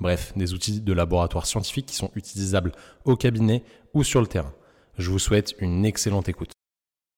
Bref, 0.00 0.32
des 0.36 0.54
outils 0.54 0.80
de 0.80 0.92
laboratoire 0.92 1.46
scientifique 1.46 1.86
qui 1.86 1.94
sont 1.94 2.10
utilisables 2.14 2.72
au 3.04 3.16
cabinet 3.16 3.62
ou 3.94 4.02
sur 4.02 4.20
le 4.20 4.26
terrain. 4.26 4.52
Je 4.98 5.10
vous 5.10 5.18
souhaite 5.18 5.54
une 5.58 5.84
excellente 5.84 6.28
écoute. 6.28 6.50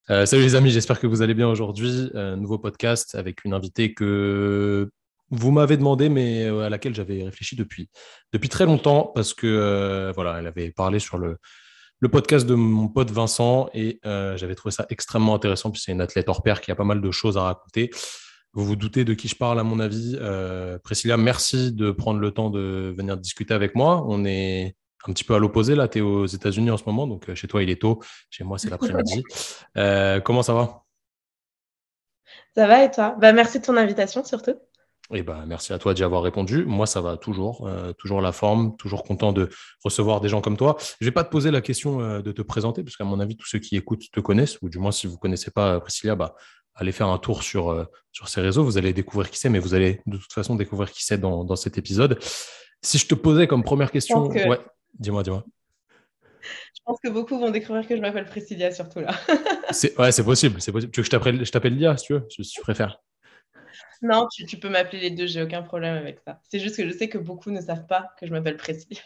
Euh, 0.08 0.24
salut 0.24 0.42
les 0.42 0.54
amis, 0.54 0.70
j'espère 0.70 1.00
que 1.00 1.06
vous 1.06 1.22
allez 1.22 1.34
bien 1.34 1.48
aujourd'hui. 1.48 2.10
Euh, 2.14 2.36
nouveau 2.36 2.58
podcast 2.58 3.14
avec 3.14 3.44
une 3.44 3.54
invitée 3.54 3.92
que 3.92 4.90
vous 5.30 5.50
m'avez 5.50 5.76
demandé, 5.76 6.08
mais 6.08 6.44
euh, 6.44 6.60
à 6.60 6.68
laquelle 6.68 6.94
j'avais 6.94 7.24
réfléchi 7.24 7.56
depuis, 7.56 7.88
depuis 8.32 8.48
très 8.48 8.66
longtemps 8.66 9.10
parce 9.14 9.34
que 9.34 10.12
voilà, 10.14 10.38
elle 10.38 10.46
avait 10.46 10.70
parlé 10.70 10.98
sur 10.98 11.18
le, 11.18 11.38
podcast 12.12 12.46
de 12.46 12.54
mon 12.54 12.88
pote 12.88 13.10
Vincent 13.10 13.68
et 13.74 13.98
j'avais 14.04 14.54
trouvé 14.54 14.72
ça 14.72 14.86
extrêmement 14.90 15.34
intéressant. 15.34 15.70
Puis 15.70 15.80
c'est 15.84 15.92
une 15.92 16.02
athlète 16.02 16.28
hors 16.28 16.42
pair 16.42 16.60
qui 16.60 16.70
a 16.70 16.76
pas 16.76 16.84
mal 16.84 17.00
de 17.00 17.10
choses 17.10 17.36
à 17.36 17.42
raconter. 17.42 17.90
Vous 18.56 18.64
vous 18.64 18.76
doutez 18.76 19.04
de 19.04 19.12
qui 19.12 19.28
je 19.28 19.36
parle, 19.36 19.60
à 19.60 19.62
mon 19.64 19.80
avis. 19.80 20.16
Euh, 20.18 20.78
Priscilla, 20.78 21.18
merci 21.18 21.72
de 21.72 21.90
prendre 21.90 22.20
le 22.20 22.30
temps 22.30 22.48
de 22.48 22.94
venir 22.96 23.18
discuter 23.18 23.52
avec 23.52 23.74
moi. 23.74 24.02
On 24.08 24.24
est 24.24 24.76
un 25.06 25.12
petit 25.12 25.24
peu 25.24 25.34
à 25.34 25.38
l'opposé. 25.38 25.74
Là, 25.74 25.88
tu 25.88 25.98
es 25.98 26.00
aux 26.00 26.24
États-Unis 26.24 26.70
en 26.70 26.78
ce 26.78 26.84
moment, 26.86 27.06
donc 27.06 27.28
euh, 27.28 27.34
chez 27.34 27.48
toi, 27.48 27.62
il 27.62 27.68
est 27.68 27.82
tôt. 27.82 28.00
Chez 28.30 28.44
moi, 28.44 28.58
c'est 28.58 28.70
l'après-midi. 28.70 29.22
Euh, 29.76 30.20
comment 30.20 30.42
ça 30.42 30.54
va? 30.54 30.84
Ça 32.56 32.66
va 32.66 32.82
et 32.84 32.90
toi? 32.90 33.14
Bah, 33.20 33.34
Merci 33.34 33.60
de 33.60 33.66
ton 33.66 33.76
invitation, 33.76 34.24
surtout. 34.24 34.54
Eh 35.12 35.22
ben, 35.22 35.44
merci 35.46 35.74
à 35.74 35.78
toi 35.78 35.92
d'y 35.92 36.02
avoir 36.02 36.22
répondu. 36.22 36.64
Moi, 36.64 36.86
ça 36.86 37.02
va 37.02 37.18
toujours, 37.18 37.70
toujours 37.98 38.22
la 38.22 38.32
forme, 38.32 38.74
toujours 38.76 39.04
content 39.04 39.32
de 39.32 39.50
recevoir 39.84 40.22
des 40.22 40.30
gens 40.30 40.40
comme 40.40 40.56
toi. 40.56 40.76
Je 40.78 41.04
ne 41.04 41.10
vais 41.10 41.12
pas 41.12 41.22
te 41.24 41.30
poser 41.30 41.50
la 41.50 41.60
question 41.60 42.20
de 42.20 42.32
te 42.32 42.42
présenter, 42.42 42.82
parce 42.82 42.96
qu'à 42.96 43.04
mon 43.04 43.20
avis, 43.20 43.36
tous 43.36 43.46
ceux 43.46 43.58
qui 43.58 43.76
écoutent 43.76 44.10
te 44.10 44.18
connaissent, 44.18 44.60
ou 44.62 44.68
du 44.68 44.78
moins, 44.78 44.90
si 44.90 45.06
vous 45.06 45.12
ne 45.12 45.18
connaissez 45.18 45.50
pas 45.50 45.78
Priscilla, 45.78 46.16
bah, 46.16 46.34
allez 46.76 46.92
faire 46.92 47.08
un 47.08 47.18
tour 47.18 47.42
sur, 47.42 47.70
euh, 47.70 47.84
sur 48.12 48.28
ces 48.28 48.40
réseaux. 48.40 48.64
Vous 48.64 48.78
allez 48.78 48.92
découvrir 48.92 49.30
qui 49.30 49.38
c'est, 49.38 49.48
mais 49.48 49.58
vous 49.58 49.74
allez 49.74 50.00
de 50.06 50.16
toute 50.16 50.32
façon 50.32 50.54
découvrir 50.54 50.90
qui 50.90 51.04
c'est 51.04 51.18
dans, 51.18 51.44
dans, 51.44 51.56
cet 51.56 51.78
épisode. 51.78 52.18
Si 52.82 52.98
je 52.98 53.06
te 53.06 53.14
posais 53.14 53.46
comme 53.46 53.64
première 53.64 53.90
question, 53.90 54.28
ouais, 54.28 54.60
dis-moi, 54.98 55.22
dis-moi. 55.22 55.44
Je 56.42 56.80
pense 56.84 56.98
que 57.02 57.08
beaucoup 57.08 57.38
vont 57.38 57.50
découvrir 57.50 57.88
que 57.88 57.96
je 57.96 58.00
m'appelle 58.00 58.26
Priscilla, 58.26 58.70
surtout 58.70 59.00
là. 59.00 59.12
c'est, 59.72 59.98
ouais, 59.98 60.12
c'est 60.12 60.22
possible, 60.22 60.60
c'est 60.60 60.70
possible. 60.70 60.92
Tu 60.92 61.00
veux 61.00 61.02
que 61.02 61.06
je 61.06 61.10
t'appelle, 61.10 61.44
je 61.44 61.50
t'appelle 61.50 61.76
Lia, 61.76 61.96
si 61.96 62.06
tu 62.06 62.12
veux, 62.12 62.26
si 62.30 62.42
tu 62.42 62.60
préfères. 62.60 63.00
Non, 64.02 64.28
tu, 64.32 64.44
tu 64.44 64.58
peux 64.58 64.68
m'appeler 64.68 65.00
les 65.00 65.10
deux, 65.10 65.26
j'ai 65.26 65.42
aucun 65.42 65.62
problème 65.62 65.96
avec 65.96 66.20
ça. 66.20 66.40
C'est 66.48 66.60
juste 66.60 66.76
que 66.76 66.86
je 66.86 66.96
sais 66.96 67.08
que 67.08 67.18
beaucoup 67.18 67.50
ne 67.50 67.60
savent 67.60 67.86
pas 67.86 68.10
que 68.20 68.26
je 68.26 68.30
m'appelle 68.30 68.56
Priscilla. 68.56 69.02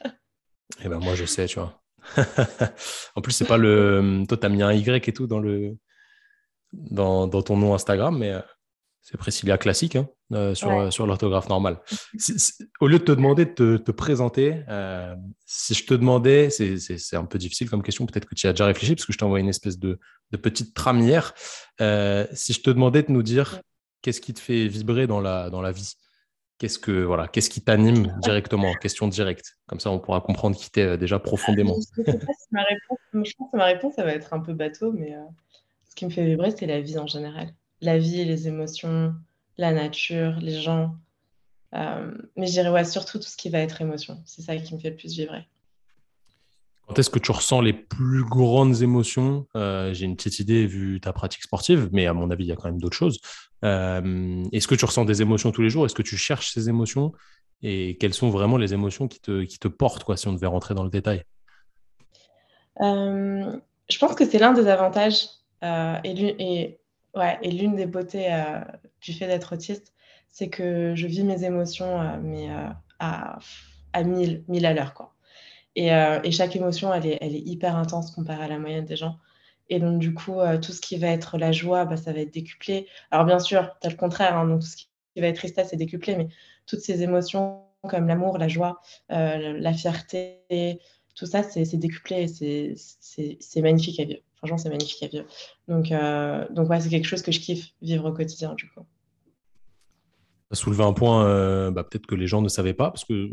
Eh 0.85 0.89
ben 0.89 0.99
moi, 0.99 1.15
je 1.15 1.25
sais, 1.25 1.47
tu 1.47 1.59
vois. 1.59 1.81
en 3.15 3.21
plus, 3.21 3.33
c'est 3.33 3.47
pas 3.47 3.57
le. 3.57 4.25
Toi, 4.29 4.37
t'as 4.37 4.49
mis 4.49 4.63
un 4.63 4.73
Y 4.73 5.09
et 5.09 5.13
tout 5.13 5.27
dans 5.27 5.39
le 5.39 5.77
dans, 6.73 7.29
ton 7.29 7.57
nom 7.57 7.75
Instagram, 7.75 8.19
mais 8.19 8.33
euh, 8.33 8.41
c'est 9.03 9.17
Priscilla 9.17 9.59
classique 9.59 9.97
hein, 9.97 10.09
euh, 10.33 10.55
sur, 10.55 10.93
sur 10.93 11.07
l'orthographe 11.07 11.49
normale. 11.49 11.81
au 12.81 12.87
lieu 12.87 12.99
de 12.99 13.05
te 13.05 13.13
demander 13.13 13.47
de 13.47 13.77
te, 13.77 13.91
présenter, 13.91 14.63
euh, 14.69 15.15
si 15.47 15.75
je 15.75 15.87
te 15.87 15.95
demandais, 15.95 16.51
c'est 16.51 17.17
un 17.17 17.25
peu 17.25 17.39
difficile 17.39 17.71
comme 17.71 17.83
question, 17.83 18.07
peut-être 18.07 18.27
que 18.27 18.35
tu 18.35 18.47
y 18.47 18.51
as 18.51 18.53
déjà 18.53 18.67
réfléchi, 18.67 18.95
parce 18.95 19.07
que 19.07 19.13
je 19.13 19.19
t'envoie 19.19 19.41
une 19.41 19.49
espèce 19.49 19.79
de, 19.79 19.99
de 20.31 20.37
petite 20.37 20.75
trame 20.75 21.01
hier. 21.01 21.35
si 22.33 22.53
je 22.53 22.61
te 22.61 22.71
demandais 22.71 23.03
de 23.03 23.13
nous 23.13 23.23
dire 23.23 23.61
qu'est-ce 24.03 24.21
qui 24.21 24.35
te 24.35 24.41
fait 24.41 24.69
vibrer 24.69 25.07
dans 25.07 25.21
la, 25.21 25.51
dans 25.51 25.63
la 25.63 25.73
vie 25.73 25.95
Qu'est-ce 26.59 26.79
que 26.79 27.05
voilà, 27.05 27.27
qu'est-ce 27.27 27.49
qui 27.49 27.63
t'anime 27.63 28.15
directement 28.21 28.75
Question 28.83 29.09
directe. 29.09 29.57
Comme 29.67 29.81
ça, 29.81 29.91
on 29.91 29.99
pourra 29.99 30.21
comprendre 30.21 30.55
qui 30.55 30.71
t'es 30.71 30.99
déjà 30.99 31.19
profondément. 31.19 31.75
Je, 31.97 32.03
sais 32.03 32.19
pas 32.19 32.33
si 32.35 32.49
ma 32.51 32.63
réponse, 32.65 32.99
je 33.15 33.33
pense 33.39 33.51
que 33.51 33.57
ma 33.57 33.65
réponse, 33.65 33.95
ça 33.95 34.05
va 34.05 34.13
être 34.13 34.35
un 34.35 34.41
peu 34.41 34.53
bateau, 34.53 34.93
mais 34.93 35.17
ce 35.91 35.97
qui 35.97 36.07
me 36.07 36.11
fait 36.11 36.25
vibrer, 36.25 36.53
c'est 36.57 36.67
la 36.67 36.81
vie 36.81 36.99
en 36.99 37.07
général. 37.07 37.53
La 37.83 37.99
vie, 37.99 38.25
les 38.25 38.49
émotions, 38.49 39.15
la 39.59 39.73
nature, 39.73 40.37
les 40.41 40.61
gens. 40.61 40.95
Euh, 41.75 42.13
mais 42.37 42.47
je 42.47 42.53
dirais 42.53 42.71
ouais, 42.71 42.85
surtout 42.85 43.19
tout 43.19 43.29
ce 43.29 43.37
qui 43.37 43.51
va 43.51 43.59
être 43.59 43.81
émotion. 43.81 44.23
C'est 44.25 44.43
ça 44.43 44.57
qui 44.57 44.75
me 44.75 44.81
fait 44.81 44.91
le 44.91 44.97
plus 44.97 45.13
vibrer. 45.15 45.47
Quand 46.87 46.99
est-ce 46.99 47.11
que 47.11 47.19
tu 47.19 47.31
ressens 47.31 47.61
les 47.61 47.73
plus 47.73 48.25
grandes 48.25 48.83
émotions? 48.83 49.47
Euh, 49.57 49.93
J'ai 49.95 50.07
une 50.07 50.17
petite 50.17 50.41
idée 50.41 50.67
vu 50.67 51.01
ta 51.01 51.13
pratique 51.13 51.43
sportive, 51.43 51.89
mais 51.93 52.07
à 52.07 52.13
mon 52.13 52.31
avis, 52.31 52.45
il 52.45 52.49
y 52.49 52.53
a 52.53 52.57
quand 52.57 52.69
même 52.69 52.81
d'autres 52.81 52.97
choses. 52.97 53.21
Euh, 53.65 54.45
est-ce 54.53 54.67
que 54.67 54.75
tu 54.75 54.85
ressens 54.85 55.05
des 55.05 55.23
émotions 55.23 55.53
tous 55.53 55.63
les 55.63 55.71
jours? 55.71 55.87
Est-ce 55.87 55.95
que 55.95 56.03
tu 56.03 56.17
cherches 56.17 56.53
ces 56.53 56.69
émotions? 56.69 57.13
Et 57.63 57.97
quelles 57.99 58.15
sont 58.15 58.31
vraiment 58.31 58.57
les 58.57 58.75
émotions 58.75 59.07
qui 59.07 59.21
te, 59.21 59.45
qui 59.45 59.59
te 59.59 59.69
portent, 59.69 60.03
quoi, 60.03 60.17
si 60.17 60.27
on 60.29 60.33
devait 60.33 60.47
rentrer 60.47 60.75
dans 60.75 60.85
le 60.85 60.91
détail? 60.91 61.25
Je 62.81 63.99
pense 63.99 64.15
que 64.15 64.25
c'est 64.25 64.39
l'un 64.39 64.53
des 64.53 64.67
avantages 64.67 65.27
euh, 65.63 65.99
et, 66.05 66.79
l'une 67.45 67.77
des 67.77 67.87
beautés 67.87 68.33
euh, 68.33 68.61
du 69.01 69.13
fait 69.13 69.27
d'être 69.27 69.55
autiste, 69.55 69.93
c'est 70.29 70.49
que 70.49 70.95
je 70.95 71.07
vis 71.07 71.25
mes 71.25 71.45
émotions 71.45 72.01
euh, 72.01 72.17
mais, 72.23 72.49
à, 72.99 73.39
à 73.93 74.03
1000, 74.03 74.67
à 74.67 74.73
l'heure. 74.73 74.95
Quoi. 74.95 75.15
Et, 75.77 75.91
chaque 76.33 76.57
émotion, 76.57 76.93
elle 76.95 77.07
est, 77.07 77.19
est 77.23 77.31
hyper 77.31 77.77
intense 77.77 78.11
comparée 78.13 78.45
à 78.45 78.49
la 78.49 78.59
moyenne 78.59 78.85
des 78.85 78.97
gens. 78.97 79.19
Et 79.69 79.79
donc, 79.79 80.01
du 80.01 80.15
coup, 80.15 80.39
tout 80.61 80.73
ce 80.73 80.81
qui 80.81 80.97
va 80.97 81.09
être 81.09 81.39
la 81.39 81.53
joie, 81.53 81.85
bah, 81.85 81.97
ça 81.97 82.13
va 82.13 82.21
être 82.21 82.35
décuplé. 82.35 82.89
Alors, 83.11 83.25
bien 83.25 83.39
sûr, 83.39 83.71
tu 83.81 83.87
as 83.87 83.91
le 83.91 83.97
contraire. 83.97 84.37
Hein, 84.37 84.47
donc, 84.47 84.61
tout 84.61 84.67
ce 84.67 84.77
qui 84.77 84.89
va 85.17 85.29
être 85.29 85.37
tristesse, 85.37 85.69
c'est 85.71 85.77
décuplé. 85.77 86.17
Mais 86.17 86.29
toutes 86.67 86.81
ces 86.81 87.03
émotions 87.03 87.63
comme 87.89 88.09
l'amour, 88.09 88.37
la 88.39 88.49
joie, 88.49 88.81
la 89.09 89.73
fierté, 89.73 90.81
tout 91.15 91.27
ça, 91.27 91.43
c'est 91.43 91.77
décuplé. 91.77 92.27
C'est 92.29 93.63
magnifique 93.63 94.01
à 94.01 94.05
vivre. 94.05 94.23
Franchement, 94.41 94.57
c'est 94.57 94.71
magnifique 94.71 95.03
à 95.03 95.07
vivre. 95.07 95.27
Donc, 95.69 95.93
euh, 95.93 96.47
donc 96.51 96.71
ouais, 96.71 96.81
c'est 96.81 96.89
quelque 96.89 97.07
chose 97.07 97.21
que 97.21 97.31
je 97.31 97.41
kiffe 97.41 97.73
vivre 97.83 98.07
au 98.07 98.13
quotidien, 98.13 98.55
du 98.55 98.71
coup. 98.71 98.81
Tu 98.81 100.53
as 100.53 100.55
soulevé 100.57 100.83
un 100.83 100.95
point, 100.95 101.27
euh, 101.27 101.71
bah, 101.71 101.85
peut-être 101.85 102.07
que 102.07 102.15
les 102.15 102.27
gens 102.27 102.41
ne 102.41 102.49
savaient 102.49 102.73
pas, 102.73 102.91
parce 102.91 103.05
que 103.05 103.29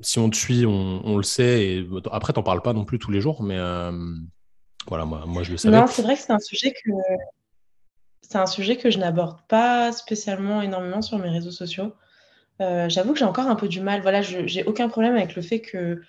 si 0.00 0.18
on 0.18 0.30
te 0.30 0.36
suit, 0.36 0.64
on, 0.64 1.16
le 1.16 1.22
sait. 1.22 1.66
Et 1.66 1.86
après, 2.10 2.32
tu 2.32 2.38
n'en 2.38 2.42
parles 2.44 2.62
pas 2.62 2.72
non 2.72 2.86
plus 2.86 2.98
tous 2.98 3.10
les 3.10 3.20
jours, 3.20 3.42
mais 3.42 3.58
euh, 3.58 3.92
voilà, 4.86 5.04
moi, 5.04 5.24
moi, 5.26 5.42
je 5.42 5.50
le 5.50 5.58
savais. 5.58 5.78
Non, 5.78 5.86
c'est 5.86 6.02
vrai 6.02 6.14
que 6.14 6.22
c'est 6.22 6.32
un 6.32 6.38
sujet 6.38 6.72
que 6.72 6.90
c'est 8.22 8.38
un 8.38 8.46
sujet 8.46 8.76
que 8.76 8.90
je 8.90 8.98
n'aborde 8.98 9.40
pas 9.48 9.92
spécialement 9.92 10.62
énormément 10.62 11.02
sur 11.02 11.18
mes 11.18 11.28
réseaux 11.28 11.50
sociaux. 11.50 11.92
J'avoue 12.60 13.12
que 13.12 13.18
j'ai 13.18 13.24
encore 13.24 13.46
un 13.46 13.54
peu 13.54 13.68
du 13.68 13.80
mal. 13.80 14.00
Voilà, 14.00 14.22
je 14.22 14.46
j'ai 14.46 14.64
aucun 14.64 14.88
problème 14.88 15.14
avec 15.14 15.36
le 15.36 15.42
fait 15.42 15.60
que 15.60 16.00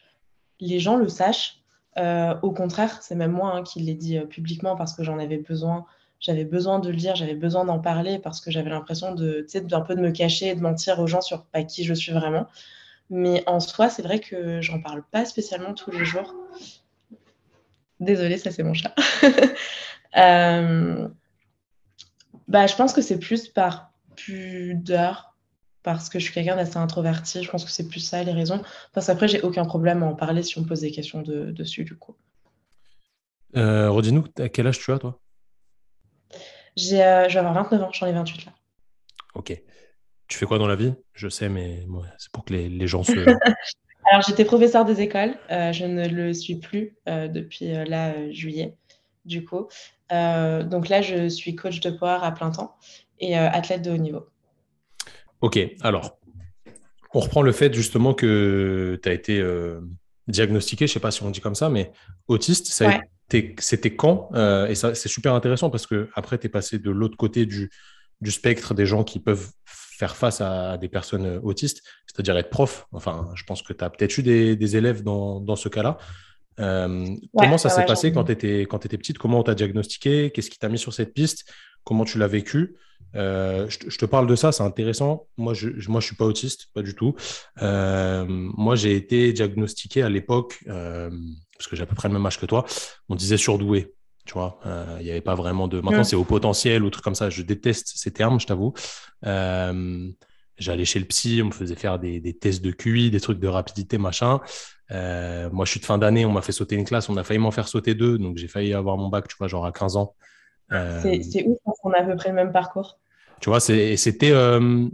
les 0.60 0.80
gens 0.80 0.96
le 0.96 1.10
sachent. 1.10 1.59
Euh, 2.00 2.36
au 2.42 2.52
contraire, 2.52 3.02
c'est 3.02 3.16
même 3.16 3.32
moi 3.32 3.56
hein, 3.56 3.64
qui 3.64 3.80
l'ai 3.80 3.94
dit 3.94 4.18
euh, 4.18 4.26
publiquement 4.26 4.76
parce 4.76 4.94
que 4.94 5.04
j'en 5.04 5.20
avais 5.20 5.38
besoin. 5.38 5.86
J'avais 6.20 6.46
besoin 6.46 6.80
de 6.80 6.90
le 6.90 6.96
dire, 6.96 7.16
j'avais 7.16 7.36
besoin 7.36 7.66
d'en 7.66 7.80
parler 7.80 8.20
parce 8.20 8.42
que 8.42 8.52
j'avais 8.52 8.70
l'impression 8.70 9.14
de, 9.14 9.46
d'un 9.62 9.82
peu 9.82 9.96
de 9.96 10.02
me 10.02 10.12
cacher 10.12 10.50
et 10.50 10.56
de 10.56 10.62
mentir 10.62 11.00
aux 11.00 11.08
gens 11.08 11.22
sur 11.22 11.46
pas 11.46 11.64
qui 11.64 11.84
je 11.84 11.94
suis 11.94 12.12
vraiment. 12.12 12.48
Mais 13.10 13.44
en 13.48 13.60
soi, 13.60 13.90
c'est 13.90 14.02
vrai 14.02 14.20
que 14.20 14.62
j'en 14.62 14.82
parle 14.82 15.04
pas 15.12 15.26
spécialement 15.26 15.74
tous 15.74 15.92
les 15.92 16.06
jours. 16.06 16.34
Désolée, 18.00 18.38
ça 18.38 18.52
c'est 18.52 18.64
mon 18.64 18.74
chat. 18.74 18.94
Euh, 20.18 21.08
bah, 22.48 22.66
je 22.66 22.76
pense 22.76 22.94
que 22.94 23.02
c'est 23.04 23.20
plus 23.20 23.48
par 23.48 23.92
pudeur 24.16 25.29
parce 25.84 26.10
que 26.10 26.20
je 26.20 26.26
suis 26.26 26.34
quelqu'un 26.34 26.56
d'assez 26.56 26.78
introverti. 26.78 27.44
Je 27.44 27.50
pense 27.50 27.66
que 27.66 27.72
c'est 27.72 27.88
plus 27.88 28.00
ça 28.00 28.24
les 28.24 28.32
raisons. 28.32 28.62
Parce 28.94 29.08
qu'après, 29.08 29.28
j'ai 29.28 29.42
aucun 29.42 29.66
problème 29.66 30.04
à 30.04 30.08
en 30.08 30.16
parler 30.16 30.44
si 30.44 30.58
on 30.58 30.62
me 30.62 30.68
pose 30.68 30.82
des 30.82 30.92
questions 30.92 31.22
dessus, 31.22 31.84
du 31.84 31.96
coup. 31.96 32.16
Euh, 33.56 33.90
Redis-nous, 33.90 34.26
à 34.38 34.50
quel 34.50 34.68
âge 34.68 34.80
tu 34.80 34.92
as, 34.92 35.00
toi? 35.00 35.20
J'ai, 36.76 37.04
euh, 37.04 37.28
Je 37.28 37.34
vais 37.34 37.40
avoir 37.40 37.54
29 37.54 37.82
ans, 37.84 37.92
j'en 37.92 38.08
ai 38.08 38.14
28 38.14 38.46
là. 38.46 38.54
Ok. 39.36 39.62
Tu 40.28 40.38
fais 40.38 40.46
quoi 40.46 40.60
dans 40.60 40.68
la 40.68 40.76
vie? 40.76 40.94
Je 41.14 41.28
sais, 41.28 41.50
mais 41.50 41.86
c'est 42.18 42.32
pour 42.32 42.46
que 42.46 42.54
les, 42.54 42.88
gens 42.88 43.04
se. 43.04 43.12
Alors, 44.06 44.22
j'étais 44.26 44.46
professeur 44.46 44.86
des 44.86 45.02
écoles. 45.02 45.36
Euh, 45.52 45.72
je 45.72 45.86
ne 45.86 46.08
le 46.08 46.34
suis 46.34 46.56
plus 46.56 46.96
euh, 47.08 47.28
depuis 47.28 47.72
là, 47.86 48.32
juillet, 48.32 48.76
du 49.26 49.44
coup. 49.44 49.68
donc 50.12 50.90
là, 50.90 51.02
je 51.02 51.28
suis 51.28 51.56
coach 51.56 51.80
de 51.80 51.90
poire 51.90 52.24
à 52.24 52.32
plein 52.32 52.52
temps 52.52 52.78
et 53.20 53.36
athlète 53.36 53.82
de 53.82 53.92
haut 53.92 53.98
niveau. 53.98 54.28
Ok, 55.42 55.60
alors, 55.82 56.20
on 57.14 57.20
reprend 57.20 57.42
le 57.42 57.52
fait 57.52 57.74
justement 57.74 58.14
que 58.14 59.00
tu 59.02 59.10
as 59.10 59.14
été 59.14 59.40
euh, 59.40 59.80
diagnostiqué, 60.28 60.86
je 60.86 60.92
ne 60.92 60.94
sais 60.96 61.00
pas 61.00 61.12
si 61.12 61.24
on 61.24 61.30
dit 61.30 61.40
comme 61.40 61.56
ça, 61.56 61.70
mais 61.70 61.92
autiste, 62.28 62.68
c'était 62.68 63.96
quand 63.96 64.30
euh, 64.34 64.68
Et 64.68 64.76
ça, 64.76 64.94
c'est 64.96 65.10
super 65.10 65.34
intéressant 65.34 65.70
parce 65.70 65.88
que 65.88 66.10
après, 66.14 66.38
tu 66.38 66.48
es 66.48 66.50
passé 66.50 66.78
de 66.78 66.92
l'autre 66.92 67.18
côté 67.18 67.46
du, 67.46 67.70
du, 68.22 68.32
spectre 68.32 68.74
des 68.74 68.86
gens 68.86 69.04
qui 69.04 69.20
peuvent 69.20 69.50
faire 69.66 70.16
face 70.16 70.42
à, 70.42 70.78
des 70.78 70.90
personnes 70.90 71.40
autistes, 71.42 71.84
c'est-à-dire 72.06 72.38
être 72.38 72.50
prof. 72.50 72.88
Enfin, 72.92 73.32
je 73.36 73.44
pense 73.44 73.62
que 73.62 73.74
tu 73.74 73.84
as 73.84 73.90
peut-être 73.90 74.18
eu 74.18 74.24
des, 74.24 74.76
élèves 74.76 75.04
dans, 75.04 75.56
ce 75.56 75.70
cas-là. 75.70 75.98
comment 76.58 77.58
ça 77.58 77.70
s'est 77.70 77.86
passé 77.86 78.12
quand 78.12 78.26
tu 78.26 78.34
étais, 78.34 78.64
étais 78.64 78.98
petite? 78.98 79.18
Comment 79.18 79.40
on 79.40 79.44
t'a 79.44 79.56
diagnostiqué? 79.56 80.32
Qu'est-ce 80.32 80.50
qui 80.50 80.60
t'a 80.60 80.70
mis 80.70 80.80
sur 80.80 80.94
cette 80.94 81.14
piste? 81.14 81.50
Comment 81.84 82.06
tu 82.06 82.18
l'as 82.18 82.28
vécu 82.28 82.76
euh, 83.16 83.68
je, 83.70 83.98
te 83.98 84.06
parle 84.06 84.28
de 84.28 84.36
ça, 84.36 84.52
c'est 84.52 84.64
intéressant. 84.64 85.28
Moi, 85.38 85.54
je 85.54 85.70
ne 85.70 85.88
moi, 85.88 86.00
je 86.00 86.08
suis 86.08 86.16
pas 86.16 86.26
autiste, 86.26 86.68
pas 86.74 86.82
du 86.82 86.96
tout. 86.96 87.16
Euh, 87.62 88.26
moi, 88.28 88.76
j'ai 88.76 88.96
été 88.96 89.34
diagnostiqué 89.34 90.04
à 90.04 90.10
l'époque, 90.10 90.60
euh, 90.68 91.10
parce 91.58 91.68
que 91.68 91.76
j'ai 91.76 91.84
à 91.84 91.86
peu 91.86 91.96
près 91.96 92.08
le 92.08 92.14
même 92.14 92.26
âge 92.26 92.40
que 92.40 92.46
toi, 92.46 92.66
on 93.08 93.16
disait 93.16 93.38
surdoué. 93.38 93.94
Tu 94.26 94.34
vois, 94.34 94.60
il 95.00 95.06
n'y 95.06 95.10
avait 95.12 95.22
pas 95.22 95.34
vraiment 95.34 95.68
de. 95.68 95.82
Maintenant, 95.82 96.04
c'est 96.04 96.16
au 96.16 96.24
potentiel 96.24 96.84
ou 96.84 96.92
truc 96.92 97.04
comme 97.04 97.16
ça. 97.16 97.32
Je 97.32 97.42
déteste 97.42 97.94
ces 97.96 98.12
termes, 98.12 98.40
je 98.40 98.46
t'avoue. 98.46 98.74
J'allais 99.24 100.84
chez 100.84 101.00
le 101.00 101.06
psy, 101.06 101.40
on 101.42 101.48
me 101.48 101.52
faisait 101.52 101.76
faire 101.76 102.00
des, 102.00 102.20
des, 102.20 102.38
tests 102.38 102.62
de 102.62 102.72
QI, 102.72 103.12
des 103.12 103.22
trucs 103.22 103.40
de 103.40 103.48
rapidité, 103.48 103.98
machin. 103.98 104.40
moi, 104.92 105.66
je 105.66 105.72
suis 105.72 105.80
de 105.80 105.86
fin 105.86 105.98
d'année, 105.98 106.26
on 106.26 106.32
m'a 106.32 106.44
fait 106.44 106.52
sauter 106.52 106.76
une 106.76 106.86
classe, 106.86 107.10
on 107.10 107.18
a 107.18 107.24
failli 107.24 107.40
m'en 107.40 107.50
faire 107.50 107.68
sauter 107.68 107.96
deux, 107.96 108.20
donc 108.20 108.38
j'ai 108.38 108.48
failli 108.48 108.74
avoir 108.74 108.98
mon 108.98 109.08
bac, 109.08 109.28
tu 109.28 109.36
vois, 109.40 109.48
genre 109.48 109.66
à 109.66 109.72
15 109.72 109.96
ans. 109.96 110.16
C'est 110.70 111.44
ouf 111.48 111.58
qu'on 111.90 111.98
a 111.98 112.02
à 112.02 112.04
peu 112.04 112.16
près 112.16 112.30
le 112.30 112.36
même 112.36 112.52
parcours. 112.52 113.00
Tu 113.42 113.50
vois, 113.50 113.60
c'était 113.60 114.32
euh, 114.32 114.88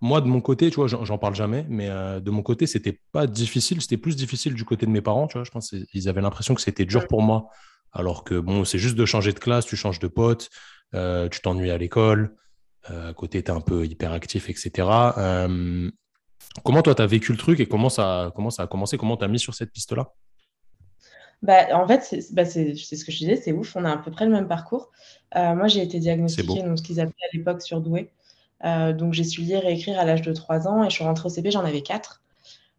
moi 0.00 0.20
de 0.20 0.26
mon 0.26 0.40
côté, 0.40 0.70
tu 0.70 0.76
vois, 0.76 0.86
j'en 0.86 1.18
parle 1.18 1.34
jamais, 1.34 1.66
mais 1.68 1.88
euh, 1.88 2.20
de 2.20 2.30
mon 2.30 2.42
côté, 2.42 2.66
c'était 2.66 3.00
pas 3.12 3.26
difficile, 3.26 3.80
c'était 3.80 3.96
plus 3.96 4.16
difficile 4.16 4.54
du 4.54 4.64
côté 4.64 4.86
de 4.86 4.90
mes 4.90 5.00
parents, 5.00 5.26
tu 5.26 5.38
vois. 5.38 5.44
Je 5.44 5.50
pense 5.50 5.70
qu'ils 5.90 6.08
avaient 6.08 6.20
l'impression 6.20 6.54
que 6.54 6.60
c'était 6.60 6.84
dur 6.84 7.06
pour 7.08 7.22
moi, 7.22 7.48
alors 7.92 8.24
que 8.24 8.38
bon, 8.38 8.64
c'est 8.64 8.78
juste 8.78 8.96
de 8.96 9.04
changer 9.06 9.32
de 9.32 9.38
classe, 9.38 9.66
tu 9.66 9.76
changes 9.76 9.98
de 9.98 10.08
pote, 10.08 10.50
tu 10.92 11.40
t'ennuies 11.42 11.70
à 11.70 11.78
l'école, 11.78 12.34
côté, 13.16 13.42
tu 13.42 13.50
es 13.50 13.54
un 13.54 13.60
peu 13.60 13.86
hyperactif, 13.86 14.50
etc. 14.50 14.70
comment 16.62 16.82
toi, 16.82 16.94
tu 16.94 17.02
as 17.02 17.06
vécu 17.06 17.32
le 17.32 17.38
truc 17.38 17.60
et 17.60 17.66
comment 17.66 17.88
ça, 17.88 18.30
comment 18.34 18.50
ça 18.50 18.64
a 18.64 18.66
commencé? 18.66 18.98
Comment 18.98 19.16
tu 19.16 19.24
as 19.24 19.28
mis 19.28 19.38
sur 19.38 19.54
cette 19.54 19.72
piste-là? 19.72 20.12
Bah, 21.42 21.66
en 21.72 21.86
fait, 21.86 22.02
c'est 22.02 22.34
bah, 22.34 22.44
ce 22.44 23.04
que 23.04 23.12
je 23.12 23.18
disais, 23.18 23.36
c'est 23.36 23.52
ouf, 23.52 23.76
on 23.76 23.84
a 23.84 23.92
à 23.92 23.96
peu 23.98 24.10
près 24.10 24.24
le 24.24 24.32
même 24.32 24.48
parcours. 24.48 24.90
Euh, 25.36 25.54
moi, 25.54 25.68
j'ai 25.68 25.82
été 25.82 25.98
diagnostiquée, 25.98 26.62
donc 26.62 26.78
ce 26.78 26.82
qu'ils 26.82 27.00
appelaient 27.00 27.14
à 27.32 27.36
l'époque 27.36 27.62
surdouée. 27.62 28.10
Euh, 28.64 28.92
donc, 28.92 29.12
j'ai 29.12 29.24
su 29.24 29.42
lire 29.42 29.64
et 29.66 29.72
écrire 29.72 29.98
à 29.98 30.04
l'âge 30.04 30.22
de 30.22 30.32
3 30.32 30.66
ans 30.66 30.82
et 30.82 30.90
je 30.90 30.94
suis 30.94 31.04
rentrée 31.04 31.26
au 31.26 31.30
CP, 31.30 31.50
j'en 31.50 31.64
avais 31.64 31.82
4. 31.82 32.22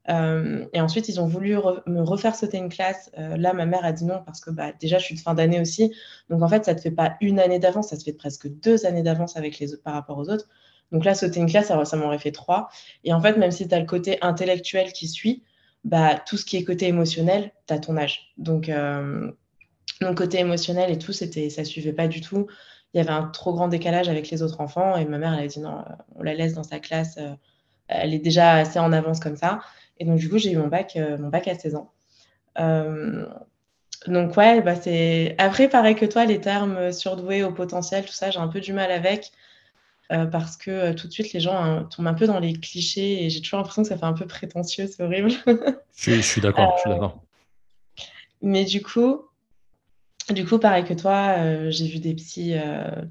Euh, 0.10 0.66
et 0.74 0.82
ensuite, 0.82 1.10
ils 1.10 1.20
ont 1.20 1.28
voulu 1.28 1.56
me 1.86 2.02
refaire 2.02 2.36
sauter 2.36 2.58
une 2.58 2.70
classe. 2.70 3.12
là, 3.16 3.54
ma 3.54 3.66
mère 3.66 3.86
a 3.86 3.92
dit 3.92 4.06
non 4.06 4.22
parce 4.26 4.42
que 4.42 4.50
bah, 4.50 4.72
déjà, 4.80 4.98
je 4.98 5.06
suis 5.06 5.16
de 5.16 5.20
fin 5.20 5.34
d'année 5.34 5.62
aussi. 5.62 5.94
Donc, 6.30 6.42
en 6.42 6.48
fait, 6.48 6.66
ça 6.66 6.74
ne 6.74 6.78
te 6.78 6.82
fait 6.82 6.92
pas 6.92 7.16
une 7.22 7.40
année 7.40 7.60
d'avance, 7.60 7.90
ça 7.90 7.98
te 7.98 8.04
fait 8.04 8.14
presque 8.14 8.48
deux 8.48 8.86
années 8.86 9.04
d'avance 9.04 9.38
avec 9.38 9.60
les 9.60 9.74
autres, 9.74 9.84
par 9.84 9.94
rapport 9.94 10.18
aux 10.18 10.30
autres. 10.30 10.48
Donc 10.92 11.06
là, 11.06 11.14
sauter 11.14 11.40
une 11.40 11.48
classe, 11.50 11.68
ça, 11.68 11.86
ça 11.86 11.98
m'aurait 11.98 12.20
fait 12.20 12.32
trois. 12.32 12.70
Et 13.04 13.14
en 13.14 13.22
fait, 13.22 13.38
même 13.38 13.52
si 13.52 13.68
tu 13.68 13.76
as 13.76 13.80
le 13.80 13.86
côté 13.86 14.18
intellectuel 14.22 14.94
qui 14.94 15.08
suit, 15.08 15.44
bah, 15.84 16.16
tout 16.26 16.38
ce 16.38 16.46
qui 16.46 16.58
est 16.58 16.64
côté 16.64 16.88
émotionnel, 16.88 17.52
tu 17.68 17.74
as 17.74 17.80
ton 17.80 17.98
âge. 17.98 18.34
Donc, 18.38 18.70
euh, 18.70 19.32
donc, 20.02 20.18
côté 20.18 20.40
émotionnel 20.40 20.92
et 20.92 20.98
tout, 20.98 21.14
c'était, 21.14 21.50
ça 21.50 21.64
suivait 21.64 21.94
pas 21.94 22.08
du 22.08 22.22
tout. 22.22 22.48
Il 22.94 22.98
y 22.98 23.00
avait 23.02 23.12
un 23.12 23.24
trop 23.24 23.54
grand 23.54 23.68
décalage 23.68 24.10
avec 24.10 24.30
les 24.30 24.44
autres 24.44 24.62
enfants 24.62 24.98
et 24.98 25.06
ma 25.06 25.18
mère, 25.18 25.34
elle 25.34 25.46
a 25.46 25.48
dit 25.48 25.60
non, 25.60 25.80
euh, 25.80 25.94
on 26.16 26.24
la 26.24 26.34
laisse 26.34 26.54
dans 26.54 26.64
sa 26.64 26.80
classe, 26.80 27.18
euh, 27.18 27.34
elle 27.88 28.14
est 28.14 28.20
déjà 28.20 28.56
assez 28.56 28.80
en 28.80 28.92
avance 28.92 29.20
comme 29.20 29.38
ça. 29.38 29.60
Et 29.98 30.06
donc, 30.06 30.18
du 30.18 30.30
coup, 30.30 30.38
j'ai 30.38 30.52
eu 30.52 30.58
mon 30.58 30.68
bac, 30.68 30.98
mon 31.20 31.30
bac 31.30 31.48
à 31.48 31.56
16 31.56 31.76
ans. 31.76 31.92
donc, 34.08 34.38
ouais, 34.38 34.62
bah, 34.62 34.76
c'est. 34.76 35.36
Après, 35.38 35.68
pareil 35.70 35.96
que 35.96 36.06
toi, 36.06 36.26
les 36.26 36.40
termes 36.42 36.92
surdoués 36.92 37.44
au 37.44 37.52
potentiel, 37.52 38.06
tout 38.06 38.14
ça, 38.14 38.30
j'ai 38.30 38.40
un 38.40 38.48
peu 38.48 38.60
du 38.60 38.74
mal 38.74 38.92
avec. 38.92 39.32
Euh, 40.12 40.26
parce 40.26 40.56
que 40.56 40.72
euh, 40.72 40.94
tout 40.94 41.08
de 41.08 41.12
suite, 41.12 41.34
les 41.34 41.42
gens 41.42 41.56
hein, 41.56 41.84
tombent 41.84 42.08
un 42.08 42.14
peu 42.14 42.28
dans 42.28 42.40
les 42.40 42.54
clichés 42.54 43.26
et 43.26 43.30
j'ai 43.30 43.42
toujours 43.42 43.58
l'impression 43.58 43.82
que 43.82 43.90
ça 43.90 43.98
fait 43.98 44.06
un 44.06 44.14
peu 44.14 44.26
prétentieux, 44.26 44.88
c'est 44.88 45.04
horrible. 45.04 45.32
je, 45.98 46.22
suis 46.22 46.40
d'accord, 46.40 46.76
je 46.78 46.82
suis 46.82 46.90
d'accord. 46.90 47.20
Euh, 47.20 48.04
mais 48.42 48.64
du 48.64 48.82
coup, 48.82 49.22
du 50.30 50.46
coup, 50.46 50.60
pareil 50.60 50.86
que 50.86 50.94
toi, 50.94 51.70
j'ai 51.70 51.88
vu 51.88 52.00
des 52.00 52.14
psys 52.14 52.56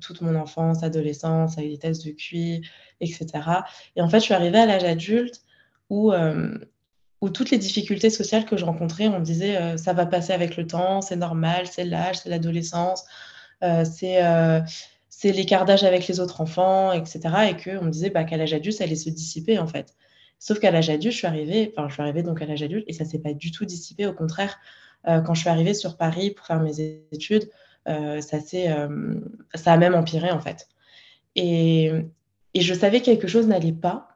toute 0.00 0.20
mon 0.20 0.34
enfance, 0.34 0.82
adolescence, 0.82 1.56
avec 1.56 1.70
des 1.70 1.78
tests 1.78 2.06
de 2.06 2.12
QI, 2.12 2.62
etc. 3.00 3.26
Et 3.96 4.02
en 4.02 4.08
fait, 4.08 4.20
je 4.20 4.24
suis 4.24 4.34
arrivée 4.34 4.58
à 4.58 4.66
l'âge 4.66 4.84
adulte 4.84 5.40
où, 5.88 6.12
où 6.12 7.30
toutes 7.30 7.50
les 7.50 7.56
difficultés 7.56 8.10
sociales 8.10 8.44
que 8.44 8.58
je 8.58 8.66
rencontrais, 8.66 9.08
on 9.08 9.18
me 9.18 9.24
disait 9.24 9.78
ça 9.78 9.94
va 9.94 10.04
passer 10.04 10.34
avec 10.34 10.58
le 10.58 10.66
temps, 10.66 11.00
c'est 11.00 11.16
normal, 11.16 11.66
c'est 11.66 11.84
l'âge, 11.84 12.18
c'est 12.18 12.28
l'adolescence, 12.28 13.04
c'est 13.62 14.22
c'est 15.18 15.32
l'écart 15.32 15.64
d'âge 15.64 15.82
avec 15.82 16.06
les 16.08 16.20
autres 16.20 16.42
enfants, 16.42 16.92
etc. 16.92 17.20
Et 17.48 17.56
qu'on 17.56 17.86
me 17.86 17.90
disait 17.90 18.10
bah, 18.10 18.24
qu'à 18.24 18.36
l'âge 18.36 18.52
adulte, 18.52 18.76
ça 18.76 18.84
allait 18.84 18.96
se 18.96 19.08
dissiper 19.08 19.58
en 19.58 19.66
fait. 19.66 19.94
Sauf 20.38 20.58
qu'à 20.58 20.70
l'âge 20.70 20.90
adulte, 20.90 21.14
je 21.14 21.16
suis 21.16 21.26
arrivée, 21.26 21.72
enfin, 21.74 21.88
je 21.88 21.94
suis 21.94 22.02
arrivée 22.02 22.22
donc 22.22 22.42
à 22.42 22.44
l'âge 22.44 22.62
adulte 22.62 22.84
et 22.86 22.92
ça 22.92 23.06
s'est 23.06 23.20
pas 23.20 23.32
du 23.32 23.50
tout 23.50 23.64
dissipé. 23.64 24.06
Au 24.06 24.12
contraire, 24.12 24.58
euh, 25.08 25.22
quand 25.22 25.32
je 25.32 25.40
suis 25.40 25.48
arrivée 25.48 25.72
sur 25.72 25.96
Paris 25.96 26.32
pour 26.32 26.44
faire 26.44 26.60
mes 26.60 26.80
études, 27.12 27.48
euh, 27.88 28.20
ça, 28.20 28.36
euh, 28.56 29.14
ça 29.54 29.72
a 29.72 29.76
même 29.78 29.94
empiré 29.94 30.30
en 30.30 30.40
fait. 30.40 30.68
Et, 31.34 31.90
et 32.52 32.60
je 32.60 32.74
savais 32.74 33.00
que 33.00 33.06
quelque 33.06 33.26
chose 33.26 33.46
n'allait 33.46 33.72
pas 33.72 34.08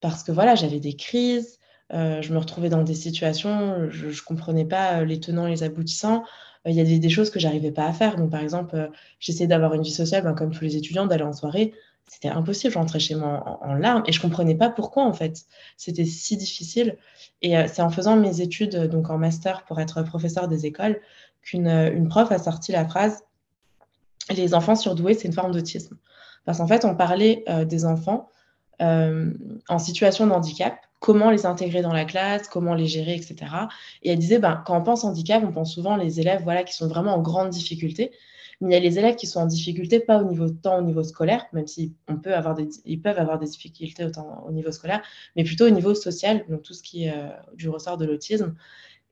parce 0.00 0.22
que 0.22 0.32
voilà, 0.32 0.54
j'avais 0.54 0.80
des 0.80 0.94
crises, 0.94 1.58
je 1.90 2.32
me 2.32 2.38
retrouvais 2.38 2.70
dans 2.70 2.82
des 2.82 2.94
situations, 2.94 3.90
je 3.90 4.06
ne 4.06 4.24
comprenais 4.24 4.64
pas 4.64 5.04
les 5.04 5.20
tenants 5.20 5.46
et 5.46 5.50
les 5.50 5.62
aboutissants. 5.64 6.24
Euh, 6.66 6.70
il 6.70 6.76
y 6.76 6.80
a 6.80 6.98
des, 6.98 7.08
choses 7.08 7.30
que 7.30 7.38
j'arrivais 7.38 7.70
pas 7.70 7.86
à 7.86 7.92
faire. 7.92 8.16
Donc, 8.16 8.30
par 8.30 8.40
exemple, 8.40 8.76
euh, 8.76 8.88
j'essayais 9.20 9.46
d'avoir 9.46 9.74
une 9.74 9.82
vie 9.82 9.92
sociale, 9.92 10.22
ben, 10.24 10.34
comme 10.34 10.50
tous 10.50 10.64
les 10.64 10.76
étudiants, 10.76 11.06
d'aller 11.06 11.24
en 11.24 11.32
soirée. 11.32 11.72
C'était 12.06 12.28
impossible. 12.28 12.72
Je 12.72 12.78
rentrais 12.78 13.00
chez 13.00 13.14
moi 13.14 13.58
en, 13.62 13.74
larmes 13.74 14.02
et 14.06 14.12
je 14.12 14.20
comprenais 14.20 14.54
pas 14.54 14.70
pourquoi, 14.70 15.04
en 15.04 15.12
fait. 15.12 15.44
C'était 15.76 16.04
si 16.04 16.36
difficile. 16.36 16.96
Et 17.42 17.56
euh, 17.56 17.66
c'est 17.68 17.82
en 17.82 17.90
faisant 17.90 18.16
mes 18.16 18.40
études, 18.40 18.76
donc 18.86 19.10
en 19.10 19.18
master 19.18 19.64
pour 19.64 19.80
être 19.80 20.02
professeur 20.02 20.48
des 20.48 20.66
écoles, 20.66 21.00
qu'une 21.42 21.68
une 21.68 22.08
prof 22.08 22.32
a 22.32 22.38
sorti 22.38 22.72
la 22.72 22.86
phrase 22.86 23.22
Les 24.34 24.54
enfants 24.54 24.74
surdoués, 24.74 25.14
c'est 25.14 25.28
une 25.28 25.34
forme 25.34 25.52
d'autisme. 25.52 25.96
Parce 26.44 26.58
qu'en 26.58 26.66
fait, 26.66 26.84
on 26.84 26.94
parlait 26.94 27.44
des 27.66 27.84
enfants 27.84 28.30
en 28.80 29.78
situation 29.78 30.26
de 30.26 30.32
handicap 30.32 30.87
comment 31.00 31.30
les 31.30 31.46
intégrer 31.46 31.82
dans 31.82 31.92
la 31.92 32.04
classe, 32.04 32.48
comment 32.48 32.74
les 32.74 32.86
gérer, 32.86 33.14
etc. 33.14 33.36
Et 34.02 34.10
elle 34.10 34.18
disait, 34.18 34.38
ben, 34.38 34.62
quand 34.66 34.78
on 34.78 34.82
pense 34.82 35.04
handicap, 35.04 35.42
on 35.46 35.52
pense 35.52 35.72
souvent 35.72 35.96
les 35.96 36.20
élèves 36.20 36.42
voilà, 36.42 36.64
qui 36.64 36.74
sont 36.74 36.88
vraiment 36.88 37.14
en 37.14 37.22
grande 37.22 37.50
difficulté. 37.50 38.12
Mais 38.60 38.70
il 38.70 38.72
y 38.72 38.76
a 38.76 38.80
les 38.80 38.98
élèves 38.98 39.14
qui 39.14 39.28
sont 39.28 39.40
en 39.40 39.46
difficulté, 39.46 40.00
pas 40.00 40.20
au 40.20 40.24
niveau 40.24 40.50
tant 40.50 40.78
au 40.78 40.82
niveau 40.82 41.04
scolaire, 41.04 41.46
même 41.52 41.68
s'ils 41.68 41.92
peut 42.22 42.34
avoir 42.34 42.56
des, 42.56 42.68
peuvent 42.96 43.18
avoir 43.18 43.38
des 43.38 43.46
difficultés 43.46 44.04
au 44.46 44.50
niveau 44.50 44.72
scolaire, 44.72 45.00
mais 45.36 45.44
plutôt 45.44 45.66
au 45.66 45.70
niveau 45.70 45.94
social, 45.94 46.44
donc 46.48 46.62
tout 46.62 46.74
ce 46.74 46.82
qui 46.82 47.04
est 47.04 47.12
euh, 47.12 47.28
du 47.54 47.68
ressort 47.68 47.98
de 47.98 48.04
l'autisme. 48.04 48.56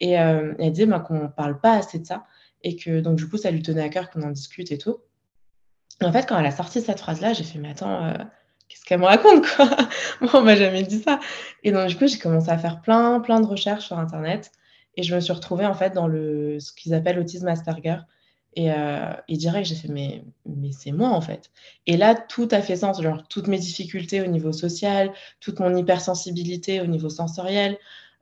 Et 0.00 0.18
euh, 0.18 0.54
elle 0.58 0.72
disait 0.72 0.86
ben, 0.86 0.98
qu'on 0.98 1.22
ne 1.22 1.28
parle 1.28 1.60
pas 1.60 1.74
assez 1.74 2.00
de 2.00 2.06
ça, 2.06 2.26
et 2.64 2.74
que 2.74 3.00
donc 3.00 3.16
du 3.16 3.28
coup, 3.28 3.36
ça 3.36 3.52
lui 3.52 3.62
tenait 3.62 3.82
à 3.82 3.88
cœur 3.88 4.10
qu'on 4.10 4.22
en 4.22 4.30
discute 4.30 4.72
et 4.72 4.78
tout. 4.78 4.96
en 6.02 6.12
fait, 6.12 6.26
quand 6.28 6.38
elle 6.38 6.46
a 6.46 6.50
sorti 6.50 6.80
cette 6.80 6.98
phrase-là, 6.98 7.32
j'ai 7.32 7.44
fait, 7.44 7.60
mais 7.60 7.70
attends, 7.70 8.04
euh, 8.04 8.14
qu'est-ce 8.68 8.84
qu'elle 8.84 9.00
me 9.00 9.06
raconte, 9.06 9.44
quoi? 9.46 9.68
Moi, 10.20 10.30
on 10.34 10.42
m'a 10.42 10.56
jamais 10.56 10.82
dit 10.82 11.00
ça. 11.00 11.20
Et 11.62 11.72
donc, 11.72 11.88
du 11.88 11.96
coup, 11.96 12.06
j'ai 12.06 12.18
commencé 12.18 12.50
à 12.50 12.58
faire 12.58 12.80
plein, 12.80 13.20
plein 13.20 13.40
de 13.40 13.46
recherches 13.46 13.86
sur 13.86 13.98
Internet. 13.98 14.52
Et 14.96 15.02
je 15.02 15.14
me 15.14 15.20
suis 15.20 15.32
retrouvée, 15.32 15.66
en 15.66 15.74
fait, 15.74 15.92
dans 15.92 16.06
le, 16.06 16.58
ce 16.60 16.72
qu'ils 16.72 16.94
appellent 16.94 17.18
autisme 17.18 17.48
Asperger. 17.48 17.98
Et, 18.54 18.72
euh, 18.72 19.12
et 19.28 19.36
direct, 19.36 19.66
j'ai 19.68 19.74
fait, 19.74 19.88
mais, 19.88 20.24
mais 20.46 20.72
c'est 20.72 20.92
moi, 20.92 21.10
en 21.10 21.20
fait. 21.20 21.50
Et 21.86 21.98
là, 21.98 22.14
tout 22.14 22.48
a 22.50 22.62
fait 22.62 22.76
sens. 22.76 23.02
Genre, 23.02 23.28
toutes 23.28 23.48
mes 23.48 23.58
difficultés 23.58 24.22
au 24.22 24.26
niveau 24.26 24.52
social, 24.52 25.12
toute 25.40 25.60
mon 25.60 25.76
hypersensibilité 25.76 26.80
au 26.80 26.86
niveau 26.86 27.10
sensoriel. 27.10 27.78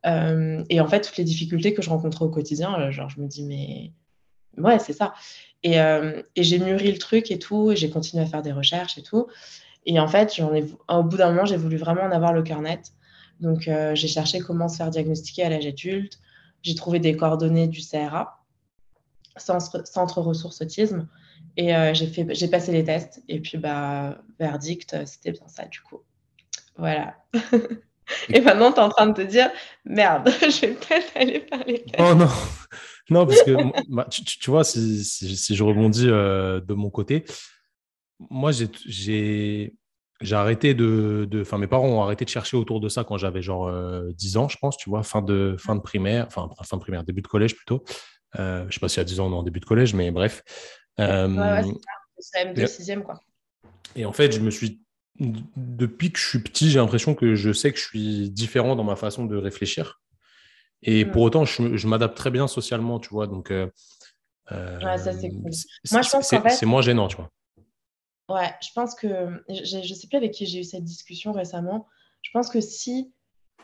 Euh, 0.06 0.64
et 0.68 0.80
en 0.80 0.88
fait, 0.88 1.00
toutes 1.02 1.16
les 1.16 1.24
difficultés 1.24 1.72
que 1.72 1.82
je 1.82 1.88
rencontre 1.88 2.22
au 2.22 2.28
quotidien, 2.28 2.78
euh, 2.78 2.90
genre, 2.90 3.08
je 3.08 3.20
me 3.20 3.28
dis, 3.28 3.44
mais 3.44 3.92
ouais, 4.58 4.80
c'est 4.80 4.92
ça. 4.92 5.14
Et, 5.62 5.80
euh, 5.80 6.22
et 6.36 6.42
j'ai 6.42 6.58
mûri 6.58 6.90
le 6.90 6.98
truc 6.98 7.30
et 7.30 7.38
tout. 7.38 7.70
Et 7.70 7.76
j'ai 7.76 7.88
continué 7.88 8.22
à 8.22 8.26
faire 8.26 8.42
des 8.42 8.52
recherches 8.52 8.98
et 8.98 9.02
tout. 9.02 9.28
Et 9.86 9.98
en 10.00 10.08
fait, 10.08 10.34
j'en 10.34 10.52
ai, 10.54 10.64
au 10.88 11.02
bout 11.02 11.16
d'un 11.16 11.30
moment, 11.30 11.44
j'ai 11.44 11.56
voulu 11.56 11.76
vraiment 11.76 12.02
en 12.02 12.10
avoir 12.10 12.32
le 12.32 12.42
cœur 12.42 12.60
net. 12.60 12.92
Donc, 13.40 13.68
euh, 13.68 13.94
j'ai 13.94 14.08
cherché 14.08 14.38
comment 14.38 14.68
se 14.68 14.76
faire 14.76 14.90
diagnostiquer 14.90 15.44
à 15.44 15.48
l'âge 15.50 15.66
adulte. 15.66 16.18
J'ai 16.62 16.74
trouvé 16.74 16.98
des 16.98 17.16
coordonnées 17.16 17.66
du 17.66 17.80
CRA, 17.80 18.42
Centre, 19.36 20.20
Ressources 20.20 20.62
Autisme. 20.62 21.08
Et 21.56 21.74
euh, 21.74 21.92
j'ai, 21.94 22.06
fait, 22.06 22.26
j'ai 22.34 22.48
passé 22.48 22.72
les 22.72 22.84
tests. 22.84 23.22
Et 23.28 23.40
puis, 23.40 23.58
bah, 23.58 24.18
verdict, 24.38 25.04
c'était 25.04 25.32
bien 25.32 25.46
ça, 25.48 25.66
du 25.66 25.80
coup. 25.80 26.00
Voilà. 26.76 27.14
et 28.28 28.40
maintenant, 28.40 28.72
tu 28.72 28.78
es 28.78 28.82
en 28.82 28.88
train 28.88 29.06
de 29.06 29.14
te 29.14 29.22
dire, 29.22 29.50
merde, 29.84 30.30
je 30.40 30.60
vais 30.62 30.72
peut-être 30.72 31.16
aller 31.16 31.40
faire 31.40 31.64
les 31.66 31.82
tests. 31.82 31.96
Oh 31.98 32.14
non, 32.14 32.28
non 33.10 33.26
parce 33.26 33.42
que 33.42 33.52
bah, 33.88 34.06
tu, 34.10 34.50
vois, 34.50 34.64
si, 34.64 35.04
si, 35.04 35.54
je 35.54 35.62
rebondis 35.62 36.08
euh, 36.08 36.60
de 36.60 36.74
mon 36.74 36.90
côté, 36.90 37.24
moi, 38.18 38.52
j'ai 38.52 39.72
arrêté 40.30 40.74
de, 40.74 41.28
Enfin, 41.40 41.58
mes 41.58 41.66
parents 41.66 41.88
ont 41.88 42.02
arrêté 42.02 42.24
de 42.24 42.30
chercher 42.30 42.56
autour 42.56 42.80
de 42.80 42.88
ça 42.88 43.04
quand 43.04 43.16
j'avais 43.16 43.42
genre 43.42 43.70
10 44.12 44.36
euh, 44.36 44.40
ans, 44.40 44.48
je 44.48 44.56
pense, 44.58 44.76
tu 44.76 44.90
vois, 44.90 45.02
fin 45.02 45.22
de, 45.22 45.56
fin 45.58 45.76
de 45.76 45.80
primaire, 45.80 46.26
enfin, 46.26 46.48
fin 46.64 46.76
de 46.76 46.82
primaire, 46.82 47.04
début 47.04 47.22
de 47.22 47.28
collège 47.28 47.54
plutôt. 47.54 47.84
Euh, 48.38 48.60
je 48.62 48.66
ne 48.66 48.70
sais 48.72 48.80
pas 48.80 48.88
si 48.88 49.00
à 49.00 49.04
10 49.04 49.20
ans 49.20 49.26
on 49.28 49.32
est 49.32 49.38
en 49.38 49.42
début 49.42 49.60
de 49.60 49.64
collège, 49.64 49.94
mais 49.94 50.10
bref. 50.10 50.42
Euh, 51.00 51.28
ouais, 51.28 51.66
ouais, 51.66 51.74
c'est 52.18 52.44
ça. 52.44 52.66
C'est 52.66 52.84
6 52.84 53.02
quoi. 53.04 53.20
Et 53.96 54.04
en 54.04 54.12
fait, 54.12 54.32
je 54.32 54.40
me 54.40 54.50
suis 54.50 54.80
depuis 55.20 56.10
que 56.10 56.18
je 56.18 56.26
suis 56.26 56.40
petit, 56.40 56.70
j'ai 56.70 56.80
l'impression 56.80 57.14
que 57.14 57.36
je 57.36 57.52
sais 57.52 57.72
que 57.72 57.78
je 57.78 57.84
suis 57.84 58.30
différent 58.30 58.74
dans 58.74 58.82
ma 58.82 58.96
façon 58.96 59.24
de 59.24 59.36
réfléchir. 59.36 60.00
Et 60.82 61.04
mm. 61.04 61.10
pour 61.12 61.22
autant, 61.22 61.44
je, 61.44 61.86
m'adapte 61.86 62.16
très 62.16 62.30
bien 62.30 62.48
socialement, 62.48 62.98
tu 62.98 63.10
vois. 63.10 63.26
Donc, 63.26 63.50
euh, 63.50 63.68
c'est 65.84 66.66
moins 66.66 66.82
gênant, 66.82 67.08
tu 67.08 67.16
vois. 67.16 67.30
Ouais, 68.28 68.50
je 68.62 68.68
pense 68.74 68.94
que 68.94 69.42
je 69.48 69.78
ne 69.78 69.94
sais 69.94 70.06
plus 70.06 70.16
avec 70.16 70.32
qui 70.32 70.46
j'ai 70.46 70.60
eu 70.60 70.64
cette 70.64 70.84
discussion 70.84 71.32
récemment. 71.32 71.86
Je 72.22 72.30
pense 72.32 72.48
que 72.48 72.60
si 72.60 73.12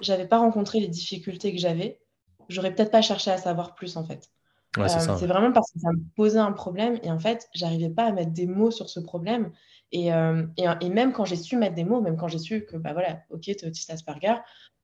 j'avais 0.01 0.27
pas 0.27 0.39
rencontré 0.39 0.81
les 0.81 0.89
difficultés 0.89 1.53
que 1.53 1.59
j'avais, 1.59 2.01
j'aurais 2.49 2.75
peut-être 2.75 2.91
pas 2.91 3.03
cherché 3.03 3.31
à 3.31 3.39
savoir 3.39 3.75
plus 3.75 3.97
en 3.97 4.05
fait. 4.05 4.31
Euh, 4.79 4.87
c'est 4.87 5.27
vraiment 5.27 5.51
parce 5.51 5.73
que 5.73 5.81
ça 5.81 5.91
me 5.91 5.99
posait 6.15 6.39
un 6.39 6.53
problème 6.53 6.99
et 7.03 7.11
en 7.11 7.19
fait, 7.19 7.49
j'arrivais 7.55 7.91
pas 7.91 8.05
à 8.05 8.13
mettre 8.13 8.33
des 8.33 8.47
mots 8.47 8.71
sur 8.71 8.89
ce 8.89 9.01
problème. 9.01 9.51
Et, 9.93 10.13
euh, 10.13 10.47
et, 10.57 10.89
même 10.89 11.13
quand 11.13 11.25
j'ai 11.25 11.37
su 11.37 11.57
mettre 11.57 11.75
des 11.75 11.83
mots, 11.83 12.01
même 12.01 12.17
quand 12.17 12.29
j'ai 12.29 12.39
su 12.39 12.65
que, 12.65 12.77
bah 12.77 12.93
voilà, 12.93 13.21
ok, 13.31 13.41
tu 13.41 13.51
es 13.51 13.67
autiste 13.67 13.91
Asperger, 13.91 14.37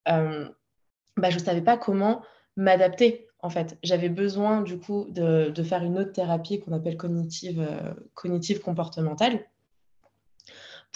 euh, 0.08 0.48
bah, 1.16 1.30
je 1.30 1.38
savais 1.38 1.62
pas 1.62 1.76
comment 1.76 2.22
m'adapter 2.56 3.28
en 3.40 3.50
fait. 3.50 3.78
J'avais 3.84 4.08
besoin 4.08 4.62
du 4.62 4.78
coup 4.78 5.06
de, 5.10 5.50
de, 5.50 5.62
faire 5.62 5.84
une 5.84 5.98
autre 5.98 6.12
thérapie 6.12 6.58
qu'on 6.58 6.72
appelle 6.72 6.96
cognitive, 6.96 7.60
euh, 7.60 7.94
cognitive 8.14 8.60
comportementale 8.60 9.44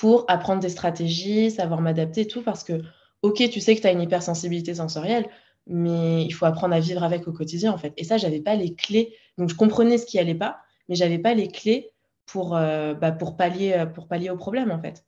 pour 0.00 0.25
apprendre 0.28 0.62
des 0.62 0.71
stratégies, 0.71 1.50
savoir 1.50 1.83
m'adapter, 1.83 2.26
tout, 2.26 2.40
parce 2.40 2.64
que, 2.64 2.80
ok, 3.21 3.50
tu 3.50 3.61
sais 3.61 3.76
que 3.76 3.83
tu 3.83 3.87
as 3.87 3.92
une 3.92 4.00
hypersensibilité 4.00 4.75
sensorielle, 4.75 5.28
mais 5.66 6.25
il 6.25 6.30
faut 6.30 6.47
apprendre 6.47 6.75
à 6.75 6.80
vivre 6.80 7.04
avec 7.04 7.28
au 7.28 7.33
quotidien, 7.33 7.71
en 7.71 7.76
fait. 7.76 7.92
Et 7.99 8.04
ça, 8.04 8.16
j'avais 8.16 8.40
pas 8.40 8.54
les 8.54 8.75
clés. 8.75 9.14
Donc, 9.37 9.50
je 9.50 9.54
comprenais 9.54 9.99
ce 9.99 10.07
qui 10.07 10.19
allait 10.19 10.35
pas, 10.35 10.61
mais 10.88 10.95
j'avais 10.95 11.19
pas 11.19 11.35
les 11.35 11.49
clés 11.49 11.90
pour, 12.25 12.57
euh, 12.57 12.95
bah, 12.95 13.12
pour, 13.12 13.37
pallier, 13.37 13.75
euh, 13.75 13.85
pour 13.85 14.09
pallier 14.09 14.30
au 14.30 14.38
problème, 14.38 14.71
en 14.71 14.80
fait. 14.80 15.04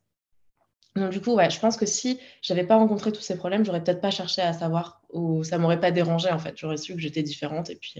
Donc, 0.95 1.09
du 1.09 1.19
coup, 1.21 1.33
ouais, 1.33 1.49
je 1.49 1.59
pense 1.59 1.75
que 1.75 1.87
si 1.87 2.19
j'avais 2.43 2.63
pas 2.63 2.75
rencontré 2.75 3.11
tous 3.11 3.21
ces 3.21 3.35
problèmes, 3.35 3.65
j'aurais 3.65 3.83
peut-être 3.83 4.01
pas 4.01 4.11
cherché 4.11 4.43
à 4.43 4.53
savoir, 4.53 5.01
ou 5.11 5.43
ça 5.43 5.57
m'aurait 5.57 5.79
pas 5.79 5.89
dérangé, 5.89 6.29
en 6.29 6.37
fait. 6.37 6.53
J'aurais 6.55 6.77
su 6.77 6.93
que 6.93 7.01
j'étais 7.01 7.23
différente, 7.23 7.71
et 7.71 7.77
puis, 7.77 7.95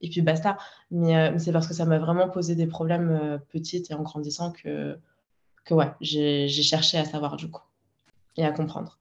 et 0.00 0.08
puis 0.08 0.22
basta. 0.22 0.56
Mais, 0.90 1.14
euh, 1.14 1.38
c'est 1.38 1.52
parce 1.52 1.66
que 1.66 1.74
ça 1.74 1.84
m'a 1.84 1.98
vraiment 1.98 2.30
posé 2.30 2.54
des 2.54 2.66
problèmes 2.66 3.38
petites 3.50 3.90
et 3.90 3.94
en 3.94 4.02
grandissant 4.02 4.50
que, 4.50 4.98
que 5.64 5.74
ouais, 5.74 5.92
j'ai 6.00 6.48
cherché 6.48 6.98
à 6.98 7.04
savoir, 7.04 7.36
du 7.36 7.50
coup, 7.50 7.62
et 8.36 8.44
à 8.44 8.52
comprendre. 8.52 8.98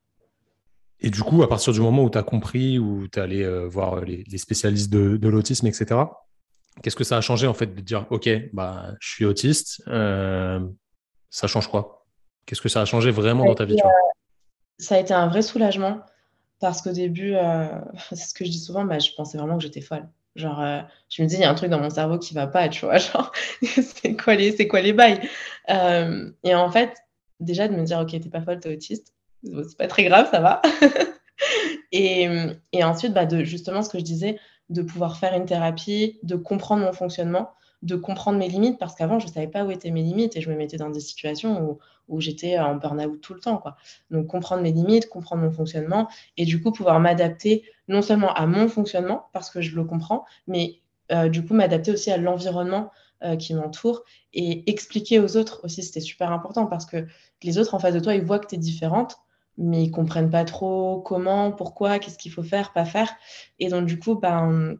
Et 1.01 1.09
du 1.09 1.23
coup, 1.23 1.41
à 1.41 1.49
partir 1.49 1.73
du 1.73 1.81
moment 1.81 2.03
où 2.03 2.09
tu 2.09 2.17
as 2.17 2.23
compris, 2.23 2.77
où 2.77 3.07
tu 3.07 3.19
es 3.19 3.21
allé 3.21 3.41
euh, 3.41 3.67
voir 3.67 4.01
les, 4.01 4.37
spécialistes 4.37 4.91
de, 4.91 5.27
l'autisme, 5.27 5.65
etc., 5.65 5.99
qu'est-ce 6.83 6.95
que 6.95 7.03
ça 7.03 7.17
a 7.17 7.21
changé 7.21 7.47
en 7.47 7.55
fait 7.55 7.73
de 7.73 7.81
dire, 7.81 8.05
OK, 8.11 8.29
bah, 8.53 8.93
je 8.99 9.09
suis 9.09 9.25
autiste, 9.25 9.81
euh, 9.87 10.59
ça 11.31 11.47
change 11.47 11.67
quoi? 11.67 12.05
Qu'est-ce 12.45 12.61
que 12.61 12.69
ça 12.69 12.81
a 12.81 12.85
changé 12.85 13.09
vraiment 13.09 13.45
dans 13.45 13.55
ta 13.55 13.65
vie 13.65 13.77
euh, 13.83 13.89
Ça 14.77 14.95
a 14.95 14.99
été 14.99 15.13
un 15.13 15.27
vrai 15.27 15.41
soulagement 15.41 16.01
parce 16.59 16.83
qu'au 16.83 16.91
début, 16.91 17.33
c'est 18.11 18.15
ce 18.15 18.33
que 18.35 18.45
je 18.45 18.51
dis 18.51 18.59
souvent, 18.59 18.85
bah, 18.85 18.99
je 18.99 19.09
pensais 19.17 19.39
vraiment 19.39 19.57
que 19.57 19.63
j'étais 19.63 19.81
folle. 19.81 20.07
Genre, 20.35 20.83
je 21.09 21.21
me 21.21 21.27
dis, 21.27 21.35
il 21.35 21.41
y 21.41 21.43
a 21.43 21.49
un 21.49 21.55
truc 21.55 21.69
dans 21.69 21.79
mon 21.79 21.89
cerveau 21.89 22.17
qui 22.17 22.33
va 22.33 22.47
pas, 22.47 22.69
tu 22.69 22.85
vois, 22.85 22.97
genre, 22.99 23.31
c'est 23.61 24.15
quoi 24.15 24.35
les, 24.35 24.67
quoi 24.67 24.81
les 24.81 24.93
bails? 24.93 25.19
Et 25.67 26.55
en 26.55 26.69
fait, 26.71 26.95
déjà 27.39 27.67
de 27.67 27.75
me 27.75 27.83
dire, 27.83 27.99
ok, 27.99 28.11
t'es 28.11 28.29
pas 28.29 28.41
folle, 28.41 28.59
t'es 28.59 28.73
autiste, 28.73 29.13
c'est 29.43 29.77
pas 29.77 29.87
très 29.87 30.03
grave, 30.03 30.29
ça 30.31 30.39
va. 30.39 30.61
et, 31.91 32.27
et, 32.71 32.83
ensuite, 32.83 33.13
bah, 33.13 33.25
de, 33.25 33.43
justement, 33.43 33.81
ce 33.81 33.89
que 33.89 33.99
je 33.99 34.03
disais, 34.03 34.39
de 34.69 34.81
pouvoir 34.81 35.17
faire 35.17 35.33
une 35.33 35.45
thérapie, 35.45 36.19
de 36.23 36.35
comprendre 36.35 36.83
mon 36.83 36.93
fonctionnement, 36.93 37.51
de 37.81 37.95
comprendre 37.95 38.37
mes 38.37 38.47
limites, 38.47 38.77
parce 38.77 38.95
qu'avant, 38.95 39.19
je 39.19 39.27
ne 39.27 39.31
savais 39.31 39.47
pas 39.47 39.63
où 39.63 39.71
étaient 39.71 39.91
mes 39.91 40.03
limites 40.03 40.35
et 40.35 40.41
je 40.41 40.49
me 40.49 40.55
mettais 40.55 40.77
dans 40.77 40.89
des 40.89 40.99
situations 40.99 41.61
où, 41.61 41.79
où 42.07 42.21
j'étais 42.21 42.59
en 42.59 42.75
burn-out 42.75 43.19
tout 43.21 43.33
le 43.33 43.39
temps. 43.39 43.57
Quoi. 43.57 43.75
Donc, 44.11 44.27
comprendre 44.27 44.61
mes 44.61 44.71
limites, 44.71 45.09
comprendre 45.09 45.41
mon 45.41 45.51
fonctionnement 45.51 46.07
et 46.37 46.45
du 46.45 46.61
coup, 46.61 46.71
pouvoir 46.71 46.99
m'adapter 46.99 47.63
non 47.87 48.01
seulement 48.01 48.33
à 48.33 48.45
mon 48.45 48.67
fonctionnement, 48.67 49.29
parce 49.33 49.49
que 49.49 49.61
je 49.61 49.75
le 49.75 49.83
comprends, 49.83 50.25
mais 50.47 50.81
euh, 51.11 51.27
du 51.29 51.43
coup, 51.45 51.53
m'adapter 51.53 51.91
aussi 51.91 52.11
à 52.11 52.17
l'environnement 52.17 52.91
euh, 53.23 53.35
qui 53.35 53.53
m'entoure 53.53 54.03
et 54.33 54.69
expliquer 54.69 55.19
aux 55.19 55.35
autres 55.37 55.61
aussi, 55.63 55.83
c'était 55.83 55.99
super 55.99 56.31
important 56.31 56.67
parce 56.67 56.85
que 56.85 57.05
les 57.43 57.57
autres 57.57 57.73
en 57.73 57.79
face 57.79 57.93
de 57.93 57.99
toi, 57.99 58.15
ils 58.15 58.23
voient 58.23 58.39
que 58.39 58.47
tu 58.47 58.55
es 58.55 58.57
différente 58.57 59.17
mais 59.57 59.83
ils 59.83 59.91
comprennent 59.91 60.29
pas 60.29 60.45
trop 60.45 61.01
comment, 61.01 61.51
pourquoi, 61.51 61.99
qu'est-ce 61.99 62.17
qu'il 62.17 62.31
faut 62.31 62.43
faire, 62.43 62.73
pas 62.73 62.85
faire. 62.85 63.13
Et 63.59 63.69
donc, 63.69 63.85
du 63.85 63.99
coup, 63.99 64.15
ben, 64.15 64.77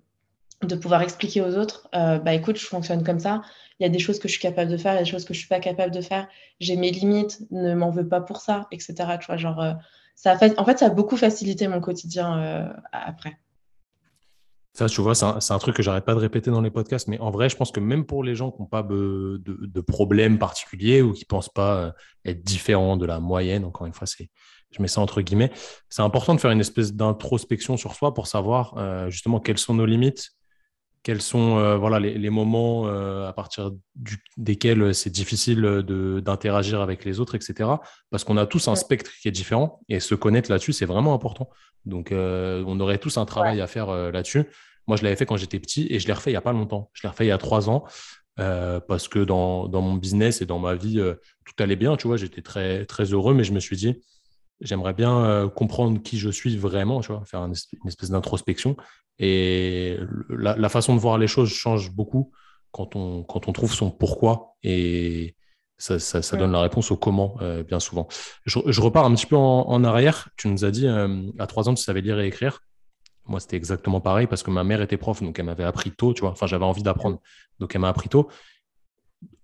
de 0.67 0.75
pouvoir 0.75 1.01
expliquer 1.01 1.41
aux 1.41 1.57
autres, 1.57 1.89
euh, 1.95 2.19
bah 2.19 2.33
écoute, 2.33 2.57
je 2.57 2.65
fonctionne 2.65 3.03
comme 3.03 3.19
ça, 3.19 3.41
il 3.79 3.83
y 3.83 3.85
a 3.85 3.89
des 3.89 3.99
choses 3.99 4.19
que 4.19 4.27
je 4.27 4.33
suis 4.33 4.41
capable 4.41 4.69
de 4.69 4.77
faire, 4.77 4.93
il 4.93 4.97
y 4.97 4.99
a 4.99 5.03
des 5.03 5.09
choses 5.09 5.25
que 5.25 5.33
je 5.33 5.39
suis 5.39 5.47
pas 5.47 5.59
capable 5.59 5.93
de 5.93 6.01
faire, 6.01 6.27
j'ai 6.59 6.75
mes 6.75 6.91
limites, 6.91 7.39
ne 7.51 7.73
m'en 7.73 7.89
veux 7.89 8.07
pas 8.07 8.21
pour 8.21 8.41
ça, 8.41 8.67
etc. 8.71 8.93
Tu 9.19 9.25
vois, 9.25 9.37
genre, 9.37 9.59
euh, 9.59 9.73
ça 10.15 10.31
a 10.31 10.37
fait... 10.37 10.57
en 10.59 10.65
fait, 10.65 10.79
ça 10.79 10.87
a 10.87 10.89
beaucoup 10.89 11.17
facilité 11.17 11.67
mon 11.67 11.81
quotidien 11.81 12.37
euh, 12.37 12.73
après. 12.91 13.37
Ça, 14.73 14.87
tu 14.87 15.01
vois, 15.01 15.15
c'est 15.15 15.25
un, 15.25 15.59
truc 15.59 15.75
que 15.75 15.83
j'arrête 15.83 16.05
pas 16.05 16.13
de 16.13 16.19
répéter 16.19 16.49
dans 16.49 16.61
les 16.61 16.71
podcasts, 16.71 17.09
mais 17.09 17.19
en 17.19 17.29
vrai, 17.29 17.49
je 17.49 17.57
pense 17.57 17.71
que 17.73 17.81
même 17.81 18.05
pour 18.05 18.23
les 18.23 18.35
gens 18.35 18.51
qui 18.51 18.61
n'ont 18.61 18.67
pas 18.67 18.83
de, 18.83 19.81
problèmes 19.85 20.39
particuliers 20.39 21.01
ou 21.01 21.11
qui 21.11 21.25
pensent 21.25 21.49
pas 21.49 21.93
être 22.23 22.41
différents 22.41 22.95
de 22.95 23.05
la 23.05 23.19
moyenne, 23.19 23.65
encore 23.65 23.85
une 23.85 23.93
fois, 23.93 24.07
c'est 24.07 24.29
je 24.71 24.81
mets 24.81 24.87
ça 24.87 25.01
entre 25.01 25.21
guillemets, 25.21 25.51
c'est 25.89 26.01
important 26.01 26.33
de 26.33 26.39
faire 26.39 26.51
une 26.51 26.61
espèce 26.61 26.93
d'introspection 26.93 27.75
sur 27.75 27.93
soi 27.93 28.13
pour 28.13 28.27
savoir 28.27 29.09
justement 29.09 29.41
quelles 29.41 29.57
sont 29.57 29.73
nos 29.73 29.85
limites, 29.85 30.31
quels 31.03 31.21
sont 31.21 31.57
euh, 31.57 31.77
voilà, 31.77 31.99
les, 31.99 32.29
moments 32.29 32.87
euh, 32.87 33.27
à 33.27 33.33
partir 33.33 33.71
desquels 34.37 34.93
c'est 34.93 35.09
difficile 35.09 35.61
d'interagir 36.23 36.81
avec 36.81 37.05
les 37.05 37.19
autres, 37.19 37.35
etc. 37.35 37.69
Parce 38.09 38.23
qu'on 38.23 38.37
a 38.37 38.45
tous 38.45 38.67
un 38.67 38.75
spectre 38.75 39.11
qui 39.21 39.27
est 39.27 39.31
différent 39.31 39.81
et 39.89 39.99
se 39.99 40.15
connaître 40.15 40.51
là-dessus, 40.51 40.73
c'est 40.73 40.85
vraiment 40.85 41.13
important. 41.13 41.49
Donc, 41.85 42.09
on 42.11 42.79
aurait 42.79 42.99
tous 42.99 43.17
un 43.17 43.25
travail 43.25 43.61
à 43.61 43.67
faire 43.67 43.91
là-dessus. 44.11 44.43
Moi, 44.87 44.97
je 44.97 45.03
l'avais 45.03 45.15
fait 45.15 45.25
quand 45.25 45.37
j'étais 45.37 45.59
petit 45.59 45.87
et 45.89 45.99
je 45.99 46.07
l'ai 46.07 46.13
refait 46.13 46.29
il 46.29 46.33
n'y 46.33 46.37
a 46.37 46.41
pas 46.41 46.53
longtemps. 46.53 46.91
Je 46.93 47.01
l'ai 47.03 47.09
refait 47.09 47.25
il 47.25 47.29
y 47.29 47.31
a 47.31 47.39
trois 47.39 47.69
ans. 47.69 47.83
parce 48.35 49.07
que 49.07 49.19
dans, 49.19 49.67
dans, 49.67 49.81
mon 49.81 49.95
business 49.95 50.41
et 50.41 50.45
dans 50.45 50.59
ma 50.59 50.75
vie, 50.75 51.01
tout 51.45 51.63
allait 51.63 51.75
bien, 51.75 51.97
tu 51.97 52.07
vois, 52.07 52.17
j'étais 52.17 52.43
très, 52.43 52.85
très 52.85 53.05
heureux, 53.05 53.33
mais 53.33 53.43
je 53.43 53.53
me 53.53 53.59
suis 53.59 53.75
dit, 53.75 53.95
j'aimerais 54.61 54.93
bien 54.93 55.25
euh, 55.25 55.49
comprendre 55.49 56.01
qui 56.01 56.17
je 56.17 56.29
suis 56.29 56.57
vraiment, 56.57 57.01
tu 57.01 57.11
vois, 57.11 57.23
faire 57.25 57.41
une 57.41 57.53
espèce 57.53 58.09
d'introspection. 58.09 58.77
Et 59.19 59.99
la, 60.29 60.69
façon 60.69 60.95
de 60.95 60.99
voir 60.99 61.17
les 61.17 61.27
choses 61.27 61.49
change 61.49 61.91
beaucoup 61.91 62.31
quand 62.71 62.95
on, 62.95 63.23
quand 63.23 63.47
on 63.47 63.53
trouve 63.53 63.73
son 63.73 63.91
pourquoi 63.91 64.55
et 64.63 65.35
ça, 65.77 65.99
ça, 65.99 66.37
donne 66.37 66.51
la 66.51 66.61
réponse 66.61 66.91
au 66.91 66.97
comment 66.97 67.35
euh, 67.41 67.63
bien 67.63 67.79
souvent. 67.79 68.07
Je, 68.45 68.59
je, 68.67 68.81
repars 68.81 69.05
un 69.05 69.15
petit 69.15 69.25
peu 69.25 69.35
en, 69.35 69.83
arrière. 69.83 70.29
Tu 70.37 70.47
nous 70.47 70.63
as 70.63 70.69
dit 70.69 70.87
euh, 70.87 71.29
à 71.39 71.47
trois 71.47 71.69
ans, 71.69 71.73
tu 71.73 71.83
savais 71.83 72.01
lire 72.01 72.19
et 72.19 72.27
écrire. 72.27 72.59
Moi, 73.25 73.39
c'était 73.39 73.57
exactement 73.57 73.99
pareil 73.99 74.27
parce 74.27 74.43
que 74.43 74.51
ma 74.51 74.63
mère 74.63 74.81
était 74.81 74.97
prof, 74.97 75.23
donc 75.23 75.39
elle 75.39 75.45
m'avait 75.45 75.63
appris 75.63 75.91
tôt, 75.91 76.13
tu 76.13 76.21
vois. 76.21 76.31
Enfin, 76.31 76.45
j'avais 76.45 76.65
envie 76.65 76.83
d'apprendre, 76.83 77.19
donc 77.59 77.73
elle 77.73 77.81
m'a 77.81 77.89
appris 77.89 78.09
tôt. 78.09 78.29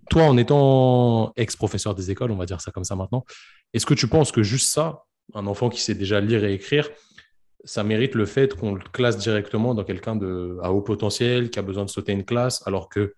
Toi, 0.10 0.24
en 0.24 0.38
étant 0.38 1.34
ex-professeur 1.36 1.96
des 1.96 2.12
écoles, 2.12 2.32
on 2.32 2.38
va 2.38 2.46
dire 2.46 2.62
ça 2.62 2.72
comme 2.72 2.84
ça 2.84 2.96
maintenant, 2.96 3.26
est-ce 3.74 3.86
que 3.86 3.94
tu 3.94 4.08
penses 4.08 4.32
que 4.32 4.44
juste 4.44 4.70
ça, 4.70 5.06
un 5.34 5.48
enfant 5.48 5.70
qui 5.70 5.82
sait 5.82 5.96
déjà 5.96 6.22
lire 6.22 6.44
et 6.44 6.54
écrire, 6.54 6.90
ça 7.64 7.84
mérite 7.84 8.16
le 8.16 8.26
fait 8.26 8.56
qu'on 8.56 8.74
le 8.74 8.84
classe 8.94 9.18
directement 9.18 9.76
dans 9.76 9.84
quelqu'un 9.84 10.16
de, 10.16 10.58
à 10.62 10.72
haut 10.72 10.82
potentiel, 10.82 11.50
qui 11.50 11.60
a 11.60 11.62
besoin 11.62 11.86
de 11.86 11.90
sauter 11.90 12.14
une 12.14 12.24
classe, 12.24 12.66
alors 12.66 12.88
que 12.90 13.14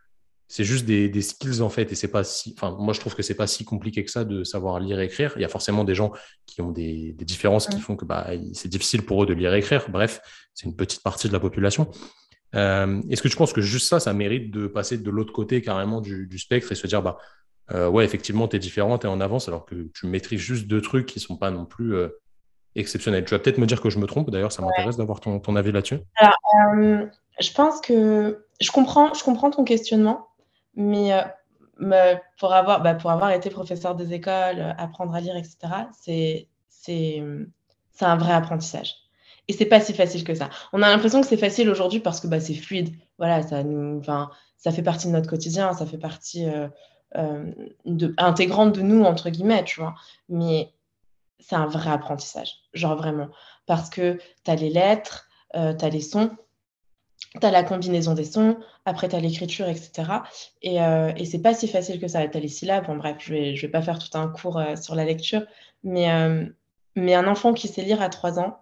c'est 0.48 0.64
juste 0.64 0.86
des, 0.86 1.22
skills 1.22 1.62
en 1.62 1.70
fait. 1.70 1.92
Et 1.92 1.96
c'est 1.96 2.08
pas 2.08 2.24
si, 2.24 2.56
enfin, 2.58 2.76
moi 2.80 2.94
je 2.94 3.00
trouve 3.00 3.16
que 3.16 3.22
c'est 3.22 3.36
pas 3.36 3.46
si 3.46 3.64
compliqué 3.64 4.04
que 4.04 4.10
ça 4.10 4.26
de 4.26 4.44
savoir 4.44 4.80
lire 4.80 5.00
et 5.00 5.06
écrire. 5.06 5.34
Il 5.36 5.42
y 5.42 5.46
a 5.46 5.50
forcément 5.50 5.84
des 5.84 5.94
gens 5.94 6.12
qui 6.48 6.62
ont 6.62 6.72
des, 6.72 7.14
différences 7.20 7.68
qui 7.68 7.80
font 7.80 7.96
que 7.96 8.06
bah, 8.06 8.32
c'est 8.54 8.68
difficile 8.68 9.06
pour 9.06 9.24
eux 9.24 9.28
de 9.28 9.34
lire 9.34 9.54
et 9.54 9.60
écrire. 9.60 9.88
Bref, 9.90 10.20
c'est 10.56 10.66
une 10.66 10.76
petite 10.76 11.04
partie 11.04 11.28
de 11.28 11.34
la 11.34 11.40
population. 11.40 11.88
Euh, 12.56 13.00
est-ce 13.12 13.22
que 13.22 13.28
tu 13.28 13.38
penses 13.38 13.54
que 13.54 13.62
juste 13.62 13.88
ça, 13.88 14.00
ça 14.00 14.12
mérite 14.14 14.50
de 14.50 14.66
passer 14.66 14.98
de 14.98 15.12
l'autre 15.12 15.32
côté 15.32 15.62
carrément 15.62 16.02
du, 16.02 16.26
du, 16.26 16.40
spectre 16.40 16.72
et 16.72 16.76
se 16.76 16.88
dire, 16.88 17.04
bah, 17.04 17.20
euh, 17.74 17.90
ouais, 17.90 18.06
effectivement, 18.06 18.48
tu 18.48 18.56
es 18.56 18.60
différent, 18.60 18.98
tu 18.98 19.08
es 19.08 19.10
en 19.10 19.22
avance, 19.22 19.48
alors 19.48 19.66
que 19.66 19.90
tu 19.94 20.08
maîtrises 20.08 20.40
juste 20.40 20.68
deux 20.68 20.82
trucs 20.82 21.06
qui 21.06 21.20
ne 21.20 21.24
sont 21.24 21.38
pas 21.38 21.52
non 21.52 21.66
plus 21.66 21.96
euh, 21.96 22.10
exceptionnels. 22.76 23.26
Tu 23.26 23.32
vas 23.32 23.40
peut-être 23.40 23.58
me 23.58 23.66
dire 23.66 23.82
que 23.82 23.90
je 23.90 24.00
me 24.00 24.06
trompe, 24.06 24.30
d'ailleurs, 24.30 24.52
ça 24.52 24.62
m'intéresse 24.62 24.98
d'avoir 24.98 25.20
ton, 25.20 25.56
avis 25.56 25.72
là-dessus. 25.72 26.00
Alors, 26.16 26.34
euh, 26.78 27.06
je 27.40 27.52
pense 27.52 27.82
que 27.82 28.46
je 28.60 28.72
comprends, 28.72 29.14
je 29.14 29.24
comprends 29.24 29.52
ton 29.52 29.64
questionnement, 29.64 30.28
mais, 30.76 31.12
pour, 32.40 32.54
avoir, 32.54 32.82
bah, 32.82 32.96
pour 32.96 33.12
avoir 33.12 33.32
été 33.32 33.50
professeur 33.50 33.96
des 33.96 34.14
écoles, 34.14 34.76
apprendre 34.78 35.14
à 35.14 35.22
lire, 35.22 35.36
etc., 35.36 35.88
c'est 36.70 37.20
un 38.02 38.16
vrai 38.18 38.34
apprentissage. 38.34 38.96
Et 39.50 39.54
c'est 39.54 39.66
pas 39.66 39.80
si 39.80 39.94
facile 39.94 40.24
que 40.24 40.36
ça. 40.36 40.50
On 40.74 40.82
a 40.84 40.90
l'impression 40.90 41.22
que 41.22 41.28
c'est 41.28 41.36
facile 41.36 41.70
aujourd'hui 41.70 42.00
parce 42.00 42.20
que 42.20 42.28
bah, 42.28 42.40
c'est 42.40 42.54
fluide. 42.54 42.92
Voilà, 43.18 43.42
ça, 43.42 43.64
nous, 43.64 44.00
ça 44.58 44.72
fait 44.72 44.84
partie 44.84 45.08
de 45.08 45.12
notre 45.14 45.28
quotidien, 45.28 45.74
ça 45.74 45.88
fait 45.88 45.98
partie 45.98 46.46
euh, 46.46 46.68
de, 47.16 48.14
intégrante 48.18 48.76
de 48.76 48.82
nous, 48.82 49.04
entre 49.04 49.30
guillemets, 49.30 49.64
tu 49.64 49.80
vois. 49.80 49.96
Mais 50.30 50.74
c'est 51.40 51.56
un 51.56 51.68
vrai 51.68 51.92
apprentissage, 51.92 52.56
genre 52.74 52.96
vraiment. 52.96 53.30
Parce 53.66 53.90
que 53.90 54.20
tu 54.44 54.52
as 54.52 54.56
les 54.56 54.70
lettres, 54.70 55.28
euh, 55.56 55.74
tu 55.74 55.86
as 55.86 55.90
les 55.90 56.02
sons, 56.02 56.32
tu 57.40 57.46
as 57.46 57.52
la 57.52 57.64
combinaison 57.64 58.14
des 58.14 58.24
sons, 58.24 58.58
après 58.86 59.10
tu 59.10 59.16
as 59.16 59.20
l'écriture, 59.20 59.68
etc. 59.68 60.12
Et, 60.62 60.82
euh, 60.82 61.12
et 61.16 61.26
c'est 61.26 61.42
pas 61.42 61.54
si 61.54 61.68
facile 61.68 62.00
que 62.00 62.08
ça. 62.08 62.28
Tu 62.28 62.38
as 62.38 62.42
les 62.42 62.48
syllabes, 62.48 62.88
bon 62.88 62.98
bref, 62.98 63.18
je 63.20 63.34
vais, 63.34 63.56
je 63.56 63.62
vais 63.62 63.72
pas 63.72 63.82
faire 63.82 64.00
tout 64.00 64.18
un 64.18 64.28
cours 64.28 64.58
euh, 64.58 64.76
sur 64.76 64.96
la 64.96 65.06
lecture, 65.06 65.44
mais, 65.84 66.12
euh, 66.12 66.46
mais 66.96 67.16
un 67.16 67.28
enfant 67.28 67.54
qui 67.54 67.68
sait 67.68 67.84
lire 67.84 68.02
à 68.02 68.10
3 68.10 68.40
ans, 68.40 68.60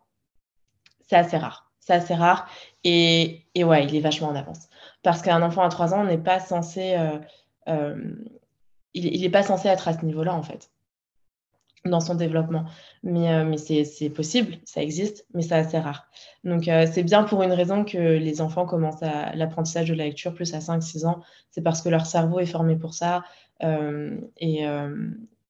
c'est 1.08 1.16
assez 1.16 1.38
rare. 1.38 1.72
C'est 1.80 1.94
assez 1.94 2.16
rare. 2.16 2.50
Et, 2.84 3.46
et, 3.56 3.64
ouais, 3.64 3.86
il 3.86 3.96
est 3.96 4.02
vachement 4.02 4.28
en 4.28 4.36
avance. 4.36 4.68
Parce 5.04 5.22
qu'un 5.22 5.42
enfant 5.42 5.64
à 5.64 5.70
3 5.70 5.94
ans 5.94 6.04
n'est 6.04 6.18
pas 6.18 6.40
censé. 6.40 6.98
Il 8.94 9.22
n'est 9.22 9.30
pas 9.30 9.44
censé 9.44 9.68
être 9.68 9.88
à 9.88 9.94
ce 9.94 10.06
niveau-là, 10.06 10.34
en 10.34 10.44
fait 10.44 10.70
dans 11.90 12.00
son 12.00 12.16
développement. 12.16 12.66
Mais, 13.04 13.32
euh, 13.32 13.46
mais 13.46 13.58
c'est 13.58 14.10
possible, 14.10 14.58
ça 14.66 14.82
existe, 14.82 15.26
mais 15.34 15.42
c'est 15.42 15.56
assez 15.56 15.80
rare. 15.80 16.08
Donc, 16.44 16.68
euh, 16.68 16.86
c'est 16.92 17.04
bien 17.04 17.24
pour 17.24 17.44
une 17.44 17.54
raison 17.54 17.84
que 17.84 17.98
les 17.98 18.42
enfants 18.42 18.66
commencent 18.66 19.02
l'apprentissage 19.34 19.90
de 19.90 19.94
la 19.94 20.06
lecture 20.06 20.34
plus 20.34 20.54
à 20.54 20.60
5-6 20.60 21.06
ans. 21.06 21.22
C'est 21.52 21.62
parce 21.62 21.82
que 21.82 21.90
leur 21.90 22.06
cerveau 22.06 22.40
est 22.40 22.46
formé 22.46 22.76
pour 22.76 22.94
ça. 22.94 23.24
Euh, 23.64 24.18
et 24.38 24.66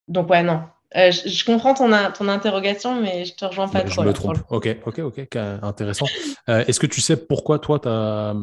donc, 0.07 0.29
ouais, 0.29 0.43
non. 0.43 0.61
Je, 0.95 1.45
comprends 1.45 1.73
ton, 1.73 1.91
ton 2.17 2.27
interrogation, 2.29 3.01
mais 3.01 3.25
je 3.25 3.35
te 3.35 3.45
rejoins 3.45 3.67
pas 3.67 3.81
trop. 3.81 4.03
Je 4.03 4.07
me 4.07 4.13
trompe. 4.13 4.37
Ok, 4.49 4.77
ok, 4.85 4.99
ok, 4.99 5.35
intéressant. 5.61 6.05
Est-ce 6.47 6.79
que 6.79 6.87
tu 6.87 7.01
sais 7.01 7.17
pourquoi 7.17 7.59
toi, 7.59 7.79
tu 7.79 7.89
as 7.89 8.33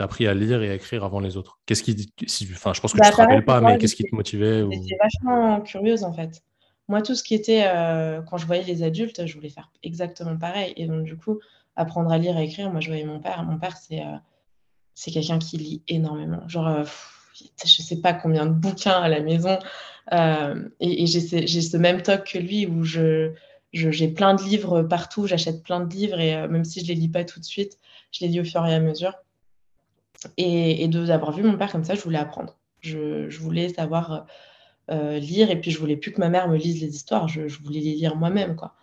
tu 0.00 0.02
as 0.02 0.06
appris 0.06 0.26
à 0.26 0.34
lire 0.34 0.62
et 0.62 0.70
à 0.70 0.74
écrire 0.74 1.04
avant 1.04 1.20
les 1.20 1.36
autres 1.36 1.60
Qu'est-ce 1.66 1.82
qui, 1.82 2.08
enfin, 2.52 2.72
je 2.72 2.80
pense 2.80 2.92
que 2.92 2.96
tu 2.96 3.00
bah, 3.00 3.10
tu 3.10 3.16
te 3.16 3.20
rappelles 3.20 3.44
pas, 3.44 3.60
mais 3.60 3.76
qu'est-ce 3.78 3.94
qui 3.94 4.04
te 4.04 4.14
motivait 4.14 4.62
ou... 4.62 4.72
J'étais 4.72 4.96
vachement 5.00 5.60
curieuse 5.60 6.04
en 6.04 6.12
fait. 6.12 6.42
Moi, 6.88 7.02
tout 7.02 7.14
ce 7.14 7.22
qui 7.22 7.34
était, 7.34 7.64
euh, 7.66 8.20
quand 8.22 8.36
je 8.36 8.46
voyais 8.46 8.64
les 8.64 8.82
adultes, 8.82 9.24
je 9.26 9.34
voulais 9.34 9.50
faire 9.50 9.70
exactement 9.84 10.36
pareil. 10.36 10.72
Et 10.76 10.86
donc, 10.86 11.04
du 11.04 11.16
coup, 11.16 11.38
apprendre 11.76 12.10
à 12.10 12.18
lire 12.18 12.36
et 12.36 12.44
écrire, 12.44 12.70
moi, 12.70 12.80
je 12.80 12.88
voyais 12.88 13.04
mon 13.04 13.20
père. 13.20 13.44
Mon 13.44 13.58
père, 13.58 13.76
c'est 13.76 14.00
euh, 14.00 14.16
c'est 14.94 15.12
quelqu'un 15.12 15.38
qui 15.38 15.56
lit 15.56 15.82
énormément. 15.86 16.48
Genre, 16.48 16.84
je 16.84 17.44
euh, 17.44 17.44
je 17.64 17.82
sais 17.82 18.00
pas 18.00 18.12
combien 18.12 18.44
de 18.46 18.52
bouquins 18.52 19.00
à 19.00 19.08
la 19.08 19.20
maison. 19.20 19.58
et, 20.10 21.06
j'ai 21.06 21.20
ce 21.20 21.76
même 21.76 22.02
toc 22.02 22.24
que 22.32 22.38
lui 22.38 22.66
où 22.66 22.82
je 22.84 23.32
j'ai 23.72 24.08
plein 24.08 24.34
de 24.34 24.42
livres 24.42 24.82
partout, 24.82 25.28
j'achète 25.28 25.62
plein 25.62 25.78
de 25.78 25.94
livres 25.94 26.18
et 26.18 26.48
même 26.48 26.64
si 26.64 26.80
je 26.80 26.88
les 26.88 26.94
lis 26.94 27.08
pas 27.08 27.24
tout 27.24 27.38
de 27.38 27.44
suite, 27.44 27.78
je 28.10 28.24
les 28.24 28.28
lis 28.32 28.40
au 28.40 28.44
fur 28.44 28.66
et 28.66 28.74
à 28.74 28.80
mesure. 28.80 29.14
Et, 30.36 30.88
d'avoir 30.88 31.32
vu 31.32 31.42
mon 31.42 31.56
père 31.56 31.72
comme 31.72 31.84
ça, 31.84 31.94
je 31.94 32.02
voulais 32.02 32.18
apprendre. 32.18 32.56
Je, 32.80 33.38
voulais 33.38 33.68
savoir 33.70 34.26
euh, 34.90 35.18
lire. 35.18 35.50
Et 35.50 35.60
puis, 35.60 35.70
je 35.70 35.78
voulais 35.78 35.96
plus 35.96 36.12
que 36.12 36.20
ma 36.20 36.28
mère 36.28 36.48
me 36.48 36.56
lise 36.56 36.80
les 36.80 36.94
histoires. 36.94 37.28
Je, 37.28 37.42
voulais 37.62 37.80
les 37.80 37.94
lire 37.94 38.16
moi-même, 38.16 38.56
quoi. 38.56 38.74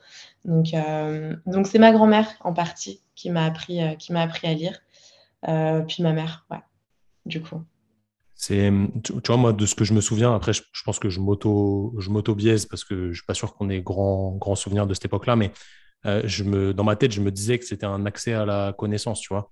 Donc, 0.46 0.74
euh, 0.74 1.36
donc 1.46 1.68
c'est 1.68 1.80
ma 1.80 1.92
grand-mère 1.92 2.28
en 2.42 2.54
partie 2.54 3.02
qui 3.16 3.30
m'a 3.30 3.46
appris, 3.46 3.82
euh, 3.82 3.96
qui 3.96 4.14
m'a 4.14 4.22
appris 4.22 4.48
à 4.48 4.54
lire. 4.54 4.80
puis 5.88 6.04
ma 6.04 6.14
mère, 6.14 6.46
ouais. 6.52 6.62
Du 7.26 7.42
coup. 7.42 7.62
C'est, 8.34 8.72
tu, 9.04 9.14
vois, 9.26 9.38
moi, 9.38 9.52
de 9.52 9.66
ce 9.66 9.74
que 9.74 9.84
je 9.84 9.94
me 9.94 10.02
souviens, 10.02 10.34
après, 10.34 10.54
je, 10.54 10.62
pense 10.86 11.00
que 11.00 11.10
je 11.10 11.20
m'auto, 11.20 11.96
je 11.98 12.12
m'auto-biaise 12.12 12.68
parce 12.68 12.84
que 12.84 13.12
je 13.12 13.16
suis 13.16 13.26
pas 13.26 13.34
sûr 13.34 13.56
qu'on 13.56 13.68
ait 13.70 13.82
grand, 13.82 14.34
grand 14.34 14.56
souvenir 14.56 14.86
de 14.86 14.94
cette 14.94 15.06
époque-là, 15.06 15.36
mais 15.36 15.52
je 16.06 16.44
me, 16.44 16.74
dans 16.74 16.84
ma 16.84 16.96
tête, 16.96 17.12
je 17.12 17.20
me 17.20 17.32
disais 17.32 17.58
que 17.58 17.66
c'était 17.66 17.88
un 17.88 18.06
accès 18.06 18.34
à 18.34 18.46
la 18.46 18.74
connaissance, 18.78 19.20
tu 19.20 19.34
vois. 19.34 19.52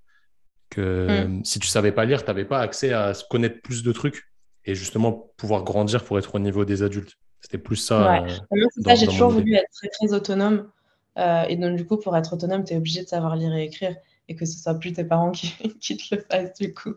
Que 0.75 1.25
mm. 1.25 1.45
si 1.45 1.59
tu 1.59 1.67
savais 1.67 1.93
pas 1.93 2.05
lire, 2.05 2.23
tu 2.23 2.27
n'avais 2.27 2.43
pas 2.43 2.59
accès 2.59 2.91
à 2.91 3.13
connaître 3.29 3.61
plus 3.61 3.81
de 3.81 3.91
trucs 3.93 4.29
et 4.65 4.75
justement 4.75 5.31
pouvoir 5.37 5.63
grandir 5.63 6.03
pour 6.03 6.19
être 6.19 6.35
au 6.35 6.39
niveau 6.39 6.65
des 6.65 6.83
adultes. 6.83 7.13
C'était 7.39 7.57
plus 7.57 7.77
ça. 7.77 8.23
Ouais. 8.23 8.31
Euh, 8.53 8.67
ça, 8.83 8.95
j'ai 8.95 9.05
toujours 9.05 9.29
voulu 9.29 9.53
être 9.53 9.69
très, 9.71 9.87
très 9.87 10.13
autonome. 10.13 10.69
Euh, 11.17 11.43
et 11.43 11.55
donc, 11.55 11.77
du 11.77 11.85
coup, 11.85 11.97
pour 11.97 12.17
être 12.17 12.33
autonome, 12.33 12.63
tu 12.65 12.73
es 12.73 12.77
obligé 12.77 13.03
de 13.03 13.07
savoir 13.07 13.35
lire 13.35 13.53
et 13.53 13.63
écrire 13.63 13.95
et 14.27 14.35
que 14.35 14.45
ce 14.45 14.57
soit 14.57 14.73
plus 14.73 14.91
tes 14.91 15.05
parents 15.05 15.31
qui, 15.31 15.53
qui 15.79 15.95
te 15.95 16.15
le 16.15 16.21
fassent, 16.21 16.57
du 16.59 16.73
coup. 16.73 16.95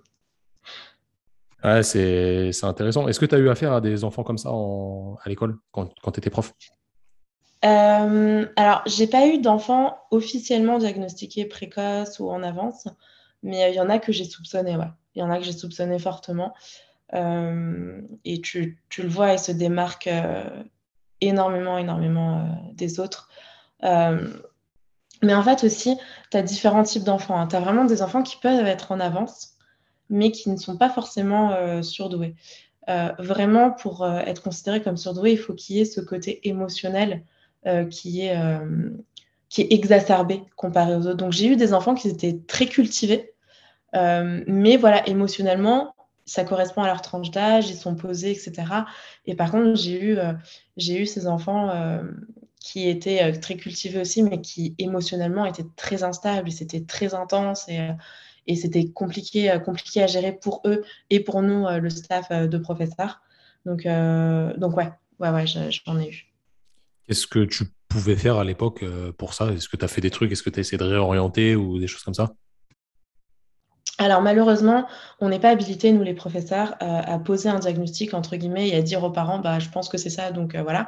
Ouais, 1.63 1.83
c'est 1.83 2.65
intéressant. 2.65 3.09
Est-ce 3.09 3.21
que 3.21 3.27
tu 3.27 3.35
as 3.35 3.39
eu 3.39 3.49
affaire 3.49 3.73
à 3.73 3.81
des 3.81 4.05
enfants 4.05 4.23
comme 4.23 4.39
ça 4.39 4.51
en, 4.51 5.19
à 5.23 5.29
l'école 5.29 5.57
quand, 5.71 5.93
quand 6.03 6.13
tu 6.13 6.19
étais 6.19 6.31
prof? 6.31 6.53
Euh, 7.65 8.47
Alors, 8.57 8.83
j'ai 8.87 9.09
pas 9.09 9.27
eu 9.27 9.39
d'enfants 9.39 9.99
officiellement 10.11 10.79
diagnostiqués 10.79 11.45
précoces 11.45 12.21
ou 12.21 12.31
en 12.31 12.43
avance, 12.43 12.87
mais 13.42 13.71
il 13.71 13.75
y 13.76 13.80
en 13.80 13.90
a 13.90 13.99
que 13.99 14.12
j'ai 14.12 14.25
soupçonné, 14.25 14.76
ouais. 14.76 14.90
Il 15.14 15.21
y 15.21 15.23
en 15.23 15.30
a 15.30 15.38
que 15.38 15.45
j'ai 15.45 15.52
soupçonné 15.52 15.98
fortement. 15.98 16.55
Euh, 17.14 18.01
et 18.24 18.40
tu, 18.40 18.79
le 18.98 19.09
vois, 19.09 19.33
il 19.33 19.38
se 19.38 19.53
démarque 19.53 20.07
euh, 20.07 20.62
énormément, 21.20 21.79
énormément 21.79 22.40
euh, 22.40 22.72
des 22.74 23.01
autres. 23.01 23.29
mais 23.83 25.35
en 25.35 25.42
fait 25.42 25.64
aussi, 25.64 25.96
tu 26.31 26.37
as 26.37 26.42
différents 26.42 26.83
types 26.83 27.05
d'enfants. 27.05 27.40
Hein. 27.40 27.48
Tu 27.48 27.57
as 27.57 27.61
vraiment 27.61 27.85
des 27.85 28.03
enfants 28.03 28.22
qui 28.22 28.37
peuvent 28.37 28.66
être 28.66 28.92
en 28.92 29.01
avance, 29.01 29.57
mais 30.11 30.31
qui 30.31 30.51
ne 30.51 30.57
sont 30.57 30.77
pas 30.77 30.90
forcément 30.90 31.83
surdoués. 31.83 32.35
vraiment, 33.18 33.70
pour 33.70 34.07
être 34.07 34.42
considéré 34.42 34.83
comme 34.83 34.96
surdoué, 34.96 35.33
il 35.33 35.38
faut 35.38 35.55
qu'il 35.55 35.77
y 35.77 35.81
ait 35.81 35.85
ce 35.85 36.01
côté 36.01 36.48
émotionnel 36.48 37.24
qui, 37.90 38.22
est, 38.22 38.37
qui 39.49 39.63
est 39.63 39.73
exacerbé 39.73 40.43
comparé 40.57 40.95
aux 40.95 41.07
autres. 41.07 41.17
Donc 41.17 41.33
j'ai 41.33 41.47
eu 41.47 41.57
des 41.57 41.73
enfants 41.73 41.95
qui 41.95 42.09
étaient 42.09 42.39
très 42.47 42.67
cultivés, 42.67 43.33
mais 43.95 44.77
voilà, 44.77 45.09
émotionnellement, 45.09 45.95
ça 46.29 46.45
correspond 46.45 46.83
à 46.83 46.87
leur 46.87 47.01
tranche 47.01 47.31
d'âge, 47.31 47.71
ils 47.71 47.77
sont 47.77 47.95
posés, 47.95 48.31
etc. 48.31 48.53
Et 49.25 49.35
par 49.35 49.51
contre, 49.51 49.75
j'ai 49.81 50.01
eu, 50.01 50.19
euh, 50.19 50.35
eu 50.77 51.07
ces 51.07 51.27
enfants 51.27 51.71
euh, 51.71 52.03
qui 52.61 52.89
étaient 52.89 53.25
euh, 53.25 53.41
très 53.41 53.57
cultivés 53.57 54.01
aussi, 54.01 54.23
mais 54.23 54.41
qui 54.41 54.75
émotionnellement 54.79 55.47
étaient 55.47 55.67
très 55.77 56.05
instables, 56.05 56.53
c'était 56.53 56.85
très 56.85 57.15
intense 57.15 57.67
et, 57.69 57.89
et 58.47 58.57
c'était 58.57 58.91
compliqué, 58.91 59.59
compliqué 59.65 60.03
à 60.03 60.07
gérer 60.07 60.33
pour 60.33 60.61
eux 60.67 60.85
et 61.09 61.21
pour 61.21 61.43
nous, 61.43 61.67
le 61.69 61.91
staff 61.91 62.31
de 62.31 62.59
professeurs. 62.59 63.23
Donc, 63.65 63.85
donc 64.59 64.77
ouais, 64.77 64.91
ouais, 65.19 65.31
ouais, 65.31 65.47
j'en 65.47 65.99
ai 65.99 66.11
eu. 66.11 66.33
Qu'est-ce 67.07 67.27
que 67.27 67.45
tu 67.45 67.65
pouvais 67.88 68.16
faire 68.16 68.37
à 68.38 68.44
l'époque 68.44 68.85
pour 69.16 69.35
ça? 69.35 69.46
Est-ce 69.53 69.68
que 69.68 69.77
tu 69.77 69.85
as 69.85 69.88
fait 69.88 70.01
des 70.01 70.11
trucs? 70.11 70.31
Est-ce 70.33 70.42
que 70.42 70.51
tu 70.51 70.59
as 70.59 70.61
essayé 70.61 70.79
de 70.79 70.85
réorienter 70.85 71.57
ou 71.57 71.79
des 71.79 71.87
choses 71.87 72.03
comme 72.03 72.14
ça? 72.14 72.31
Alors 73.98 74.22
malheureusement, 74.22 74.87
on 75.20 75.29
n'est 75.29 75.40
pas 75.40 75.51
habilité, 75.51 75.90
nous 75.92 76.05
les 76.05 76.14
professeurs, 76.14 76.77
euh, 76.83 77.01
à 77.05 77.18
poser 77.18 77.48
un 77.48 77.59
diagnostic, 77.59 78.14
entre 78.14 78.37
guillemets, 78.37 78.68
et 78.68 78.77
à 78.77 78.83
dire 78.83 79.03
aux 79.03 79.11
parents, 79.11 79.40
bah, 79.40 79.59
je 79.59 79.68
pense 79.68 79.88
que 79.88 79.98
c'est 79.98 80.11
ça, 80.11 80.31
donc 80.31 80.55
euh, 80.55 80.62
voilà. 80.62 80.87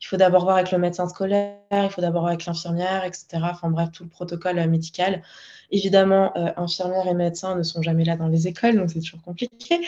Il 0.00 0.06
faut 0.06 0.16
d'abord 0.16 0.44
voir 0.44 0.56
avec 0.56 0.70
le 0.70 0.78
médecin 0.78 1.08
scolaire, 1.08 1.58
il 1.72 1.90
faut 1.90 2.00
d'abord 2.00 2.22
voir 2.22 2.32
avec 2.32 2.46
l'infirmière, 2.46 3.04
etc. 3.04 3.26
Enfin 3.50 3.70
bref, 3.70 3.90
tout 3.92 4.04
le 4.04 4.08
protocole 4.08 4.58
euh, 4.58 4.68
médical. 4.68 5.22
Évidemment, 5.70 6.32
infirmières 6.56 7.08
et 7.08 7.14
médecins 7.14 7.56
ne 7.56 7.62
sont 7.64 7.82
jamais 7.82 8.04
là 8.04 8.16
dans 8.16 8.28
les 8.28 8.46
écoles, 8.46 8.76
donc 8.76 8.90
c'est 8.90 9.00
toujours 9.00 9.22
compliqué. 9.22 9.80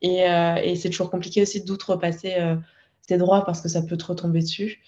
et, 0.00 0.20
et 0.22 0.76
c'est 0.76 0.90
toujours 0.90 1.10
compliqué 1.10 1.42
aussi 1.42 1.62
d'outrepasser 1.62 2.34
ses 3.08 3.18
droits 3.18 3.44
parce 3.44 3.60
que 3.60 3.68
ça 3.68 3.82
peut 3.82 3.96
te 3.96 4.06
retomber 4.06 4.40
dessus. 4.40 4.80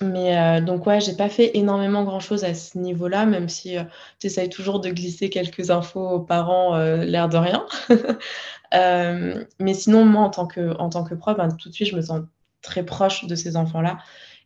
Mais 0.00 0.36
euh, 0.38 0.60
donc, 0.60 0.86
ouais, 0.86 1.00
j'ai 1.00 1.14
pas 1.14 1.28
fait 1.28 1.56
énormément 1.56 2.04
grand-chose 2.04 2.44
à 2.44 2.54
ce 2.54 2.78
niveau-là, 2.78 3.26
même 3.26 3.48
si 3.48 3.76
euh, 3.76 3.82
tu 4.20 4.28
essayes 4.28 4.48
toujours 4.48 4.80
de 4.80 4.90
glisser 4.90 5.28
quelques 5.28 5.70
infos 5.70 6.08
aux 6.08 6.20
parents, 6.20 6.76
euh, 6.76 7.04
l'air 7.04 7.28
de 7.28 7.36
rien. 7.36 7.66
mais 9.58 9.74
sinon, 9.74 10.04
moi, 10.04 10.22
en 10.22 10.30
tant 10.30 10.46
que, 10.46 10.76
en 10.78 10.88
tant 10.88 11.02
que 11.02 11.14
prof, 11.14 11.36
ben, 11.36 11.48
tout 11.48 11.68
de 11.68 11.74
suite, 11.74 11.88
je 11.88 11.96
me 11.96 12.02
sens 12.02 12.20
très 12.62 12.84
proche 12.84 13.26
de 13.26 13.34
ces 13.34 13.56
enfants-là. 13.56 13.98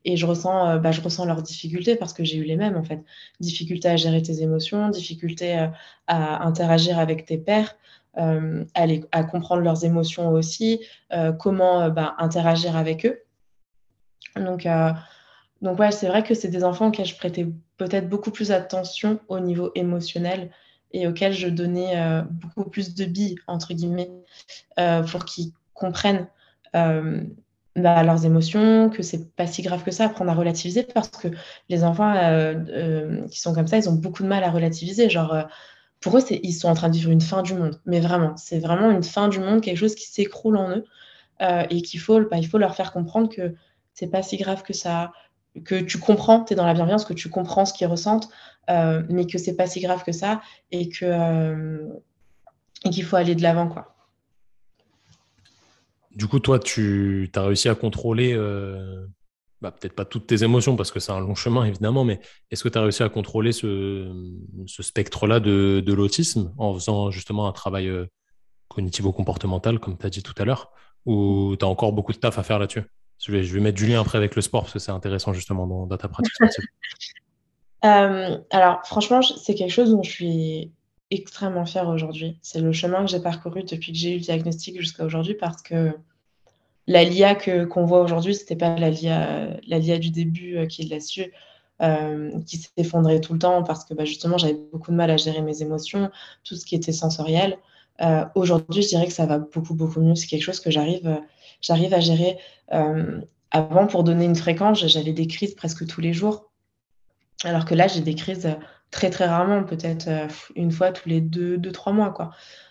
Et 0.05 0.17
je 0.17 0.27
ressens, 0.27 0.79
bah, 0.79 0.91
je 0.91 1.01
ressens 1.01 1.27
leurs 1.27 1.43
difficultés 1.43 1.97
parce 1.97 2.12
que 2.12 2.25
j'ai 2.25 2.37
eu 2.38 2.45
les 2.45 2.57
mêmes, 2.57 2.77
en 2.77 2.83
fait. 2.83 3.05
Difficulté 3.41 3.88
à 3.88 3.97
gérer 3.97 4.23
tes 4.23 4.43
émotions, 4.43 4.88
difficulté 4.88 5.69
à 6.09 6.45
interagir 6.45 6.99
avec 6.99 7.25
tes 7.27 7.38
pairs. 7.38 7.77
À, 8.14 8.37
à, 9.12 9.25
comprendre 9.25 9.62
leurs 9.62 9.87
émotions 9.87 10.29
aussi, 10.31 10.81
comment 11.38 11.88
bah, 11.88 12.14
interagir 12.18 12.77
avec 12.77 13.07
eux. 13.07 13.22
Donc, 14.37 14.66
donc 15.62 15.79
ouais, 15.79 15.92
c'est 15.92 16.09
vrai 16.09 16.22
que 16.22 16.35
c'est 16.35 16.48
des 16.48 16.64
enfants 16.64 16.88
auxquels 16.88 17.07
je 17.07 17.16
prêtais 17.16 17.46
peut-être 17.79 18.09
beaucoup 18.09 18.31
plus 18.31 18.51
attention 18.51 19.20
au 19.29 19.40
niveau 19.40 19.70
émotionnel 19.75 20.51
et 20.92 21.07
auxquels 21.07 21.33
je 21.33 21.48
donnais 21.48 21.98
euh, 21.98 22.22
beaucoup 22.22 22.68
plus 22.68 22.94
de 22.94 23.05
billes, 23.05 23.37
entre 23.46 23.72
guillemets, 23.72 24.11
euh, 24.79 25.03
pour 25.03 25.25
qu'ils 25.25 25.53
comprennent 25.72 26.27
euh, 26.75 27.22
bah, 27.77 28.03
leurs 28.03 28.27
émotions, 28.27 28.90
que 28.90 29.03
c'est 29.03 29.35
pas 29.35 29.46
si 29.46 29.62
grave 29.62 29.85
que 29.85 29.90
ça, 29.90 30.07
apprendre 30.07 30.31
à 30.31 30.35
relativiser, 30.35 30.83
parce 30.83 31.09
que 31.09 31.29
les 31.68 31.85
enfants 31.85 32.14
qui 33.31 33.40
sont 33.40 33.55
comme 33.55 33.66
ça, 33.66 33.79
ils 33.79 33.88
ont 33.88 33.94
beaucoup 33.94 34.22
de 34.22 34.29
mal 34.29 34.44
à 34.44 34.51
relativiser. 34.51 35.09
Genre, 35.09 35.46
pour 36.03 36.19
eux, 36.19 36.23
ils 36.31 36.53
sont 36.53 36.69
en 36.69 36.75
train 36.75 36.88
de 36.88 36.95
vivre 36.95 37.11
une 37.11 37.21
fin 37.21 37.43
du 37.43 37.55
monde. 37.55 37.81
Mais 37.87 38.01
vraiment, 38.01 38.37
c'est 38.37 38.59
vraiment 38.59 38.91
une 38.91 39.05
fin 39.05 39.29
du 39.29 39.38
monde, 39.38 39.62
quelque 39.62 39.79
chose 39.79 39.95
qui 39.95 40.07
s'écroule 40.07 40.57
en 40.57 40.71
eux, 40.71 40.85
et 41.71 41.83
qu'il 41.83 41.99
faut, 41.99 42.21
bah, 42.21 42.38
il 42.38 42.47
faut 42.47 42.59
leur 42.59 42.75
faire 42.75 42.93
comprendre 42.93 43.29
que 43.29 43.55
c'est 43.95 44.07
pas 44.07 44.23
si 44.23 44.37
grave 44.37 44.62
que 44.62 44.73
ça, 44.73 45.12
que 45.65 45.81
tu 45.81 45.99
comprends, 45.99 46.45
tu 46.45 46.53
es 46.53 46.57
dans 46.57 46.67
la 46.67 46.75
bienveillance, 46.75 47.05
que 47.05 47.12
tu 47.12 47.29
comprends 47.29 47.65
ce 47.65 47.73
qu'ils 47.73 47.87
ressentent, 47.87 48.29
euh, 48.71 49.03
mais 49.09 49.27
que 49.27 49.38
c'est 49.38 49.57
pas 49.57 49.67
si 49.67 49.81
grave 49.81 50.03
que 50.05 50.12
ça 50.12 50.41
et 50.71 50.88
euh, 51.03 51.88
qu'il 52.91 53.05
faut 53.05 53.17
aller 53.17 53.35
de 53.35 53.43
l'avant 53.43 53.69
quoi. 53.69 53.95
Du 56.15 56.27
coup, 56.27 56.41
toi, 56.41 56.59
tu 56.59 57.31
as 57.35 57.43
réussi 57.43 57.71
à 57.71 57.75
contrôler 57.75 58.35
euh, 58.35 59.07
bah, 59.62 59.70
peut-être 59.70 59.94
pas 59.94 60.05
toutes 60.05 60.27
tes 60.27 60.42
émotions 60.42 60.75
parce 60.75 60.90
que 60.90 60.98
c'est 60.98 61.12
un 61.12 61.20
long 61.20 61.37
chemin 61.37 61.64
évidemment, 61.64 62.05
mais 62.05 62.20
est-ce 62.51 62.64
que 62.64 62.68
tu 62.68 62.77
as 62.77 62.83
réussi 62.83 63.05
à 63.05 63.09
contrôler 63.09 63.53
ce, 63.53 64.12
spectre-là 64.66 65.38
de, 65.38 65.92
l'autisme 65.92 66.53
en 66.59 66.75
faisant 66.75 67.12
justement 67.12 67.46
un 67.46 67.53
travail 67.53 67.88
euh, 67.88 68.07
cognitivo-comportemental, 68.68 69.79
comme 69.79 69.96
tu 69.96 70.05
as 70.05 70.11
dit 70.11 70.25
tout 70.25 70.35
à 70.37 70.44
l'heure, 70.44 70.72
ou 71.07 71.55
tu 71.57 71.64
as 71.64 71.68
encore 71.68 71.92
beaucoup 71.92 72.12
de 72.12 72.18
taf 72.18 72.38
à 72.38 72.42
faire 72.42 72.59
là-dessus? 72.59 72.83
Je 73.18 73.31
vais, 73.31 73.44
je 73.44 73.55
vais 73.55 73.61
mettre 73.61 73.79
du 73.79 73.87
lien 73.87 74.01
après 74.01 74.18
avec 74.18 74.35
le 74.35 74.42
sport 74.42 74.62
parce 74.62 74.72
que 74.72 74.81
c'est 74.81 74.90
intéressant 74.90 75.33
justement 75.33 75.68
dans, 75.87 75.96
ta 75.96 76.09
pratique 76.09 76.35
sportive. 76.35 76.64
Euh, 77.85 78.38
alors 78.51 78.79
franchement, 78.85 79.22
c'est 79.22 79.57
quelque 79.57 79.72
chose 79.72 79.90
dont 79.90 80.05
je 80.05 80.11
suis 80.12 80.72
extrêmement 81.11 81.66
fière 81.66 81.88
aujourd'hui. 81.88 82.38
C'est 82.40 82.61
le 82.61 82.70
chemin 82.70 83.05
que 83.05 83.11
j'ai 83.11 83.18
parcouru 83.18 83.64
depuis 83.64 83.90
que 83.90 83.98
j'ai 83.98 84.12
eu 84.12 84.14
le 84.18 84.20
diagnostic 84.20 84.79
jusqu'à 84.79 85.05
aujourd'hui 85.05 85.35
parce 85.35 85.62
que 85.62 85.92
la 86.87 87.05
LIA 87.05 87.35
que, 87.35 87.64
qu'on 87.64 87.85
voit 87.85 88.01
aujourd'hui, 88.01 88.35
c'était 88.35 88.57
pas 88.57 88.77
la 88.77 88.90
LIA, 88.90 89.61
la 89.66 89.79
du 89.99 90.11
début 90.11 90.57
euh, 90.57 90.66
qui 90.66 90.85
l'a 90.85 91.01
su, 91.01 91.33
euh, 91.81 92.31
qui 92.47 92.59
s'effondrait 92.59 93.21
tout 93.21 93.33
le 93.33 93.38
temps 93.38 93.62
parce 93.62 93.85
que 93.85 93.95
bah, 93.95 94.05
justement 94.05 94.38
j'avais 94.38 94.59
beaucoup 94.73 94.90
de 94.90 94.97
mal 94.97 95.11
à 95.11 95.16
gérer 95.16 95.42
mes 95.42 95.62
émotions, 95.62 96.11
tout 96.45 96.57
ce 96.57 96.66
qui 96.66 96.75
était 96.75 96.92
sensoriel. 96.92 97.57
Euh, 98.01 98.25
aujourd'hui, 98.35 98.83
je 98.83 98.88
dirais 98.88 99.07
que 99.07 99.12
ça 99.12 99.27
va 99.27 99.38
beaucoup, 99.38 99.75
beaucoup 99.75 100.01
mieux. 100.01 100.14
C'est 100.14 100.27
quelque 100.27 100.42
chose 100.42 100.61
que 100.61 100.71
j'arrive, 100.71 101.21
j'arrive 101.61 101.95
à 101.95 102.01
gérer. 102.01 102.38
avant, 103.51 103.87
pour 103.87 104.03
donner 104.03 104.25
une 104.25 104.35
fréquence, 104.37 104.85
j'avais 104.87 105.12
des 105.12 105.27
crises 105.27 105.55
presque 105.55 105.87
tous 105.87 106.01
les 106.01 106.12
jours. 106.12 106.51
Alors 107.45 107.64
que 107.64 107.75
là, 107.75 107.87
j'ai 107.87 108.01
des 108.01 108.14
crises 108.14 108.49
très, 108.90 109.11
très 109.11 109.27
rarement, 109.27 109.62
peut-être 109.64 110.09
une 110.57 110.71
fois 110.71 110.90
tous 110.90 111.09
les 111.09 111.21
deux, 111.21 111.59
deux 111.59 111.73
trois 111.73 111.92
mois. 111.92 112.11
Quoi. 112.11 112.31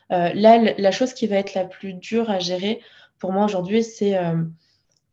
là, 0.10 0.74
la 0.78 0.92
chose 0.92 1.14
qui 1.14 1.28
va 1.28 1.38
être 1.38 1.54
la 1.54 1.66
plus 1.66 1.94
dure 1.94 2.30
à 2.30 2.40
gérer, 2.40 2.82
pour 3.22 3.32
moi 3.32 3.46
aujourd'hui, 3.46 3.84
c'est 3.84 4.18
euh, 4.18 4.44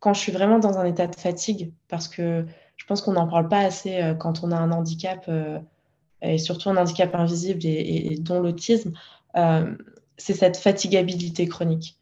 quand 0.01 0.15
je 0.15 0.19
suis 0.19 0.33
vraiment 0.33 0.59
dans 0.59 0.79
un 0.79 0.87
état 0.87 1.07
de 1.07 1.15
fatigue, 1.15 1.73
parce 1.89 2.09
que 2.09 2.47
je 2.77 2.87
pense 2.87 3.03
qu'on 3.03 3.13
n'en 3.13 3.29
parle 3.29 3.49
pas 3.49 3.59
assez 3.59 4.01
euh, 4.01 4.15
quand 4.15 4.43
on 4.43 4.51
a 4.51 4.57
un 4.57 4.73
handicap, 4.73 5.27
euh, 5.29 5.59
et 6.23 6.39
surtout 6.39 6.71
un 6.71 6.77
handicap 6.79 7.15
invisible 7.15 7.61
et, 7.65 8.17
dont 8.19 8.41
l'autisme, 8.41 8.93
c'est 10.17 10.35
cette 10.35 10.57
fatigabilité 10.57 11.47
chronique. 11.47 11.97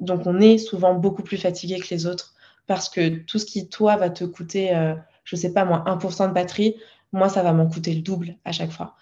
donc 0.00 0.26
on 0.26 0.40
est 0.40 0.56
souvent 0.56 0.94
beaucoup 0.94 1.22
plus 1.22 1.36
fatigué 1.36 1.78
que 1.78 1.90
les 1.90 2.06
autres, 2.06 2.34
parce 2.66 2.88
que 2.88 3.18
tout 3.18 3.38
ce 3.38 3.44
qui, 3.44 3.68
toi, 3.68 3.96
va 3.96 4.08
te 4.08 4.24
coûter, 4.24 4.70
je 5.24 5.36
ne 5.36 5.38
sais 5.38 5.52
pas 5.52 5.66
moi, 5.66 5.84
1% 5.86 6.28
de 6.28 6.32
batterie, 6.32 6.76
moi, 7.12 7.28
ça 7.28 7.42
va 7.42 7.52
m'en 7.52 7.68
coûter 7.68 7.92
le 7.92 8.00
double 8.00 8.36
à 8.46 8.52
chaque 8.52 8.70
fois. 8.70 8.96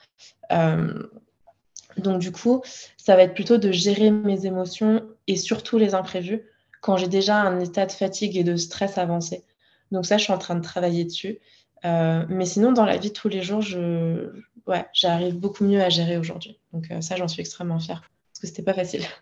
Donc 1.96 2.20
du 2.20 2.32
coup, 2.32 2.62
ça 2.96 3.14
va 3.14 3.22
être 3.22 3.34
plutôt 3.34 3.58
de 3.58 3.70
gérer 3.70 4.10
mes 4.10 4.46
émotions 4.46 5.06
et 5.30 5.36
surtout 5.36 5.78
les 5.78 5.94
imprévus 5.94 6.42
quand 6.80 6.96
j'ai 6.96 7.06
déjà 7.06 7.36
un 7.36 7.60
état 7.60 7.86
de 7.86 7.92
fatigue 7.92 8.36
et 8.36 8.42
de 8.42 8.56
stress 8.56 8.98
avancé. 8.98 9.44
Donc 9.92 10.06
ça, 10.06 10.18
je 10.18 10.24
suis 10.24 10.32
en 10.32 10.38
train 10.38 10.56
de 10.56 10.62
travailler 10.62 11.04
dessus. 11.04 11.38
Euh, 11.84 12.24
mais 12.28 12.46
sinon, 12.46 12.72
dans 12.72 12.84
la 12.84 12.96
vie 12.96 13.10
de 13.10 13.14
tous 13.14 13.28
les 13.28 13.42
jours, 13.42 13.62
je, 13.62 14.32
ouais, 14.66 14.84
j'arrive 14.92 15.36
beaucoup 15.36 15.64
mieux 15.64 15.80
à 15.80 15.88
gérer 15.88 16.16
aujourd'hui. 16.16 16.58
Donc 16.72 16.90
euh, 16.90 17.00
ça, 17.00 17.14
j'en 17.14 17.28
suis 17.28 17.40
extrêmement 17.40 17.78
fière 17.78 18.00
parce 18.00 18.40
que 18.40 18.46
c'était 18.48 18.62
pas 18.62 18.74
facile. 18.74 19.04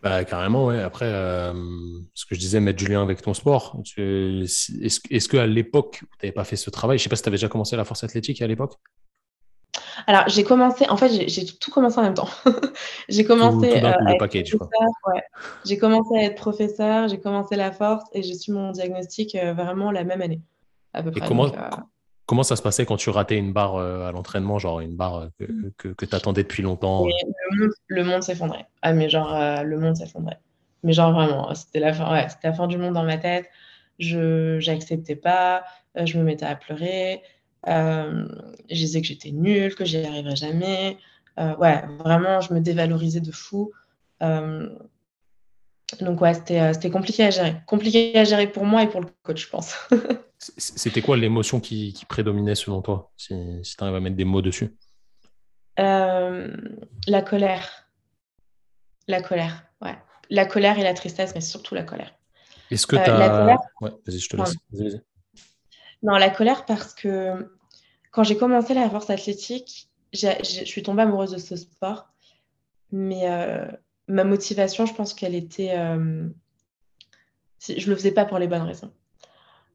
Bah, 0.00 0.24
carrément, 0.24 0.66
ouais. 0.66 0.80
Après, 0.80 1.06
euh, 1.06 1.52
ce 2.14 2.24
que 2.24 2.36
je 2.36 2.38
disais, 2.38 2.60
mettre 2.60 2.78
du 2.78 2.86
lien 2.86 3.02
avec 3.02 3.20
ton 3.20 3.34
sport. 3.34 3.82
Est-ce, 3.96 5.02
est-ce 5.10 5.28
qu'à 5.28 5.44
l'époque, 5.44 6.04
tu 6.20 6.26
n'avais 6.26 6.32
pas 6.32 6.44
fait 6.44 6.54
ce 6.54 6.70
travail 6.70 6.98
Je 6.98 7.02
sais 7.02 7.08
pas 7.08 7.16
si 7.16 7.24
tu 7.24 7.28
avais 7.28 7.36
déjà 7.36 7.48
commencé 7.48 7.74
la 7.74 7.84
force 7.84 8.04
athlétique 8.04 8.40
à 8.40 8.46
l'époque? 8.46 8.74
Alors, 10.06 10.28
j'ai 10.28 10.44
commencé, 10.44 10.88
en 10.88 10.96
fait, 10.96 11.28
j'ai 11.28 11.46
tout 11.46 11.70
commencé 11.70 11.98
en 11.98 12.02
même 12.02 12.14
temps. 12.14 12.28
j'ai 13.08 13.24
commencé 13.24 13.82
euh, 13.82 13.92
à 13.92 14.12
être 14.12 14.18
professeur, 14.18 14.88
J'ai 15.64 15.78
commencé 15.78 16.16
à 16.16 16.22
être 16.22 16.36
professeur, 16.36 17.08
j'ai 17.08 17.18
commencé 17.18 17.56
la 17.56 17.72
force 17.72 18.04
et 18.12 18.22
j'ai 18.22 18.34
su 18.34 18.52
mon 18.52 18.70
diagnostic 18.72 19.34
euh, 19.34 19.52
vraiment 19.52 19.90
la 19.90 20.04
même 20.04 20.22
année, 20.22 20.40
à 20.92 21.02
peu 21.02 21.10
près. 21.10 21.24
Et 21.24 21.28
comment, 21.28 21.46
euh, 21.46 21.70
comment 22.26 22.42
ça 22.42 22.56
se 22.56 22.62
passait 22.62 22.86
quand 22.86 22.96
tu 22.96 23.10
ratais 23.10 23.36
une 23.36 23.52
barre 23.52 23.76
à 23.76 24.12
l'entraînement, 24.12 24.58
genre 24.58 24.80
une 24.80 24.96
barre 24.96 25.28
que, 25.76 25.92
que, 25.92 26.04
tu 26.04 26.14
attendais 26.14 26.42
depuis 26.42 26.62
longtemps 26.62 27.06
Le 27.88 28.04
monde, 28.04 28.22
s'effondrait. 28.22 28.66
Ah, 28.82 28.92
mais 28.92 29.08
genre, 29.08 29.62
le 29.64 29.78
monde 29.78 29.96
s'effondrait. 29.96 30.38
Mais 30.84 30.92
genre, 30.92 31.12
vraiment, 31.12 31.52
c'était 31.54 31.80
la, 31.80 31.92
fin, 31.92 32.12
ouais, 32.12 32.26
la 32.42 32.52
fin 32.52 32.66
du 32.66 32.78
monde 32.78 32.94
dans 32.94 33.04
ma 33.04 33.18
tête. 33.18 33.46
Je 33.98 34.64
n'acceptais 34.64 35.16
pas, 35.16 35.64
je 35.96 36.18
me 36.18 36.22
mettais 36.22 36.46
à 36.46 36.54
pleurer. 36.54 37.22
Euh, 37.66 38.28
je 38.70 38.74
disais 38.74 39.00
que 39.00 39.06
j'étais 39.06 39.30
nulle, 39.30 39.74
que 39.74 39.84
j'y 39.84 39.98
arriverais 39.98 40.36
jamais. 40.36 40.96
Euh, 41.38 41.56
ouais, 41.56 41.84
vraiment, 41.98 42.40
je 42.40 42.52
me 42.54 42.60
dévalorisais 42.60 43.20
de 43.20 43.32
fou. 43.32 43.72
Euh, 44.22 44.68
donc 46.00 46.20
ouais, 46.20 46.34
c'était 46.34 46.90
compliqué 46.90 47.24
à 47.24 47.30
gérer. 47.30 47.56
Compliqué 47.66 48.16
à 48.16 48.24
gérer 48.24 48.46
pour 48.46 48.64
moi 48.64 48.82
et 48.82 48.88
pour 48.88 49.00
le 49.00 49.08
coach, 49.22 49.44
je 49.44 49.48
pense. 49.48 49.74
c'était 50.38 51.02
quoi 51.02 51.16
l'émotion 51.16 51.60
qui, 51.60 51.94
prédominait 52.08 52.54
selon 52.54 52.82
toi, 52.82 53.10
si, 53.16 53.34
si 53.62 53.76
tu 53.76 53.82
arrives 53.82 53.96
à 53.96 54.00
mettre 54.00 54.16
des 54.16 54.24
mots 54.24 54.42
dessus? 54.42 54.76
La 55.76 57.22
colère. 57.22 57.88
La 59.06 59.22
colère, 59.22 59.64
ouais. 59.80 59.96
La 60.28 60.44
colère 60.44 60.78
et 60.78 60.82
la 60.82 60.92
tristesse, 60.92 61.34
mais 61.34 61.40
surtout 61.40 61.74
la 61.74 61.84
colère. 61.84 62.14
Est-ce 62.70 62.86
que 62.86 62.96
tu 62.96 63.02
as... 63.02 63.18
La 63.18 63.30
colère... 63.30 63.58
Ouais, 63.80 63.90
vas-y, 64.06 64.18
je 64.18 64.28
te 64.28 64.36
laisse. 64.36 64.54
Vas 64.72 64.98
non, 66.02 66.14
la 66.14 66.30
colère 66.30 66.64
parce 66.64 66.94
que 66.94 67.50
quand 68.10 68.24
j'ai 68.24 68.36
commencé 68.36 68.74
la 68.74 68.88
force 68.88 69.10
athlétique, 69.10 69.88
je 70.12 70.64
suis 70.64 70.82
tombée 70.82 71.02
amoureuse 71.02 71.32
de 71.32 71.38
ce 71.38 71.56
sport. 71.56 72.08
Mais 72.90 73.30
euh, 73.30 73.66
ma 74.06 74.24
motivation, 74.24 74.86
je 74.86 74.94
pense 74.94 75.14
qu'elle 75.14 75.34
était... 75.34 75.76
Euh, 75.76 76.28
je 77.60 77.90
le 77.90 77.96
faisais 77.96 78.12
pas 78.12 78.24
pour 78.24 78.38
les 78.38 78.46
bonnes 78.46 78.62
raisons. 78.62 78.92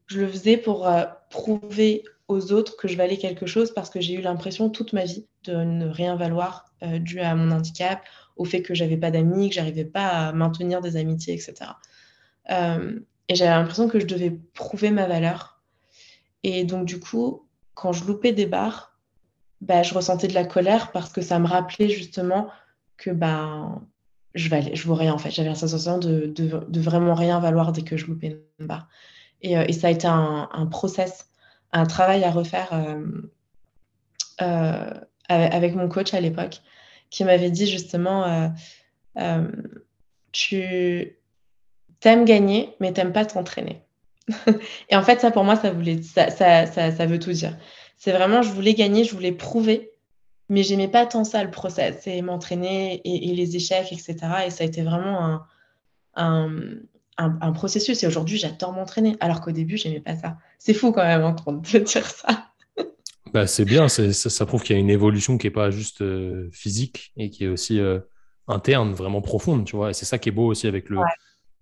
Je 0.06 0.20
le 0.20 0.28
faisais 0.28 0.56
pour 0.56 0.88
euh, 0.88 1.04
prouver 1.30 2.04
aux 2.28 2.52
autres 2.52 2.76
que 2.76 2.88
je 2.88 2.96
valais 2.96 3.18
quelque 3.18 3.46
chose 3.46 3.72
parce 3.72 3.90
que 3.90 4.00
j'ai 4.00 4.14
eu 4.14 4.22
l'impression 4.22 4.70
toute 4.70 4.94
ma 4.94 5.04
vie 5.04 5.26
de 5.44 5.54
ne 5.54 5.88
rien 5.88 6.16
valoir 6.16 6.64
dû 6.82 7.20
à 7.20 7.34
mon 7.34 7.50
handicap, 7.50 8.02
au 8.36 8.44
fait 8.44 8.62
que 8.62 8.74
j'avais 8.74 8.96
pas 8.96 9.10
d'amis, 9.10 9.48
que 9.48 9.54
j'arrivais 9.54 9.84
pas 9.84 10.08
à 10.08 10.32
maintenir 10.32 10.82
des 10.82 10.96
amitiés, 10.96 11.34
etc. 11.34 11.70
et 12.48 13.34
j'avais 13.34 13.50
l'impression 13.50 13.88
que 13.88 14.00
je 14.00 14.06
devais 14.06 14.30
prouver 14.30 14.90
ma 14.90 15.06
valeur 15.06 15.53
et 16.44 16.64
donc, 16.64 16.84
du 16.84 17.00
coup, 17.00 17.48
quand 17.74 17.92
je 17.92 18.04
loupais 18.04 18.32
des 18.32 18.46
barres, 18.46 18.94
bah, 19.62 19.82
je 19.82 19.94
ressentais 19.94 20.28
de 20.28 20.34
la 20.34 20.44
colère 20.44 20.92
parce 20.92 21.10
que 21.10 21.22
ça 21.22 21.38
me 21.38 21.46
rappelait 21.46 21.88
justement 21.88 22.48
que 22.98 23.10
ben, 23.10 23.82
je 24.34 24.48
valais, 24.50 24.76
je 24.76 24.90
rien 24.90 25.14
en 25.14 25.18
fait. 25.18 25.30
J'avais 25.30 25.48
la 25.48 25.54
sensation 25.54 25.98
de, 25.98 26.26
de, 26.26 26.80
vraiment 26.80 27.14
rien 27.14 27.40
valoir 27.40 27.72
dès 27.72 27.82
que 27.82 27.96
je 27.96 28.06
loupais 28.06 28.38
une 28.58 28.66
barre. 28.66 28.88
Et, 29.40 29.56
euh, 29.56 29.72
ça 29.72 29.88
a 29.88 29.90
été 29.90 30.06
un, 30.06 30.68
process, 30.70 31.30
un 31.72 31.86
travail 31.86 32.24
à 32.24 32.30
refaire 32.30 32.68
euh, 32.72 33.22
euh, 34.42 35.00
avec 35.28 35.74
mon 35.74 35.88
coach 35.88 36.12
à 36.12 36.20
l'époque 36.20 36.60
qui 37.10 37.24
m'avait 37.24 37.50
dit 37.50 37.66
justement 37.66 38.52
tu 40.32 41.16
aimes 42.02 42.24
gagner, 42.24 42.74
mais 42.80 42.92
t'aimes 42.92 43.12
pas 43.12 43.24
t'entraîner. 43.24 43.82
et 44.90 44.96
en 44.96 45.02
fait, 45.02 45.20
ça, 45.20 45.30
pour 45.30 45.44
moi, 45.44 45.56
ça, 45.56 45.70
voulait, 45.70 46.02
ça, 46.02 46.30
ça, 46.30 46.66
ça, 46.66 47.06
veut 47.06 47.18
tout 47.18 47.32
dire. 47.32 47.56
C'est 47.96 48.12
vraiment, 48.12 48.42
je 48.42 48.50
voulais 48.50 48.74
gagner, 48.74 49.04
je 49.04 49.14
voulais 49.14 49.32
prouver, 49.32 49.90
mais 50.48 50.62
j'aimais 50.62 50.88
pas 50.88 51.06
tant 51.06 51.24
ça, 51.24 51.42
le 51.44 51.50
process, 51.50 51.96
c'est 52.02 52.20
m'entraîner 52.22 53.00
et, 53.04 53.34
les 53.34 53.56
échecs, 53.56 53.92
etc. 53.92 54.16
Et 54.46 54.50
ça 54.50 54.64
a 54.64 54.66
été 54.66 54.82
vraiment 54.82 55.40
un, 56.14 56.60
un, 57.16 57.52
processus. 57.52 58.02
Et 58.02 58.06
aujourd'hui, 58.06 58.38
j'adore 58.38 58.72
m'entraîner, 58.72 59.16
alors 59.20 59.40
qu'au 59.40 59.52
début, 59.52 59.76
j'aimais 59.76 60.00
pas 60.00 60.16
ça. 60.16 60.38
C'est 60.58 60.74
fou 60.74 60.92
quand 60.92 61.04
même, 61.04 61.22
hein, 61.22 61.36
de 61.46 61.78
dire 61.80 62.06
ça. 62.06 62.48
Bah, 63.32 63.46
c'est 63.46 63.64
bien, 63.64 63.88
ça, 63.88 64.12
ça, 64.12 64.46
prouve 64.46 64.62
qu'il 64.62 64.76
y 64.76 64.78
a 64.78 64.80
une 64.80 64.90
évolution 64.90 65.38
qui 65.38 65.46
n'est 65.46 65.52
pas 65.52 65.70
juste 65.70 66.02
euh, 66.02 66.48
physique 66.52 67.12
et 67.16 67.30
qui 67.30 67.44
est 67.44 67.48
aussi 67.48 67.80
euh, 67.80 67.98
interne, 68.46 68.92
vraiment 68.92 69.22
profonde, 69.22 69.64
tu 69.64 69.76
vois. 69.76 69.90
Et 69.90 69.92
c'est 69.92 70.04
ça 70.04 70.18
qui 70.18 70.28
est 70.28 70.32
beau 70.32 70.46
aussi 70.46 70.68
avec 70.68 70.88
le, 70.88 70.98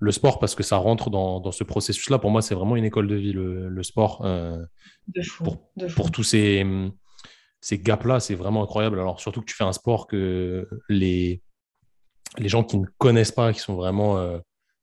le 0.03 0.11
sport 0.11 0.41
parce 0.41 0.57
que 0.57 0.65
ça 0.65 0.79
rentre 0.79 1.11
dans, 1.11 1.53
ce 1.53 1.63
processus-là. 1.63 2.19
Pour 2.19 2.33
moi, 2.33 2.43
c'est 2.43 2.57
vraiment 2.57 2.75
une 2.75 2.85
école 2.85 3.07
de 3.07 3.15
vie, 3.15 3.33
le, 3.33 3.83
sport. 3.85 4.23
Euh, 4.25 4.65
pour, 5.95 6.11
tous 6.11 6.25
ces, 6.25 6.67
ces 7.61 7.79
gaps-là, 7.79 8.19
c'est 8.19 8.35
vraiment 8.35 8.65
incroyable. 8.65 8.99
Alors, 8.99 9.21
surtout 9.21 9.41
que 9.41 9.47
tu 9.47 9.55
fais 9.55 9.63
un 9.63 9.73
sport 9.73 10.09
que 10.09 10.69
les, 10.89 11.41
les 12.37 12.49
gens 12.49 12.65
qui 12.65 12.79
ne 12.79 12.87
connaissent 12.99 13.31
pas, 13.31 13.53
qui 13.53 13.61
sont 13.61 13.77
vraiment 13.77 14.19
euh, 14.19 14.41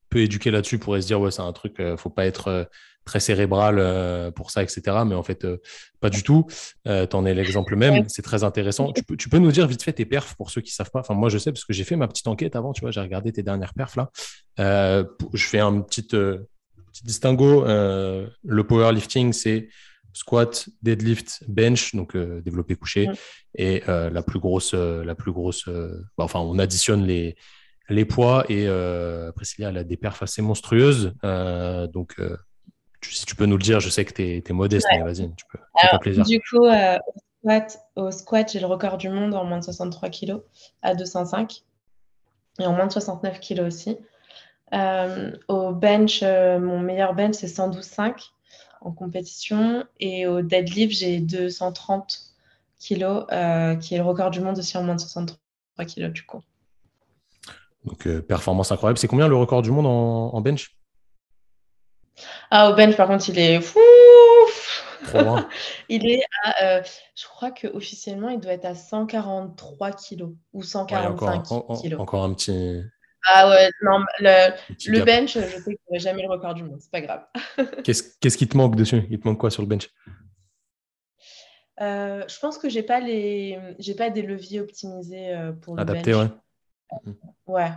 peu 0.08 0.20
éduqués 0.20 0.50
là-dessus, 0.50 0.78
pourraient 0.78 1.02
se 1.02 1.08
dire, 1.08 1.20
ouais, 1.20 1.30
c'est 1.30 1.42
un 1.42 1.52
truc, 1.52 1.78
euh, 1.80 1.98
faut 1.98 2.08
pas 2.08 2.24
être 2.24 2.70
très 3.10 3.18
cérébral 3.18 3.76
euh, 3.80 4.30
pour 4.30 4.52
ça, 4.52 4.62
etc. 4.62 4.82
Mais 5.04 5.16
en 5.16 5.24
fait, 5.24 5.44
euh, 5.44 5.56
pas 5.98 6.10
du 6.10 6.22
tout. 6.22 6.46
Euh, 6.86 7.08
tu 7.08 7.16
en 7.16 7.26
es 7.26 7.34
l'exemple 7.34 7.74
même. 7.74 8.08
C'est 8.08 8.22
très 8.22 8.44
intéressant. 8.44 8.92
Tu 8.92 9.02
peux, 9.02 9.16
tu 9.16 9.28
peux, 9.28 9.38
nous 9.38 9.50
dire 9.50 9.66
vite 9.66 9.82
fait 9.82 9.92
tes 9.92 10.04
perfs 10.04 10.36
pour 10.36 10.50
ceux 10.50 10.60
qui 10.60 10.72
savent 10.72 10.92
pas. 10.92 11.00
Enfin, 11.00 11.14
moi, 11.14 11.28
je 11.28 11.36
sais 11.36 11.50
parce 11.50 11.64
que 11.64 11.72
j'ai 11.72 11.82
fait 11.82 11.96
ma 11.96 12.06
petite 12.06 12.28
enquête 12.28 12.54
avant. 12.54 12.72
Tu 12.72 12.82
vois, 12.82 12.92
j'ai 12.92 13.00
regardé 13.00 13.32
tes 13.32 13.42
dernières 13.42 13.74
perfs 13.74 13.96
là. 13.96 14.10
je 14.56 15.44
fais 15.44 15.58
un 15.58 15.80
petit, 15.80 16.02
petit 16.02 17.04
distinguo. 17.04 17.64
le 17.64 18.62
powerlifting, 18.62 19.32
c'est 19.32 19.68
squat, 20.12 20.68
deadlift, 20.82 21.42
bench, 21.48 21.96
donc 21.96 22.16
développé 22.16 22.76
couché, 22.76 23.08
et 23.56 23.82
la 23.86 24.22
plus 24.22 24.38
grosse, 24.38 24.72
la 24.74 25.16
plus 25.16 25.32
grosse. 25.32 25.68
Bah, 26.16 26.24
enfin, 26.24 26.38
on 26.38 26.60
additionne 26.60 27.04
les 27.04 27.34
les 27.88 28.04
poids 28.04 28.44
et 28.48 28.68
après, 28.68 29.44
Célia, 29.44 29.70
elle 29.70 29.78
a 29.78 29.84
des 29.84 29.96
perfs 29.96 30.22
assez 30.22 30.42
monstrueuses. 30.42 31.12
donc, 31.92 32.14
si 33.02 33.26
tu 33.26 33.34
peux 33.34 33.46
nous 33.46 33.56
le 33.56 33.62
dire, 33.62 33.80
je 33.80 33.88
sais 33.88 34.04
que 34.04 34.12
tu 34.12 34.42
es, 34.46 34.52
modeste, 34.52 34.86
mais 34.90 35.02
vas-y, 35.02 35.32
tu 35.34 35.44
peux. 35.50 35.58
Alors, 35.74 36.00
plaisir. 36.00 36.24
Du 36.24 36.40
coup, 36.40 36.64
euh, 36.64 36.98
au 37.96 38.10
squat, 38.10 38.50
j'ai 38.52 38.60
le 38.60 38.66
record 38.66 38.98
du 38.98 39.08
monde 39.08 39.34
en 39.34 39.44
moins 39.44 39.58
de 39.58 39.64
63 39.64 40.10
kg 40.10 40.40
à 40.82 40.94
205 40.94 41.62
et 42.58 42.66
en 42.66 42.72
moins 42.72 42.86
de 42.86 42.92
69 42.92 43.40
kg 43.40 43.60
aussi. 43.60 43.96
Euh, 44.72 45.32
au 45.48 45.72
bench, 45.72 46.20
euh, 46.22 46.60
mon 46.60 46.78
meilleur 46.80 47.14
bench, 47.14 47.34
c'est 47.34 47.46
112,5 47.46 48.30
en 48.82 48.92
compétition. 48.92 49.84
Et 49.98 50.26
au 50.26 50.42
deadlift, 50.42 50.92
j'ai 50.92 51.20
230 51.20 52.18
kg, 52.78 53.78
qui 53.80 53.94
est 53.94 53.98
le 53.98 54.04
record 54.04 54.30
du 54.30 54.40
monde 54.40 54.58
aussi 54.58 54.76
en 54.76 54.82
moins 54.82 54.94
de 54.94 55.00
63 55.00 55.84
kg 55.84 56.12
du 56.12 56.24
coup. 56.24 56.42
Donc, 57.84 58.06
performance 58.22 58.72
incroyable. 58.72 58.98
C'est 58.98 59.08
combien 59.08 59.26
le 59.26 59.36
record 59.36 59.62
du 59.62 59.70
monde 59.70 59.86
en 59.86 60.40
bench? 60.42 60.76
Ah, 62.50 62.70
au 62.70 62.74
bench, 62.74 62.96
par 62.96 63.08
contre, 63.08 63.28
il 63.28 63.38
est 63.38 63.60
fou. 63.60 63.78
il 65.88 66.10
est 66.10 66.22
à, 66.44 66.64
euh, 66.64 66.82
je 67.16 67.24
crois 67.26 67.50
qu'officiellement, 67.50 68.28
il 68.28 68.40
doit 68.40 68.52
être 68.52 68.66
à 68.66 68.74
143 68.74 69.92
kilos 69.92 70.32
ou 70.52 70.62
145 70.62 71.42
kilos. 71.80 72.00
Encore 72.00 72.24
un 72.24 72.34
petit. 72.34 72.82
Ah 73.26 73.50
ouais, 73.50 73.70
non, 73.82 73.98
le, 74.20 75.04
bench, 75.04 75.34
je 75.34 75.40
sais 75.40 75.74
que 75.74 75.80
je 75.92 75.98
jamais 75.98 76.22
le 76.22 76.28
record 76.28 76.54
du 76.54 76.64
monde, 76.64 76.78
c'est 76.80 76.90
pas 76.90 77.02
grave. 77.02 77.26
Qu'est-ce 77.84 78.36
qui 78.36 78.48
te 78.48 78.56
manque 78.56 78.76
dessus? 78.76 79.06
Il 79.10 79.20
te 79.20 79.28
manque 79.28 79.38
quoi 79.38 79.50
sur 79.50 79.62
le 79.62 79.68
bench? 79.68 79.90
Euh, 81.80 82.24
Je 82.26 82.38
pense 82.38 82.56
que 82.56 82.68
j'ai 82.68 82.82
pas 82.82 83.00
les, 83.00 83.58
j'ai 83.78 83.94
pas 83.94 84.10
des 84.10 84.22
leviers 84.22 84.60
optimisés 84.60 85.34
euh, 85.34 85.52
pour 85.52 85.76
le 85.76 85.82
Adapté, 85.82 86.14
ouais. 86.14 86.28
Ouais. 87.46 87.70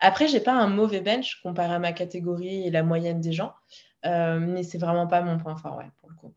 Après, 0.00 0.28
j'ai 0.28 0.40
pas 0.40 0.52
un 0.52 0.68
mauvais 0.68 1.00
bench 1.00 1.40
comparé 1.42 1.74
à 1.74 1.78
ma 1.78 1.92
catégorie 1.92 2.66
et 2.66 2.70
la 2.70 2.82
moyenne 2.82 3.20
des 3.20 3.32
gens. 3.32 3.52
Euh, 4.06 4.38
mais 4.40 4.62
c'est 4.62 4.78
vraiment 4.78 5.06
pas 5.06 5.22
mon 5.22 5.38
point 5.38 5.56
fort, 5.56 5.76
ouais, 5.76 5.90
pour 6.00 6.10
le 6.10 6.16
coup. 6.16 6.34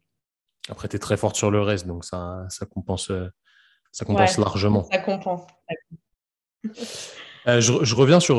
Après, 0.70 0.88
tu 0.88 0.96
es 0.96 1.00
très 1.00 1.18
forte 1.18 1.36
sur 1.36 1.52
le 1.52 1.62
reste, 1.62 1.88
donc 1.88 2.06
ça, 2.06 2.46
ça 2.50 2.66
compense, 2.66 3.12
euh, 3.12 3.30
ça 3.92 4.06
compense 4.06 4.38
largement. 4.38 4.84
Ça 4.84 5.00
compense. 5.00 5.42
Euh, 7.46 7.60
je, 7.60 7.96
reviens 7.96 8.22
sur, 8.22 8.38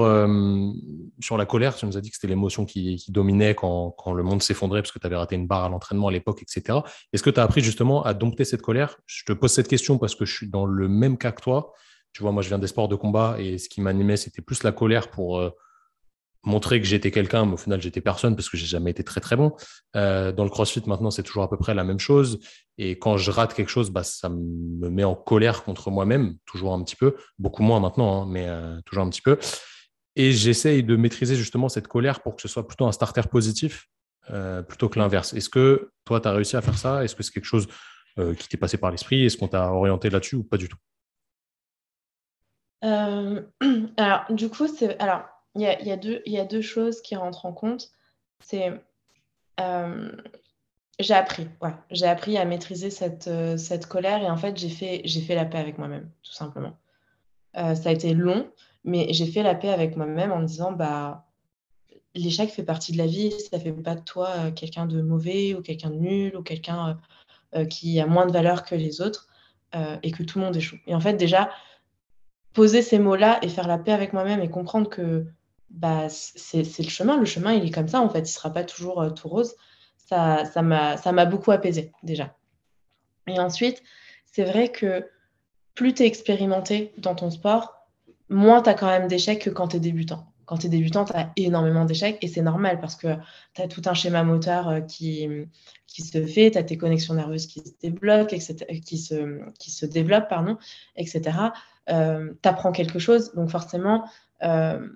sur 1.20 1.36
la 1.36 1.44
colère. 1.44 1.76
Tu 1.76 1.84
nous 1.84 1.98
as 1.98 2.00
dit 2.00 2.08
que 2.08 2.16
c'était 2.16 2.28
l'émotion 2.28 2.64
qui, 2.64 2.96
qui, 2.96 3.12
dominait 3.12 3.54
quand, 3.54 3.90
quand 3.90 4.14
le 4.14 4.22
monde 4.22 4.42
s'effondrait 4.42 4.80
parce 4.80 4.92
que 4.92 4.98
tu 4.98 5.06
avais 5.06 5.16
raté 5.16 5.36
une 5.36 5.46
barre 5.46 5.64
à 5.64 5.68
l'entraînement 5.68 6.08
à 6.08 6.10
l'époque, 6.10 6.40
etc. 6.40 6.78
Est-ce 7.12 7.22
que 7.22 7.28
tu 7.28 7.38
as 7.38 7.42
appris 7.42 7.60
justement 7.60 8.02
à 8.02 8.14
dompter 8.14 8.46
cette 8.46 8.62
colère? 8.62 8.96
Je 9.04 9.24
te 9.26 9.34
pose 9.34 9.52
cette 9.52 9.68
question 9.68 9.98
parce 9.98 10.14
que 10.14 10.24
je 10.24 10.34
suis 10.34 10.48
dans 10.48 10.64
le 10.64 10.88
même 10.88 11.18
cas 11.18 11.32
que 11.32 11.42
toi. 11.42 11.74
Tu 12.14 12.22
vois, 12.22 12.32
moi, 12.32 12.40
je 12.40 12.48
viens 12.48 12.58
des 12.58 12.66
sports 12.66 12.88
de 12.88 12.96
combat 12.96 13.36
et 13.38 13.58
ce 13.58 13.68
qui 13.68 13.82
m'animait, 13.82 14.16
c'était 14.16 14.40
plus 14.40 14.62
la 14.62 14.72
colère 14.72 15.10
pour 15.10 15.38
montrer 16.44 16.80
que 16.80 16.86
j'étais 16.86 17.10
quelqu'un, 17.10 17.46
mais 17.46 17.54
au 17.54 17.56
final, 17.56 17.80
j'étais 17.80 18.00
personne 18.00 18.36
parce 18.36 18.48
que 18.48 18.56
j'ai 18.56 18.66
jamais 18.66 18.90
été 18.90 19.02
très 19.02 19.20
très 19.20 19.36
bon. 19.36 19.54
Euh, 19.96 20.32
dans 20.32 20.44
le 20.44 20.50
CrossFit, 20.50 20.82
maintenant, 20.86 21.10
c'est 21.10 21.22
toujours 21.22 21.42
à 21.42 21.50
peu 21.50 21.56
près 21.56 21.74
la 21.74 21.84
même 21.84 21.98
chose. 21.98 22.38
Et 22.78 22.98
quand 22.98 23.16
je 23.16 23.30
rate 23.30 23.54
quelque 23.54 23.70
chose, 23.70 23.90
bah, 23.90 24.04
ça 24.04 24.28
me 24.28 24.88
met 24.90 25.04
en 25.04 25.14
colère 25.14 25.64
contre 25.64 25.90
moi-même, 25.90 26.36
toujours 26.46 26.74
un 26.74 26.82
petit 26.82 26.96
peu, 26.96 27.16
beaucoup 27.38 27.62
moins 27.62 27.80
maintenant, 27.80 28.22
hein, 28.22 28.26
mais 28.28 28.46
euh, 28.48 28.80
toujours 28.84 29.04
un 29.04 29.10
petit 29.10 29.22
peu. 29.22 29.38
Et 30.16 30.32
j'essaye 30.32 30.82
de 30.82 30.96
maîtriser 30.96 31.34
justement 31.34 31.68
cette 31.68 31.88
colère 31.88 32.20
pour 32.20 32.36
que 32.36 32.42
ce 32.42 32.48
soit 32.48 32.66
plutôt 32.66 32.86
un 32.86 32.92
starter 32.92 33.22
positif 33.30 33.86
euh, 34.30 34.62
plutôt 34.62 34.88
que 34.88 34.98
l'inverse. 34.98 35.32
Est-ce 35.32 35.48
que 35.48 35.90
toi, 36.04 36.20
tu 36.20 36.28
as 36.28 36.32
réussi 36.32 36.56
à 36.56 36.62
faire 36.62 36.78
ça? 36.78 37.04
Est-ce 37.04 37.16
que 37.16 37.22
c'est 37.22 37.32
quelque 37.32 37.44
chose 37.44 37.66
qui 38.38 38.46
t'est 38.46 38.56
passé 38.56 38.76
par 38.76 38.92
l'esprit? 38.92 39.24
Est-ce 39.24 39.36
qu'on 39.36 39.48
t'a 39.48 39.72
orienté 39.72 40.08
là-dessus 40.08 40.36
ou 40.36 40.44
pas 40.44 40.56
du 40.56 40.68
tout? 40.68 40.76
Alors, 43.96 44.24
du 44.30 44.48
coup, 44.50 44.68
c'est. 44.68 44.96
Alors, 45.00 45.24
il 45.54 45.62
y 45.62 45.66
a, 45.66 45.80
y, 45.82 46.22
y 46.26 46.38
a 46.38 46.44
deux 46.44 46.62
choses 46.62 47.00
qui 47.00 47.16
rentrent 47.16 47.46
en 47.46 47.52
compte. 47.52 47.90
C'est. 48.40 48.72
Euh, 49.60 50.10
j'ai 51.00 51.14
appris, 51.14 51.48
j'ai 51.90 52.06
appris 52.06 52.38
à 52.38 52.44
maîtriser 52.44 52.90
cette, 52.90 53.26
euh, 53.26 53.56
cette 53.56 53.86
colère 53.86 54.22
et 54.22 54.30
en 54.30 54.36
fait, 54.36 54.56
j'ai 54.56 54.68
fait, 54.68 55.02
fait 55.08 55.34
la 55.34 55.44
paix 55.44 55.58
avec 55.58 55.78
moi-même, 55.78 56.08
tout 56.22 56.32
simplement. 56.32 56.76
Euh, 57.56 57.74
ça 57.74 57.88
a 57.88 57.92
été 57.92 58.14
long, 58.14 58.48
mais 58.84 59.12
j'ai 59.12 59.26
fait 59.26 59.42
la 59.42 59.56
paix 59.56 59.70
avec 59.70 59.96
moi-même 59.96 60.30
en 60.30 60.38
me 60.38 60.46
disant, 60.46 60.70
bah, 60.70 61.26
l'échec 62.14 62.50
fait 62.50 62.62
partie 62.62 62.92
de 62.92 62.98
la 62.98 63.06
vie, 63.06 63.32
ça 63.32 63.58
fait 63.58 63.72
pas 63.72 63.96
de 63.96 64.02
toi 64.02 64.52
quelqu'un 64.52 64.86
de 64.86 65.02
mauvais 65.02 65.54
ou 65.54 65.62
quelqu'un 65.62 65.90
de 65.90 65.96
nul 65.96 66.36
ou 66.36 66.42
quelqu'un 66.42 66.98
qui 67.70 68.00
a 68.00 68.06
moins 68.06 68.26
de 68.26 68.32
valeur 68.32 68.64
que 68.64 68.76
les 68.76 69.00
autres 69.00 69.28
et 70.02 70.12
que 70.12 70.22
tout 70.22 70.38
le 70.38 70.44
monde 70.44 70.56
échoue. 70.56 70.78
Et 70.86 70.94
en 70.94 71.00
fait, 71.00 71.14
déjà, 71.14 71.50
poser 72.52 72.82
ces 72.82 73.00
mots-là 73.00 73.40
et 73.42 73.48
faire 73.48 73.66
la 73.66 73.78
paix 73.78 73.92
avec 73.92 74.12
moi-même 74.12 74.40
et 74.40 74.48
comprendre 74.48 74.88
que 74.88 75.26
bah, 75.70 76.08
c'est 76.08 76.62
le 76.62 76.88
chemin. 76.88 77.16
Le 77.16 77.24
chemin, 77.24 77.52
il 77.52 77.64
est 77.64 77.70
comme 77.70 77.88
ça, 77.88 78.00
en 78.00 78.08
fait. 78.08 78.20
Il 78.20 78.22
ne 78.22 78.26
sera 78.28 78.52
pas 78.52 78.64
toujours 78.64 79.02
euh, 79.02 79.10
tout 79.10 79.28
rose. 79.28 79.54
Ça 79.96 80.44
m'a 80.62 80.96
ça 80.96 81.24
beaucoup 81.26 81.50
apaisé, 81.50 81.92
déjà. 82.02 82.36
Et 83.26 83.38
ensuite, 83.40 83.82
c'est 84.24 84.44
vrai 84.44 84.70
que 84.70 85.08
plus 85.74 85.94
tu 85.94 86.02
es 86.02 86.06
expérimenté 86.06 86.92
dans 86.98 87.14
ton 87.14 87.30
sport, 87.30 87.88
moins 88.28 88.62
tu 88.62 88.68
as 88.70 88.74
quand 88.74 88.86
même 88.86 89.08
d'échecs 89.08 89.42
que 89.42 89.50
quand 89.50 89.68
tu 89.68 89.76
es 89.76 89.80
débutant. 89.80 90.26
Quand 90.44 90.58
tu 90.58 90.66
es 90.66 90.68
débutant, 90.68 91.04
tu 91.04 91.14
as 91.14 91.32
énormément 91.36 91.86
d'échecs 91.86 92.18
et 92.20 92.28
c'est 92.28 92.42
normal 92.42 92.78
parce 92.80 92.96
que 92.96 93.16
tu 93.54 93.62
as 93.62 93.68
tout 93.68 93.82
un 93.86 93.94
schéma 93.94 94.22
moteur 94.24 94.68
euh, 94.68 94.80
qui, 94.80 95.26
qui 95.86 96.02
se 96.02 96.24
fait, 96.26 96.50
tu 96.50 96.58
as 96.58 96.62
tes 96.62 96.76
connexions 96.76 97.14
nerveuses 97.14 97.46
qui 97.46 97.60
se 97.60 97.72
débloquent, 97.80 98.34
etc., 98.36 98.56
qui, 98.84 98.98
se, 98.98 99.40
qui 99.58 99.70
se 99.70 99.86
développent, 99.86 100.28
pardon, 100.28 100.58
etc. 100.96 101.38
Euh, 101.88 102.32
tu 102.42 102.48
apprends 102.48 102.72
quelque 102.72 102.98
chose, 102.98 103.32
donc 103.34 103.50
forcément, 103.50 104.04
euh, 104.42 104.86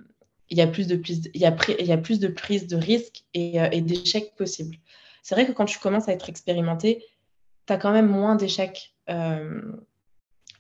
il 0.51 0.59
y 0.59 0.61
a 0.63 0.67
plus 0.67 0.87
de 0.87 0.97
prise, 0.97 1.31
il 1.35 1.41
y 1.41 1.47
a, 1.47 1.57
il 1.79 1.87
y 1.87 1.93
a 1.93 1.99
plus 1.99 2.21
de 2.21 2.29
prise 2.29 2.67
de 2.67 2.77
risque 2.77 3.25
et, 3.35 3.61
euh, 3.61 3.69
et 3.71 3.81
d'échecs 3.81 4.35
possibles. 4.37 4.77
C'est 5.23 5.35
vrai 5.35 5.47
que 5.47 5.53
quand 5.53 5.67
tu 5.67 5.79
commences 5.79 6.09
à 6.09 6.13
être 6.13 6.29
expérimenté, 6.29 7.05
tu 7.67 7.73
as 7.73 7.77
quand 7.77 7.93
même 7.93 8.09
moins 8.09 8.35
d'échecs 8.35 8.95
euh, 9.11 9.61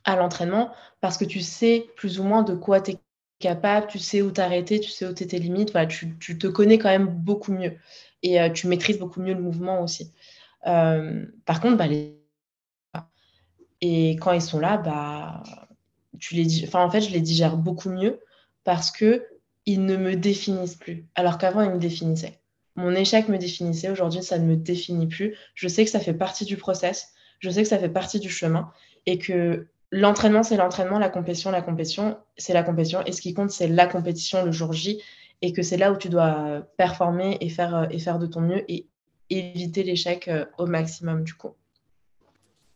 à 0.04 0.16
l'entraînement 0.16 0.72
parce 1.00 1.16
que 1.16 1.24
tu 1.24 1.40
sais 1.40 1.86
plus 1.96 2.20
ou 2.20 2.24
moins 2.24 2.42
de 2.42 2.54
quoi 2.54 2.80
tu 2.80 2.92
es 2.92 2.98
capable, 3.38 3.86
tu 3.86 3.98
sais 3.98 4.20
où 4.20 4.30
t'arrêter, 4.30 4.80
tu 4.80 4.90
sais 4.90 5.06
où 5.06 5.12
t'es 5.12 5.26
tes 5.26 5.38
limites, 5.38 5.72
voilà, 5.72 5.86
tu, 5.86 6.18
tu, 6.18 6.38
te 6.38 6.46
connais 6.48 6.78
quand 6.78 6.88
même 6.88 7.06
beaucoup 7.06 7.52
mieux 7.52 7.76
et 8.22 8.40
euh, 8.40 8.50
tu 8.50 8.66
maîtrises 8.66 8.98
beaucoup 8.98 9.20
mieux 9.20 9.34
le 9.34 9.40
mouvement 9.40 9.80
aussi. 9.82 10.12
par 10.64 11.60
contre, 11.60 11.76
bah, 11.76 11.86
et 13.80 14.16
quand 14.16 14.32
ils 14.32 14.42
sont 14.42 14.58
là, 14.58 14.76
bah, 14.76 15.42
tu 16.18 16.34
les... 16.34 16.64
enfin, 16.64 16.84
en 16.84 16.90
fait, 16.90 17.00
je 17.00 17.10
les 17.10 17.20
digère 17.20 17.56
beaucoup 17.56 17.90
mieux 17.90 18.20
parce 18.64 18.90
que 18.90 19.24
ils 19.68 19.84
ne 19.84 19.98
me 19.98 20.16
définissent 20.16 20.76
plus, 20.76 21.04
alors 21.14 21.36
qu'avant, 21.36 21.60
ils 21.60 21.70
me 21.70 21.78
définissaient. 21.78 22.40
Mon 22.74 22.94
échec 22.94 23.28
me 23.28 23.36
définissait, 23.36 23.90
aujourd'hui, 23.90 24.22
ça 24.22 24.38
ne 24.38 24.46
me 24.46 24.56
définit 24.56 25.06
plus. 25.06 25.36
Je 25.54 25.68
sais 25.68 25.84
que 25.84 25.90
ça 25.90 26.00
fait 26.00 26.14
partie 26.14 26.46
du 26.46 26.56
process, 26.56 27.12
je 27.38 27.50
sais 27.50 27.64
que 27.64 27.68
ça 27.68 27.78
fait 27.78 27.90
partie 27.90 28.18
du 28.18 28.30
chemin, 28.30 28.72
et 29.04 29.18
que 29.18 29.68
l'entraînement, 29.90 30.42
c'est 30.42 30.56
l'entraînement, 30.56 30.98
la 30.98 31.10
compétition, 31.10 31.50
la 31.50 31.60
compétition, 31.60 32.16
c'est 32.38 32.54
la 32.54 32.62
compétition, 32.62 33.04
et 33.04 33.12
ce 33.12 33.20
qui 33.20 33.34
compte, 33.34 33.50
c'est 33.50 33.68
la 33.68 33.86
compétition 33.86 34.42
le 34.42 34.52
jour 34.52 34.72
J, 34.72 35.02
et 35.42 35.52
que 35.52 35.60
c'est 35.60 35.76
là 35.76 35.92
où 35.92 35.98
tu 35.98 36.08
dois 36.08 36.66
performer 36.78 37.36
et 37.42 37.50
faire, 37.50 37.88
et 37.90 37.98
faire 37.98 38.18
de 38.18 38.26
ton 38.26 38.40
mieux, 38.40 38.64
et 38.72 38.86
éviter 39.28 39.82
l'échec 39.82 40.28
euh, 40.28 40.46
au 40.56 40.64
maximum, 40.64 41.24
du 41.24 41.34
coup. 41.34 41.50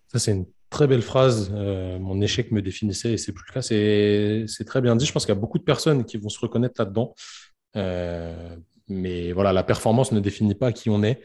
Ça, 0.09 0.18
c'est 0.18 0.33
une 0.33 0.44
Très 0.72 0.87
belle 0.87 1.02
phrase. 1.02 1.52
Euh, 1.54 1.98
mon 1.98 2.22
échec 2.22 2.50
me 2.50 2.62
définissait 2.62 3.12
et 3.12 3.18
c'est 3.18 3.32
plus 3.32 3.44
le 3.46 3.52
cas. 3.52 3.61
C'est 3.61 4.64
très 4.64 4.80
bien 4.80 4.96
dit. 4.96 5.04
Je 5.04 5.12
pense 5.12 5.26
qu'il 5.26 5.35
y 5.35 5.37
a 5.37 5.40
beaucoup 5.40 5.58
de 5.58 5.64
personnes 5.64 6.04
qui 6.06 6.16
vont 6.16 6.30
se 6.30 6.40
reconnaître 6.40 6.76
là-dedans. 6.78 7.14
Euh, 7.76 8.56
mais 8.88 9.32
voilà, 9.32 9.52
la 9.52 9.64
performance 9.64 10.12
ne 10.12 10.20
définit 10.20 10.54
pas 10.54 10.72
qui 10.72 10.88
on 10.88 11.02
est. 11.02 11.20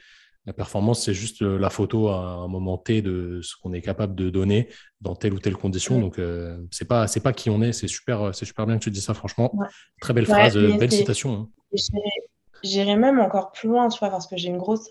La 0.45 0.51
performance, 0.51 1.01
c'est 1.03 1.13
juste 1.13 1.41
la 1.41 1.69
photo 1.69 2.09
à 2.09 2.17
un 2.17 2.49
moment 2.49 2.77
T 2.77 3.01
de 3.01 3.39
ce 3.41 3.55
qu'on 3.61 3.71
est 3.71 3.81
capable 3.81 4.15
de 4.15 4.29
donner 4.29 4.67
dans 4.99 5.15
telle 5.15 5.33
ou 5.33 5.39
telle 5.39 5.55
condition. 5.55 5.97
Donc, 6.01 6.19
euh, 6.19 6.57
c'est 6.69 6.87
pas 6.87 7.07
c'est 7.07 7.21
pas 7.21 7.31
qui 7.31 7.49
on 7.49 7.61
est. 7.61 7.71
C'est 7.71 7.87
super, 7.87 8.35
c'est 8.35 8.45
super 8.45 8.67
bien 8.67 8.77
que 8.77 8.83
tu 8.83 8.91
dis 8.91 9.01
ça, 9.01 9.13
franchement. 9.13 9.57
Très 10.01 10.13
belle 10.13 10.25
phrase, 10.25 10.57
belle 10.57 10.91
citation. 10.91 11.33
Hein. 11.33 11.49
J'irai 12.63 12.97
même 12.97 13.21
encore 13.21 13.53
plus 13.53 13.69
loin, 13.69 13.87
tu 13.87 13.99
vois, 13.99 14.09
parce 14.09 14.27
que 14.27 14.35
j'ai 14.35 14.49
une 14.49 14.57
grosse 14.57 14.89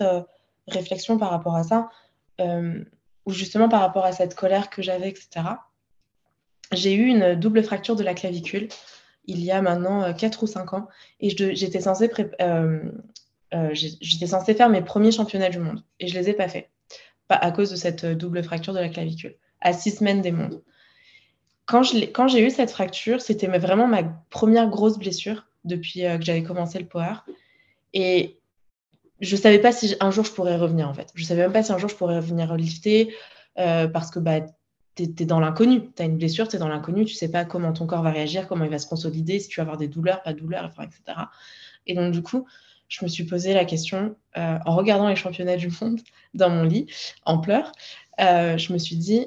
réflexion 0.66 1.18
par 1.18 1.28
rapport 1.28 1.56
à 1.56 1.62
ça 1.62 1.90
ou 3.26 3.32
justement 3.32 3.68
par 3.68 3.80
rapport 3.80 4.04
à 4.04 4.12
cette 4.12 4.34
colère 4.34 4.70
que 4.70 4.82
j'avais, 4.82 5.08
etc. 5.08 5.28
J'ai 6.72 6.94
eu 6.94 7.06
une 7.06 7.34
double 7.34 7.62
fracture 7.62 7.96
de 7.96 8.02
la 8.02 8.14
clavicule 8.14 8.68
il 9.26 9.44
y 9.44 9.50
a 9.50 9.60
maintenant 9.60 10.12
4 10.12 10.38
euh, 10.38 10.44
ou 10.44 10.46
5 10.46 10.74
ans 10.74 10.88
et 11.20 11.30
j'étais 11.30 11.80
censée, 11.80 12.10
euh, 12.40 12.80
euh, 13.54 13.74
censée 14.26 14.54
faire 14.54 14.68
mes 14.68 14.82
premiers 14.82 15.12
championnats 15.12 15.50
du 15.50 15.58
monde 15.58 15.82
et 16.00 16.06
je 16.06 16.14
ne 16.14 16.20
les 16.20 16.30
ai 16.30 16.32
pas 16.32 16.48
faits 16.48 16.70
à 17.28 17.50
cause 17.50 17.70
de 17.70 17.76
cette 17.76 18.06
double 18.06 18.42
fracture 18.44 18.72
de 18.72 18.78
la 18.78 18.88
clavicule 18.88 19.34
à 19.60 19.72
6 19.72 19.98
semaines 19.98 20.22
des 20.22 20.30
mondes. 20.30 20.62
Quand 21.66 21.82
j'ai 21.82 22.46
eu 22.46 22.50
cette 22.50 22.70
fracture, 22.70 23.20
c'était 23.20 23.48
vraiment 23.58 23.88
ma 23.88 24.04
première 24.30 24.68
grosse 24.68 24.98
blessure 24.98 25.44
depuis 25.64 26.02
que 26.02 26.22
j'avais 26.22 26.44
commencé 26.44 26.78
le 26.78 26.86
power. 26.86 27.14
Et 27.92 28.38
je 29.20 29.36
savais 29.36 29.58
pas 29.58 29.72
si 29.72 29.94
un 30.00 30.10
jour 30.10 30.24
je 30.24 30.32
pourrais 30.32 30.56
revenir 30.56 30.88
en 30.88 30.94
fait. 30.94 31.10
Je 31.14 31.24
savais 31.24 31.42
même 31.42 31.52
pas 31.52 31.62
si 31.62 31.72
un 31.72 31.78
jour 31.78 31.88
je 31.88 31.96
pourrais 31.96 32.16
revenir 32.16 32.54
lifter 32.56 33.14
euh, 33.58 33.88
parce 33.88 34.10
que 34.10 34.18
bah, 34.18 34.40
tu 34.94 35.04
es, 35.04 35.24
dans 35.24 35.40
l'inconnu. 35.40 35.90
Tu 35.94 36.02
as 36.02 36.04
une 36.04 36.16
blessure, 36.16 36.48
tu 36.48 36.56
es 36.56 36.58
dans 36.58 36.68
l'inconnu, 36.68 37.04
tu 37.04 37.14
sais 37.14 37.30
pas 37.30 37.44
comment 37.44 37.72
ton 37.72 37.86
corps 37.86 38.02
va 38.02 38.10
réagir, 38.10 38.46
comment 38.46 38.64
il 38.64 38.70
va 38.70 38.78
se 38.78 38.86
consolider, 38.86 39.38
si 39.40 39.48
tu 39.48 39.60
vas 39.60 39.62
avoir 39.62 39.76
des 39.76 39.88
douleurs, 39.88 40.22
pas 40.22 40.32
de 40.32 40.38
douleurs, 40.38 40.70
etc. 40.82 41.18
Et 41.86 41.94
donc 41.94 42.12
du 42.12 42.22
coup, 42.22 42.46
je 42.88 43.04
me 43.04 43.08
suis 43.08 43.24
posé 43.24 43.52
la 43.52 43.64
question, 43.64 44.16
en 44.34 44.76
regardant 44.76 45.08
les 45.08 45.16
championnats 45.16 45.56
du 45.56 45.70
monde 45.80 46.00
dans 46.34 46.50
mon 46.50 46.62
lit, 46.62 46.86
en 47.24 47.38
pleurs, 47.38 47.72
je 48.18 48.72
me 48.72 48.78
suis 48.78 48.96
dit, 48.96 49.26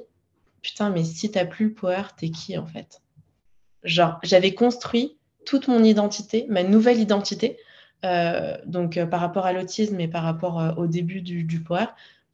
putain, 0.62 0.90
mais 0.90 1.04
si 1.04 1.30
t'as 1.30 1.46
plus 1.46 1.68
le 1.68 1.74
power, 1.74 2.04
t'es 2.18 2.30
qui 2.30 2.58
en 2.58 2.66
fait? 2.66 3.02
Genre, 3.84 4.20
j'avais 4.24 4.54
construit 4.54 5.18
toute 5.46 5.68
mon 5.68 5.84
identité, 5.84 6.46
ma 6.50 6.64
nouvelle 6.64 7.00
identité, 7.00 7.58
euh, 7.58 7.64
donc 8.66 8.98
euh, 8.98 9.06
par 9.06 9.20
rapport 9.20 9.46
à 9.46 9.54
l'autisme 9.54 10.00
et 10.00 10.08
par 10.08 10.24
rapport 10.24 10.60
euh, 10.60 10.74
au 10.76 10.88
début 10.88 11.22
du, 11.22 11.44
du, 11.44 11.62
power, 11.62 11.88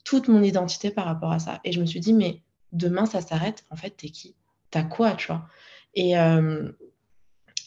toute 0.04 0.28
mon 0.28 0.43
identité 0.43 0.91
par 0.91 1.06
rapport 1.06 1.32
à 1.32 1.39
ça. 1.39 1.60
Et 1.63 1.71
je 1.71 1.82
me 1.82 1.86
suis 1.86 1.99
dit, 1.99 2.13
mais 2.13 2.41
demain, 2.71 3.06
ça 3.06 3.21
s'arrête, 3.21 3.65
en 3.71 3.75
fait, 3.75 3.91
t'es 3.91 4.10
qui? 4.10 4.36
T'as 4.71 4.84
quoi, 4.84 5.13
tu 5.13 5.28
vois? 5.28 5.47
Et, 5.95 6.15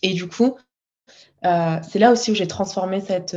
et 0.03 0.13
du 0.13 0.29
coup, 0.29 0.59
c'est 1.43 1.99
là 1.99 2.13
aussi 2.13 2.31
où 2.31 2.35
j'ai 2.35 2.47
transformé 2.47 3.01
cette, 3.01 3.35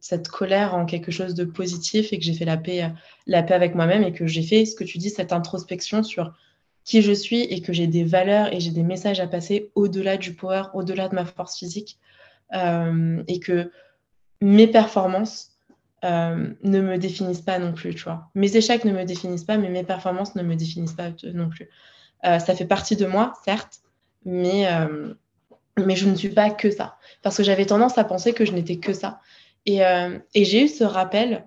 cette, 0.00 0.28
colère 0.28 0.74
en 0.74 0.86
quelque 0.86 1.10
chose 1.10 1.34
de 1.34 1.44
positif 1.44 2.12
et 2.14 2.18
que 2.18 2.24
j'ai 2.24 2.32
fait 2.32 2.46
la 2.46 2.56
paix, 2.56 2.90
la 3.26 3.42
paix 3.42 3.52
avec 3.52 3.74
moi-même 3.74 4.02
et 4.02 4.12
que 4.12 4.26
j'ai 4.26 4.42
fait 4.42 4.64
ce 4.64 4.74
que 4.74 4.84
tu 4.84 4.96
dis, 4.96 5.10
cette 5.10 5.34
introspection 5.34 6.02
sur 6.02 6.32
qui 6.84 7.02
je 7.02 7.12
suis 7.12 7.42
et 7.42 7.60
que 7.60 7.74
j'ai 7.74 7.86
des 7.86 8.04
valeurs 8.04 8.52
et 8.52 8.60
j'ai 8.60 8.70
des 8.70 8.82
messages 8.82 9.20
à 9.20 9.26
passer 9.26 9.70
au-delà 9.74 10.16
du 10.16 10.34
power, 10.34 10.64
au-delà 10.72 11.08
de 11.08 11.14
ma 11.14 11.26
force 11.26 11.58
physique. 11.58 11.98
Euh, 12.54 13.22
et 13.28 13.40
que 13.40 13.70
mes 14.42 14.66
performances 14.66 15.52
euh, 16.04 16.50
ne 16.62 16.80
me 16.80 16.98
définissent 16.98 17.40
pas 17.40 17.58
non 17.58 17.72
plus, 17.72 17.94
tu 17.94 18.02
vois. 18.04 18.30
Mes 18.34 18.56
échecs 18.56 18.84
ne 18.84 18.92
me 18.92 19.04
définissent 19.04 19.44
pas, 19.44 19.56
mais 19.56 19.68
mes 19.68 19.84
performances 19.84 20.34
ne 20.34 20.42
me 20.42 20.56
définissent 20.56 20.94
pas 20.94 21.10
non 21.32 21.48
plus. 21.48 21.70
Euh, 22.24 22.38
ça 22.38 22.54
fait 22.54 22.66
partie 22.66 22.96
de 22.96 23.06
moi, 23.06 23.32
certes, 23.44 23.80
mais, 24.24 24.68
mais 25.84 25.96
je 25.96 26.08
ne 26.08 26.14
suis 26.14 26.28
pas 26.28 26.50
que 26.50 26.70
ça. 26.70 26.96
Parce 27.22 27.36
que 27.36 27.42
j'avais 27.42 27.66
tendance 27.66 27.98
à 27.98 28.04
penser 28.04 28.32
que 28.32 28.44
je 28.44 28.52
n'étais 28.52 28.76
que 28.76 28.92
ça. 28.92 29.20
Et, 29.66 29.80
et 30.34 30.44
j'ai 30.44 30.64
eu 30.64 30.68
ce 30.68 30.84
rappel 30.84 31.46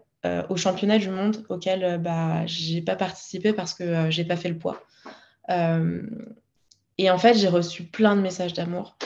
au 0.49 0.57
championnat 0.57 0.97
du 0.97 1.09
monde 1.09 1.45
auquel 1.47 1.99
bah, 2.01 2.45
je 2.45 2.73
n'ai 2.73 2.81
pas 2.81 2.95
participé 2.95 3.53
parce 3.53 3.73
que 3.73 4.09
je 4.11 4.21
n'ai 4.21 4.27
pas 4.27 4.35
fait 4.35 4.49
le 4.49 4.57
poids. 4.57 4.81
Euh, 5.49 6.01
et 6.97 7.09
en 7.09 7.17
fait, 7.17 7.35
j'ai 7.35 7.47
reçu 7.47 7.83
plein 7.83 8.15
de 8.15 8.21
messages 8.21 8.53
d'amour. 8.53 8.97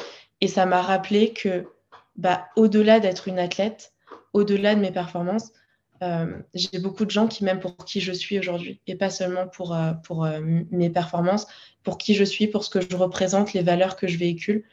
Et 0.42 0.48
ça 0.48 0.66
m'a 0.66 0.82
rappelé 0.82 1.34
que, 1.34 1.68
bah, 2.20 2.50
au-delà 2.56 3.00
d'être 3.00 3.28
une 3.28 3.40
athlète, 3.40 3.94
au-delà 4.34 4.76
de 4.76 4.82
mes 4.82 4.92
performances, 4.92 5.52
euh, 6.04 6.38
j'ai 6.54 6.80
beaucoup 6.80 7.06
de 7.06 7.12
gens 7.12 7.28
qui 7.28 7.44
m'aiment 7.44 7.60
pour 7.60 7.76
qui 7.78 8.02
je 8.02 8.12
suis 8.12 8.38
aujourd'hui 8.38 8.82
et 8.88 8.96
pas 8.96 9.10
seulement 9.10 9.48
pour, 9.48 9.74
euh, 9.74 9.94
pour 10.04 10.28
mes 10.72 10.90
performances, 10.90 11.48
pour 11.84 11.98
qui 11.98 12.16
je 12.16 12.24
suis, 12.24 12.48
pour 12.48 12.64
ce 12.64 12.70
que 12.70 12.80
je 12.82 12.96
représente, 12.96 13.54
les 13.54 13.62
valeurs 13.62 13.96
que 13.96 14.08
je 14.08 14.18
véhicule. 14.18 14.64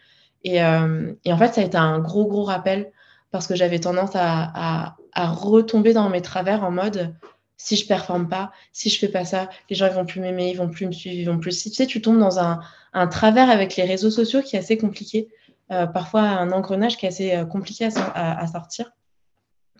Et, 0.45 0.63
en 0.63 1.39
fait, 1.39 1.55
ça 1.55 1.61
a 1.61 1.65
été 1.65 1.77
un 1.77 1.99
gros, 1.99 2.27
gros 2.27 2.45
rappel 2.45 2.93
parce 3.31 3.47
que 3.47 3.55
j'avais 3.55 3.81
tendance 3.81 4.13
à, 4.15 4.97
retomber 5.15 5.93
dans 5.93 6.09
mes 6.11 6.23
travers 6.23 6.63
en 6.63 6.71
mode 6.71 7.15
si 7.57 7.77
je 7.77 7.87
performe 7.87 8.29
pas, 8.29 8.53
si 8.73 8.91
je 8.91 8.99
fais 8.99 9.09
pas 9.09 9.25
ça, 9.25 9.49
les 9.71 9.77
gens 9.77 9.87
ils 9.87 9.95
vont 9.95 10.05
plus 10.05 10.21
m'aimer, 10.21 10.51
ils 10.51 10.57
vont 10.57 10.69
plus 10.69 10.87
me 10.87 10.93
suivre, 10.93 11.17
ils 11.17 11.25
vont 11.25 11.39
plus. 11.39 11.63
Tu 11.63 11.71
sais, 11.71 11.87
tu 11.87 12.03
tombes 12.03 12.19
dans 12.19 12.39
un, 12.39 12.61
travers 13.09 13.51
avec 13.51 13.77
les 13.77 13.85
réseaux 13.85 14.11
sociaux 14.11 14.43
qui 14.43 14.57
est 14.57 14.59
assez 14.59 14.77
compliqué, 14.77 15.29
euh, 15.71 15.87
parfois 15.87 16.23
un 16.23 16.53
engrenage 16.53 16.97
qui 16.97 17.07
est 17.07 17.09
assez 17.09 17.33
euh, 17.33 17.45
compliqué 17.45 17.89
à, 18.15 18.47
sortir, 18.47 18.93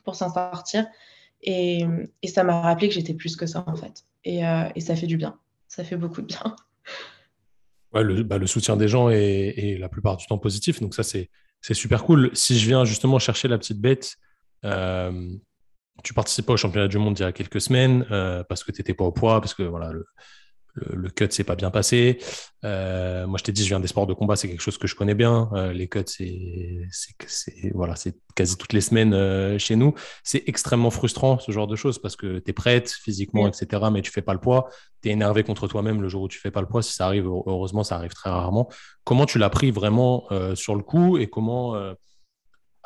pour 0.05 0.15
s'en 0.15 0.33
sortir. 0.33 0.87
Et, 1.43 1.85
ça 2.27 2.45
m'a 2.45 2.61
rappelé 2.61 2.89
que 2.89 2.95
j'étais 2.95 3.15
plus 3.15 3.37
que 3.37 3.47
ça 3.47 3.65
en 3.67 3.77
fait. 3.77 4.05
Euh, 4.27 4.69
et, 4.75 4.81
ça 4.81 4.97
fait 4.97 5.07
du 5.07 5.17
bien, 5.17 5.39
ça 5.69 5.85
fait 5.85 5.97
beaucoup 5.97 6.23
de 6.23 6.27
bien. 6.27 6.57
Ouais, 7.93 8.03
le, 8.03 8.25
bah, 8.25 8.45
soutien 8.47 8.77
des 8.77 8.89
gens 8.89 9.09
est, 9.09 9.79
la 9.79 9.89
plupart 9.89 10.19
du 10.19 10.27
temps 10.27 10.37
positif, 10.37 10.83
donc 10.83 10.95
ça 10.95 11.03
c'est 11.03 11.31
super 11.73 12.05
cool. 12.05 12.31
Si 12.35 12.59
je 12.59 12.67
viens 12.67 12.85
justement 12.85 13.19
chercher 13.19 13.49
la 13.49 13.57
petite 13.57 13.81
bête, 13.81 14.19
tu 16.03 16.15
participes 16.15 16.47
pas 16.47 16.55
au 16.55 16.57
championnat 16.57 16.89
du 16.89 16.99
monde 16.99 17.19
il 17.19 17.23
y 17.23 17.25
a 17.25 17.33
quelques 17.33 17.61
semaines 17.61 18.07
euh, 18.11 18.43
parce 18.45 18.65
que 18.65 18.73
tu 18.73 18.81
n'étais 18.81 18.95
pas 18.95 19.05
au 19.05 19.13
poids, 19.13 19.41
parce 19.41 19.55
que 19.55 19.63
voilà, 19.63 19.93
le, 19.93 20.07
le, 20.77 21.11
cut 21.11 21.29
s'est 21.31 21.45
pas 21.45 21.57
bien 21.57 21.71
passé. 21.71 22.19
Euh, 22.65 23.27
moi, 23.27 23.39
je 23.39 23.45
t'ai 23.45 23.53
dit, 23.53 23.63
je 23.65 23.69
viens 23.69 23.81
des 23.81 23.89
sports 23.89 24.07
de 24.07 24.15
combat, 24.15 24.37
c'est 24.37 24.49
quelque 24.49 24.61
chose 24.61 24.79
que 24.79 24.87
je 24.87 24.95
connais 24.95 25.15
bien. 25.15 25.51
Euh, 25.55 25.73
les 25.73 25.89
cuts, 25.89 26.05
c'est 26.07 27.71
voilà, 27.75 27.97
c'est 27.97 28.17
quasi 28.35 28.57
toutes 28.57 28.73
les 28.73 28.81
semaines 28.81 29.59
chez 29.59 29.77
nous. 29.77 29.95
C'est 30.23 30.45
extrêmement 30.47 30.91
frustrant 30.91 31.39
ce 31.39 31.53
genre 31.53 31.67
de 31.67 31.77
choses 31.77 31.99
parce 31.99 32.17
que 32.17 32.39
tu 32.39 32.51
es 32.51 32.53
prête 32.53 32.91
physiquement, 32.91 33.49
etc., 33.49 33.85
mais 33.93 34.03
tu 34.03 34.11
fais 34.11 34.23
pas 34.23 34.35
le 34.35 34.41
poids. 34.41 34.69
Tu 35.03 35.09
es 35.09 35.13
énervé 35.13 35.43
contre 35.43 35.69
toi-même 35.69 36.03
le 36.03 36.09
jour 36.09 36.23
où 36.23 36.29
tu 36.29 36.39
fais 36.39 36.51
pas 36.51 36.61
le 36.61 36.67
poids. 36.67 36.83
Si 36.83 36.93
ça 36.93 37.07
arrive, 37.07 37.27
heureusement, 37.27 37.85
ça 37.85 37.97
arrive 37.97 38.13
très 38.13 38.31
rarement. 38.31 38.69
Comment 39.05 39.27
tu 39.27 39.39
l'as 39.39 39.51
pris 39.51 39.71
vraiment 39.71 40.29
sur 40.55 40.75
le 40.75 40.83
coup 40.83 41.19
et 41.19 41.29
comment 41.29 41.77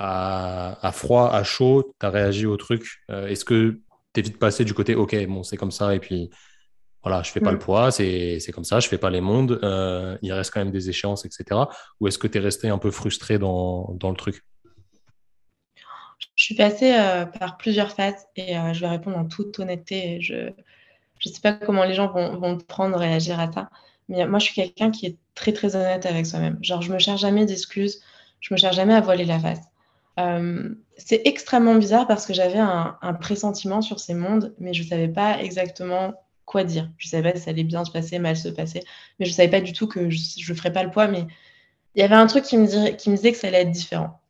à, 0.01 0.93
froid, 0.93 1.31
à 1.31 1.45
chaud, 1.45 1.95
tu 2.01 2.07
as 2.07 2.11
réagi 2.11 2.47
au 2.47 2.57
truc? 2.57 2.87
Euh, 3.11 3.27
Est-ce 3.27 3.45
que 3.45 3.81
tu 4.15 4.21
es 4.21 4.23
vite 4.23 4.39
passé 4.39 4.65
du 4.65 4.75
côté, 4.75 4.95
OK, 4.95 5.15
bon, 5.27 5.43
c'est 5.43 5.57
comme 5.57 5.71
ça, 5.71 5.95
et 5.95 6.01
puis 6.01 6.31
voilà, 7.03 7.23
je 7.23 7.31
fais 7.31 7.41
pas 7.41 7.51
le 7.51 7.57
mm. 7.57 7.61
poids, 7.61 7.91
c'est 7.91 8.53
comme 8.53 8.65
ça, 8.65 8.81
je 8.81 8.89
fais 8.89 8.99
pas 8.99 9.11
les 9.11 9.21
mondes, 9.21 9.59
euh, 9.63 10.17
il 10.23 10.33
reste 10.33 10.53
quand 10.53 10.61
même 10.61 10.71
des 10.71 10.91
échéances, 10.91 11.25
etc. 11.25 11.61
Ou 12.01 12.09
est-ce 12.09 12.19
que 12.19 12.27
tu 12.27 12.39
es 12.39 12.41
resté 12.41 12.69
un 12.69 12.79
peu 12.79 12.91
frustré 12.91 13.39
dans, 13.39 13.95
dans 13.95 14.11
le 14.11 14.17
truc? 14.17 14.45
Je 16.37 16.45
suis 16.45 16.55
passée 16.55 16.95
euh, 16.95 17.27
par 17.27 17.57
plusieurs 17.57 17.93
phases 17.93 18.27
et 18.37 18.55
je 18.73 18.81
vais 18.81 18.89
répondre 18.89 19.17
en 19.17 19.27
toute 19.27 19.59
honnêteté. 19.59 20.21
Je 20.21 20.35
ne 20.35 21.33
sais 21.33 21.41
pas 21.43 21.53
comment 21.53 21.85
les 21.85 21.95
gens 21.95 22.09
vont, 22.09 22.39
vont 22.39 22.59
prendre, 22.59 22.99
réagir 22.99 23.41
à 23.41 23.51
ça. 23.51 23.71
Mais 24.09 24.27
moi, 24.27 24.39
je 24.39 24.47
suis 24.47 24.55
quelqu'un 24.55 24.91
qui 24.91 25.07
est 25.07 25.17
très, 25.35 25.53
très 25.53 25.77
honnête 25.77 26.05
avec 26.05 26.27
soi-même. 26.27 26.59
Genre, 26.63 26.83
je 26.83 26.93
me 26.93 26.99
cherche 26.99 27.21
jamais 27.21 27.47
d'excuses, 27.47 28.03
je 28.41 28.53
me 28.53 28.59
cherche 28.59 28.77
jamais 28.77 28.95
à 28.95 29.01
voiler 29.01 29.25
la 29.25 29.39
face. 29.39 29.61
Euh, 30.19 30.75
c'est 30.97 31.23
extrêmement 31.25 31.77
bizarre 31.77 32.07
parce 32.07 32.27
que 32.27 32.35
j'avais 32.35 32.59
un, 32.59 32.99
pressentiment 33.21 33.81
sur 33.81 34.01
ces 34.01 34.15
mondes, 34.15 34.55
mais 34.59 34.75
je 34.75 34.83
ne 34.83 34.89
savais 34.89 35.09
pas 35.09 35.41
exactement 35.41 36.13
quoi 36.51 36.65
dire. 36.65 36.91
Je 36.99 37.09
savais 37.09 37.33
pas 37.33 37.39
si 37.39 37.45
ça 37.45 37.51
allait 37.51 37.65
bien 37.65 37.85
se 37.85 37.91
passer, 37.91 38.19
mal 38.19 38.37
se 38.37 38.49
passer, 38.49 38.83
mais 39.19 39.27
je 39.27 39.33
savais 39.33 39.49
pas 39.49 39.61
du 39.61 39.73
tout 39.73 39.87
que 39.87 40.11
je 40.11 40.53
ne 40.53 40.57
ferais 40.57 40.73
pas 40.73 40.83
le 40.83 40.91
poids, 40.91 41.09
mais 41.09 41.27
il 41.95 42.01
y 42.01 42.03
avait 42.03 42.15
un 42.15 42.27
truc 42.27 42.45
qui 42.45 42.57
me, 42.57 42.67
disait 42.67 43.33
que 43.33 43.39
ça 43.39 43.49
allait 43.49 43.63
être 43.63 43.71
différent. 43.71 44.21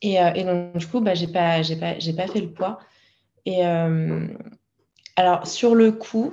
Et, 0.00 0.20
euh, 0.20 0.32
donc, 0.44 0.76
du 0.76 0.86
coup, 0.86 1.00
bah, 1.00 1.14
je 1.14 1.26
n'ai 1.26 1.32
pas, 1.32 1.60
pas, 1.80 1.94
pas, 2.16 2.32
fait 2.32 2.40
le 2.40 2.52
poids. 2.52 2.78
Et 3.46 3.66
euh, 3.66 4.26
alors, 5.16 5.46
sur 5.46 5.74
le 5.74 5.92
coup, 5.92 6.32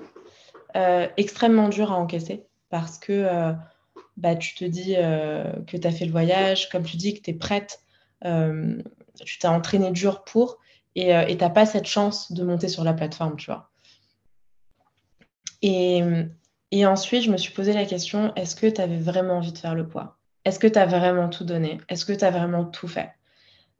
extrêmement 1.17 1.69
dur 1.69 1.91
à 1.91 1.95
encaisser 1.95 2.45
parce 2.69 2.97
que 2.99 3.53
bah, 4.17 4.35
tu 4.35 4.53
te 4.55 4.65
dis 4.65 4.93
que 4.93 5.77
tu 5.77 5.87
as 5.87 5.91
fait 5.91 6.05
le 6.05 6.11
voyage, 6.11 6.69
comme 6.69 6.83
tu 6.83 6.97
dis 6.97 7.15
que 7.15 7.21
tu 7.21 7.31
es 7.31 7.33
prête 7.33 7.81
euh, 8.25 8.81
tu 9.25 9.39
t'es 9.39 9.47
entraîné 9.47 9.91
dur 9.91 10.23
pour 10.23 10.57
et 10.95 11.15
euh, 11.15 11.25
tu 11.25 11.35
n'as 11.35 11.49
pas 11.49 11.65
cette 11.65 11.85
chance 11.85 12.31
de 12.31 12.43
monter 12.43 12.67
sur 12.67 12.83
la 12.83 12.93
plateforme, 12.93 13.35
tu 13.37 13.47
vois. 13.47 13.69
Et, 15.61 16.85
ensuite, 16.85 17.23
je 17.23 17.31
me 17.31 17.37
suis 17.37 17.53
posé 17.53 17.73
la 17.73 17.85
question, 17.85 18.33
est-ce 18.35 18.55
que 18.55 18.67
tu 18.67 18.81
avais 18.81 18.97
vraiment 18.97 19.35
envie 19.37 19.51
de 19.51 19.57
faire 19.57 19.75
le 19.75 19.87
poids? 19.87 20.17
Est-ce 20.45 20.59
que 20.59 20.67
tu 20.67 20.79
as 20.79 20.85
vraiment 20.85 21.29
tout 21.29 21.43
donné? 21.43 21.79
Est-ce 21.89 22.05
que 22.05 22.13
tu 22.13 22.23
as 22.23 22.31
vraiment 22.31 22.65
tout 22.65 22.87
fait? 22.87 23.11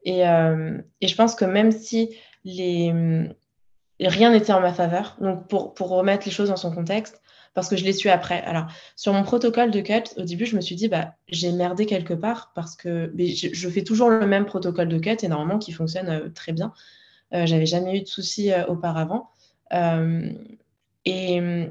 Et, 0.04 0.26
euh, 0.26 0.78
je 1.02 1.14
pense 1.14 1.34
que 1.34 1.44
même 1.44 1.72
si 1.72 2.16
rien 2.44 4.30
n'était 4.30 4.52
en 4.52 4.60
ma 4.60 4.72
faveur, 4.72 5.16
donc 5.20 5.48
pour, 5.48 5.74
pour, 5.74 5.88
remettre 5.88 6.26
les 6.26 6.32
choses 6.32 6.48
dans 6.48 6.56
son 6.56 6.72
contexte, 6.72 7.20
parce 7.54 7.68
que 7.68 7.76
je 7.76 7.84
l'ai 7.84 7.92
su 7.92 8.08
après. 8.08 8.42
Alors, 8.42 8.66
sur 8.96 9.12
mon 9.12 9.22
protocole 9.22 9.70
de 9.70 9.80
cut, 9.80 10.04
au 10.16 10.22
début, 10.22 10.46
je 10.46 10.56
me 10.56 10.60
suis 10.60 10.76
dit, 10.76 10.88
bah, 10.88 11.14
j'ai 11.28 11.52
merdé 11.52 11.86
quelque 11.86 12.14
part 12.14 12.52
parce 12.54 12.76
que 12.76 13.12
je, 13.18 13.68
fais 13.68 13.82
toujours 13.82 14.08
le 14.10 14.26
même 14.26 14.46
protocole 14.46 14.88
de 14.88 14.98
cut 14.98 15.16
et 15.22 15.28
normalement 15.28 15.58
qui 15.58 15.72
fonctionne 15.72 16.08
euh, 16.08 16.28
très 16.30 16.52
bien. 16.52 16.72
Euh, 17.34 17.46
J'avais 17.46 17.66
jamais 17.66 17.98
eu 17.98 18.02
de 18.02 18.06
soucis 18.06 18.52
euh, 18.52 18.66
auparavant. 18.66 19.30
Euh, 21.08 21.68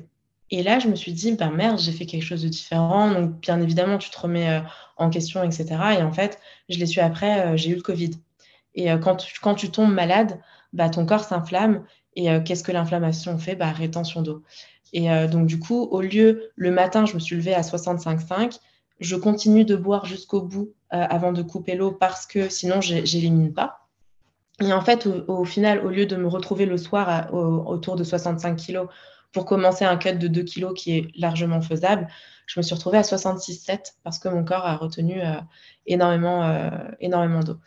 et, 0.51 0.63
là, 0.63 0.79
je 0.79 0.87
me 0.87 0.95
suis 0.95 1.13
dit, 1.13 1.33
bah 1.33 1.49
merde, 1.49 1.79
j'ai 1.79 1.91
fait 1.91 2.05
quelque 2.05 2.23
chose 2.23 2.43
de 2.43 2.47
différent. 2.47 3.11
Donc, 3.11 3.39
bien 3.39 3.61
évidemment, 3.61 3.97
tu 3.97 4.09
te 4.09 4.19
remets 4.19 4.61
en 4.97 5.09
question, 5.09 5.43
etc. 5.43 5.67
Et 5.99 6.01
en 6.01 6.11
fait, 6.11 6.39
je 6.69 6.79
l'ai 6.79 6.85
su 6.85 6.99
après, 6.99 7.55
j'ai 7.57 7.69
eu 7.69 7.75
le 7.75 7.81
Covid. 7.81 8.11
Et 8.73 8.87
quand, 8.99 9.15
tu, 9.55 9.71
tombes 9.71 9.93
malade, 9.93 10.39
bah, 10.73 10.89
ton 10.89 11.05
corps 11.05 11.23
s'inflamme. 11.23 11.83
Et 12.15 12.29
qu'est-ce 12.43 12.63
que 12.63 12.71
l'inflammation 12.71 13.37
fait? 13.37 13.55
Bah, 13.55 13.71
Rétention 13.71 14.23
d'eau. 14.23 14.43
Et 14.93 15.11
euh, 15.11 15.27
donc, 15.27 15.45
du 15.45 15.59
coup, 15.59 15.87
au 15.91 16.01
lieu, 16.01 16.51
le 16.55 16.71
matin, 16.71 17.05
je 17.05 17.13
me 17.13 17.19
suis 17.19 17.35
levée 17.35 17.53
à 17.53 17.61
65,5. 17.61 18.59
Je 18.99 19.15
continue 19.15 19.65
de 19.65 19.75
boire 19.75 20.05
jusqu'au 20.05 20.41
bout 20.41 20.73
euh, 20.93 21.05
avant 21.09 21.31
de 21.31 21.41
couper 21.41 21.75
l'eau 21.75 21.91
parce 21.91 22.25
que 22.25 22.49
sinon, 22.49 22.81
j'élimine 22.81 23.53
pas. 23.53 23.87
Et 24.61 24.73
en 24.73 24.81
fait, 24.81 25.07
au, 25.27 25.45
final, 25.45 25.85
au 25.85 25.89
lieu 25.89 26.05
de 26.05 26.17
me 26.17 26.27
retrouver 26.27 26.65
le 26.65 26.77
soir 26.77 27.33
autour 27.33 27.95
de 27.95 28.03
65 28.03 28.57
kg 28.57 28.87
pour 29.31 29.45
commencer 29.45 29.85
un 29.85 29.97
cut 29.97 30.13
de 30.13 30.27
2 30.27 30.43
kg 30.43 30.73
qui 30.73 30.97
est 30.97 31.07
largement 31.15 31.61
faisable, 31.61 32.07
je 32.47 32.59
me 32.59 32.63
suis 32.63 32.73
retrouvée 32.73 32.97
à 32.97 33.01
66,7 33.03 33.93
parce 34.03 34.19
que 34.19 34.27
mon 34.27 34.43
corps 34.43 34.65
a 34.65 34.75
retenu 34.75 35.21
euh, 35.21 35.35
énormément, 35.85 36.69
énormément 36.99 37.41
d'eau. 37.41 37.57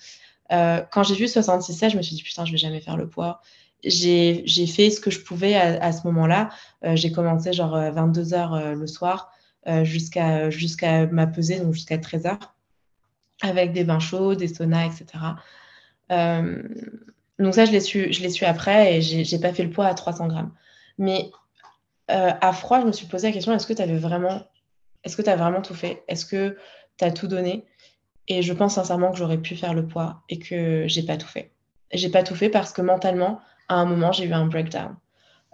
quand 0.51 1.03
j'ai 1.03 1.15
vu 1.15 1.27
66,7, 1.27 1.91
je 1.91 1.97
me 1.97 2.03
suis 2.03 2.17
dit 2.17 2.23
putain, 2.23 2.45
je 2.45 2.53
vais 2.53 2.59
jamais 2.59 2.81
faire 2.81 2.97
le 2.97 3.09
poids 3.09 3.41
j'ai 3.85 4.67
fait 4.67 4.91
ce 4.91 5.01
que 5.01 5.11
je 5.11 5.21
pouvais 5.21 5.55
à, 5.55 5.93
ce 5.93 6.07
moment-là. 6.07 6.51
Euh, 6.85 6.97
j'ai 6.97 7.13
commencé 7.13 7.53
genre 7.53 7.77
22 7.93 8.35
euh, 8.35 8.37
heures 8.37 8.55
euh, 8.55 8.75
le 8.75 8.87
soir 8.87 9.33
jusqu'à 9.85 10.51
jusqu'à 10.51 11.07
ma 11.07 11.29
pesée, 11.29 11.61
donc 11.61 11.73
jusqu'à 11.73 11.97
13 11.97 12.27
heures, 12.27 12.55
avec 13.43 13.73
des 13.73 13.85
bains 13.85 14.01
chauds, 14.01 14.35
des 14.35 14.49
saunas, 14.49 14.87
etc. 14.87 15.07
donc 17.39 17.55
ça, 17.55 17.65
je 17.65 17.71
l'ai 17.71 17.79
su, 17.79 18.13
su 18.13 18.45
après 18.45 18.97
et 18.97 19.01
j'ai 19.03 19.39
pas 19.39 19.53
fait 19.53 19.63
le 19.63 19.71
poids 19.71 19.87
à 19.87 19.95
300 19.95 20.27
grammes. 20.27 20.53
Mais 20.99 21.31
à 22.09 22.53
froid, 22.53 22.81
je 22.81 22.87
me 22.87 22.93
suis 22.93 23.07
posé 23.07 23.29
la 23.29 23.33
question 23.33 23.53
est-ce 23.55 23.67
que 23.67 23.73
tu 23.73 23.83
avais 23.83 23.97
vraiment, 23.97 24.43
as 25.05 25.37
vraiment 25.37 25.63
tout 25.63 25.75
fait? 25.75 26.03
Est-ce 26.09 26.27
que 26.27 26.57
tu 26.99 27.05
as 27.05 27.11
tout 27.11 27.27
donné? 27.27 27.65
Et 28.29 28.43
je 28.43 28.53
pense 28.53 28.75
sincèrement 28.75 29.11
que 29.13 29.19
j'aurais 29.19 29.39
pu 29.39 29.57
faire 29.57 29.75
le 29.75 29.87
poids 29.87 30.23
et 30.29 30.39
que 30.39 30.85
j'ai 30.87 31.03
pas 31.03 31.17
tout 31.17 31.29
fait. 31.29 31.53
J'ai 31.93 32.11
pas 32.11 32.23
tout 32.23 32.35
fait 32.35 32.49
parce 32.49 32.73
que 32.73 32.83
mentalement, 32.83 33.41
à 33.69 33.77
un 33.77 33.85
moment, 33.85 34.13
j'ai 34.13 34.25
eu 34.25 34.33
un 34.33 34.47
breakdown. 34.47 34.97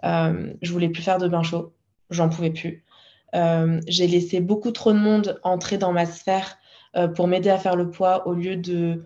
Euh, 0.03 0.53
je 0.61 0.71
voulais 0.71 0.89
plus 0.89 1.01
faire 1.01 1.17
de 1.17 1.27
bain 1.27 1.43
chaud, 1.43 1.73
j'en 2.09 2.29
pouvais 2.29 2.51
plus. 2.51 2.85
Euh, 3.35 3.79
j'ai 3.87 4.07
laissé 4.07 4.39
beaucoup 4.39 4.71
trop 4.71 4.91
de 4.91 4.97
monde 4.97 5.39
entrer 5.43 5.77
dans 5.77 5.91
ma 5.91 6.05
sphère 6.05 6.57
euh, 6.95 7.07
pour 7.07 7.27
m'aider 7.27 7.49
à 7.49 7.57
faire 7.57 7.75
le 7.75 7.91
poids 7.91 8.27
au 8.27 8.33
lieu 8.33 8.55
de 8.55 9.05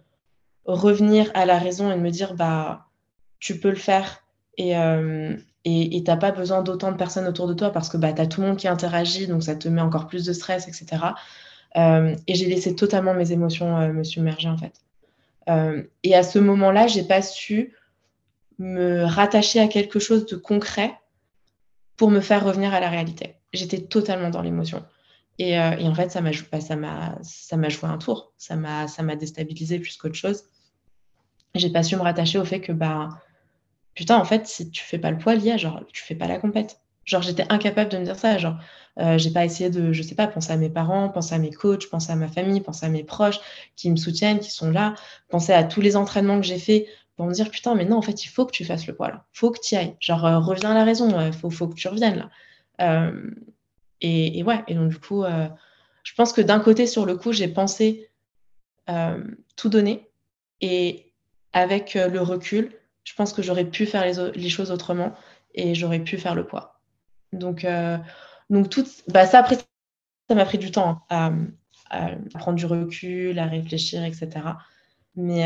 revenir 0.65 1.29
à 1.33 1.45
la 1.45 1.57
raison 1.57 1.91
et 1.91 1.95
de 1.95 1.99
me 1.99 2.09
dire 2.09 2.35
bah 2.35 2.87
tu 3.39 3.59
peux 3.59 3.69
le 3.69 3.75
faire 3.75 4.23
et 4.57 4.77
euh, 4.77 5.35
et 5.65 6.03
t'as 6.03 6.17
pas 6.17 6.31
besoin 6.31 6.61
d'autant 6.61 6.91
de 6.91 6.97
personnes 6.97 7.27
autour 7.27 7.47
de 7.47 7.53
toi 7.53 7.71
parce 7.71 7.89
que 7.89 7.97
bah, 7.97 8.11
tu 8.11 8.21
as 8.21 8.27
tout 8.27 8.41
le 8.41 8.47
monde 8.47 8.57
qui 8.57 8.67
interagit, 8.67 9.27
donc 9.27 9.43
ça 9.43 9.55
te 9.55 9.67
met 9.69 9.81
encore 9.81 10.07
plus 10.07 10.25
de 10.25 10.33
stress, 10.33 10.67
etc. 10.67 11.03
et 11.75 12.35
j'ai 12.35 12.45
laissé 12.47 12.75
totalement 12.75 13.13
mes 13.13 13.31
émotions 13.31 13.93
me 13.93 14.03
submerger 14.03 14.49
en 14.49 14.57
fait. 14.57 14.73
et 16.03 16.15
à 16.15 16.23
ce 16.23 16.39
moment-là, 16.39 16.87
j'ai 16.87 17.03
pas 17.03 17.21
su 17.21 17.73
me 18.59 19.03
rattacher 19.03 19.59
à 19.59 19.67
quelque 19.67 19.99
chose 19.99 20.25
de 20.25 20.35
concret 20.35 20.93
pour 21.97 22.11
me 22.11 22.19
faire 22.19 22.43
revenir 22.43 22.73
à 22.73 22.79
la 22.79 22.89
réalité. 22.89 23.35
J'étais 23.53 23.81
totalement 23.81 24.29
dans 24.29 24.41
l'émotion. 24.41 24.83
Et, 25.39 25.59
euh, 25.59 25.77
en 25.81 25.95
fait, 25.95 26.11
ça 26.11 26.21
m'a 26.21 26.31
joué, 26.31 26.47
bah, 26.51 26.59
ça 26.61 26.75
m'a 27.57 27.69
joué 27.69 27.89
un 27.89 27.97
tour. 27.97 28.33
Ça 28.37 28.55
m'a 28.55 29.15
déstabilisé 29.15 29.79
plus 29.79 29.97
qu'autre 29.97 30.15
chose. 30.15 30.43
J'ai 31.55 31.69
pas 31.69 31.83
su 31.83 31.95
me 31.95 32.01
rattacher 32.01 32.39
au 32.39 32.45
fait 32.45 32.61
que, 32.61 32.71
bah, 32.71 33.09
putain, 33.95 34.17
en 34.17 34.25
fait, 34.25 34.47
si 34.47 34.69
tu 34.71 34.83
fais 34.83 34.99
pas 34.99 35.11
le 35.11 35.17
poids, 35.17 35.35
Lia, 35.35 35.57
genre, 35.57 35.81
tu 35.91 36.03
fais 36.03 36.15
pas 36.15 36.27
la 36.27 36.39
compète. 36.39 36.79
Genre, 37.05 37.21
j'étais 37.21 37.45
incapable 37.49 37.91
de 37.91 37.97
me 37.97 38.05
dire 38.05 38.15
ça. 38.15 38.37
Genre, 38.37 38.57
euh, 38.99 39.17
j'ai 39.17 39.31
pas 39.31 39.45
essayé 39.45 39.69
de, 39.69 39.91
je 39.91 40.01
sais 40.03 40.15
pas, 40.15 40.27
penser 40.27 40.51
à 40.51 40.57
mes 40.57 40.69
parents, 40.69 41.09
penser 41.09 41.35
à 41.35 41.39
mes 41.39 41.51
coachs, 41.51 41.89
penser 41.89 42.11
à 42.11 42.15
ma 42.15 42.27
famille, 42.27 42.61
penser 42.61 42.85
à 42.85 42.89
mes 42.89 43.03
proches 43.03 43.39
qui 43.75 43.89
me 43.89 43.95
soutiennent, 43.95 44.39
qui 44.39 44.51
sont 44.51 44.71
là, 44.71 44.95
penser 45.29 45.53
à 45.53 45.63
tous 45.63 45.81
les 45.81 45.95
entraînements 45.95 46.39
que 46.39 46.45
j'ai 46.45 46.59
faits 46.59 46.85
pour 47.15 47.25
me 47.25 47.33
dire 47.33 47.49
putain, 47.51 47.75
mais 47.75 47.85
non, 47.85 47.97
en 47.97 48.01
fait, 48.01 48.23
il 48.23 48.27
faut 48.27 48.45
que 48.45 48.51
tu 48.51 48.65
fasses 48.65 48.87
le 48.87 48.95
poids 48.95 49.09
là. 49.09 49.25
Faut 49.33 49.51
que 49.51 49.59
tu 49.59 49.75
y 49.75 49.77
ailles. 49.77 49.95
Genre, 49.99 50.25
euh, 50.25 50.39
reviens 50.39 50.71
à 50.71 50.73
la 50.73 50.83
raison. 50.83 51.19
Il 51.21 51.33
faut, 51.33 51.49
faut 51.49 51.67
que 51.67 51.75
tu 51.75 51.87
reviennes 51.87 52.17
là. 52.17 52.29
Euh, 52.81 53.31
et, 54.01 54.43
ouais, 54.43 54.63
et 54.67 54.75
donc 54.75 54.89
du 54.89 54.99
coup, 54.99 55.23
euh, 55.23 55.47
je 56.03 56.13
pense 56.15 56.33
que 56.33 56.41
d'un 56.41 56.59
côté, 56.59 56.87
sur 56.87 57.05
le 57.05 57.15
coup, 57.15 57.31
j'ai 57.31 57.47
pensé 57.47 58.09
tout 59.55 59.69
donner. 59.69 60.09
Et 60.59 61.13
avec 61.53 61.93
le 61.93 62.21
recul, 62.21 62.73
je 63.03 63.13
pense 63.15 63.33
que 63.33 63.41
j'aurais 63.41 63.65
pu 63.65 63.85
faire 63.85 64.05
les, 64.05 64.31
les, 64.39 64.49
choses 64.49 64.71
autrement 64.71 65.13
et 65.53 65.75
j'aurais 65.75 65.99
pu 65.99 66.17
faire 66.17 66.35
le 66.35 66.45
poids. 66.45 66.79
Donc, 67.31 67.65
donc 68.49 68.69
tout, 68.69 68.85
bah, 69.07 69.25
ça, 69.25 69.39
après, 69.39 69.57
ça 70.29 70.35
m'a 70.35 70.45
pris 70.45 70.57
du 70.57 70.71
temps 70.71 71.03
hein, 71.09 71.47
à, 71.89 72.05
à, 72.05 72.09
prendre 72.39 72.57
du 72.57 72.65
recul, 72.65 73.37
à 73.39 73.45
réfléchir, 73.45 74.03
etc. 74.03 74.29
Mais 75.15 75.45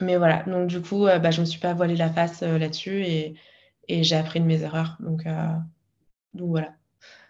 mais 0.00 0.16
voilà, 0.16 0.42
donc 0.44 0.66
du 0.66 0.80
coup, 0.80 1.06
euh, 1.06 1.18
bah, 1.18 1.30
je 1.30 1.40
ne 1.40 1.46
me 1.46 1.50
suis 1.50 1.60
pas 1.60 1.74
voilé 1.74 1.94
la 1.96 2.08
face 2.08 2.42
euh, 2.42 2.58
là-dessus 2.58 3.04
et, 3.04 3.34
j'ai 3.88 4.14
appris 4.14 4.38
de 4.38 4.44
mes 4.44 4.62
erreurs. 4.62 4.96
Donc, 5.00 5.26
euh, 5.26 5.48
donc 6.32 6.50
voilà, 6.50 6.72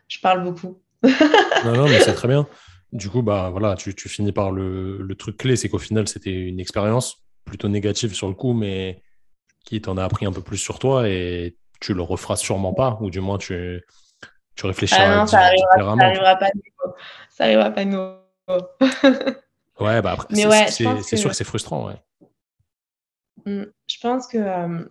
je 0.09 0.19
parle 0.21 0.45
beaucoup. 0.45 0.83
non, 1.03 1.73
non, 1.73 1.89
mais 1.89 2.01
c'est 2.01 2.13
très 2.15 2.29
bien. 2.29 2.47
Du 2.93 3.09
coup, 3.09 3.23
bah, 3.23 3.49
voilà, 3.49 3.77
tu, 3.77 3.93
finis 4.11 4.33
par 4.33 4.53
le, 4.53 5.09
truc 5.19 5.39
clé, 5.39 5.57
c'est 5.57 5.71
qu'au 5.71 5.79
final, 5.79 6.07
c'était 6.07 6.33
une 6.33 6.61
expérience 6.61 7.25
plutôt 7.45 7.69
négative 7.69 8.15
sur 8.15 8.29
le 8.29 8.35
coup, 8.35 8.53
mais 8.53 9.03
qui 9.65 9.81
t'en 9.81 9.97
a 9.97 10.05
appris 10.05 10.27
un 10.27 10.33
peu 10.33 10.43
plus 10.43 10.59
sur 10.59 10.79
toi 10.79 11.09
et 11.09 11.57
tu 11.81 11.95
le 11.95 12.03
referas 12.03 12.37
sûrement 12.37 12.75
pas, 12.75 12.99
ou 13.01 13.11
du 13.11 13.21
moins 13.21 13.39
tu, 13.39 13.83
tu 14.55 14.67
réfléchiras 14.67 15.03
ah 15.03 15.17
non, 15.17 15.27
ça 15.27 15.41
arrivera, 15.41 15.77
Ça 15.77 15.97
n'arrivera 15.97 16.37
pas 16.37 16.51
de 16.51 16.57
nouveau. 16.57 16.97
Ça 17.31 17.45
arrivera 17.45 17.71
pas 17.71 17.85
de 17.85 17.91
nouveau. 17.91 18.17
ouais, 19.81 20.03
bah 20.03 20.13
après, 20.13 20.35
c'est 20.35 21.17
sûr 21.17 21.31
que 21.31 21.37
c'est 21.37 21.45
frustrant, 21.45 21.89
ouais. 21.89 21.97
Mm. 23.47 23.65
Je 23.87 23.99
pense 24.01 24.27
que 24.27 24.39
euh, 24.39 24.85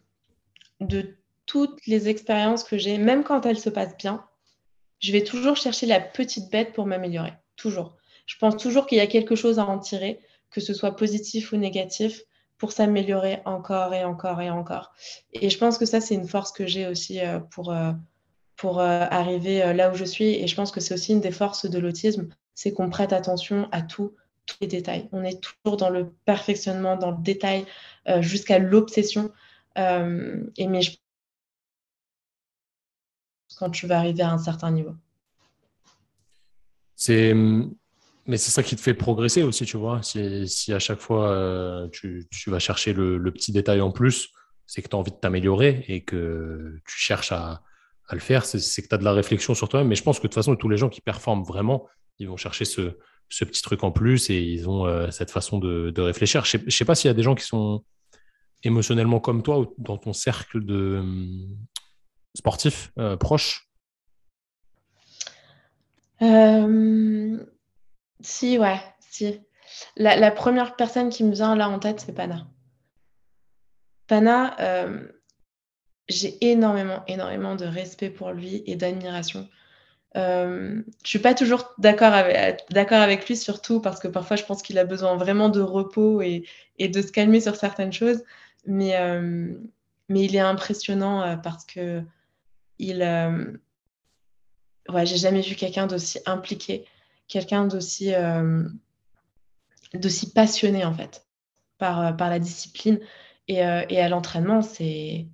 de 0.80 1.18
toutes 1.46 1.86
les 1.88 2.10
expériences 2.10 2.64
que 2.64 2.78
j'ai, 2.78 2.98
même 2.98 3.24
quand 3.24 3.46
elles 3.46 3.60
se 3.60 3.70
passent 3.70 3.98
bien, 3.98 4.26
je 5.00 5.12
vais 5.12 5.24
toujours 5.24 5.56
chercher 5.56 5.86
la 5.86 6.00
petite 6.00 6.52
bête 6.52 6.74
pour 6.74 6.86
m'améliorer. 6.86 7.34
Toujours. 7.56 7.96
Je 8.26 8.38
pense 8.38 8.58
toujours 8.58 8.86
qu'il 8.86 8.98
y 8.98 9.02
a 9.02 9.08
quelque 9.08 9.36
chose 9.36 9.60
à 9.60 9.66
en 9.66 9.80
tirer, 9.80 10.20
que 10.52 10.62
ce 10.62 10.74
soit 10.74 10.96
positif 10.96 11.52
ou 11.52 11.58
négatif, 11.58 12.22
pour 12.60 12.72
s'améliorer 12.72 13.42
encore 13.46 13.94
et 13.96 14.04
encore 14.04 14.42
et 14.42 14.52
encore. 14.52 14.92
Et 15.34 15.50
je 15.50 15.58
pense 15.58 15.80
que 15.80 15.86
ça, 15.86 16.02
c'est 16.02 16.14
une 16.14 16.28
force 16.28 16.52
que 16.52 16.68
j'ai 16.68 16.86
aussi 16.86 17.20
euh, 17.22 17.40
pour, 17.40 17.72
euh, 17.72 17.92
pour 18.56 18.82
arriver 18.82 19.74
là 19.74 19.90
où 19.92 19.96
je 19.96 20.06
suis. 20.06 20.36
Et 20.36 20.46
je 20.46 20.56
pense 20.56 20.72
que 20.72 20.80
c'est 20.82 20.94
aussi 20.94 21.14
une 21.14 21.22
des 21.22 21.32
forces 21.32 21.66
de 21.68 21.80
l'autisme, 21.80 22.28
c'est 22.54 22.74
qu'on 22.74 22.90
prête 22.90 23.14
attention 23.14 23.70
à 23.72 23.82
tout, 23.82 24.14
tous 24.46 24.58
les 24.62 24.68
détails. 24.68 25.08
On 25.14 25.24
est 25.24 25.42
toujours 25.42 25.78
dans 25.78 25.90
le 25.90 26.12
perfectionnement, 26.26 26.98
dans 26.98 27.12
le 27.12 27.22
détail, 27.22 27.66
euh, 28.10 28.22
jusqu'à 28.22 28.60
l'obsession. 28.60 29.32
Euh, 29.78 30.44
et 30.58 30.68
mais 30.68 30.82
je... 30.82 30.98
quand 33.58 33.70
tu 33.70 33.88
vas 33.88 34.00
arriver 34.00 34.24
à 34.24 34.32
un 34.32 34.38
certain 34.38 34.72
niveau. 34.72 34.96
C'est 36.96 37.34
mais 38.30 38.38
c'est 38.38 38.52
ça 38.52 38.62
qui 38.62 38.76
te 38.76 38.82
fait 38.82 38.94
progresser 38.94 39.42
aussi, 39.42 39.66
tu 39.66 39.76
vois. 39.76 40.02
Si, 40.04 40.72
à 40.72 40.78
chaque 40.78 41.00
fois 41.00 41.32
euh, 41.32 41.88
tu, 41.90 42.28
vas 42.48 42.60
chercher 42.60 42.94
le, 42.94 43.32
petit 43.32 43.52
détail 43.52 43.82
en 43.82 43.92
plus, 43.92 44.30
c'est 44.68 44.84
que 44.84 44.88
tu 44.88 44.96
as 44.96 45.00
envie 45.00 45.12
de 45.12 45.18
t'améliorer 45.18 45.84
et 45.88 46.02
que 46.02 46.80
tu 46.86 46.96
cherches 46.96 47.32
à, 47.32 47.64
le 48.12 48.20
faire, 48.20 48.46
c'est 48.46 48.82
que 48.82 48.88
tu 48.88 48.96
as 48.96 49.00
de 49.00 49.04
la 49.04 49.14
réflexion 49.14 49.56
sur 49.56 49.68
toi-même. 49.68 49.88
Mais 49.88 49.96
je 49.96 50.04
pense 50.04 50.18
que 50.18 50.24
de 50.24 50.28
toute 50.28 50.36
façon, 50.36 50.56
tous 50.56 50.70
les 50.70 50.78
gens 50.78 50.90
qui 50.90 51.02
performent 51.02 51.44
vraiment, 51.44 51.88
ils 52.20 52.28
vont 52.28 52.38
chercher 52.38 52.66
ce, 52.66 52.94
petit 53.30 53.62
truc 53.64 53.84
en 53.84 53.92
plus 53.92 54.30
et 54.30 54.40
ils 54.42 54.70
ont 54.70 55.12
cette 55.12 55.32
façon 55.32 55.58
de, 55.58 56.00
réfléchir. 56.00 56.46
Je 56.46 56.58
ne 56.58 56.70
sais, 56.70 56.86
pas 56.86 56.94
s'il 56.94 57.10
y 57.10 57.12
a 57.12 57.16
des 57.16 57.24
gens 57.24 57.34
qui 57.36 57.46
sont 57.46 57.84
émotionnellement 58.64 59.20
comme 59.20 59.42
toi 59.42 59.66
dans 59.80 59.98
ton 59.98 60.14
cercle 60.14 60.64
de 60.64 60.98
hum, 61.00 61.58
sportifs 62.36 62.92
euh, 63.00 63.16
proches 63.16 63.70
euh, 66.22 67.38
Si, 68.22 68.58
ouais, 68.58 68.80
si. 69.00 69.40
La, 69.96 70.32
première 70.32 70.76
personne 70.76 71.10
qui 71.10 71.24
me 71.24 71.34
vient 71.34 71.56
là 71.56 71.70
en 71.70 71.80
tête, 71.80 72.02
c'est 72.02 72.14
Pana. 72.14 72.48
Pana, 74.08 74.60
euh, 74.60 75.08
j'ai 76.08 76.38
énormément, 76.52 77.04
énormément 77.08 77.56
de 77.56 77.66
respect 77.66 78.10
pour 78.10 78.32
lui 78.32 78.64
et 78.66 78.76
d'admiration. 78.76 79.48
Euh, 80.18 80.82
je 81.04 81.10
suis 81.10 81.20
pas 81.20 81.36
toujours 81.36 81.74
d'accord 81.78 82.14
avec, 82.14 82.64
avec 82.76 83.28
lui, 83.28 83.38
surtout 83.38 83.80
parce 83.80 84.00
que 84.00 84.08
parfois 84.08 84.38
je 84.38 84.44
pense 84.44 84.64
qu'il 84.64 84.80
a 84.80 84.84
besoin 84.84 85.16
vraiment 85.16 85.50
de 85.50 85.62
repos 85.62 86.22
et, 86.22 86.46
et, 86.80 86.88
de 86.88 87.02
se 87.02 87.12
calmer 87.12 87.42
sur 87.42 87.56
certaines 87.56 87.94
choses. 87.94 88.24
Mais, 88.66 88.98
euh, 88.98 89.54
mais 90.10 90.22
il 90.26 90.36
est 90.36 90.40
impressionnant 90.40 91.22
euh, 91.22 91.36
parce 91.36 91.66
que 91.66 92.02
il, 92.80 93.04
ouais, 94.90 95.06
j'ai 95.06 95.18
jamais 95.18 95.42
vu 95.42 95.56
quelqu'un 95.56 95.86
d'aussi 95.86 96.20
impliqué, 96.26 96.86
quelqu'un 97.30 97.66
d'aussi, 97.66 98.12
d'aussi 99.94 100.34
passionné 100.34 100.84
en 100.84 100.94
fait 100.94 101.26
par, 101.78 102.18
par 102.18 102.30
la 102.30 102.40
discipline 102.40 103.00
et, 103.48 103.60
et 103.60 104.02
à 104.02 104.10
l'entraînement. 104.10 104.62
C'est, 104.62 105.28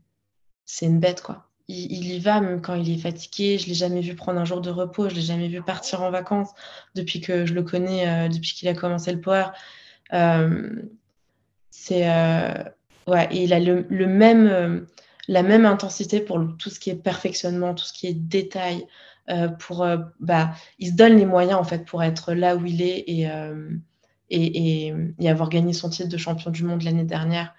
c'est 0.65 0.85
une 0.85 0.99
bête 0.99 1.21
quoi. 1.21 1.47
Il, 1.67 2.05
y 2.05 2.19
va 2.19 2.41
même 2.41 2.61
quand 2.61 2.75
il 2.75 2.91
est 2.91 3.01
fatigué. 3.01 3.57
Je 3.57 3.65
l'ai 3.65 3.73
jamais 3.73 4.01
vu 4.01 4.13
prendre 4.15 4.39
un 4.39 4.45
jour 4.45 4.61
de 4.61 4.69
repos. 4.69 5.09
Je 5.09 5.15
l'ai 5.15 5.21
jamais 5.21 5.47
vu 5.47 5.63
partir 5.63 6.03
en 6.03 6.11
vacances 6.11 6.51
depuis 6.93 7.21
que 7.21 7.47
je 7.47 7.55
le 7.55 7.63
connais, 7.63 8.29
depuis 8.29 8.53
qu'il 8.53 8.67
a 8.67 8.75
commencé 8.75 9.11
le 9.11 9.19
power. 9.19 9.47
c'est 11.71 12.05
Ouais, 13.07 13.27
et 13.31 13.43
il 13.43 13.53
a 13.53 13.59
le, 13.59 14.07
même, 14.07 14.47
euh, 14.47 14.81
la 15.27 15.43
même 15.43 15.65
intensité 15.65 16.19
pour 16.19 16.39
tout 16.57 16.69
ce 16.69 16.79
qui 16.79 16.89
est 16.89 16.95
perfectionnement, 16.95 17.75
tout 17.75 17.85
ce 17.85 17.93
qui 17.93 18.07
est 18.07 18.13
détail. 18.13 18.87
Euh, 19.29 19.47
pour, 19.47 19.83
euh, 19.83 19.97
bah, 20.19 20.53
il 20.77 20.89
se 20.89 20.93
donne 20.93 21.17
les 21.17 21.25
moyens 21.25 21.59
en 21.59 21.63
fait 21.63 21.83
pour 21.83 22.03
être 22.03 22.33
là 22.33 22.55
où 22.55 22.65
il 22.65 22.81
est 22.81 23.03
et, 23.07 23.27
et, 24.29 24.93
et, 25.19 25.29
avoir 25.29 25.49
gagné 25.49 25.73
son 25.73 25.89
titre 25.89 26.09
de 26.09 26.17
champion 26.17 26.51
du 26.51 26.63
monde 26.63 26.83
l'année 26.83 27.03
dernière. 27.05 27.53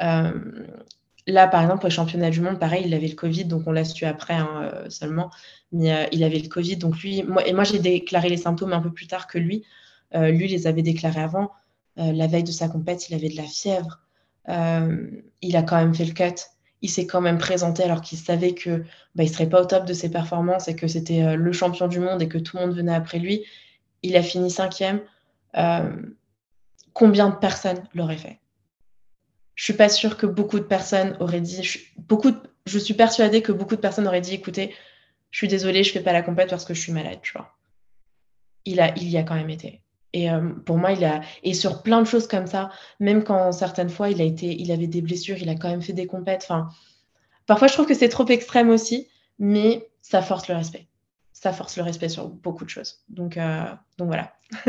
là, 0.00 1.46
par 1.48 1.62
exemple, 1.62 1.86
au 1.86 1.90
championnat 1.90 2.30
du 2.30 2.40
monde, 2.40 2.58
pareil, 2.58 2.84
il 2.86 2.94
avait 2.94 3.08
le 3.08 3.14
Covid, 3.14 3.44
donc 3.44 3.66
on 3.66 3.72
l'a 3.72 3.84
su 3.84 4.04
après 4.04 4.34
hein, 4.34 4.72
seulement, 4.88 5.30
mais 5.72 6.08
il 6.12 6.24
avait 6.24 6.38
le 6.38 6.48
Covid, 6.48 6.76
donc 6.76 6.98
lui, 7.02 7.22
moi, 7.22 7.46
et 7.46 7.52
moi 7.52 7.64
j'ai 7.64 7.78
déclaré 7.78 8.28
les 8.28 8.36
symptômes 8.38 8.72
un 8.72 8.80
peu 8.80 8.92
plus 8.92 9.06
tard 9.06 9.26
que 9.26 9.38
lui. 9.38 9.64
lui 10.14 10.48
les 10.48 10.66
avait 10.66 10.82
déclarés 10.82 11.20
avant. 11.22 11.50
la 11.96 12.26
veille 12.26 12.44
de 12.44 12.52
sa 12.52 12.68
compète, 12.68 13.08
il 13.08 13.14
avait 13.14 13.28
de 13.28 13.36
la 13.36 13.44
fièvre. 13.44 14.00
Euh, 14.48 15.06
il 15.42 15.56
a 15.56 15.62
quand 15.62 15.76
même 15.76 15.94
fait 15.94 16.04
le 16.04 16.12
cut. 16.12 16.40
Il 16.82 16.90
s'est 16.90 17.06
quand 17.06 17.20
même 17.20 17.38
présenté 17.38 17.82
alors 17.82 18.02
qu'il 18.02 18.18
savait 18.18 18.54
que 18.54 18.84
bah, 19.14 19.24
il 19.24 19.28
serait 19.28 19.48
pas 19.48 19.62
au 19.62 19.64
top 19.64 19.84
de 19.84 19.92
ses 19.92 20.10
performances 20.10 20.68
et 20.68 20.76
que 20.76 20.86
c'était 20.86 21.22
euh, 21.22 21.36
le 21.36 21.52
champion 21.52 21.88
du 21.88 21.98
monde 21.98 22.22
et 22.22 22.28
que 22.28 22.38
tout 22.38 22.56
le 22.56 22.66
monde 22.66 22.76
venait 22.76 22.94
après 22.94 23.18
lui. 23.18 23.44
Il 24.02 24.16
a 24.16 24.22
fini 24.22 24.50
cinquième. 24.50 25.00
Euh, 25.56 25.90
combien 26.92 27.30
de 27.30 27.36
personnes 27.36 27.82
l'auraient 27.94 28.16
fait? 28.16 28.38
Je 29.56 29.64
suis 29.64 29.72
pas 29.72 29.88
sûre 29.88 30.16
que 30.16 30.26
beaucoup 30.26 30.60
de 30.60 30.64
personnes 30.64 31.16
auraient 31.18 31.40
dit, 31.40 31.64
je, 31.64 31.78
beaucoup 31.96 32.32
je 32.66 32.78
suis 32.78 32.94
persuadée 32.94 33.42
que 33.42 33.50
beaucoup 33.50 33.74
de 33.74 33.80
personnes 33.80 34.06
auraient 34.06 34.20
dit, 34.20 34.34
écoutez, 34.34 34.74
je 35.30 35.38
suis 35.38 35.48
désolée, 35.48 35.82
je 35.82 35.92
fais 35.92 36.00
pas 36.00 36.12
la 36.12 36.22
compète 36.22 36.50
parce 36.50 36.64
que 36.64 36.74
je 36.74 36.80
suis 36.80 36.92
malade, 36.92 37.18
tu 37.22 37.32
vois. 37.32 37.56
Il, 38.64 38.80
a, 38.80 38.96
il 38.96 39.08
y 39.08 39.16
a 39.16 39.22
quand 39.22 39.34
même 39.34 39.50
été. 39.50 39.82
Et 40.18 40.28
euh, 40.28 40.40
pour 40.64 40.78
moi, 40.78 40.90
il 40.90 41.04
a 41.04 41.20
et 41.44 41.54
sur 41.54 41.80
plein 41.84 42.02
de 42.02 42.06
choses 42.06 42.26
comme 42.26 42.48
ça, 42.48 42.70
même 42.98 43.22
quand 43.22 43.52
certaines 43.52 43.88
fois 43.88 44.10
il 44.10 44.20
a 44.20 44.24
été, 44.24 44.46
il 44.46 44.72
avait 44.72 44.88
des 44.88 45.00
blessures, 45.00 45.36
il 45.38 45.48
a 45.48 45.54
quand 45.54 45.68
même 45.68 45.80
fait 45.80 45.92
des 45.92 46.08
compètes. 46.08 46.42
Enfin, 46.42 46.70
parfois 47.46 47.68
je 47.68 47.74
trouve 47.74 47.86
que 47.86 47.94
c'est 47.94 48.08
trop 48.08 48.26
extrême 48.26 48.68
aussi, 48.68 49.06
mais 49.38 49.88
ça 50.02 50.20
force 50.20 50.48
le 50.48 50.56
respect. 50.56 50.88
Ça 51.32 51.52
force 51.52 51.76
le 51.76 51.84
respect 51.84 52.08
sur 52.08 52.26
beaucoup 52.26 52.64
de 52.64 52.70
choses. 52.70 52.98
Donc, 53.08 53.36
euh, 53.36 53.62
donc 53.96 54.08
voilà. 54.08 54.32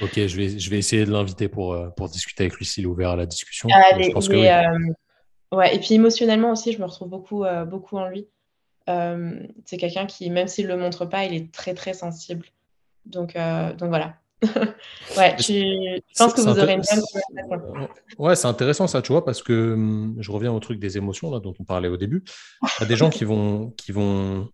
ok, 0.00 0.12
je 0.14 0.36
vais, 0.36 0.60
je 0.60 0.70
vais 0.70 0.78
essayer 0.78 1.04
de 1.04 1.10
l'inviter 1.10 1.48
pour, 1.48 1.72
euh, 1.72 1.88
pour 1.88 2.08
discuter 2.08 2.44
avec 2.44 2.54
lui 2.54 2.64
s'il 2.64 2.84
est 2.84 2.86
ouvert 2.86 3.10
à 3.10 3.16
la 3.16 3.26
discussion. 3.26 3.68
je 3.68 4.12
pense 4.12 4.28
que 4.28 5.56
ouais, 5.56 5.74
et 5.74 5.80
puis 5.80 5.94
émotionnellement 5.94 6.52
aussi, 6.52 6.72
je 6.72 6.78
me 6.78 6.84
retrouve 6.84 7.08
beaucoup, 7.08 7.44
beaucoup 7.66 7.96
en 7.98 8.06
lui. 8.06 8.28
c'est 8.86 9.76
quelqu'un 9.76 10.06
qui, 10.06 10.30
même 10.30 10.46
s'il 10.46 10.68
le 10.68 10.76
montre 10.76 11.04
pas, 11.04 11.24
il 11.24 11.34
est 11.34 11.52
très 11.52 11.74
très 11.74 11.94
sensible. 11.94 12.46
Donc, 13.06 13.34
donc 13.34 13.88
voilà. 13.88 14.14
ouais, 15.16 15.36
je 15.38 16.00
pense 16.18 16.34
que 16.34 16.40
vous 16.40 16.58
aurez 16.58 16.74
une 16.74 16.82
bonne 16.82 17.88
Ouais, 18.18 18.36
c'est 18.36 18.46
intéressant 18.46 18.86
ça, 18.86 19.02
tu 19.02 19.12
vois, 19.12 19.24
parce 19.24 19.42
que 19.42 19.72
hum, 19.74 20.16
je 20.18 20.30
reviens 20.30 20.52
au 20.52 20.60
truc 20.60 20.78
des 20.78 20.96
émotions 20.96 21.30
là, 21.30 21.40
dont 21.40 21.54
on 21.58 21.64
parlait 21.64 21.88
au 21.88 21.96
début. 21.96 22.24
Il 22.62 22.82
y 22.82 22.84
a 22.84 22.86
des 22.86 22.96
gens 22.96 23.10
qui 23.10 23.24
vont, 23.24 23.70
qui 23.72 23.92
vont 23.92 24.48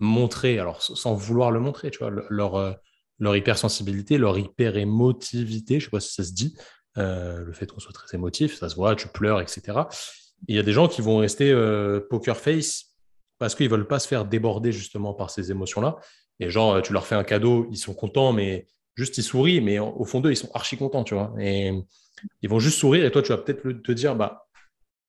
montrer, 0.00 0.58
alors 0.58 0.82
sans 0.82 1.14
vouloir 1.14 1.50
le 1.50 1.60
montrer, 1.60 1.90
tu 1.90 1.98
vois, 1.98 2.10
leur, 2.28 2.56
euh, 2.56 2.72
leur 3.18 3.36
hypersensibilité, 3.36 4.18
leur 4.18 4.38
hyper-émotivité, 4.38 5.80
je 5.80 5.84
sais 5.86 5.90
pas 5.90 6.00
si 6.00 6.12
ça 6.12 6.24
se 6.24 6.32
dit, 6.32 6.56
euh, 6.98 7.44
le 7.44 7.52
fait 7.52 7.66
qu'on 7.66 7.80
soit 7.80 7.92
très 7.92 8.16
émotif, 8.16 8.56
ça 8.56 8.68
se 8.68 8.74
voit, 8.74 8.96
tu 8.96 9.08
pleures, 9.08 9.40
etc. 9.40 9.78
il 10.48 10.56
y 10.56 10.58
a 10.58 10.62
des 10.62 10.72
gens 10.72 10.88
qui 10.88 11.00
vont 11.00 11.18
rester 11.18 11.50
euh, 11.50 12.00
poker 12.10 12.36
face 12.36 12.94
parce 13.38 13.54
qu'ils 13.54 13.68
veulent 13.68 13.86
pas 13.86 13.98
se 13.98 14.08
faire 14.08 14.24
déborder 14.24 14.72
justement 14.72 15.14
par 15.14 15.30
ces 15.30 15.50
émotions-là. 15.50 15.96
Et 16.40 16.50
genre, 16.50 16.82
tu 16.82 16.92
leur 16.92 17.06
fais 17.06 17.14
un 17.14 17.24
cadeau, 17.24 17.68
ils 17.70 17.76
sont 17.76 17.94
contents, 17.94 18.32
mais 18.32 18.66
juste 18.94 19.18
ils 19.18 19.22
sourient, 19.22 19.60
mais 19.60 19.78
au 19.78 20.04
fond 20.04 20.20
d'eux, 20.20 20.30
ils 20.30 20.36
sont 20.36 20.50
archi 20.54 20.76
contents, 20.76 21.04
tu 21.04 21.14
vois. 21.14 21.34
Et 21.40 21.72
ils 22.42 22.48
vont 22.48 22.58
juste 22.58 22.78
sourire, 22.78 23.04
et 23.04 23.10
toi, 23.10 23.22
tu 23.22 23.30
vas 23.30 23.38
peut-être 23.38 23.82
te 23.82 23.92
dire, 23.92 24.16
bah, 24.16 24.46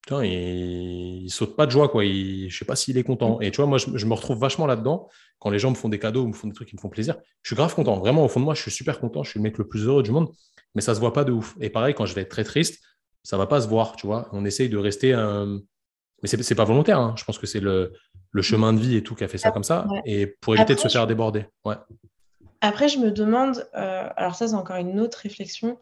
putain, 0.01 0.23
il, 0.23 1.23
il 1.23 1.29
saute 1.29 1.55
pas 1.55 1.65
de 1.65 1.71
joie, 1.71 1.89
quoi. 1.89 2.05
Il, 2.05 2.49
je 2.49 2.57
sais 2.57 2.65
pas 2.65 2.75
s'il 2.75 2.97
est 2.97 3.03
content. 3.03 3.41
Et 3.41 3.51
tu 3.51 3.57
vois, 3.57 3.65
moi, 3.65 3.77
je, 3.77 4.05
me 4.05 4.13
retrouve 4.13 4.37
vachement 4.37 4.67
là-dedans 4.67 5.09
quand 5.39 5.49
les 5.49 5.59
gens 5.59 5.71
me 5.71 5.75
font 5.75 5.89
des 5.89 5.99
cadeaux 5.99 6.25
me 6.27 6.33
font 6.33 6.47
des 6.47 6.53
trucs 6.53 6.69
qui 6.69 6.75
me 6.75 6.81
font 6.81 6.89
plaisir. 6.89 7.15
Je 7.41 7.49
suis 7.49 7.55
grave 7.55 7.73
content. 7.75 7.97
Vraiment, 7.99 8.23
au 8.23 8.27
fond 8.27 8.39
de 8.39 8.45
moi, 8.45 8.53
je 8.53 8.61
suis 8.61 8.71
super 8.71 8.99
content. 8.99 9.23
Je 9.23 9.31
suis 9.31 9.39
le 9.39 9.43
mec 9.43 9.57
le 9.57 9.67
plus 9.67 9.85
heureux 9.85 10.03
du 10.03 10.11
monde, 10.11 10.29
mais 10.75 10.81
ça 10.81 10.95
se 10.95 10.99
voit 10.99 11.13
pas 11.13 11.23
de 11.23 11.31
ouf. 11.31 11.55
Et 11.59 11.69
pareil, 11.69 11.93
quand 11.93 12.05
je 12.05 12.13
vais 12.13 12.21
être 12.21 12.29
très 12.29 12.43
triste, 12.43 12.83
ça 13.23 13.37
va 13.37 13.47
pas 13.47 13.61
se 13.61 13.67
voir, 13.67 13.95
tu 13.95 14.05
vois. 14.05 14.29
On 14.31 14.45
essaye 14.45 14.69
de 14.69 14.77
rester. 14.77 15.13
un 15.13 15.59
Mais 16.21 16.29
c'est, 16.29 16.41
c'est 16.43 16.55
pas 16.55 16.65
volontaire. 16.65 16.99
Hein. 16.99 17.15
Je 17.17 17.23
pense 17.23 17.39
que 17.39 17.47
c'est 17.47 17.59
le, 17.59 17.93
le, 18.31 18.41
chemin 18.43 18.73
de 18.73 18.79
vie 18.79 18.95
et 18.95 19.03
tout 19.03 19.15
qui 19.15 19.23
a 19.23 19.27
fait 19.27 19.39
ça 19.39 19.51
comme 19.51 19.63
ça. 19.63 19.87
Et 20.05 20.27
pour 20.27 20.55
éviter 20.55 20.75
de 20.75 20.79
se 20.79 20.87
faire 20.87 21.07
déborder. 21.07 21.45
Ouais. 21.65 21.75
Après, 22.65 22.89
je 22.89 22.97
me 22.97 23.11
demande, 23.11 23.67
euh, 23.75 24.09
alors 24.15 24.33
ça 24.33 24.47
c'est 24.47 24.55
encore 24.55 24.77
une 24.77 24.99
autre 24.99 25.19
réflexion, 25.19 25.77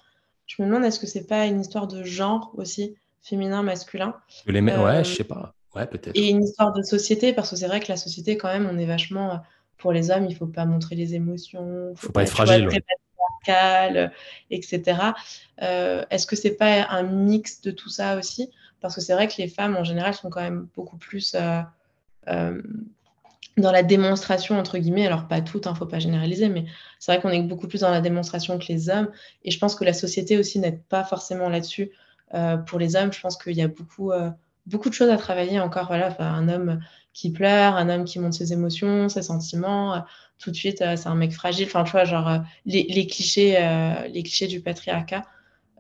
je 0.46 0.62
me 0.62 0.68
demande 0.68 0.84
est-ce 0.84 1.00
que 1.00 1.08
c'est 1.08 1.26
pas 1.26 1.46
une 1.46 1.62
histoire 1.62 1.88
de 1.88 2.04
genre 2.04 2.52
aussi, 2.56 2.96
féminin, 3.22 3.64
masculin 3.64 4.16
les 4.46 4.62
Ouais, 4.62 4.72
euh, 4.74 5.04
je 5.04 5.16
sais 5.16 5.24
pas. 5.24 5.54
Ouais, 5.74 5.88
peut-être. 5.88 6.12
Et 6.14 6.30
une 6.30 6.44
histoire 6.44 6.74
de 6.74 6.84
société, 6.84 7.32
parce 7.32 7.50
que 7.50 7.56
c'est 7.56 7.68
vrai 7.68 7.80
que 7.80 7.88
la 7.88 7.96
société, 7.96 8.36
quand 8.38 8.50
même, 8.50 8.70
on 8.70 8.78
est 8.78 8.86
vachement. 8.86 9.32
Euh, 9.32 9.38
pour 9.78 9.92
les 9.92 10.12
hommes, 10.12 10.28
il 10.30 10.36
faut 10.36 10.46
pas 10.46 10.66
montrer 10.66 10.96
les 10.96 11.14
émotions. 11.16 11.94
Faut, 11.96 12.08
faut 12.08 12.14
pas 12.14 12.24
être 12.24 12.30
fragile. 12.30 12.70
etc. 14.50 14.98
est-ce 15.58 16.26
que 16.26 16.36
c'est 16.36 16.56
pas 16.56 16.86
un 16.90 17.04
mix 17.04 17.62
de 17.62 17.72
tout 17.72 17.90
ça 17.90 18.18
aussi? 18.18 18.50
Parce 18.80 18.96
que 18.96 19.02
c'est 19.02 19.14
vrai 19.14 19.28
que 19.28 19.34
les 19.38 19.48
femmes, 19.48 19.76
en 19.76 19.84
général, 19.84 20.14
sont 20.14 20.30
quand 20.30 20.42
même 20.42 20.68
beaucoup 20.76 20.98
plus 20.98 21.36
dans 23.58 23.72
la 23.72 23.84
démonstration, 23.84 24.58
entre 24.58 24.78
guillemets, 24.78 25.06
alors 25.06 25.28
pas 25.28 25.42
toutes, 25.42 25.66
il 25.66 25.70
hein, 25.70 25.74
ne 25.74 25.78
faut 25.78 25.86
pas 25.86 26.00
généraliser, 26.00 26.50
mais 26.50 26.66
c'est 27.00 27.12
vrai 27.12 27.22
qu'on 27.22 27.30
est 27.30 27.42
beaucoup 27.42 27.68
plus 27.68 27.82
dans 27.82 27.92
la 27.92 28.02
démonstration 28.02 28.58
que 28.58 28.66
les 28.70 28.90
hommes. 28.90 29.10
Et 29.44 29.52
je 29.52 29.60
pense 29.60 29.76
que 29.76 29.84
la 29.84 29.94
société 29.94 30.38
aussi 30.38 30.60
n'aide 30.60 30.82
pas 30.84 31.04
forcément 31.04 31.50
là-dessus. 31.50 31.92
Euh, 32.34 32.58
pour 32.58 32.80
les 32.80 32.96
hommes, 32.96 33.14
je 33.14 33.22
pense 33.22 33.38
qu'il 33.38 33.54
y 33.54 33.62
a 33.62 33.68
beaucoup, 33.68 34.12
euh, 34.12 34.32
beaucoup 34.66 34.90
de 34.90 34.94
choses 34.94 35.10
à 35.10 35.18
travailler 35.18 35.60
encore. 35.60 35.88
Voilà, 35.88 36.16
un 36.20 36.50
homme 36.50 36.80
qui 37.14 37.32
pleure, 37.32 37.76
un 37.76 37.90
homme 37.90 38.06
qui 38.06 38.18
montre 38.18 38.36
ses 38.36 38.54
émotions, 38.54 39.08
ses 39.08 39.22
sentiments, 39.22 39.96
euh, 39.96 40.00
tout 40.40 40.50
de 40.50 40.56
suite, 40.56 40.80
c'est 40.80 41.08
un 41.08 41.16
mec 41.16 41.32
fragile. 41.32 41.68
Enfin, 41.68 41.84
tu 41.84 41.92
vois, 41.92 42.06
genre 42.06 42.40
les, 42.66 43.08
clichés, 43.08 43.52
les 44.12 44.24
clichés 44.24 44.48
du 44.48 44.60
patriarcat. 44.60 45.24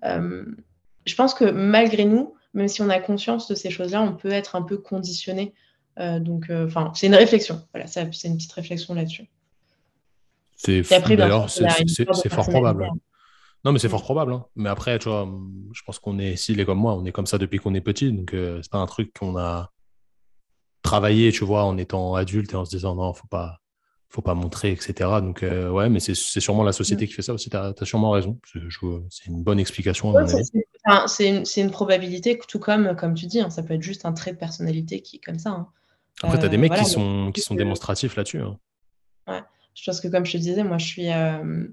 je 0.03 1.16
pense 1.18 1.34
que 1.34 1.43
malgré 1.43 2.05
nous, 2.05 2.36
même 2.53 2.70
si 2.70 2.82
on 2.82 2.89
a 2.89 2.99
conscience 2.99 3.47
de 3.49 3.55
ces 3.55 3.70
choses-là, 3.70 4.01
on 4.01 4.14
peut 4.14 4.32
être 4.32 4.55
un 4.55 4.61
peu 4.61 4.78
conditionné 4.78 5.53
donc, 5.98 6.50
euh, 6.50 6.66
enfin, 6.66 6.91
c'est 6.96 7.08
une 7.08 7.16
réflexion. 7.16 7.62
Voilà, 7.74 7.88
c'est 7.88 8.02
une 8.02 8.38
petite 8.38 8.52
réflexion 8.52 8.94
là-dessus. 8.94 9.28
C'est 10.56 10.84
c'est 10.84 12.30
fort 12.30 12.48
probable. 12.48 12.89
Non, 13.66 13.72
mais 13.72 13.80
c'est 13.80 13.89
fort 13.89 14.04
probable. 14.04 14.34
Hein. 14.34 14.46
Mais 14.56 14.70
après, 14.70 15.00
tu 15.00 15.10
vois, 15.10 15.30
je 15.72 15.82
pense 15.86 16.00
qu'on 16.00 16.20
est, 16.20 16.36
s'il 16.36 16.60
est 16.60 16.66
comme 16.66 16.80
moi, 16.80 16.96
on 16.96 17.06
est 17.06 17.12
comme 17.12 17.26
ça 17.26 17.38
depuis 17.38 17.60
qu'on 17.60 17.74
est 17.74 17.82
petit. 17.82 18.12
Donc, 18.12 18.34
euh, 18.34 18.60
c'est 18.62 18.72
pas 18.72 18.80
un 18.80 18.86
truc 18.86 19.14
qu'on 19.18 19.38
a 19.38 19.72
travaillé, 20.82 21.32
tu 21.32 21.46
vois, 21.46 21.64
en 21.64 21.78
étant 21.78 22.16
adulte 22.16 22.54
et 22.54 22.56
en 22.56 22.66
se 22.66 22.72
disant 22.72 22.96
non, 22.96 23.14
faut 23.14 23.28
pas, 23.28 23.60
faut 24.10 24.22
pas 24.22 24.34
montrer, 24.34 24.72
etc. 24.72 24.94
Donc, 25.22 25.44
ouais, 25.44 25.89
mais 25.89 26.00
c'est 26.00 26.14
sûrement 26.14 26.64
la 26.64 26.74
société 26.74 27.08
qui 27.08 27.14
fait 27.14 27.22
ça 27.22 27.34
aussi. 27.34 27.50
Tu 27.50 27.56
as, 27.56 27.74
sûrement 27.84 28.12
raison. 28.12 28.39
C'est 29.10 29.28
une 29.28 29.44
bonne 29.44 29.60
explication, 29.60 30.14
C'est 31.08 31.30
une, 31.30 31.44
une, 31.56 31.72
probabilité, 31.72 32.38
tout 32.48 32.60
comme, 32.60 32.96
comme 32.98 33.14
tu 33.14 33.28
dis, 33.28 33.39
hein, 33.39 33.50
ça 33.50 33.64
peut 33.64 33.76
être 33.76 33.82
juste 33.82 34.06
un 34.06 34.12
trait 34.12 34.34
de 34.34 34.38
personnalité 34.38 35.02
qui 35.02 35.18
est 35.18 35.24
comme 35.24 35.39
ça. 35.39 35.68
Après, 36.22 36.39
tu 36.39 36.45
as 36.45 36.49
des 36.49 36.57
mecs 36.57 36.74
qui, 36.74 36.86
sont, 36.86 37.32
qui 37.34 37.41
sont 37.41 37.55
démonstratifs 37.55 38.16
là-dessus. 38.16 38.41
Hein. 38.41 38.57
Ouais. 39.28 39.41
Je 39.74 39.84
pense 39.86 39.99
que, 39.99 40.07
comme 40.07 40.26
je 40.26 40.34
te 40.34 40.38
disais, 40.38 40.64
moi, 40.64 40.78
je 40.78 40.86
suis, 40.86 41.11
euh, 41.11 41.66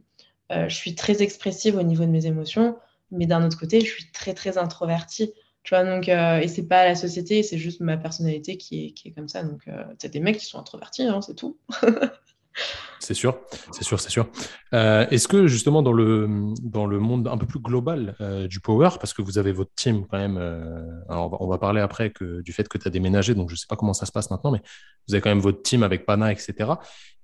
euh, 0.53 0.68
je 0.68 0.74
suis 0.74 0.95
très 0.95 1.22
expressive 1.22 1.76
au 1.76 1.82
niveau 1.82 2.05
de 2.05 2.11
mes 2.11 2.26
émotions, 2.26 2.76
mais 3.11 3.26
d'un 3.26 3.45
autre 3.45 3.59
côté, 3.59 3.80
je 3.80 3.86
suis 3.86 4.11
très, 4.12 4.34
très 4.34 4.59
introvertie. 4.59 5.32
Tu 5.62 5.74
vois, 5.74 5.84
donc, 5.84 6.09
euh, 6.09 6.38
et 6.38 6.49
c'est 6.49 6.66
pas 6.66 6.86
la 6.86 6.95
société, 6.95 7.43
c'est 7.43 7.59
juste 7.59 7.80
ma 7.80 7.99
personnalité 7.99 8.57
qui 8.57 8.86
est, 8.86 8.91
qui 8.93 9.09
est 9.09 9.12
comme 9.12 9.28
ça. 9.28 9.43
Donc, 9.43 9.68
tu 9.99 10.07
as 10.07 10.09
des 10.09 10.20
mecs 10.20 10.38
qui 10.38 10.47
sont 10.47 10.59
introvertis, 10.59 11.03
hein, 11.03 11.20
c'est 11.20 11.34
tout. 11.34 11.59
C'est 13.01 13.15
sûr, 13.15 13.39
c'est 13.73 13.83
sûr, 13.83 13.99
c'est 13.99 14.11
sûr. 14.11 14.29
Euh, 14.75 15.07
est-ce 15.11 15.27
que 15.27 15.47
justement 15.47 15.83
dans 15.83 15.93
le, 15.93 16.29
dans 16.63 16.87
le 16.87 17.01
monde 17.01 17.27
un 17.29 17.39
peu 17.39 17.47
plus 17.47 17.59
global 17.59 18.15
euh, 18.21 18.47
du 18.47 18.61
Power, 18.61 18.91
parce 19.01 19.15
que 19.15 19.23
vous 19.23 19.39
avez 19.39 19.53
votre 19.53 19.73
team 19.75 20.07
quand 20.07 20.19
même, 20.19 20.37
euh, 20.39 20.87
alors 21.09 21.41
on 21.41 21.49
va, 21.49 21.59
parler 21.59 21.81
après 21.81 22.11
que, 22.11 22.43
du 22.43 22.53
fait 22.53 22.69
que 22.69 22.79
tu 22.79 22.87
as 22.87 22.91
déménagé, 22.91 23.35
donc 23.35 23.49
je 23.49 23.55
ne 23.55 23.57
sais 23.57 23.67
pas 23.69 23.75
comment 23.75 23.95
ça 23.95 24.07
se 24.07 24.13
passe 24.13 24.31
maintenant, 24.31 24.53
mais 24.53 24.61
vous 25.09 25.15
avez 25.15 25.23
quand 25.23 25.31
même 25.31 25.41
votre 25.41 25.63
team 25.63 25.83
avec 25.83 26.05
Pana, 26.07 26.31
etc. 26.31 26.75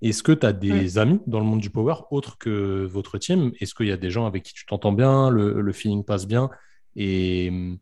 Est-ce 0.00 0.22
que 0.22 0.32
tu 0.32 0.46
as 0.46 0.52
des 0.52 0.98
amis 0.98 1.20
dans 1.26 1.38
le 1.38 1.46
monde 1.46 1.60
du 1.60 1.70
Power 1.70 1.96
autres 2.10 2.38
que 2.38 2.86
votre 2.86 3.18
team? 3.18 3.52
Est-ce 3.60 3.74
qu'il 3.74 3.86
y 3.86 3.92
a 3.92 3.96
des 3.96 4.10
gens 4.10 4.26
avec 4.26 4.44
qui 4.44 4.54
tu 4.54 4.64
t'entends 4.66 4.92
bien, 4.92 5.30
le, 5.30 5.60
le, 5.60 5.72
feeling 5.72 6.04
passe 6.04 6.26
bien? 6.26 6.50
Et 6.96 7.78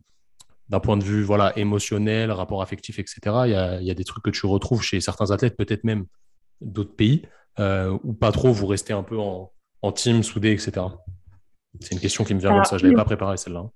d'un 0.69 0.81
point 0.81 0.97
de 0.97 1.05
vue 1.05 1.23
voilà, 1.23 1.57
émotionnel, 1.57 2.33
rapport 2.33 2.61
affectif, 2.61 2.99
etc., 2.99 3.21
il 3.47 3.51
y 3.53 3.55
a, 3.55 3.81
y 3.81 3.91
a 3.91 3.95
des 3.95 4.05
trucs 4.05 4.25
que 4.25 4.31
tu 4.31 4.47
retrouves 4.47 4.83
chez 4.83 5.01
certains 5.01 5.31
athlètes, 5.31 5.57
peut-être 5.57 5.85
même 5.85 6.07
d'autres 6.61 6.95
pays 6.95 7.23
euh, 7.59 7.97
ou 8.03 8.13
pas 8.13 8.33
trop, 8.33 8.53
vous 8.53 8.67
restez 8.67 8.93
un 8.93 9.03
peu 9.03 9.19
en, 9.19 9.51
team, 9.93 10.23
soudé, 10.23 10.53
etc. 10.53 10.87
C'est 11.81 11.93
une 11.93 12.01
question 12.01 12.25
qui 12.25 12.35
me 12.35 12.41
vient 12.41 12.51
comme 12.51 12.65
ça, 12.65 12.79
je 12.79 12.85
ne 12.85 12.91
l'avais 12.91 12.97
pas 12.97 13.05
préparée 13.05 13.37
celle-là. 13.37 13.67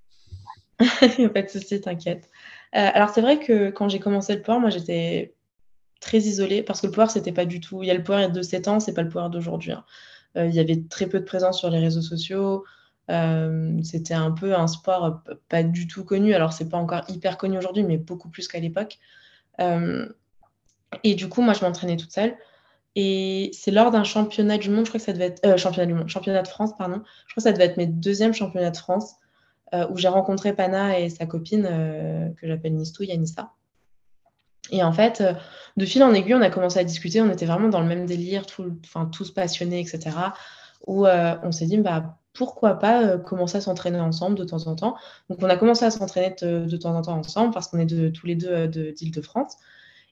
pas 1.33 1.41
de 1.41 1.49
souci, 1.49 1.79
t'inquiète. 1.81 2.29
Euh, 2.75 2.89
alors 2.93 3.09
c'est 3.09 3.21
vrai 3.21 3.39
que 3.39 3.69
quand 3.69 3.89
j'ai 3.89 3.99
commencé 3.99 4.35
le 4.35 4.41
power, 4.41 4.59
moi 4.59 4.69
j'étais 4.69 5.35
très 6.01 6.19
isolée 6.19 6.63
parce 6.63 6.81
que 6.81 6.87
le 6.87 6.93
power 6.93 7.09
c'était 7.09 7.31
pas 7.31 7.45
du 7.45 7.59
tout. 7.59 7.83
Il 7.83 7.87
y 7.87 7.91
a 7.91 7.93
le 7.93 8.03
power 8.03 8.29
de 8.29 8.41
7 8.41 8.67
ans, 8.67 8.79
c'est 8.79 8.93
pas 8.93 9.01
le 9.01 9.09
power 9.09 9.29
d'aujourd'hui. 9.29 9.71
Hein. 9.71 9.83
Euh, 10.37 10.47
il 10.47 10.55
y 10.55 10.59
avait 10.59 10.81
très 10.89 11.07
peu 11.07 11.19
de 11.19 11.25
présence 11.25 11.59
sur 11.59 11.69
les 11.69 11.79
réseaux 11.79 12.01
sociaux. 12.01 12.65
c'était 13.83 14.13
un 14.13 14.31
peu 14.31 14.55
un 14.55 14.67
sport 14.67 15.21
pas 15.49 15.63
du 15.63 15.87
tout 15.87 16.05
connu. 16.05 16.33
Alors 16.33 16.53
c'est 16.53 16.69
pas 16.69 16.77
encore 16.77 17.03
hyper 17.09 17.37
connu 17.37 17.57
aujourd'hui, 17.57 17.83
mais 17.83 17.97
beaucoup 17.97 18.29
plus 18.29 18.47
qu'à 18.47 18.59
l'époque. 18.59 18.99
et 21.03 21.15
du 21.15 21.29
coup, 21.29 21.41
moi 21.41 21.53
je 21.53 21.61
m'entraînais 21.61 21.97
toute 21.97 22.11
seule. 22.11 22.35
Et 22.95 23.51
c'est 23.53 23.71
lors 23.71 23.91
d'un 23.91 24.03
championnat 24.03 24.57
du 24.57 24.69
monde, 24.69 24.85
je 24.85 24.91
crois 24.91 24.99
que 24.99 25.05
ça 25.05 25.13
devait 25.13 25.27
être. 25.27 25.45
Euh, 25.45 25.57
championnat 25.57 25.85
du 25.85 25.93
monde, 25.93 26.09
championnat 26.09 26.41
de 26.41 26.47
France, 26.47 26.71
pardon. 26.77 27.01
Je 27.27 27.33
crois 27.33 27.35
que 27.37 27.41
ça 27.43 27.51
devait 27.51 27.65
être 27.65 27.77
mes 27.77 27.87
deuxièmes 27.87 28.33
championnats 28.33 28.71
de 28.71 28.77
France, 28.77 29.15
euh, 29.73 29.87
où 29.89 29.97
j'ai 29.97 30.07
rencontré 30.07 30.53
Pana 30.53 30.99
et 30.99 31.09
sa 31.09 31.25
copine, 31.25 31.67
euh, 31.69 32.29
que 32.41 32.47
j'appelle 32.47 32.75
Nistou, 32.75 33.03
Yanissa. 33.03 33.51
Et 34.71 34.83
en 34.83 34.91
fait, 34.91 35.23
de 35.77 35.85
fil 35.85 36.03
en 36.03 36.13
aiguille, 36.13 36.35
on 36.35 36.41
a 36.41 36.49
commencé 36.49 36.77
à 36.77 36.83
discuter. 36.83 37.21
On 37.21 37.31
était 37.31 37.47
vraiment 37.47 37.69
dans 37.69 37.81
le 37.81 37.87
même 37.87 38.05
délire, 38.05 38.45
tous 38.45 39.31
passionnés, 39.31 39.79
etc. 39.79 40.15
Où 40.85 41.07
on 41.07 41.51
s'est 41.51 41.65
dit, 41.65 41.77
bah, 41.77 42.19
pourquoi 42.33 42.75
pas 42.75 43.17
commencer 43.17 43.57
à 43.57 43.61
s'entraîner 43.61 43.99
ensemble 43.99 44.37
de 44.37 44.43
temps 44.43 44.67
en 44.67 44.75
temps. 44.75 44.95
Donc, 45.27 45.39
on 45.41 45.49
a 45.49 45.57
commencé 45.57 45.85
à 45.85 45.91
s'entraîner 45.91 46.35
de, 46.39 46.77
temps 46.77 46.95
en 46.95 47.01
temps 47.01 47.17
ensemble 47.17 47.51
parce 47.51 47.67
qu'on 47.67 47.79
est 47.79 48.11
tous 48.11 48.27
les 48.27 48.35
deux 48.35 48.67
d'Île-de-France. 48.67 49.57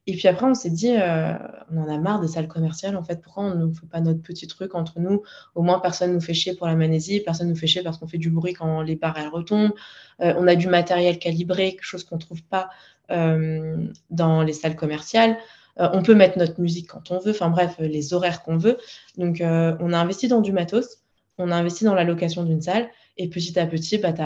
Et 0.10 0.14
puis 0.14 0.30
après, 0.30 0.46
on 0.46 0.54
s'est 0.54 0.70
dit, 0.70 0.96
euh, 0.96 1.34
on 1.70 1.82
en 1.82 1.90
a 1.90 1.98
marre 1.98 2.22
des 2.22 2.30
salles 2.30 2.48
commerciales, 2.48 2.96
en 2.96 3.04
fait. 3.04 3.22
Pourquoi 3.22 3.44
on 3.44 3.56
ne 3.56 3.74
fait 3.74 3.86
pas 3.88 4.00
notre 4.00 4.22
petit 4.22 4.48
truc 4.48 4.74
entre 4.74 5.02
nous? 5.02 5.22
Au 5.54 5.62
moins, 5.62 5.80
personne 5.80 6.12
ne 6.12 6.16
nous 6.16 6.22
fait 6.22 6.34
chier 6.34 6.56
pour 6.56 6.66
la 6.66 6.76
manésie, 6.76 7.20
personne 7.20 7.48
ne 7.48 7.52
nous 7.52 7.60
fait 7.60 7.68
chier 7.68 7.84
parce 7.84 7.98
qu'on 7.98 8.08
fait 8.08 8.18
du 8.18 8.30
bruit 8.30 8.54
quand 8.54 8.82
les 8.82 8.96
barres, 8.96 9.18
retombent. 9.32 9.74
Euh, 10.22 10.34
on 10.38 10.48
a 10.48 10.56
du 10.56 10.70
matériel 10.70 11.20
calibré, 11.20 11.72
quelque 11.72 11.84
chose 11.84 12.06
qu'on 12.06 12.16
ne 12.16 12.22
trouve 12.22 12.42
pas 12.42 12.70
euh, 13.12 13.86
dans 14.10 14.44
les 14.44 14.54
salles 14.54 14.78
commerciales. 14.78 15.38
on 15.78 16.02
peut 16.02 16.16
mettre 16.16 16.40
notre 16.40 16.60
musique 16.62 16.88
quand 16.88 17.12
on 17.12 17.20
veut, 17.20 17.32
enfin 17.32 17.50
bref, 17.50 17.76
les 17.80 18.14
horaires 18.14 18.44
qu'on 18.44 18.58
veut. 18.58 18.78
Donc, 19.18 19.40
on 19.42 19.94
a 19.94 19.98
investi 20.00 20.30
dans 20.30 20.42
du 20.42 20.54
matos, 20.54 21.04
on 21.38 21.52
a 21.52 21.56
investi 21.56 21.84
dans 21.84 21.94
la 21.94 22.06
location 22.06 22.44
d'une 22.44 22.62
salle, 22.62 22.90
et 23.18 23.28
petit 23.30 23.60
à 23.60 23.68
petit, 23.68 23.98
bah, 23.98 24.14
tu 24.14 24.22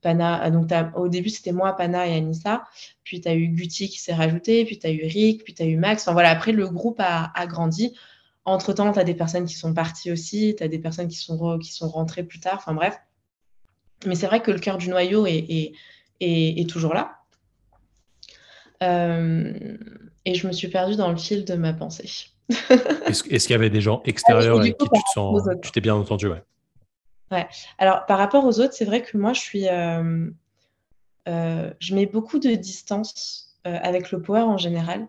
Pana, 0.00 0.46
euh, 0.46 0.50
donc 0.50 0.70
au 0.96 1.08
début, 1.08 1.30
c'était 1.30 1.52
moi, 1.52 1.76
Pana 1.76 2.06
et 2.06 2.14
Anissa. 2.14 2.64
Puis 3.04 3.20
tu 3.20 3.28
as 3.28 3.34
eu 3.34 3.48
Guti 3.48 3.88
qui 3.88 4.00
s'est 4.00 4.14
rajouté, 4.14 4.64
puis 4.64 4.78
tu 4.78 4.86
as 4.86 4.90
eu 4.90 5.04
Rick, 5.06 5.44
puis 5.44 5.54
tu 5.54 5.62
as 5.62 5.66
eu 5.66 5.76
Max. 5.76 6.02
Enfin 6.02 6.12
voilà, 6.12 6.30
après, 6.30 6.52
le 6.52 6.68
groupe 6.68 7.00
a, 7.00 7.46
grandi. 7.46 7.94
Entre-temps, 8.44 8.92
tu 8.92 8.98
as 8.98 9.04
des 9.04 9.14
personnes 9.14 9.44
qui 9.44 9.54
sont 9.54 9.74
parties 9.74 10.10
aussi, 10.10 10.54
tu 10.56 10.62
as 10.62 10.68
des 10.68 10.78
personnes 10.78 11.08
qui 11.08 11.18
sont, 11.18 11.58
qui 11.58 11.72
sont 11.72 11.88
rentrées 11.88 12.24
plus 12.24 12.40
tard. 12.40 12.56
Enfin 12.56 12.74
bref. 12.74 12.98
Mais 14.06 14.14
c'est 14.14 14.26
vrai 14.26 14.40
que 14.40 14.50
le 14.50 14.58
cœur 14.58 14.78
du 14.78 14.88
noyau 14.88 15.26
est, 15.26 15.72
est, 16.20 16.70
toujours 16.70 16.94
là. 16.94 17.16
Euh, 18.82 19.52
et 20.24 20.34
je 20.34 20.46
me 20.46 20.52
suis 20.52 20.68
perdue 20.68 20.96
dans 20.96 21.10
le 21.10 21.16
fil 21.16 21.44
de 21.44 21.54
ma 21.54 21.74
pensée. 21.74 22.30
est-ce, 23.06 23.22
qu'il 23.22 23.50
y 23.50 23.54
avait 23.54 23.70
des 23.70 23.82
gens 23.82 24.02
extérieurs 24.06 24.58
avec 24.58 24.76
qui 24.76 24.88
tu 24.88 25.02
te 25.02 25.10
sens, 25.14 25.48
tu 25.62 25.70
t'es 25.70 25.80
bien 25.80 25.94
entendu 25.94 26.28
ouais. 26.28 26.42
Ouais. 27.30 27.48
Alors, 27.78 28.06
par 28.06 28.18
rapport 28.18 28.44
aux 28.44 28.60
autres, 28.60 28.74
c'est 28.74 28.84
vrai 28.84 29.02
que 29.02 29.16
moi, 29.16 29.32
je 29.32 29.40
suis. 29.40 29.68
Euh, 29.68 30.28
euh, 31.28 31.72
je 31.78 31.94
mets 31.94 32.06
beaucoup 32.06 32.38
de 32.38 32.50
distance 32.54 33.56
euh, 33.66 33.78
avec 33.82 34.10
le 34.10 34.20
power 34.20 34.42
en 34.42 34.58
général. 34.58 35.08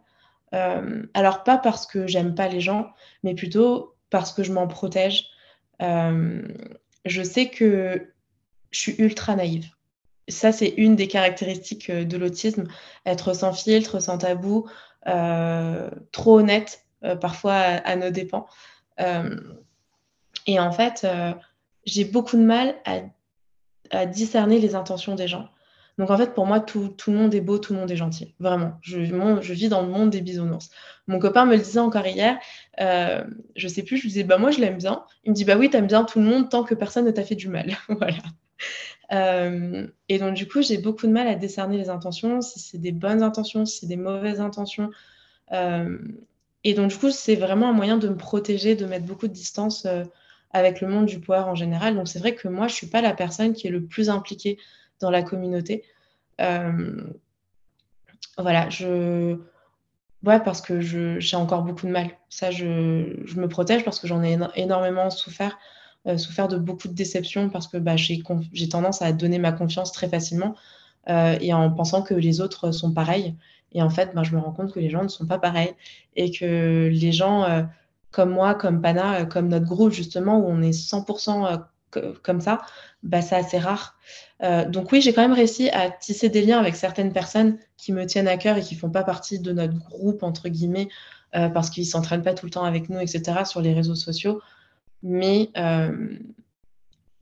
alors, 0.51 1.43
pas 1.43 1.57
parce 1.57 1.87
que 1.87 2.07
j'aime 2.07 2.35
pas 2.35 2.47
les 2.47 2.61
gens, 2.61 2.91
mais 3.23 3.33
plutôt 3.33 3.95
parce 4.09 4.33
que 4.33 4.43
je 4.43 4.51
m'en 4.51 4.67
protège. 4.67 5.29
je 5.79 7.23
sais 7.23 7.49
que 7.49 8.11
je 8.71 8.79
suis 8.79 8.95
ultra 8.99 9.35
naïve. 9.35 9.69
Ça, 10.27 10.51
c'est 10.51 10.73
une 10.77 10.95
des 10.95 11.07
caractéristiques 11.07 11.89
de 11.91 12.17
l'autisme, 12.17 12.67
être 13.05 13.33
sans 13.33 13.53
filtre, 13.53 13.99
sans 14.01 14.17
tabou, 14.17 14.69
trop 16.11 16.39
honnête, 16.39 16.85
parfois 17.21 17.53
à, 17.53 17.95
nos 17.95 18.11
dépens. 18.11 18.45
et 20.47 20.59
en 20.59 20.71
fait, 20.73 21.07
j'ai 21.85 22.05
beaucoup 22.05 22.37
de 22.37 22.43
mal 22.43 22.75
à, 22.85 24.05
discerner 24.05 24.59
les 24.59 24.75
intentions 24.75 25.15
des 25.15 25.27
gens. 25.27 25.49
Donc 25.97 26.09
en 26.11 26.17
fait, 26.17 26.33
pour 26.33 26.45
moi, 26.45 26.61
tout, 26.61 26.95
le 27.07 27.13
monde 27.13 27.35
est 27.35 27.41
beau, 27.41 27.57
tout 27.57 27.73
le 27.73 27.79
monde 27.79 27.91
est 27.91 27.97
gentil. 27.97 28.33
Vraiment. 28.39 28.77
Je, 28.81 29.03
je, 29.03 29.53
vis 29.53 29.67
dans 29.67 29.81
le 29.81 29.89
monde 29.89 30.09
des 30.11 30.21
bisounours. 30.21 30.69
Mon 31.07 31.19
copain 31.19 31.45
me 31.45 31.55
le 31.55 31.61
disait 31.61 31.79
encore 31.79 32.07
hier. 32.07 32.37
Euh, 32.79 33.23
je 33.57 33.67
sais 33.67 33.83
plus, 33.83 33.97
je 33.97 34.03
lui 34.03 34.09
disais, 34.09 34.23
bah 34.23 34.37
moi, 34.37 34.51
je 34.51 34.61
l'aime 34.61 34.77
bien. 34.77 35.03
Il 35.25 35.31
me 35.31 35.35
dit, 35.35 35.43
bah 35.43 35.57
oui, 35.57 35.69
t'aimes 35.69 35.87
bien 35.87 36.05
tout 36.05 36.19
le 36.19 36.25
monde 36.25 36.49
tant 36.49 36.63
que 36.63 36.73
personne 36.73 37.05
ne 37.05 37.11
t'a 37.11 37.23
fait 37.23 37.35
du 37.35 37.49
mal. 37.49 37.75
voilà. 37.89 38.23
Euh, 39.11 39.87
et 40.09 40.19
donc, 40.19 40.35
du 40.35 40.47
coup, 40.47 40.61
j'ai 40.61 40.77
beaucoup 40.77 41.07
de 41.07 41.11
mal 41.11 41.27
à 41.27 41.35
décerner 41.35 41.77
les 41.77 41.89
intentions, 41.89 42.41
si 42.41 42.59
c'est 42.59 42.77
des 42.77 42.91
bonnes 42.91 43.23
intentions, 43.23 43.65
si 43.65 43.79
c'est 43.79 43.87
des 43.87 43.97
mauvaises 43.97 44.39
intentions. 44.39 44.89
Euh, 45.51 45.97
et 46.63 46.73
donc, 46.73 46.91
du 46.91 46.97
coup, 46.97 47.11
c'est 47.11 47.35
vraiment 47.35 47.69
un 47.69 47.73
moyen 47.73 47.97
de 47.97 48.07
me 48.07 48.15
protéger, 48.15 48.75
de 48.75 48.85
mettre 48.85 49.05
beaucoup 49.05 49.27
de 49.27 49.33
distance 49.33 49.85
euh, 49.85 50.03
avec 50.53 50.81
le 50.81 50.87
monde 50.87 51.05
du 51.05 51.19
power 51.19 51.43
en 51.43 51.55
général. 51.55 51.95
Donc 51.95 52.07
c'est 52.07 52.19
vrai 52.19 52.35
que 52.35 52.47
moi, 52.47 52.67
je 52.67 52.73
ne 52.73 52.77
suis 52.77 52.87
pas 52.87 53.01
la 53.01 53.13
personne 53.13 53.53
qui 53.53 53.67
est 53.67 53.71
le 53.71 53.83
plus 53.83 54.09
impliquée 54.09 54.57
dans 54.99 55.09
la 55.09 55.23
communauté. 55.23 55.83
Euh, 56.39 57.01
voilà, 58.37 58.69
je... 58.69 59.37
Ouais, 60.23 60.39
parce 60.39 60.61
que 60.61 60.79
j'ai 60.81 61.35
encore 61.35 61.63
beaucoup 61.63 61.87
de 61.87 61.91
mal. 61.91 62.11
Ça, 62.29 62.51
je, 62.51 62.65
me 62.65 63.47
protège 63.47 63.83
parce 63.83 63.99
que 63.99 64.07
j'en 64.07 64.23
ai 64.23 64.37
énormément 64.55 65.09
souffert, 65.09 65.57
euh, 66.05 66.17
souffert 66.17 66.47
de 66.47 66.57
beaucoup 66.57 66.87
de 66.87 66.93
déceptions 66.93 67.49
parce 67.49 67.67
que 67.67 67.77
bah, 67.77 67.95
j'ai 67.95 68.69
tendance 68.69 69.01
à 69.01 69.11
donner 69.13 69.39
ma 69.39 69.51
confiance 69.51 69.91
très 69.91 70.07
facilement 70.07 70.55
euh, 71.09 71.37
et 71.41 71.53
en 71.53 71.71
pensant 71.71 72.03
que 72.03 72.13
les 72.13 72.39
autres 72.39 72.71
sont 72.71 72.93
pareils. 72.93 73.35
Et 73.71 73.81
en 73.81 73.89
fait, 73.89 74.13
bah, 74.13 74.21
je 74.21 74.35
me 74.35 74.39
rends 74.39 74.51
compte 74.51 74.71
que 74.71 74.79
les 74.79 74.91
gens 74.91 75.01
ne 75.01 75.07
sont 75.07 75.25
pas 75.25 75.39
pareils 75.39 75.73
et 76.15 76.29
que 76.29 76.89
les 76.91 77.11
gens 77.11 77.65
comme 78.11 78.31
moi, 78.31 78.53
comme 78.55 78.81
Pana, 78.81 79.21
euh, 79.21 79.25
comme 79.25 79.47
notre 79.47 79.65
groupe, 79.65 79.91
justement, 79.91 80.37
où 80.39 80.45
on 80.47 80.61
est 80.61 80.71
100% 80.71 81.65
euh, 81.97 82.13
comme 82.23 82.41
ça, 82.41 82.61
bah, 83.03 83.21
c'est 83.21 83.35
assez 83.35 83.57
rare. 83.57 83.97
Euh, 84.43 84.67
donc 84.67 84.91
oui, 84.91 85.01
j'ai 85.01 85.13
quand 85.13 85.21
même 85.21 85.33
réussi 85.33 85.69
à 85.69 85.89
tisser 85.89 86.29
des 86.29 86.41
liens 86.41 86.59
avec 86.59 86.75
certaines 86.75 87.13
personnes 87.13 87.57
qui 87.77 87.93
me 87.93 88.05
tiennent 88.05 88.27
à 88.27 88.37
cœur 88.37 88.57
et 88.57 88.61
qui 88.61 88.75
font 88.75 88.89
pas 88.89 89.03
partie 89.03 89.39
de 89.39 89.51
notre 89.51 89.77
groupe, 89.77 90.23
entre 90.23 90.49
guillemets, 90.49 90.89
parce 91.31 91.69
qu'ils 91.69 91.85
s'entraînent 91.85 92.23
pas 92.23 92.33
tout 92.33 92.45
le 92.45 92.51
temps 92.51 92.65
avec 92.65 92.89
nous, 92.89 92.99
etc., 92.99 93.45
sur 93.45 93.61
les 93.61 93.73
réseaux 93.73 93.95
sociaux. 93.95 94.41
Mais, 95.01 95.49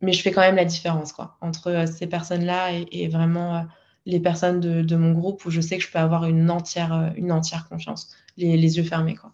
mais 0.01 0.13
je 0.13 0.21
fais 0.23 0.31
quand 0.31 0.41
même 0.41 0.55
la 0.55 0.65
différence 0.65 1.13
quoi, 1.13 1.37
entre 1.41 1.85
ces 1.87 2.07
personnes-là 2.07 2.71
et, 2.91 3.07
vraiment 3.07 3.65
les 4.07 4.19
personnes 4.19 4.59
de, 4.59 4.95
mon 4.95 5.11
groupe 5.11 5.45
où 5.45 5.51
je 5.51 5.61
sais 5.61 5.77
que 5.77 5.83
je 5.83 5.91
peux 5.91 5.99
avoir 5.99 6.25
une 6.25 6.49
entière, 6.49 7.13
une 7.15 7.31
entière 7.31 7.69
confiance, 7.69 8.09
les, 8.35 8.57
les 8.57 8.77
yeux 8.77 8.83
fermés. 8.83 9.15
Quoi. 9.15 9.31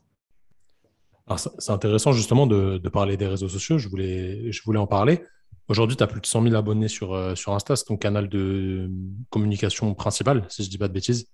C'est 1.37 1.71
intéressant 1.71 2.11
justement 2.11 2.45
de, 2.45 2.77
parler 2.89 3.17
des 3.17 3.27
réseaux 3.27 3.49
sociaux. 3.49 3.77
Je 3.77 3.89
voulais, 3.89 4.51
je 4.51 4.61
voulais 4.63 4.79
en 4.79 4.87
parler. 4.87 5.23
Aujourd'hui, 5.67 5.97
tu 5.97 6.03
as 6.03 6.07
plus 6.07 6.21
de 6.21 6.25
100 6.27 6.43
000 6.43 6.55
abonnés 6.55 6.87
sur, 6.87 7.13
euh, 7.13 7.33
sur 7.33 7.53
Insta. 7.53 7.75
C'est 7.75 7.85
ton 7.85 7.97
canal 7.97 8.29
de 8.29 8.89
communication 9.31 9.95
principal, 9.95 10.45
si 10.49 10.61
je 10.61 10.67
ne 10.67 10.71
dis 10.71 10.77
pas 10.77 10.87
de 10.87 10.93
bêtises. 10.93 11.27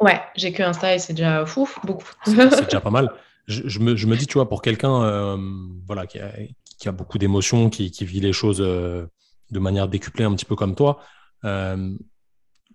Ouais, 0.00 0.20
j'ai 0.34 0.52
que 0.52 0.62
Insta 0.62 0.94
et 0.94 0.98
c'est 0.98 1.12
déjà 1.12 1.46
fou, 1.46 1.68
beaucoup. 1.84 2.10
C'est 2.24 2.64
déjà 2.64 2.80
pas 2.82 2.90
mal. 2.90 3.12
Je, 3.46 3.78
me, 3.78 3.96
je, 3.96 4.06
me, 4.06 4.16
dis, 4.16 4.26
tu 4.26 4.34
vois, 4.34 4.48
pour 4.48 4.60
quelqu'un 4.60 5.02
euh, 5.04 5.38
voilà, 5.86 6.06
qui 6.06 6.18
a, 6.18 6.32
qui, 6.78 6.88
a, 6.88 6.92
beaucoup 6.92 7.18
d'émotions, 7.18 7.70
qui, 7.70 7.90
qui, 7.90 8.04
vit 8.04 8.20
les 8.20 8.32
choses 8.32 8.60
euh, 8.60 9.06
de 9.50 9.58
manière 9.58 9.88
décuplée, 9.88 10.24
un 10.24 10.34
petit 10.34 10.44
peu 10.44 10.56
comme 10.56 10.74
toi, 10.74 11.00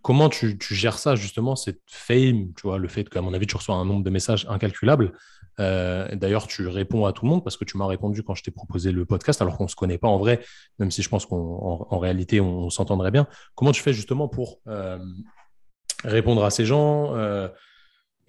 comment 0.02 0.30
tu, 0.30 0.58
tu, 0.58 0.74
gères 0.74 0.98
ça, 0.98 1.16
justement, 1.16 1.56
cette 1.56 1.82
fame, 1.88 2.54
tu 2.56 2.64
vois, 2.64 2.78
le 2.78 2.88
fait 2.88 3.08
qu'à 3.08 3.22
mon 3.22 3.34
avis, 3.34 3.46
tu 3.46 3.56
reçois 3.56 3.76
un 3.76 3.86
nombre 3.86 4.04
de 4.04 4.10
messages 4.10 4.48
incalculable 4.50 5.14
euh, 5.60 6.08
d'ailleurs, 6.16 6.48
tu 6.48 6.68
réponds 6.68 7.06
à 7.06 7.14
tout 7.14 7.26
le 7.26 7.30
monde 7.30 7.44
parce 7.44 7.58
que 7.58 7.66
tu 7.66 7.78
m'as 7.78 7.88
répondu 7.88 8.24
quand 8.24 8.36
je 8.36 8.44
t'ai 8.44 8.52
proposé 8.52 8.92
le 8.92 9.06
podcast, 9.06 9.42
alors 9.42 9.58
qu'on 9.58 9.66
ne 9.66 9.70
se 9.70 9.76
connaît 9.76 9.98
pas 9.98 10.08
en 10.08 10.18
vrai, 10.18 10.44
même 10.80 10.92
si 10.92 11.02
je 11.02 11.10
pense 11.10 11.26
qu'en 11.26 12.00
réalité, 12.00 12.42
on, 12.42 12.70
s'entendrait 12.70 13.12
bien. 13.12 13.28
Comment 13.56 13.72
tu 13.72 13.82
fais 13.82 13.94
justement 13.94 14.28
pour 14.28 14.60
euh, 14.68 14.98
répondre 16.04 16.44
à 16.44 16.50
ces 16.50 16.66
gens 16.66 17.16
euh, 17.16 17.48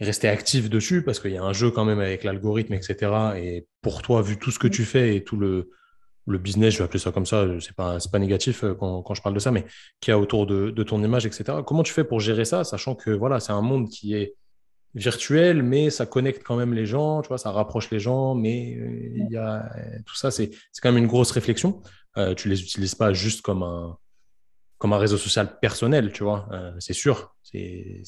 rester 0.00 0.28
actif 0.28 0.68
dessus? 0.68 1.02
Parce 1.02 1.20
qu'il 1.20 1.32
y 1.32 1.38
a 1.38 1.42
un 1.42 1.52
jeu 1.52 1.70
quand 1.70 1.84
même 1.84 2.00
avec 2.00 2.24
l'algorithme, 2.24 2.74
etc. 2.74 3.12
Et 3.36 3.66
pour 3.80 4.02
toi, 4.02 4.20
vu 4.22 4.38
tout 4.38 4.50
ce 4.50 4.58
que 4.58 4.68
tu 4.68 4.84
fais 4.84 5.16
et 5.16 5.24
tout 5.24 5.36
le, 5.36 5.70
business, 6.26 6.74
je 6.74 6.78
vais 6.78 6.84
appeler 6.84 6.98
ça 6.98 7.12
comme 7.12 7.26
ça, 7.26 7.46
c'est 7.60 7.76
pas, 7.76 7.98
pas 8.10 8.18
négatif 8.18 8.64
quand, 8.78 9.14
je 9.14 9.22
parle 9.22 9.34
de 9.34 9.40
ça, 9.40 9.50
mais 9.50 9.64
qui 10.00 10.10
a 10.10 10.18
autour 10.18 10.46
de, 10.46 10.70
de, 10.70 10.82
ton 10.82 11.02
image, 11.02 11.26
etc. 11.26 11.58
Comment 11.66 11.82
tu 11.82 11.92
fais 11.92 12.04
pour 12.04 12.20
gérer 12.20 12.44
ça, 12.44 12.64
sachant 12.64 12.94
que 12.94 13.10
voilà, 13.10 13.40
c'est 13.40 13.52
un 13.52 13.62
monde 13.62 13.88
qui 13.88 14.14
est 14.14 14.34
virtuel, 14.94 15.62
mais 15.62 15.90
ça 15.90 16.06
connecte 16.06 16.42
quand 16.44 16.56
même 16.56 16.72
les 16.72 16.86
gens, 16.86 17.22
tu 17.22 17.28
vois, 17.28 17.38
ça 17.38 17.50
rapproche 17.50 17.90
les 17.90 17.98
gens, 17.98 18.34
mais 18.34 18.76
euh, 18.76 19.12
il 19.16 19.28
y 19.30 19.36
a 19.36 19.68
tout 20.06 20.14
ça, 20.14 20.30
c'est 20.30 20.50
quand 20.80 20.92
même 20.92 21.02
une 21.02 21.08
grosse 21.08 21.32
réflexion. 21.32 21.82
Euh, 22.16 22.34
tu 22.34 22.48
les 22.48 22.62
utilises 22.62 22.94
pas 22.94 23.12
juste 23.12 23.42
comme 23.42 23.64
un, 23.64 23.98
comme 24.78 24.92
un 24.92 24.98
réseau 24.98 25.18
social 25.18 25.58
personnel, 25.58 26.12
tu 26.12 26.22
vois, 26.22 26.48
euh, 26.52 26.72
c'est 26.78 26.92
sûr, 26.92 27.34
c'est 27.42 28.02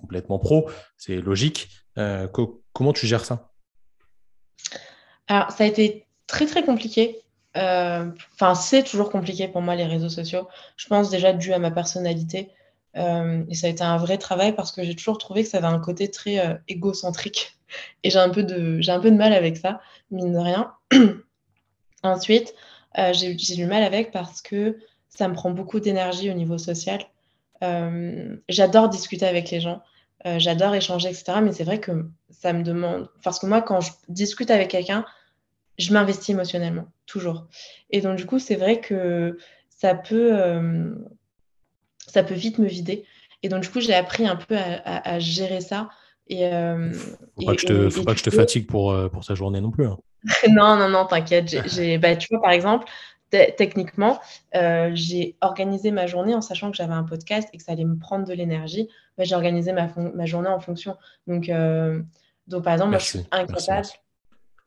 complètement 0.00 0.38
pro, 0.38 0.70
c'est 0.96 1.16
logique. 1.16 1.68
comment 1.94 2.92
tu 2.92 3.06
gères 3.06 3.24
ça? 3.24 3.50
Alors, 5.26 5.50
ça 5.50 5.64
a 5.64 5.66
été 5.66 6.06
très 6.26 6.46
très 6.46 6.64
compliqué. 6.64 7.20
Enfin, 7.54 8.54
c'est 8.54 8.84
toujours 8.84 9.10
compliqué 9.10 9.48
pour 9.48 9.62
moi 9.62 9.74
les 9.74 9.86
réseaux 9.86 10.08
sociaux. 10.08 10.48
Je 10.76 10.86
pense 10.86 11.10
déjà 11.10 11.32
dû 11.32 11.52
à 11.52 11.58
ma 11.58 11.70
personnalité. 11.70 12.50
Euh, 12.96 13.44
et 13.48 13.54
ça 13.54 13.66
a 13.66 13.70
été 13.70 13.82
un 13.82 13.96
vrai 13.96 14.18
travail 14.18 14.54
parce 14.54 14.72
que 14.72 14.82
j'ai 14.82 14.96
toujours 14.96 15.18
trouvé 15.18 15.44
que 15.44 15.48
ça 15.48 15.58
avait 15.58 15.66
un 15.66 15.78
côté 15.78 16.10
très 16.10 16.38
euh, 16.38 16.54
égocentrique. 16.68 17.56
Et 18.02 18.10
j'ai 18.10 18.18
un, 18.18 18.30
peu 18.30 18.42
de, 18.42 18.80
j'ai 18.80 18.90
un 18.90 19.00
peu 19.00 19.10
de 19.10 19.16
mal 19.16 19.32
avec 19.32 19.56
ça, 19.56 19.80
mine 20.10 20.32
de 20.32 20.38
rien. 20.38 20.74
Ensuite, 22.02 22.54
euh, 22.98 23.12
j'ai, 23.12 23.34
du 23.34 23.66
mal 23.66 23.84
avec 23.84 24.10
parce 24.10 24.42
que 24.42 24.78
ça 25.08 25.28
me 25.28 25.34
prend 25.34 25.50
beaucoup 25.50 25.78
d'énergie 25.78 26.30
au 26.30 26.34
niveau 26.34 26.58
social. 26.58 27.00
j'adore 28.48 28.88
discuter 28.88 29.26
avec 29.26 29.50
les 29.50 29.60
gens, 29.60 29.82
j'adore 30.24 30.74
échanger, 30.74 31.08
etc. 31.08 31.40
Mais 31.42 31.52
c'est 31.52 31.64
vrai 31.64 31.78
que 31.78 32.08
ça 32.30 32.52
me 32.52 32.62
demande. 32.64 33.08
Parce 33.22 33.38
que 33.38 33.46
moi, 33.46 33.62
quand 33.62 33.80
je 33.80 33.92
discute 34.08 34.50
avec 34.50 34.68
quelqu'un, 34.68 35.04
je 35.78 35.92
m'investis 35.92 36.30
émotionnellement, 36.30 36.86
toujours. 37.06 37.46
Et 37.90 38.00
donc, 38.00 38.16
du 38.16 38.26
coup, 38.26 38.38
c'est 38.38 38.56
vrai 38.56 38.80
que 38.80 39.38
ça 39.68 39.94
peut 39.94 40.32
ça 42.06 42.22
peut 42.22 42.34
vite 42.34 42.58
me 42.58 42.66
vider. 42.66 43.04
Et 43.42 43.48
donc, 43.48 43.62
du 43.62 43.70
coup, 43.70 43.80
j'ai 43.80 43.94
appris 43.94 44.26
un 44.26 44.36
peu 44.36 44.56
à, 44.56 45.18
gérer 45.18 45.60
ça. 45.60 45.88
Et, 46.28 46.46
euh, 46.46 46.92
faut 46.92 47.46
pas 47.46 47.54
que 47.54 47.60
je 47.60 47.66
te, 47.66 47.90
faut 47.90 48.04
pas 48.04 48.12
que 48.12 48.18
je 48.18 48.24
te 48.24 48.30
fatigue 48.30 48.66
pour, 48.66 48.92
euh, 48.92 49.08
pour 49.08 49.24
sa 49.24 49.34
journée 49.34 49.60
non 49.60 49.70
plus. 49.70 49.86
Hein. 49.86 49.98
non, 50.48 50.76
non, 50.76 50.88
non, 50.88 51.06
t'inquiète. 51.06 51.48
J'ai, 51.66 51.98
bah, 51.98 52.16
tu 52.16 52.28
vois, 52.30 52.42
par 52.42 52.52
exemple, 52.52 52.86
techniquement, 53.30 54.20
euh, 54.56 54.90
j'ai 54.94 55.36
organisé 55.40 55.92
ma 55.92 56.08
journée 56.08 56.34
en 56.34 56.40
sachant 56.40 56.72
que 56.72 56.76
j'avais 56.76 56.94
un 56.94 57.04
podcast 57.04 57.48
et 57.52 57.58
que 57.58 57.62
ça 57.62 57.72
allait 57.72 57.84
me 57.84 57.96
prendre 57.96 58.26
de 58.26 58.32
l'énergie. 58.32 58.88
Bah, 59.16 59.24
j'ai 59.24 59.36
organisé 59.36 59.72
ma, 59.72 59.88
ma, 59.96 60.26
journée 60.26 60.48
en 60.48 60.58
fonction. 60.58 60.96
Donc, 61.28 61.48
euh, 61.48 62.02
donc 62.48 62.64
par 62.64 62.72
exemple, 62.72 62.90
moi, 62.90 62.98
je 62.98 63.04
suis 63.04 63.26
incapable. 63.30 63.86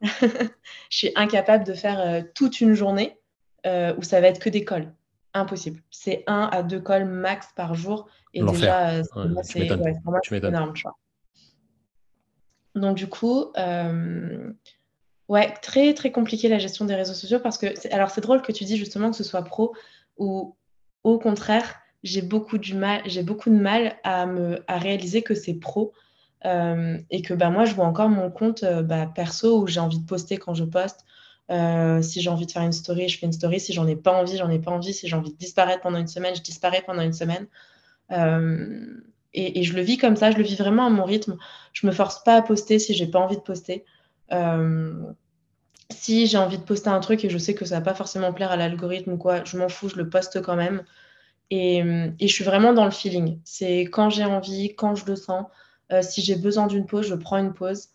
je 0.00 0.96
suis 0.96 1.12
incapable 1.14 1.64
de 1.64 1.74
faire 1.74 2.24
toute 2.34 2.60
une 2.60 2.74
journée 2.74 3.18
où 3.66 4.02
ça 4.02 4.20
va 4.20 4.28
être 4.28 4.40
que 4.40 4.50
des 4.50 4.64
calls. 4.64 4.92
Impossible. 5.34 5.82
C'est 5.90 6.24
un 6.26 6.48
à 6.52 6.62
deux 6.62 6.80
calls 6.80 7.06
max 7.06 7.48
par 7.56 7.74
jour. 7.74 8.08
Et 8.32 8.42
déjà, 8.42 9.02
c'est 9.42 9.66
énorme. 9.66 10.72
Tu 10.74 10.82
vois. 10.82 10.96
Donc, 12.74 12.96
du 12.96 13.08
coup, 13.08 13.52
Ouais, 15.28 15.54
très 15.62 15.94
très 15.94 16.12
compliqué 16.12 16.48
la 16.48 16.58
gestion 16.58 16.84
des 16.84 16.94
réseaux 16.94 17.14
sociaux 17.14 17.40
parce 17.40 17.56
que 17.56 17.66
alors 17.94 18.10
c'est 18.10 18.20
drôle 18.20 18.42
que 18.42 18.52
tu 18.52 18.64
dis 18.64 18.76
justement 18.76 19.10
que 19.10 19.16
ce 19.16 19.24
soit 19.24 19.42
pro 19.42 19.74
ou 20.18 20.54
au 21.02 21.18
contraire 21.18 21.76
j'ai 22.02 22.20
beaucoup 22.20 22.58
du 22.58 22.74
mal 22.74 23.00
j'ai 23.06 23.22
beaucoup 23.22 23.48
de 23.48 23.56
mal 23.56 23.96
à 24.04 24.26
me 24.26 24.62
à 24.68 24.76
réaliser 24.76 25.22
que 25.22 25.34
c'est 25.34 25.54
pro 25.54 25.94
euh, 26.44 26.98
et 27.10 27.22
que 27.22 27.32
bah 27.32 27.48
moi 27.48 27.64
je 27.64 27.74
vois 27.74 27.86
encore 27.86 28.10
mon 28.10 28.30
compte 28.30 28.64
euh, 28.64 28.82
bah, 28.82 29.10
perso 29.14 29.62
où 29.62 29.66
j'ai 29.66 29.80
envie 29.80 29.98
de 29.98 30.04
poster 30.04 30.36
quand 30.36 30.52
je 30.52 30.64
poste 30.64 31.06
euh, 31.50 32.02
si 32.02 32.20
j'ai 32.20 32.30
envie 32.30 32.46
de 32.46 32.52
faire 32.52 32.62
une 32.62 32.72
story 32.72 33.08
je 33.08 33.18
fais 33.18 33.26
une 33.26 33.32
story 33.32 33.60
si 33.60 33.72
j'en 33.72 33.86
ai 33.86 33.96
pas 33.96 34.12
envie 34.12 34.36
j'en 34.36 34.50
ai 34.50 34.58
pas 34.58 34.70
envie 34.70 34.94
si 34.94 35.08
j'ai 35.08 35.16
envie 35.16 35.32
de 35.32 35.36
disparaître 35.36 35.82
pendant 35.82 35.98
une 35.98 36.06
semaine 36.06 36.34
je 36.34 36.42
disparais 36.42 36.82
pendant 36.86 37.02
une 37.02 37.12
semaine 37.12 37.46
et, 39.36 39.60
et, 39.60 39.62
je 39.62 39.74
le 39.74 39.82
vis 39.82 39.98
comme 39.98 40.16
ça 40.16 40.30
je 40.30 40.36
le 40.36 40.42
vis 40.42 40.56
vraiment 40.56 40.86
à 40.86 40.90
mon 40.90 41.04
rythme 41.04 41.36
je 41.72 41.86
me 41.86 41.92
force 41.92 42.22
pas 42.22 42.36
à 42.36 42.42
poster 42.42 42.78
si 42.78 42.94
j'ai 42.94 43.06
pas 43.06 43.18
envie 43.18 43.36
de 43.36 43.42
poster 43.42 43.84
euh, 44.32 45.12
si 45.90 46.26
j'ai 46.26 46.38
envie 46.38 46.58
de 46.58 46.62
poster 46.62 46.88
un 46.88 47.00
truc 47.00 47.24
et 47.24 47.30
je 47.30 47.38
sais 47.38 47.54
que 47.54 47.64
ça 47.64 47.76
va 47.76 47.80
pas 47.80 47.94
forcément 47.94 48.32
plaire 48.32 48.50
à 48.50 48.56
l'algorithme 48.56 49.12
ou 49.12 49.16
quoi, 49.16 49.44
je 49.44 49.56
m'en 49.56 49.68
fous, 49.68 49.88
je 49.88 49.96
le 49.96 50.08
poste 50.08 50.42
quand 50.42 50.56
même. 50.56 50.84
Et, 51.50 51.82
je 52.20 52.26
suis 52.26 52.44
vraiment 52.44 52.72
dans 52.72 52.84
le 52.84 52.90
feeling. 52.90 53.40
C'est 53.44 53.82
quand 53.82 54.10
j'ai 54.10 54.24
envie, 54.24 54.74
quand 54.74 54.94
je 54.94 55.06
le 55.06 55.16
sens. 55.16 55.46
Euh, 55.92 56.02
si 56.02 56.22
j'ai 56.22 56.36
besoin 56.36 56.66
d'une 56.66 56.86
pause, 56.86 57.06
je 57.06 57.14
prends 57.14 57.36
une 57.36 57.52
pause. 57.52 57.90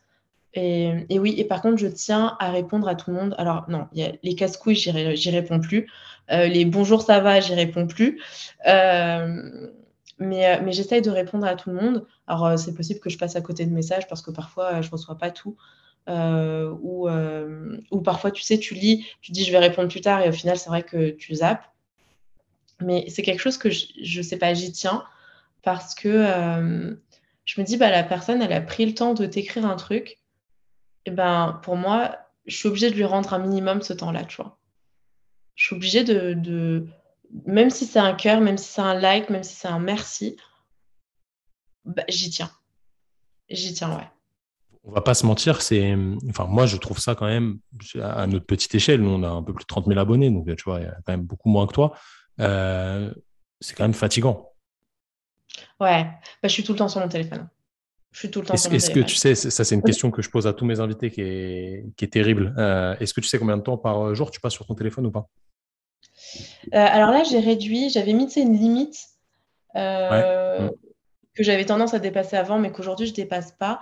Et, 0.56 1.20
oui, 1.20 1.36
et 1.38 1.46
par 1.46 1.62
contre, 1.62 1.78
je 1.78 1.88
tiens 1.88 2.36
à 2.40 2.52
répondre 2.52 2.88
à 2.88 2.96
tout 2.96 3.12
le 3.12 3.18
monde. 3.18 3.36
Alors, 3.38 3.66
non, 3.70 3.88
y 3.94 4.04
a 4.04 4.12
les 4.24 4.36
casse-couilles, 4.36 4.76
j'y 4.76 5.30
réponds 5.30 5.60
plus. 5.60 5.90
Euh, 6.32 6.48
les 6.48 6.66
bonjour, 6.66 7.02
ça 7.02 7.20
va, 7.20 7.40
j'y 7.40 7.54
réponds 7.54 7.88
plus. 7.88 8.22
Euh, 8.68 9.70
mais, 10.18 10.62
mais 10.62 10.72
j'essaye 10.72 11.02
de 11.02 11.10
répondre 11.12 11.46
à 11.46 11.56
tout 11.56 11.70
le 11.70 11.76
monde. 11.76 12.06
Alors, 12.28 12.58
c'est 12.58 12.74
possible 12.74 13.00
que 13.00 13.10
je 13.10 13.18
passe 13.18 13.36
à 13.36 13.42
côté 13.42 13.66
de 13.66 13.72
messages 13.72 14.08
parce 14.08 14.22
que 14.22 14.32
parfois, 14.32 14.82
je 14.82 14.90
reçois 14.90 15.18
pas 15.18 15.32
tout. 15.32 15.56
Euh, 16.10 16.76
euh, 17.08 17.78
ou, 17.92 18.02
parfois, 18.02 18.32
tu 18.32 18.42
sais, 18.42 18.58
tu 18.58 18.74
lis, 18.74 19.06
tu 19.22 19.32
dis 19.32 19.44
je 19.44 19.52
vais 19.52 19.60
répondre 19.60 19.90
plus 19.90 20.02
tard 20.02 20.22
et 20.22 20.30
au 20.30 20.32
final, 20.32 20.58
c'est 20.58 20.70
vrai 20.70 20.84
que 20.84 21.12
tu 21.12 21.36
zappes. 21.36 21.66
Mais 22.82 23.06
c'est 23.10 23.22
quelque 23.22 23.42
chose 23.42 23.58
que 23.58 23.70
je 23.70 24.18
ne 24.18 24.24
sais 24.24 24.38
pas, 24.38 24.54
j'y 24.54 24.72
tiens 24.72 25.04
parce 25.64 25.94
que 25.94 26.08
euh, 26.08 26.96
je 27.46 27.62
me 27.62 27.66
dis, 27.66 27.78
bah, 27.78 27.92
la 27.92 28.04
personne, 28.04 28.42
elle 28.42 28.54
a 28.54 28.62
pris 28.62 28.86
le 28.86 28.94
temps 28.94 29.14
de 29.14 29.26
t'écrire 29.26 29.66
un 29.66 29.76
truc. 29.76 30.19
Et 31.10 31.12
ben, 31.12 31.60
pour 31.64 31.76
moi, 31.76 32.16
je 32.46 32.56
suis 32.56 32.68
obligée 32.68 32.92
de 32.92 32.96
lui 32.96 33.04
rendre 33.04 33.34
un 33.34 33.40
minimum 33.40 33.82
ce 33.82 33.94
temps-là, 33.94 34.26
tu 34.26 34.38
vois. 34.38 34.60
Je 35.56 35.66
suis 35.66 35.76
obligée 35.76 36.04
de, 36.04 36.34
de... 36.34 36.86
même 37.46 37.72
si 37.72 37.88
c'est 37.88 37.98
un 37.98 38.14
cœur, 38.14 38.42
même 38.42 38.60
si 38.60 38.70
c'est 38.70 38.82
un 38.82 38.94
like, 38.94 39.32
même 39.32 39.42
si 39.42 39.56
c'est 39.56 39.68
un 39.68 39.80
merci, 39.80 40.38
bah, 41.84 42.04
j'y 42.08 42.30
tiens. 42.30 42.52
J'y 43.50 43.74
tiens, 43.74 43.98
ouais 43.98 44.08
on 44.86 44.92
va 44.92 45.02
pas 45.02 45.14
se 45.14 45.26
mentir, 45.26 45.62
c'est, 45.62 45.96
enfin, 46.30 46.46
moi, 46.46 46.66
je 46.66 46.78
trouve 46.78 47.00
ça 47.00 47.14
quand 47.14 47.28
même, 47.28 47.60
à 48.02 48.26
notre 48.28 48.46
petite 48.46 48.74
échelle, 48.74 49.02
nous, 49.02 49.10
on 49.10 49.24
a 49.24 49.30
un 49.30 49.44
peu 49.44 49.54
plus 49.54 49.64
de 49.64 49.68
30 49.68 49.88
000 49.88 50.00
abonnés, 50.00 50.32
donc 50.32 50.46
tu 50.56 50.64
vois, 50.64 50.80
il 50.80 50.84
y 50.84 50.88
a 50.88 50.96
quand 51.06 51.14
même 51.14 51.26
beaucoup 51.26 51.50
moins 51.50 51.68
que 51.68 51.74
toi. 51.74 51.94
Euh, 52.40 53.14
c'est 53.60 53.76
quand 53.76 53.84
même 53.84 53.94
fatigant. 53.94 54.54
Ouais, 55.80 56.06
bah, 56.06 56.48
je 56.48 56.50
suis 56.50 56.64
tout 56.64 56.72
le 56.72 56.78
temps 56.78 56.88
sur 56.88 57.02
mon 57.02 57.10
téléphone. 57.10 57.50
Je 58.12 58.20
suis 58.20 58.32
tout 58.32 58.42
le 58.42 58.48
temps. 58.48 58.54
Est-ce 58.56 58.90
que 58.90 59.00
tu 59.02 59.16
sais, 59.16 59.36
ça, 59.36 59.64
c'est 59.64 59.76
une 59.76 59.84
question 59.84 60.10
que 60.12 60.22
je 60.22 60.30
pose 60.30 60.48
à 60.48 60.54
tous 60.54 60.66
mes 60.66 60.80
invités 60.80 61.12
qui 61.12 61.22
est, 61.22 61.86
qui 61.96 62.06
est 62.06 62.10
terrible. 62.10 62.56
Euh, 62.58 62.96
est-ce 63.00 63.14
que 63.14 63.22
tu 63.22 63.28
sais 63.28 63.38
combien 63.38 63.58
de 63.58 63.62
temps 63.62 63.78
par 63.78 64.16
jour 64.16 64.32
tu 64.32 64.40
passes 64.40 64.54
sur 64.54 64.66
ton 64.66 64.76
téléphone 64.76 65.06
ou 65.06 65.12
pas? 65.12 65.28
Euh, 66.74 66.78
Alors 66.78 67.12
là, 67.12 67.24
j'ai 67.24 67.40
réduit, 67.40 67.90
j'avais 67.90 68.14
mis 68.14 68.32
une 68.34 68.58
limite 68.58 68.98
que 69.76 71.44
j'avais 71.44 71.66
tendance 71.66 71.94
à 71.94 72.00
dépasser 72.00 72.36
avant, 72.36 72.60
mais 72.60 72.72
qu'aujourd'hui, 72.72 73.08
je 73.08 73.14
dépasse 73.14 73.52
pas. 73.54 73.80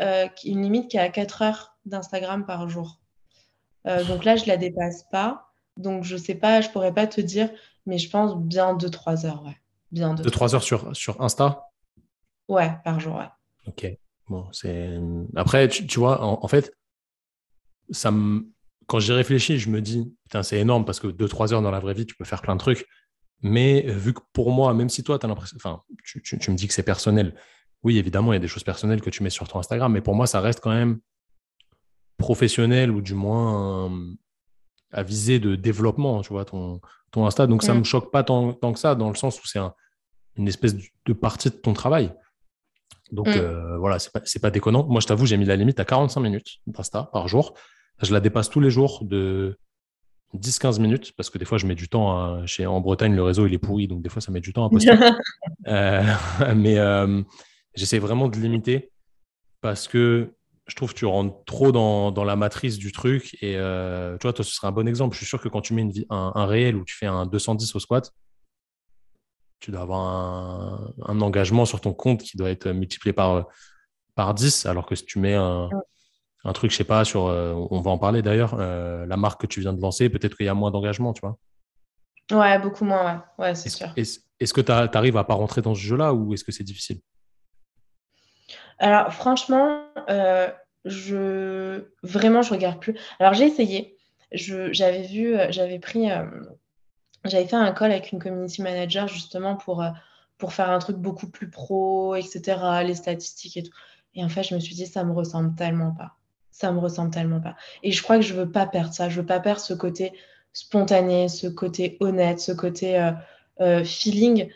Euh, 0.00 0.28
une 0.44 0.62
limite 0.62 0.90
qui 0.90 0.96
est 0.96 1.00
à 1.00 1.08
4 1.10 1.42
heures 1.42 1.76
d'Instagram 1.84 2.46
par 2.46 2.68
jour. 2.68 3.00
Euh, 3.86 4.04
donc 4.04 4.24
là, 4.24 4.36
je 4.36 4.44
ne 4.44 4.48
la 4.48 4.56
dépasse 4.56 5.04
pas. 5.10 5.48
Donc 5.76 6.04
je 6.04 6.14
ne 6.14 6.20
sais 6.20 6.34
pas, 6.34 6.60
je 6.60 6.68
ne 6.68 6.72
pourrais 6.72 6.94
pas 6.94 7.06
te 7.06 7.20
dire, 7.20 7.50
mais 7.86 7.98
je 7.98 8.08
pense 8.08 8.36
bien 8.36 8.74
2-3 8.74 9.26
heures. 9.26 9.42
Ouais. 9.44 9.56
Bien 9.92 10.14
2-3 10.14 10.54
heures 10.54 10.62
sur, 10.62 10.94
sur 10.96 11.20
Insta? 11.20 11.68
Ouais, 12.48 12.70
par 12.84 12.98
jour, 13.00 13.16
ouais. 13.16 13.28
Ok. 13.70 13.86
Bon, 14.28 14.48
c'est... 14.52 14.98
Après, 15.36 15.68
tu, 15.68 15.98
vois, 15.98 16.22
en, 16.22 16.48
fait, 16.48 16.72
ça 17.90 18.12
quand 18.86 18.98
j'y 18.98 19.12
réfléchis, 19.12 19.58
je 19.58 19.70
me 19.70 19.80
dis, 19.80 20.12
putain, 20.24 20.42
c'est 20.42 20.58
énorme 20.58 20.84
parce 20.84 20.98
que 20.98 21.06
2-3 21.06 21.54
heures 21.54 21.62
dans 21.62 21.70
la 21.70 21.78
vraie 21.78 21.94
vie, 21.94 22.06
tu 22.06 22.16
peux 22.16 22.24
faire 22.24 22.42
plein 22.42 22.54
de 22.54 22.60
trucs. 22.60 22.86
Mais 23.42 23.82
vu 23.82 24.12
que 24.12 24.20
pour 24.32 24.50
moi, 24.50 24.74
même 24.74 24.88
si 24.88 25.04
toi, 25.04 25.18
as 25.22 25.26
l'impression, 25.26 25.56
enfin, 25.56 25.82
tu, 26.04 26.20
tu, 26.20 26.50
me 26.50 26.56
dis 26.56 26.66
que 26.66 26.74
c'est 26.74 26.82
personnel, 26.82 27.34
oui, 27.84 27.98
évidemment, 27.98 28.32
il 28.32 28.36
y 28.36 28.38
a 28.38 28.40
des 28.40 28.48
choses 28.48 28.64
personnelles 28.64 29.00
que 29.00 29.10
tu 29.10 29.22
mets 29.22 29.30
sur 29.30 29.46
ton 29.46 29.60
Instagram, 29.60 29.92
mais 29.92 30.00
pour 30.00 30.14
moi, 30.16 30.26
ça 30.26 30.40
reste 30.40 30.60
quand 30.60 30.72
même 30.72 30.98
professionnel 32.18 32.90
ou 32.90 33.00
du 33.00 33.14
moins 33.14 33.90
euh, 33.90 34.14
à 34.90 35.04
viser 35.04 35.38
de 35.38 35.54
développement, 35.54 36.20
tu 36.22 36.32
vois, 36.32 36.44
ton, 36.44 36.80
ton 37.12 37.26
Insta. 37.26 37.46
Donc, 37.46 37.62
ça 37.62 37.74
ne 37.74 37.78
me 37.78 37.84
choque 37.84 38.10
pas 38.10 38.24
tant, 38.24 38.54
que 38.54 38.78
ça, 38.78 38.96
dans 38.96 39.08
le 39.08 39.16
sens 39.16 39.40
où 39.40 39.46
c'est 39.46 39.60
une 40.36 40.48
espèce 40.48 40.74
de 40.74 41.12
partie 41.12 41.50
de 41.50 41.54
ton 41.54 41.72
travail. 41.72 42.12
Donc, 43.12 43.28
mm. 43.28 43.34
euh, 43.36 43.78
voilà, 43.78 43.98
c'est 43.98 44.12
pas, 44.12 44.20
pas 44.42 44.50
déconnant. 44.50 44.86
Moi, 44.86 45.00
je 45.00 45.06
t'avoue, 45.06 45.26
j'ai 45.26 45.36
mis 45.36 45.44
la 45.44 45.56
limite 45.56 45.80
à 45.80 45.84
45 45.84 46.20
minutes 46.20 46.58
d'Insta 46.66 47.10
par 47.12 47.28
jour. 47.28 47.54
Je 48.02 48.12
la 48.12 48.20
dépasse 48.20 48.48
tous 48.48 48.60
les 48.60 48.70
jours 48.70 49.04
de 49.04 49.58
10-15 50.36 50.80
minutes, 50.80 51.12
parce 51.16 51.28
que 51.28 51.38
des 51.38 51.44
fois, 51.44 51.58
je 51.58 51.66
mets 51.66 51.74
du 51.74 51.88
temps. 51.88 52.46
chez, 52.46 52.66
en 52.66 52.80
Bretagne, 52.80 53.14
le 53.14 53.22
réseau, 53.22 53.46
il 53.46 53.54
est 53.54 53.58
pourri, 53.58 53.88
donc 53.88 54.02
des 54.02 54.08
fois, 54.08 54.22
ça 54.22 54.32
met 54.32 54.40
du 54.40 54.52
temps 54.52 54.66
à 54.66 54.70
poster. 54.70 54.92
Euh, 55.66 56.02
mais, 56.56 56.78
J'essaie 57.74 57.98
vraiment 57.98 58.28
de 58.28 58.36
limiter 58.36 58.90
parce 59.60 59.86
que 59.86 60.34
je 60.66 60.74
trouve 60.74 60.92
que 60.92 60.98
tu 60.98 61.06
rentres 61.06 61.44
trop 61.44 61.72
dans, 61.72 62.10
dans 62.10 62.24
la 62.24 62.36
matrice 62.36 62.78
du 62.78 62.92
truc. 62.92 63.36
Et 63.42 63.56
euh, 63.56 64.16
tu 64.18 64.26
vois, 64.26 64.32
toi, 64.32 64.44
ce 64.44 64.52
serait 64.52 64.68
un 64.68 64.72
bon 64.72 64.88
exemple. 64.88 65.14
Je 65.14 65.18
suis 65.18 65.26
sûr 65.26 65.40
que 65.40 65.48
quand 65.48 65.60
tu 65.60 65.74
mets 65.74 65.82
une 65.82 65.92
un, 66.10 66.32
un, 66.34 66.46
réel 66.46 66.76
où 66.76 66.84
tu 66.84 66.96
fais 66.96 67.06
un 67.06 67.26
210 67.26 67.74
au 67.74 67.80
squat, 67.80 68.12
tu 69.60 69.70
dois 69.70 69.82
avoir 69.82 70.00
un, 70.00 70.92
un, 71.06 71.20
engagement 71.20 71.64
sur 71.64 71.80
ton 71.80 71.92
compte 71.92 72.22
qui 72.22 72.36
doit 72.36 72.50
être 72.50 72.68
multiplié 72.70 73.12
par, 73.12 73.46
par 74.14 74.34
10. 74.34 74.66
Alors 74.66 74.86
que 74.86 74.94
si 74.94 75.04
tu 75.04 75.18
mets 75.18 75.34
un, 75.34 75.68
un 76.44 76.52
truc, 76.52 76.70
je 76.70 76.76
sais 76.76 76.84
pas, 76.84 77.04
sur, 77.04 77.26
euh, 77.26 77.54
on 77.70 77.80
va 77.80 77.90
en 77.90 77.98
parler 77.98 78.22
d'ailleurs, 78.22 78.56
euh, 78.58 79.06
la 79.06 79.16
marque 79.16 79.40
que 79.42 79.46
tu 79.46 79.60
viens 79.60 79.72
de 79.72 79.80
lancer, 79.80 80.08
peut-être 80.08 80.36
qu'il 80.36 80.46
y 80.46 80.48
a 80.48 80.54
moins 80.54 80.70
d'engagement, 80.70 81.12
tu 81.12 81.20
vois. 81.20 81.36
Ouais, 82.30 82.58
beaucoup 82.58 82.84
moins, 82.84 83.24
ouais, 83.38 83.46
ouais 83.46 83.54
c'est 83.54 83.68
sûr. 83.68 83.92
Est-ce 83.96 84.54
que 84.54 84.60
tu 84.60 84.72
arrives 84.72 85.16
à 85.16 85.24
pas 85.24 85.34
rentrer 85.34 85.62
dans 85.62 85.74
ce 85.74 85.80
jeu-là 85.80 86.14
ou 86.14 86.32
est-ce 86.32 86.44
que 86.44 86.52
c'est 86.52 86.64
difficile? 86.64 87.00
Alors, 88.78 89.12
franchement, 89.12 89.84
euh, 90.08 90.50
je 90.84 91.84
vraiment, 92.02 92.42
je 92.42 92.50
regarde 92.50 92.80
plus. 92.80 92.96
Alors, 93.18 93.34
j'ai 93.34 93.44
essayé. 93.44 93.96
J'avais 94.32 95.02
vu, 95.02 95.36
euh, 95.36 95.48
j'avais 95.50 95.78
pris, 95.78 96.10
euh, 96.10 96.24
j'avais 97.24 97.46
fait 97.46 97.56
un 97.56 97.72
call 97.72 97.92
avec 97.92 98.12
une 98.12 98.18
community 98.18 98.62
manager 98.62 99.08
justement 99.08 99.56
pour, 99.56 99.84
pour 100.38 100.52
faire 100.52 100.70
un 100.70 100.78
truc 100.78 100.96
beaucoup 100.96 101.28
plus 101.28 101.50
pro, 101.50 102.14
etc., 102.14 102.58
les 102.84 102.94
statistiques 102.94 103.56
et 103.56 103.62
tout. 103.62 103.72
Et 104.14 104.24
en 104.24 104.28
fait, 104.28 104.42
je 104.42 104.54
me 104.54 104.60
suis 104.60 104.74
dit, 104.74 104.86
ça 104.86 105.04
me 105.04 105.12
ressemble 105.12 105.54
tellement 105.54 105.92
pas. 105.92 106.16
Ça 106.50 106.72
me 106.72 106.78
ressemble 106.78 107.10
tellement 107.10 107.40
pas. 107.40 107.56
Et 107.82 107.92
je 107.92 108.02
crois 108.02 108.16
que 108.16 108.22
je 108.22 108.34
veux 108.34 108.50
pas 108.50 108.66
perdre 108.66 108.92
ça. 108.92 109.08
Je 109.08 109.20
veux 109.20 109.26
pas 109.26 109.40
perdre 109.40 109.60
ce 109.60 109.74
côté 109.74 110.12
spontané, 110.52 111.28
ce 111.28 111.46
côté 111.46 111.96
honnête, 112.00 112.40
ce 112.40 112.52
côté 112.52 113.12
feeling. 113.84 114.48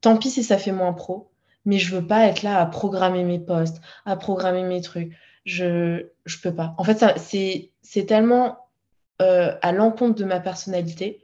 tant 0.00 0.16
pis 0.16 0.30
si 0.30 0.42
ça 0.42 0.58
fait 0.58 0.72
moins 0.72 0.92
pro 0.92 1.30
mais 1.64 1.78
je 1.78 1.94
veux 1.94 2.06
pas 2.06 2.26
être 2.26 2.42
là 2.42 2.60
à 2.60 2.66
programmer 2.66 3.24
mes 3.24 3.38
posts, 3.38 3.80
à 4.04 4.16
programmer 4.16 4.62
mes 4.62 4.80
trucs. 4.80 5.12
Je 5.44 6.06
je 6.24 6.38
peux 6.38 6.54
pas. 6.54 6.74
En 6.78 6.84
fait, 6.84 7.04
c'est 7.18 8.06
tellement 8.06 8.58
euh, 9.22 9.54
à 9.62 9.72
l'encontre 9.72 10.14
de 10.16 10.24
ma 10.24 10.40
personnalité 10.40 11.23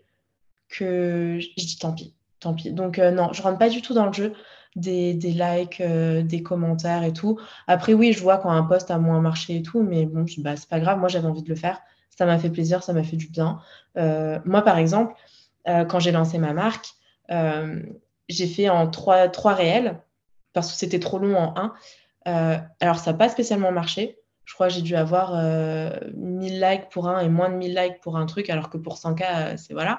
que 0.70 1.38
je, 1.40 1.48
dis 1.56 1.78
tant 1.78 1.92
pis, 1.92 2.14
tant 2.38 2.54
pis. 2.54 2.72
Donc 2.72 2.98
euh, 2.98 3.10
non, 3.10 3.32
je 3.32 3.42
rentre 3.42 3.58
pas 3.58 3.68
du 3.68 3.82
tout 3.82 3.94
dans 3.94 4.06
le 4.06 4.12
jeu 4.12 4.32
des, 4.76 5.14
des 5.14 5.32
likes, 5.32 5.80
euh, 5.80 6.22
des 6.22 6.42
commentaires 6.42 7.02
et 7.02 7.12
tout. 7.12 7.38
Après 7.66 7.92
oui, 7.92 8.12
je 8.12 8.22
vois 8.22 8.38
quand 8.38 8.50
un 8.50 8.62
post 8.62 8.90
a 8.90 8.98
moins 8.98 9.20
marché 9.20 9.56
et 9.56 9.62
tout, 9.62 9.82
mais 9.82 10.06
bon, 10.06 10.24
bah, 10.38 10.56
c'est 10.56 10.68
pas 10.68 10.80
grave. 10.80 10.98
Moi, 10.98 11.08
j'avais 11.08 11.26
envie 11.26 11.42
de 11.42 11.48
le 11.48 11.56
faire. 11.56 11.80
Ça 12.16 12.26
m'a 12.26 12.38
fait 12.38 12.50
plaisir, 12.50 12.82
ça 12.82 12.92
m'a 12.92 13.02
fait 13.02 13.16
du 13.16 13.28
bien. 13.28 13.60
moi, 13.96 14.62
par 14.62 14.78
exemple, 14.78 15.14
quand 15.64 16.00
j'ai 16.00 16.12
lancé 16.12 16.38
ma 16.38 16.52
marque, 16.52 16.94
j'ai 18.28 18.46
fait 18.46 18.68
en 18.68 18.88
trois, 18.88 19.28
trois 19.28 19.54
réels 19.54 20.00
parce 20.52 20.70
que 20.70 20.76
c'était 20.76 21.00
trop 21.00 21.18
long 21.18 21.36
en 21.36 21.54
un. 21.56 21.72
Euh, 22.28 22.58
alors, 22.80 22.98
ça 22.98 23.12
n'a 23.12 23.18
pas 23.18 23.28
spécialement 23.28 23.72
marché. 23.72 24.18
je 24.44 24.54
crois 24.54 24.68
que 24.68 24.74
j'ai 24.74 24.82
dû 24.82 24.96
avoir 24.96 25.34
1000 26.14 26.60
likes 26.60 26.90
pour 26.90 27.08
un 27.08 27.20
et 27.20 27.28
moins 27.28 27.48
de 27.48 27.54
1000 27.54 27.74
likes 27.74 28.00
pour 28.02 28.16
un 28.16 28.26
truc, 28.26 28.50
alors 28.50 28.68
que 28.68 28.76
pour 28.76 28.96
100K, 28.96 29.56
c'est 29.56 29.72
voilà. 29.72 29.98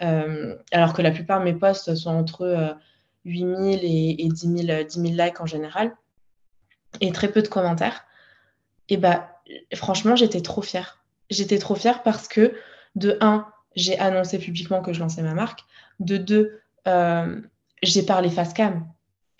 Alors 0.00 0.92
que 0.92 1.02
la 1.02 1.10
plupart 1.10 1.40
de 1.40 1.44
mes 1.44 1.54
posts 1.54 1.94
sont 1.94 2.10
entre 2.10 2.76
8000 3.24 3.80
et, 3.82 4.24
et 4.24 4.28
10, 4.28 4.66
000, 4.66 4.84
10 4.84 5.00
000 5.00 5.04
likes 5.14 5.40
en 5.40 5.46
général, 5.46 5.96
et 7.00 7.12
très 7.12 7.30
peu 7.30 7.42
de 7.42 7.48
commentaires. 7.48 8.04
Et 8.88 8.96
bah, 8.96 9.40
franchement, 9.74 10.16
j'étais 10.16 10.40
trop 10.40 10.62
fière. 10.62 11.04
J'étais 11.30 11.58
trop 11.58 11.74
fière 11.74 12.02
parce 12.02 12.28
que, 12.28 12.54
de 12.94 13.18
un, 13.20 13.46
j'ai 13.76 13.98
annoncé 13.98 14.38
publiquement 14.38 14.82
que 14.82 14.92
je 14.92 15.00
lançais 15.00 15.22
ma 15.22 15.34
marque. 15.34 15.60
De 16.00 16.16
deux, 16.16 16.60
euh, 16.86 17.40
j'ai 17.82 18.02
parlé 18.02 18.30
face 18.30 18.52
cam. 18.54 18.86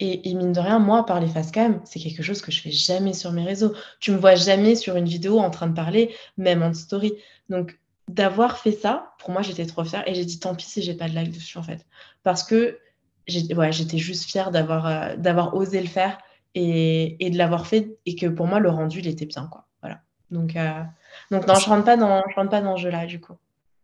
Et, 0.00 0.32
mine 0.32 0.52
de 0.52 0.60
rien, 0.60 0.78
moi, 0.78 1.04
parler 1.04 1.26
face 1.26 1.50
cam, 1.50 1.80
c'est 1.84 1.98
quelque 1.98 2.22
chose 2.22 2.40
que 2.40 2.52
je 2.52 2.60
fais 2.60 2.70
jamais 2.70 3.12
sur 3.14 3.32
mes 3.32 3.44
réseaux. 3.44 3.74
Tu 3.98 4.12
me 4.12 4.16
vois 4.16 4.36
jamais 4.36 4.76
sur 4.76 4.94
une 4.94 5.08
vidéo 5.08 5.40
en 5.40 5.50
train 5.50 5.66
de 5.66 5.74
parler, 5.74 6.14
même 6.36 6.62
en 6.62 6.72
story. 6.72 7.14
Donc, 7.48 7.76
d'avoir 8.08 8.58
fait 8.58 8.72
ça, 8.72 9.12
pour 9.18 9.30
moi, 9.30 9.42
j'étais 9.42 9.66
trop 9.66 9.84
fière. 9.84 10.06
Et 10.08 10.14
j'ai 10.14 10.24
dit, 10.24 10.40
tant 10.40 10.54
pis 10.54 10.64
si 10.64 10.82
j'ai 10.82 10.94
pas 10.94 11.08
de 11.08 11.14
like 11.14 11.30
dessus, 11.30 11.58
en 11.58 11.62
fait. 11.62 11.86
Parce 12.22 12.42
que 12.42 12.78
j'étais 13.26 13.98
juste 13.98 14.24
fière 14.24 14.50
d'avoir 14.50 14.86
euh, 14.86 15.50
osé 15.52 15.80
le 15.80 15.88
faire 15.88 16.18
et, 16.54 17.30
de 17.30 17.36
l'avoir 17.36 17.66
fait. 17.66 17.98
Et 18.06 18.16
que 18.16 18.26
pour 18.26 18.46
moi, 18.46 18.60
le 18.60 18.70
rendu, 18.70 19.00
il 19.00 19.08
était 19.08 19.26
bien, 19.26 19.46
quoi. 19.46 19.66
Voilà. 19.82 20.00
Donc, 20.30 20.56
euh, 20.56 20.82
donc 21.30 21.46
non, 21.46 21.54
je 21.54 21.68
rentre 21.68 21.84
pas 21.84 21.96
dans, 21.96 22.22
je 22.28 22.34
rentre 22.34 22.50
pas 22.50 22.60
dans 22.60 22.76
ce 22.76 22.82
jeu-là, 22.82 23.06
du 23.06 23.20
coup. 23.20 23.34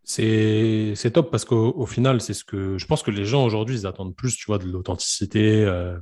C'est 0.03 1.11
top 1.13 1.31
parce 1.31 1.45
qu'au 1.45 1.85
final, 1.85 2.21
c'est 2.21 2.35
ce 2.35 2.43
que 2.43 2.77
je 2.77 2.85
pense 2.85 3.01
que 3.01 3.11
les 3.11 3.25
gens 3.25 3.43
aujourd'hui, 3.43 3.79
ils 3.79 3.87
attendent 3.87 4.15
plus, 4.15 4.35
tu 4.35 4.45
vois, 4.45 4.59
de 4.59 4.65
l'authenticité. 4.65 5.63
Euh, 5.63 5.97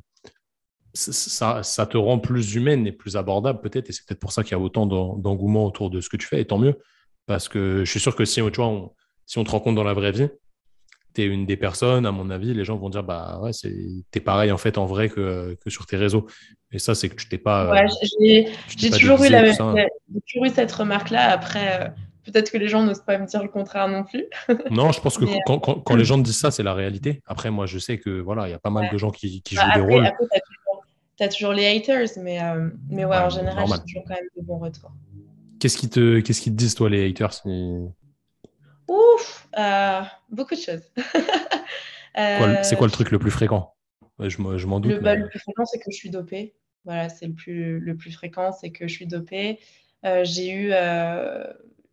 ça, 0.94 1.64
ça, 1.64 1.86
te 1.86 1.98
rend 1.98 2.20
plus 2.20 2.56
humaine 2.56 2.86
et 2.86 2.92
plus 2.92 3.16
abordable 3.18 3.62
peut-être. 3.62 3.90
Et 3.90 3.94
c'est 3.94 4.06
peut-être 4.06 4.20
pour 4.20 4.34
ça 4.34 4.44
qu'il 4.44 4.52
y 4.52 4.56
a 4.56 4.60
autant 4.60 4.86
d'engouement 4.86 5.66
autour 5.66 5.90
de 5.90 6.02
ce 6.02 6.10
que 6.10 6.18
tu 6.18 6.28
fais. 6.28 6.42
Et 6.42 6.46
tant 6.46 6.60
mieux. 6.60 6.78
Parce 7.26 7.48
que 7.48 7.86
je 7.86 7.90
suis 7.90 8.00
sûr 8.00 8.16
que 8.16 8.26
si, 8.26 8.36
tu 8.36 8.62
vois, 8.62 8.94
si 9.26 9.38
on 9.38 9.44
te 9.44 9.52
rencontre 9.52 9.76
dans 9.76 9.84
la 9.84 9.94
vraie 9.94 10.12
vie, 10.12 10.30
tu 11.14 11.22
es 11.22 11.26
une 11.26 11.46
des 11.46 11.58
personnes, 11.58 12.06
à 12.06 12.12
mon 12.12 12.30
avis, 12.30 12.54
les 12.54 12.66
gens 12.66 12.78
vont 12.78 12.90
dire, 12.90 13.04
bah 13.04 13.40
ouais, 13.42 13.52
t'es 14.12 14.20
pareil 14.20 14.52
en 14.52 14.58
fait 14.58 14.78
en 14.78 14.86
vrai 14.86 15.10
que, 15.10 15.58
que 15.64 15.70
sur 15.70 15.86
tes 15.86 15.98
réseaux. 15.98 16.26
Et 16.72 16.80
ça, 16.80 16.96
c'est 16.96 17.10
que 17.10 17.16
tu 17.16 17.30
t'es 17.30 17.38
pas. 17.38 17.72
Ouais, 17.72 17.86
j'ai 18.20 18.90
toujours, 18.90 19.24
eu 19.24 19.30
toujours 20.28 20.46
eu 20.46 20.50
cette 20.50 20.72
remarque-là. 20.72 21.30
Après, 21.30 21.82
euh, 21.82 21.88
peut-être 22.26 22.52
que 22.52 22.58
les 22.58 22.68
gens 22.68 22.84
n'osent 22.84 23.06
pas 23.06 23.18
me 23.20 23.28
dire 23.28 23.44
le 23.44 23.50
contraire 23.50 23.88
non 23.88 24.04
plus. 24.04 24.26
non, 24.72 24.92
je 24.92 25.00
pense 25.00 25.18
que 25.18 25.26
quand, 25.46 25.60
quand, 25.60 25.96
les 25.96 26.04
gens 26.04 26.18
te 26.18 26.24
disent 26.24 26.40
ça, 26.40 26.50
c'est 26.50 26.64
la 26.64 26.74
réalité. 26.74 27.22
Après, 27.28 27.52
moi, 27.52 27.68
je 27.68 27.78
sais 27.78 28.00
que 28.00 28.10
voilà, 28.22 28.48
il 28.48 28.52
y 28.52 28.56
a 28.56 28.60
pas 28.60 28.72
mal 28.72 28.90
de 28.92 28.98
gens 28.98 29.12
qui, 29.12 29.42
qui 29.44 29.56
bah, 29.56 29.66
jouent 29.66 29.86
des 29.86 29.94
rôles. 29.94 30.06
Après, 30.08 30.26
tu 31.16 31.24
as, 31.24 31.28
toujours 31.28 31.54
les 31.54 31.68
haters, 31.68 32.10
mais, 32.18 32.42
euh, 32.42 32.70
mais 32.90 33.06
ouais, 33.06 33.18
en 33.18 33.30
général, 33.30 33.66
j'ai 33.68 33.82
toujours 33.84 34.04
quand 34.08 34.16
même 34.16 34.30
de 34.36 34.42
bons 34.42 34.58
retours. 34.58 34.92
Qu'est-ce 35.64 35.78
qui 35.78 35.90
te, 35.90 36.20
qu'est-ce 36.20 36.44
te 36.44 36.50
disent, 36.50 36.76
toi, 36.76 36.90
les 36.90 37.10
haters 37.10 37.42
Ouf, 38.90 39.48
euh, 39.58 40.02
beaucoup 40.30 40.56
de 40.56 40.60
choses. 40.60 40.82
c'est 42.64 42.76
quoi 42.76 42.88
le 42.88 42.92
truc 42.92 43.12
le 43.12 43.18
plus 43.18 43.32
fréquent? 43.32 43.74
Je, 44.20 44.42
m'en 44.42 44.82
doute. 44.82 44.92
Le, 44.92 45.00
bah, 45.00 45.16
le, 45.16 45.30
plus 45.30 45.40
fréquent, 45.40 45.64
c'est 45.64 45.80
que 45.80 45.90
je 45.90 45.96
suis 45.96 46.10
dopée. 46.10 46.54
Voilà, 46.84 47.08
c'est 47.08 47.28
le 47.28 47.34
plus, 47.34 47.80
le 47.80 47.96
plus 47.96 48.12
fréquent, 48.12 48.52
c'est 48.52 48.72
que 48.72 48.90
je 48.90 48.94
suis 48.94 49.08
dopée. 49.08 49.58
Euh, 50.04 50.26
j'ai 50.26 50.52
eu, 50.52 50.72
euh, 50.74 51.46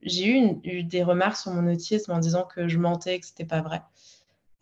j'ai 0.02 0.26
eu, 0.26 0.58
eu, 0.64 0.82
des 0.82 1.04
remarques 1.04 1.36
sur 1.36 1.52
mon 1.52 1.72
autisme 1.72 2.10
en 2.10 2.18
disant 2.18 2.42
que 2.42 2.66
je 2.66 2.76
mentais, 2.76 3.20
que 3.20 3.26
c'était 3.26 3.44
pas 3.44 3.60
vrai, 3.60 3.82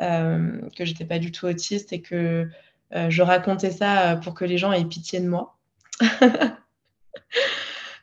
euh, 0.03 0.61
que 0.77 0.85
j'étais 0.85 1.07
pas 1.07 1.19
du 1.19 1.33
tout 1.33 1.47
autiste 1.47 1.95
et 1.95 2.03
que 2.03 2.47
euh, 2.95 3.09
je 3.09 3.23
racontais 3.23 3.71
ça 3.71 4.21
pour 4.23 4.35
que 4.35 4.45
les 4.45 4.59
gens 4.59 4.71
aient 4.71 4.85
pitié 4.85 5.21
de 5.21 5.29
moi. 5.31 5.57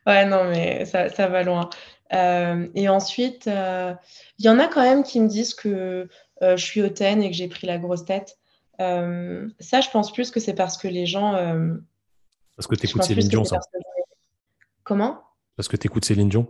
ouais, 0.05 0.25
non, 0.25 0.45
mais 0.45 0.85
ça, 0.85 1.09
ça 1.09 1.27
va 1.27 1.43
loin. 1.43 1.69
et 2.11 2.89
ensuite, 2.89 3.45
il 3.47 4.45
y 4.45 4.49
en 4.49 4.59
a 4.59 4.67
quand 4.67 4.81
même 4.83 5.03
qui 5.03 5.19
me 5.19 5.27
disent 5.27 5.53
que 5.53 6.07
je 6.41 6.55
suis 6.55 6.81
hautaine 6.81 7.23
et 7.23 7.29
que 7.29 7.35
j'ai 7.35 7.47
pris 7.47 7.67
la 7.67 7.77
grosse 7.77 8.05
tête. 8.05 8.37
ça, 8.79 9.81
je 9.81 9.89
pense 9.91 10.11
plus 10.11 10.31
que 10.31 10.39
c'est 10.39 10.55
parce 10.55 10.77
que 10.77 10.87
les 10.87 11.05
gens 11.05 11.35
parce 12.55 12.67
que 12.67 12.75
tu 12.75 12.87
écoutes 12.87 13.03
Céline 13.03 13.27
Dion, 13.27 13.43
ça. 13.43 13.59
Comment? 14.83 15.21
Parce 15.55 15.67
que 15.67 15.75
tu 15.77 15.87
écoutes 15.87 16.05
Céline 16.05 16.29
Dion 16.29 16.47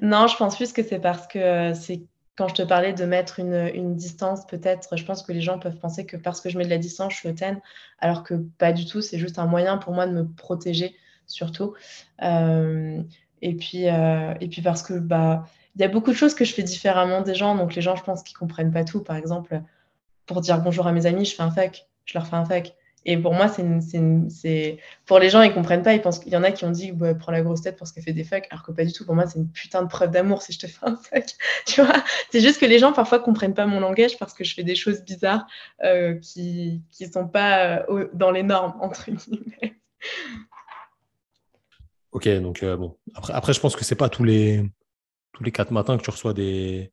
Non, 0.00 0.26
je 0.26 0.36
pense 0.36 0.56
plus 0.56 0.72
que 0.72 0.82
c'est 0.82 0.98
parce 0.98 1.26
que 1.28 1.38
euh, 1.38 1.74
c'est 1.74 2.02
quand 2.36 2.48
je 2.48 2.54
te 2.54 2.62
parlais 2.62 2.92
de 2.92 3.04
mettre 3.04 3.40
une, 3.40 3.94
distance, 3.94 4.46
peut-être, 4.46 4.96
je 4.96 5.04
pense 5.04 5.22
que 5.22 5.32
les 5.32 5.42
gens 5.42 5.58
peuvent 5.58 5.78
penser 5.78 6.06
que 6.06 6.16
parce 6.16 6.40
que 6.40 6.48
je 6.48 6.56
mets 6.56 6.64
de 6.64 6.70
la 6.70 6.78
distance, 6.78 7.12
je 7.12 7.18
suis 7.18 7.28
hautaine, 7.28 7.60
alors 7.98 8.22
que 8.22 8.34
pas 8.58 8.72
du 8.72 8.86
tout, 8.86 9.02
c'est 9.02 9.18
juste 9.18 9.38
un 9.38 9.46
moyen 9.46 9.76
pour 9.76 9.92
moi 9.92 10.06
de 10.06 10.12
me 10.12 10.26
protéger, 10.26 10.96
surtout. 11.26 11.74
Euh, 12.22 13.02
et, 13.42 13.54
puis, 13.54 13.88
euh, 13.88 14.34
et 14.40 14.48
puis 14.48 14.62
parce 14.62 14.82
que 14.82 14.94
bah, 14.94 15.44
il 15.76 15.82
y 15.82 15.84
a 15.84 15.88
beaucoup 15.88 16.10
de 16.10 16.16
choses 16.16 16.34
que 16.34 16.44
je 16.44 16.54
fais 16.54 16.62
différemment 16.62 17.20
des 17.20 17.34
gens, 17.34 17.54
donc 17.54 17.74
les 17.74 17.82
gens, 17.82 17.96
je 17.96 18.02
pense 18.02 18.22
qu'ils 18.22 18.36
comprennent 18.36 18.72
pas 18.72 18.84
tout. 18.84 19.02
Par 19.02 19.16
exemple, 19.16 19.60
pour 20.26 20.40
dire 20.40 20.60
bonjour 20.60 20.86
à 20.86 20.92
mes 20.92 21.06
amis, 21.06 21.26
je 21.26 21.34
fais 21.34 21.42
un 21.42 21.50
fuck 21.50 21.86
je 22.04 22.18
leur 22.18 22.26
fais 22.26 22.36
un 22.36 22.44
fuck. 22.44 22.74
Et 23.04 23.16
pour 23.16 23.34
moi, 23.34 23.48
c'est 23.48 24.78
pour 25.06 25.18
les 25.18 25.30
gens, 25.30 25.42
ils 25.42 25.52
comprennent 25.52 25.82
pas. 25.82 25.94
Ils 25.94 26.00
pensent 26.00 26.20
qu'il 26.20 26.32
y 26.32 26.36
en 26.36 26.42
a 26.42 26.52
qui 26.52 26.64
ont 26.64 26.70
dit, 26.70 26.92
bah, 26.92 27.14
prends 27.14 27.32
la 27.32 27.42
grosse 27.42 27.62
tête 27.62 27.76
parce 27.76 27.92
qu'elle 27.92 28.04
fait 28.04 28.12
des 28.12 28.24
fucks, 28.24 28.46
alors 28.50 28.62
que 28.62 28.72
pas 28.72 28.84
du 28.84 28.92
tout. 28.92 29.04
Pour 29.04 29.14
moi, 29.14 29.26
c'est 29.26 29.38
une 29.38 29.48
putain 29.48 29.82
de 29.82 29.88
preuve 29.88 30.10
d'amour 30.10 30.42
si 30.42 30.52
je 30.52 30.60
te 30.60 30.66
fais 30.66 30.78
un 30.82 30.96
fuck. 31.02 31.24
Tu 31.66 31.82
vois 31.82 32.02
C'est 32.30 32.40
juste 32.40 32.60
que 32.60 32.66
les 32.66 32.78
gens 32.78 32.92
parfois 32.92 33.18
comprennent 33.18 33.54
pas 33.54 33.66
mon 33.66 33.80
langage 33.80 34.18
parce 34.18 34.34
que 34.34 34.44
je 34.44 34.54
fais 34.54 34.62
des 34.62 34.76
choses 34.76 35.02
bizarres 35.02 35.46
euh, 35.82 36.14
qui 36.16 36.82
qui 36.90 37.06
sont 37.06 37.26
pas 37.26 37.84
euh, 37.88 38.08
dans 38.12 38.30
les 38.30 38.42
normes 38.42 38.74
entre 38.80 39.10
guillemets. 39.10 39.74
Ok, 42.12 42.28
donc 42.28 42.62
euh, 42.62 42.76
bon. 42.76 42.96
Après, 43.14 43.32
après, 43.32 43.52
je 43.52 43.60
pense 43.60 43.74
que 43.74 43.84
c'est 43.84 43.96
pas 43.96 44.08
tous 44.08 44.24
les 44.24 44.62
tous 45.32 45.42
les 45.42 45.52
quatre 45.52 45.72
matins 45.72 45.96
que 45.96 46.02
tu 46.02 46.10
reçois 46.10 46.34
des 46.34 46.92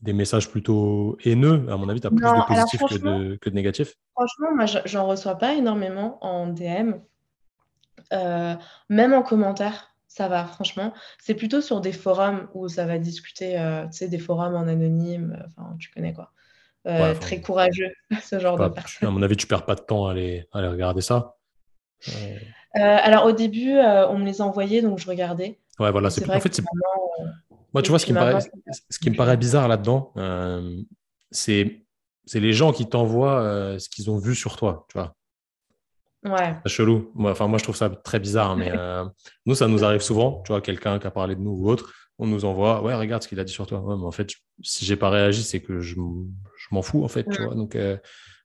des 0.00 0.12
messages 0.12 0.50
plutôt 0.50 1.16
haineux. 1.24 1.66
À 1.70 1.76
mon 1.76 1.88
avis, 1.88 2.00
tu 2.00 2.06
as 2.06 2.10
plus 2.10 2.20
de 2.20 2.46
positifs 2.46 2.80
que 2.80 2.98
de, 2.98 3.36
que 3.36 3.50
de 3.50 3.54
négatifs. 3.54 3.94
Franchement, 4.12 4.54
moi, 4.54 4.66
j'en 4.84 5.06
reçois 5.06 5.36
pas 5.36 5.54
énormément 5.54 6.18
en 6.24 6.48
DM. 6.48 6.94
Euh, 8.12 8.54
même 8.88 9.12
en 9.12 9.22
commentaire, 9.22 9.94
ça 10.06 10.28
va, 10.28 10.44
franchement. 10.44 10.92
C'est 11.18 11.34
plutôt 11.34 11.60
sur 11.60 11.80
des 11.80 11.92
forums 11.92 12.48
où 12.54 12.68
ça 12.68 12.86
va 12.86 12.98
discuter, 12.98 13.58
euh, 13.58 13.86
tu 13.86 13.98
sais, 13.98 14.08
des 14.08 14.18
forums 14.18 14.54
en 14.54 14.68
anonyme, 14.68 15.42
enfin, 15.46 15.76
tu 15.78 15.90
connais 15.90 16.12
quoi. 16.12 16.32
Euh, 16.86 17.14
très 17.14 17.40
courageux, 17.40 17.92
ce 18.22 18.38
genre 18.38 18.56
de 18.58 18.68
personnes. 18.68 19.08
À 19.08 19.10
mon 19.10 19.22
avis, 19.22 19.36
tu 19.36 19.48
perds 19.48 19.64
pas 19.64 19.74
de 19.74 19.80
temps 19.80 20.06
à 20.06 20.12
aller, 20.12 20.46
à 20.52 20.58
aller 20.58 20.68
regarder 20.68 21.00
ça. 21.00 21.36
alors, 22.74 23.24
au 23.24 23.32
début, 23.32 23.76
on 23.76 24.18
me 24.18 24.24
les 24.24 24.40
envoyait, 24.40 24.82
donc 24.82 24.98
je 24.98 25.08
regardais. 25.08 25.58
Ouais, 25.80 25.90
voilà. 25.90 26.10
C'est 26.10 26.28
en 26.30 26.40
fait, 26.40 26.54
c'est 26.54 26.64
moi, 27.76 27.82
tu 27.82 27.90
vois, 27.90 27.98
ce 27.98 28.06
qui, 28.06 28.14
me 28.14 28.18
paraît, 28.18 28.38
ce 28.88 28.98
qui 28.98 29.10
me 29.10 29.16
paraît 29.16 29.36
bizarre 29.36 29.68
là-dedans, 29.68 30.14
euh, 30.16 30.80
c'est 31.30 31.82
les 32.32 32.54
gens 32.54 32.72
qui 32.72 32.88
t'envoient 32.88 33.42
euh, 33.42 33.78
ce 33.78 33.90
qu'ils 33.90 34.10
ont 34.10 34.16
vu 34.16 34.34
sur 34.34 34.56
toi, 34.56 34.86
tu 34.88 34.96
vois. 34.96 35.14
Ouais. 36.24 36.56
C'est 36.64 36.72
chelou. 36.72 37.12
Moi, 37.14 37.32
enfin, 37.32 37.48
moi, 37.48 37.58
je 37.58 37.64
trouve 37.64 37.76
ça 37.76 37.90
très 37.90 38.18
bizarre, 38.18 38.56
mais 38.56 38.72
euh, 38.74 39.04
nous, 39.44 39.54
ça 39.54 39.68
nous 39.68 39.84
arrive 39.84 40.00
souvent. 40.00 40.40
Tu 40.46 40.52
vois, 40.52 40.62
quelqu'un 40.62 40.98
qui 40.98 41.06
a 41.06 41.10
parlé 41.10 41.34
de 41.34 41.40
nous 41.42 41.50
ou 41.50 41.68
autre, 41.68 41.92
on 42.18 42.26
nous 42.26 42.46
envoie, 42.46 42.82
ouais, 42.82 42.94
regarde 42.94 43.22
ce 43.22 43.28
qu'il 43.28 43.38
a 43.40 43.44
dit 43.44 43.52
sur 43.52 43.66
toi. 43.66 43.80
Ouais, 43.80 43.94
mais 43.94 44.06
en 44.06 44.10
fait, 44.10 44.32
si 44.62 44.86
j'ai 44.86 44.96
pas 44.96 45.10
réagi, 45.10 45.42
c'est 45.42 45.60
que 45.60 45.80
je, 45.80 45.96
m'en 46.70 46.80
fous, 46.80 47.04
en 47.04 47.08
fait, 47.08 47.24
tu 47.28 47.42
vois. 47.42 47.54
Donc, 47.54 47.74
je 47.74 47.98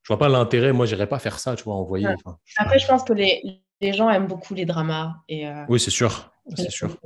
vois 0.10 0.20
pas 0.20 0.28
l'intérêt. 0.28 0.74
Moi, 0.74 0.86
j'irais 0.86 1.08
pas 1.08 1.20
faire 1.20 1.40
ça, 1.40 1.56
tu 1.56 1.64
vois, 1.64 1.76
envoyer. 1.76 2.10
Après, 2.58 2.80
je 2.80 2.86
pense 2.86 3.06
que 3.06 3.14
les, 3.14 3.64
les, 3.80 3.94
gens 3.94 4.10
aiment 4.10 4.28
beaucoup 4.28 4.56
les 4.56 4.66
dramas. 4.66 5.14
Et, 5.30 5.50
oui, 5.70 5.80
c'est 5.80 5.90
sûr. 5.90 6.34
C'est 6.58 6.70
sûr. 6.70 6.98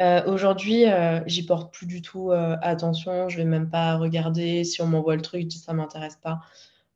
Euh, 0.00 0.24
aujourd'hui, 0.26 0.86
euh, 0.86 1.20
j'y 1.26 1.44
porte 1.44 1.72
plus 1.72 1.86
du 1.86 2.02
tout 2.02 2.30
euh, 2.30 2.56
attention. 2.62 3.28
Je 3.28 3.36
vais 3.36 3.44
même 3.44 3.68
pas 3.68 3.96
regarder 3.96 4.64
si 4.64 4.80
on 4.82 4.86
m'envoie 4.86 5.16
le 5.16 5.22
truc, 5.22 5.42
je 5.42 5.46
dis 5.46 5.58
ça 5.58 5.72
m'intéresse 5.72 6.16
pas. 6.16 6.40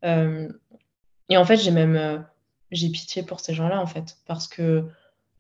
et 0.03 1.37
en 1.37 1.45
fait, 1.45 1.57
j'ai 1.57 1.71
même 1.71 2.25
j'ai 2.73 2.89
pitié 2.91 3.23
pour 3.23 3.41
ces 3.41 3.55
gens-là 3.55 3.81
en 3.81 3.87
fait, 3.87 4.19
parce 4.27 4.49
que 4.49 4.85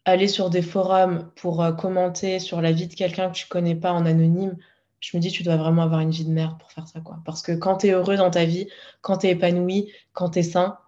aller 0.05 0.29
sur 0.29 0.51
des 0.51 0.63
forums 0.63 1.31
pour 1.37 1.65
commenter 1.77 2.39
sur 2.39 2.61
la 2.61 2.73
vie 2.73 2.87
de 2.87 2.95
quelqu'un 2.95 3.31
que 3.31 3.37
tu 3.37 3.47
connais 3.49 3.75
pas 3.75 3.93
en 3.93 4.07
anonyme, 4.07 4.57
je 5.01 5.17
me 5.17 5.23
dis 5.23 5.31
tu 5.31 5.43
dois 5.43 5.57
vraiment 5.57 5.83
avoir 5.83 6.01
une 6.01 6.11
vie 6.11 6.25
de 6.25 6.31
merde 6.31 6.59
pour 6.59 6.71
faire 6.73 6.87
ça 6.89 7.01
quoi. 7.01 7.19
Parce 7.25 7.43
que 7.43 7.53
quand 7.53 7.79
tu 7.79 7.89
es 7.89 7.91
heureux 7.91 8.17
dans 8.17 8.31
ta 8.31 8.45
vie, 8.45 8.69
quand 9.01 9.19
tu 9.19 9.27
es 9.27 9.31
épanoui, 9.31 9.93
quand 10.13 10.31
tu 10.31 10.41
es 10.41 10.43
sain, 10.43 10.79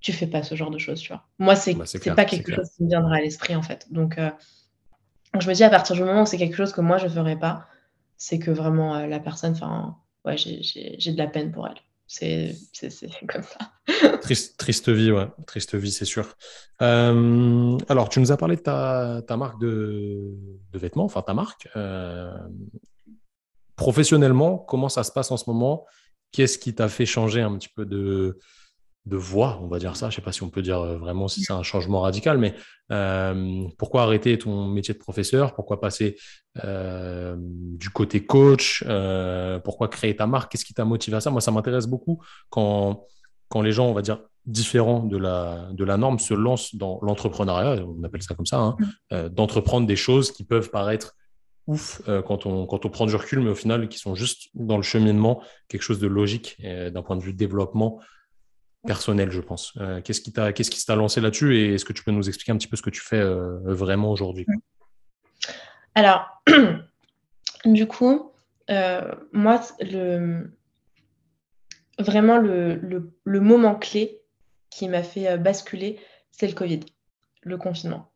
tu 0.00 0.12
fais 0.12 0.26
pas 0.26 0.42
ce 0.42 0.54
genre 0.54 0.70
de 0.70 0.78
choses, 0.78 1.00
tu 1.00 1.08
vois. 1.08 1.24
Moi, 1.38 1.56
c'est 1.56 1.74
bah, 1.74 1.84
c'est 1.86 2.14
pas 2.14 2.24
quelque 2.24 2.54
chose 2.54 2.70
qui 2.76 2.84
me 2.84 2.88
viendra 2.88 3.16
à 3.16 3.20
l'esprit 3.20 3.54
en 3.54 3.62
fait. 3.62 3.86
Donc 3.90 4.18
je 5.40 5.48
me 5.48 5.54
dis 5.54 5.64
à 5.64 5.70
partir 5.70 5.96
du 5.96 6.02
moment 6.02 6.22
où 6.22 6.26
c'est 6.26 6.38
quelque 6.38 6.56
chose 6.56 6.72
que 6.72 6.80
moi 6.80 6.98
je 6.98 7.08
ferais 7.08 7.38
pas, 7.38 7.66
c'est 8.16 8.38
que 8.38 8.50
vraiment 8.50 8.96
euh, 8.96 9.06
la 9.06 9.20
personne, 9.20 9.52
enfin, 9.52 9.96
ouais, 10.24 10.36
j'ai 10.36 11.12
de 11.12 11.18
la 11.18 11.26
peine 11.26 11.50
pour 11.52 11.66
elle. 11.66 11.78
C'est 12.06 12.54
comme 13.28 13.42
ça. 13.42 13.72
triste, 14.58 14.90
vie, 14.90 15.10
ouais. 15.10 15.28
Triste 15.46 15.74
vie, 15.74 15.90
c'est 15.90 16.04
sûr. 16.04 16.36
Euh, 16.82 17.78
alors, 17.88 18.10
tu 18.10 18.20
nous 18.20 18.30
as 18.32 18.36
parlé 18.36 18.56
de 18.56 18.60
ta, 18.60 19.36
marque 19.36 19.58
de, 19.60 20.34
de, 20.72 20.78
vêtements, 20.78 21.04
enfin 21.04 21.22
ta 21.22 21.32
marque. 21.32 21.68
Euh, 21.74 22.30
professionnellement, 23.76 24.58
comment 24.58 24.90
ça 24.90 25.04
se 25.04 25.10
passe 25.10 25.30
en 25.30 25.38
ce 25.38 25.48
moment? 25.48 25.86
Qu'est-ce 26.32 26.58
qui 26.58 26.74
t'a 26.74 26.88
fait 26.88 27.06
changer 27.06 27.40
un 27.40 27.56
petit 27.56 27.70
peu 27.70 27.86
de, 27.86 28.38
de 29.04 29.16
voie, 29.16 29.58
on 29.62 29.66
va 29.66 29.78
dire 29.78 29.96
ça. 29.96 30.10
Je 30.10 30.14
ne 30.14 30.16
sais 30.16 30.22
pas 30.22 30.32
si 30.32 30.42
on 30.42 30.50
peut 30.50 30.62
dire 30.62 30.80
euh, 30.80 30.96
vraiment 30.96 31.26
si 31.26 31.42
c'est 31.42 31.52
un 31.52 31.62
changement 31.62 32.00
radical, 32.02 32.38
mais 32.38 32.54
euh, 32.92 33.64
pourquoi 33.76 34.02
arrêter 34.02 34.38
ton 34.38 34.68
métier 34.68 34.94
de 34.94 34.98
professeur? 34.98 35.54
Pourquoi 35.54 35.80
passer 35.80 36.16
euh, 36.64 37.34
du 37.38 37.90
côté 37.90 38.24
coach? 38.24 38.84
Pourquoi 39.64 39.88
créer 39.88 40.14
ta 40.14 40.26
marque? 40.26 40.52
Qu'est-ce 40.52 40.64
qui 40.64 40.74
t'a 40.74 40.84
motivé 40.84 41.16
à 41.16 41.20
ça? 41.20 41.30
Moi, 41.30 41.40
ça 41.40 41.50
m'intéresse 41.50 41.86
beaucoup 41.86 42.22
quand, 42.48 43.04
quand 43.48 43.62
les 43.62 43.72
gens, 43.72 43.86
on 43.86 43.92
va 43.92 44.02
dire, 44.02 44.20
différents 44.46 45.04
de 45.04 45.16
la, 45.16 45.68
de 45.72 45.84
la 45.84 45.96
norme 45.96 46.18
se 46.18 46.34
lancent 46.34 46.74
dans 46.74 46.98
l'entrepreneuriat, 47.02 47.84
on 47.84 48.02
appelle 48.04 48.22
ça 48.22 48.34
comme 48.34 48.46
ça, 48.46 48.58
hein, 48.58 48.76
mm. 49.10 49.28
d'entreprendre 49.28 49.86
des 49.86 49.96
choses 49.96 50.30
qui 50.30 50.44
peuvent 50.44 50.70
paraître 50.70 51.14
ouf 51.68 52.02
quand, 52.26 52.44
on, 52.46 52.66
quand 52.66 52.84
on 52.84 52.88
prend 52.88 53.06
du 53.06 53.14
recul, 53.14 53.40
mais 53.40 53.50
au 53.50 53.54
final, 53.54 53.88
qui 53.88 53.98
sont 53.98 54.16
juste 54.16 54.48
dans 54.54 54.76
le 54.76 54.82
cheminement, 54.82 55.42
quelque 55.68 55.82
chose 55.82 56.00
de 56.00 56.08
logique 56.08 56.60
d'un 56.60 57.02
point 57.02 57.16
de 57.16 57.22
vue 57.22 57.32
développement 57.32 58.00
personnel, 58.86 59.30
je 59.30 59.40
pense. 59.40 59.74
Euh, 59.78 60.00
qu'est-ce 60.00 60.20
qui 60.20 60.32
t'a 60.32 60.52
qu'est-ce 60.52 60.70
qui 60.70 60.84
t'a 60.84 60.96
lancé 60.96 61.20
là-dessus 61.20 61.56
et 61.56 61.74
est-ce 61.74 61.84
que 61.84 61.92
tu 61.92 62.02
peux 62.02 62.10
nous 62.10 62.28
expliquer 62.28 62.52
un 62.52 62.56
petit 62.56 62.68
peu 62.68 62.76
ce 62.76 62.82
que 62.82 62.90
tu 62.90 63.00
fais 63.00 63.20
euh, 63.20 63.58
vraiment 63.64 64.10
aujourd'hui? 64.10 64.46
Alors, 65.94 66.26
du 67.64 67.86
coup, 67.86 68.32
euh, 68.70 69.14
moi, 69.32 69.60
le, 69.80 70.52
vraiment 71.98 72.38
le, 72.38 73.12
moment 73.26 73.74
clé 73.74 74.20
qui 74.70 74.88
m'a 74.88 75.02
fait 75.02 75.36
basculer, 75.38 76.00
c'est 76.30 76.48
le 76.48 76.54
Covid, 76.54 76.80
le 77.42 77.56
confinement. 77.56 78.10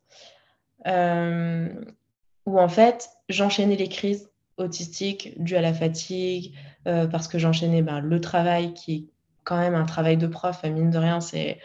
où 0.86 2.60
en 2.60 2.68
fait, 2.68 3.10
j'enchaînais 3.28 3.76
les 3.76 3.88
crises 3.88 4.30
autistiques 4.56 5.34
dues 5.42 5.56
à 5.56 5.60
la 5.60 5.74
fatigue, 5.74 6.54
parce 6.84 7.28
que 7.28 7.38
j'enchaînais 7.38 7.82
ben, 7.82 8.00
le 8.00 8.20
travail 8.22 8.72
qui 8.72 9.10
quand 9.46 9.58
même 9.58 9.74
un 9.74 9.84
travail 9.84 10.18
de 10.18 10.26
prof, 10.26 10.62
mine 10.64 10.90
de 10.90 10.98
rien, 10.98 11.20
c'est 11.20 11.58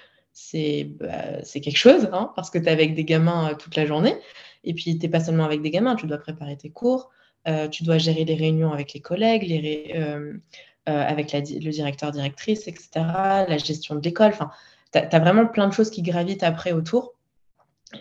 bah, 1.00 1.42
quelque 1.44 1.78
chose, 1.78 2.08
hein, 2.14 2.32
parce 2.36 2.50
que 2.50 2.60
tu 2.60 2.66
es 2.66 2.70
avec 2.70 2.94
des 2.94 3.04
gamins 3.04 3.50
euh, 3.50 3.56
toute 3.56 3.76
la 3.76 3.86
journée. 3.86 4.16
Et 4.64 4.74
puis, 4.74 4.98
tu 4.98 5.06
n'es 5.06 5.10
pas 5.10 5.20
seulement 5.20 5.44
avec 5.44 5.62
des 5.62 5.72
gamins, 5.72 5.96
tu 5.96 6.06
dois 6.06 6.20
préparer 6.20 6.56
tes 6.56 6.70
cours, 6.70 7.10
euh, 7.48 7.68
tu 7.68 7.84
dois 7.84 7.98
gérer 7.98 8.24
les 8.24 8.36
réunions 8.36 8.72
avec 8.72 8.94
les 8.94 9.02
collègues, 9.02 9.52
euh, 9.96 10.38
avec 10.86 11.34
le 11.34 11.70
directeur, 11.72 12.12
directrice, 12.12 12.68
etc., 12.68 12.90
la 12.96 13.58
gestion 13.58 13.96
de 13.96 14.02
l'école. 14.02 14.30
Enfin, 14.30 14.52
tu 14.94 15.00
as, 15.00 15.20
vraiment 15.20 15.48
plein 15.48 15.68
de 15.68 15.74
choses 15.74 15.90
qui 15.90 16.04
gravitent 16.04 16.44
après 16.44 16.74
autour. 16.74 17.14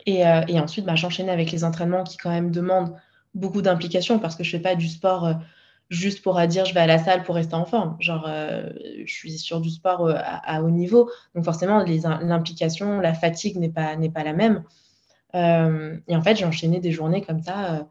Et, 0.04 0.24
ensuite, 0.26 0.84
bah, 0.84 0.94
avec 1.28 1.52
les 1.52 1.64
entraînements 1.64 2.04
qui, 2.04 2.18
quand 2.18 2.30
même, 2.30 2.50
demandent 2.50 2.94
beaucoup 3.34 3.62
d'implication 3.62 4.18
parce 4.18 4.36
que 4.36 4.44
je 4.44 4.54
ne 4.54 4.60
fais 4.60 4.62
pas 4.62 4.74
du 4.74 4.88
sport 4.88 5.34
juste 5.90 6.22
pour 6.22 6.40
dire 6.46 6.64
je 6.64 6.72
vais 6.72 6.80
à 6.80 6.86
la 6.86 6.98
salle 6.98 7.24
pour 7.24 7.34
rester 7.34 7.54
en 7.54 7.66
forme. 7.66 7.96
Genre, 8.00 8.24
euh, 8.26 8.70
je 9.04 9.12
suis 9.12 9.38
sur 9.38 9.60
du 9.60 9.70
sport 9.70 10.06
euh, 10.06 10.14
à, 10.16 10.62
haut 10.62 10.70
niveau. 10.70 11.10
Donc 11.34 11.44
forcément, 11.44 11.84
l'implication, 11.84 13.00
la 13.00 13.12
fatigue 13.12 13.56
n'est 13.56 13.68
pas, 13.68 13.96
pas 14.14 14.24
la 14.24 14.32
même. 14.32 14.64
Euh, 15.34 15.98
et 16.08 16.16
en 16.16 16.22
fait, 16.22 16.36
j'ai 16.36 16.44
enchaîné 16.44 16.80
des 16.80 16.92
journées 16.92 17.22
comme 17.22 17.42
ça, 17.42 17.88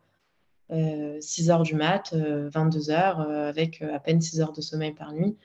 6 0.71 1.49
heures 1.49 1.63
du 1.63 1.75
mat, 1.75 2.13
22 2.13 2.91
heures, 2.91 3.21
avec 3.21 3.81
à 3.81 3.99
peine 3.99 4.21
6 4.21 4.41
heures 4.41 4.53
de 4.53 4.61
sommeil 4.61 4.93
par 4.93 5.13
nuit. 5.13 5.35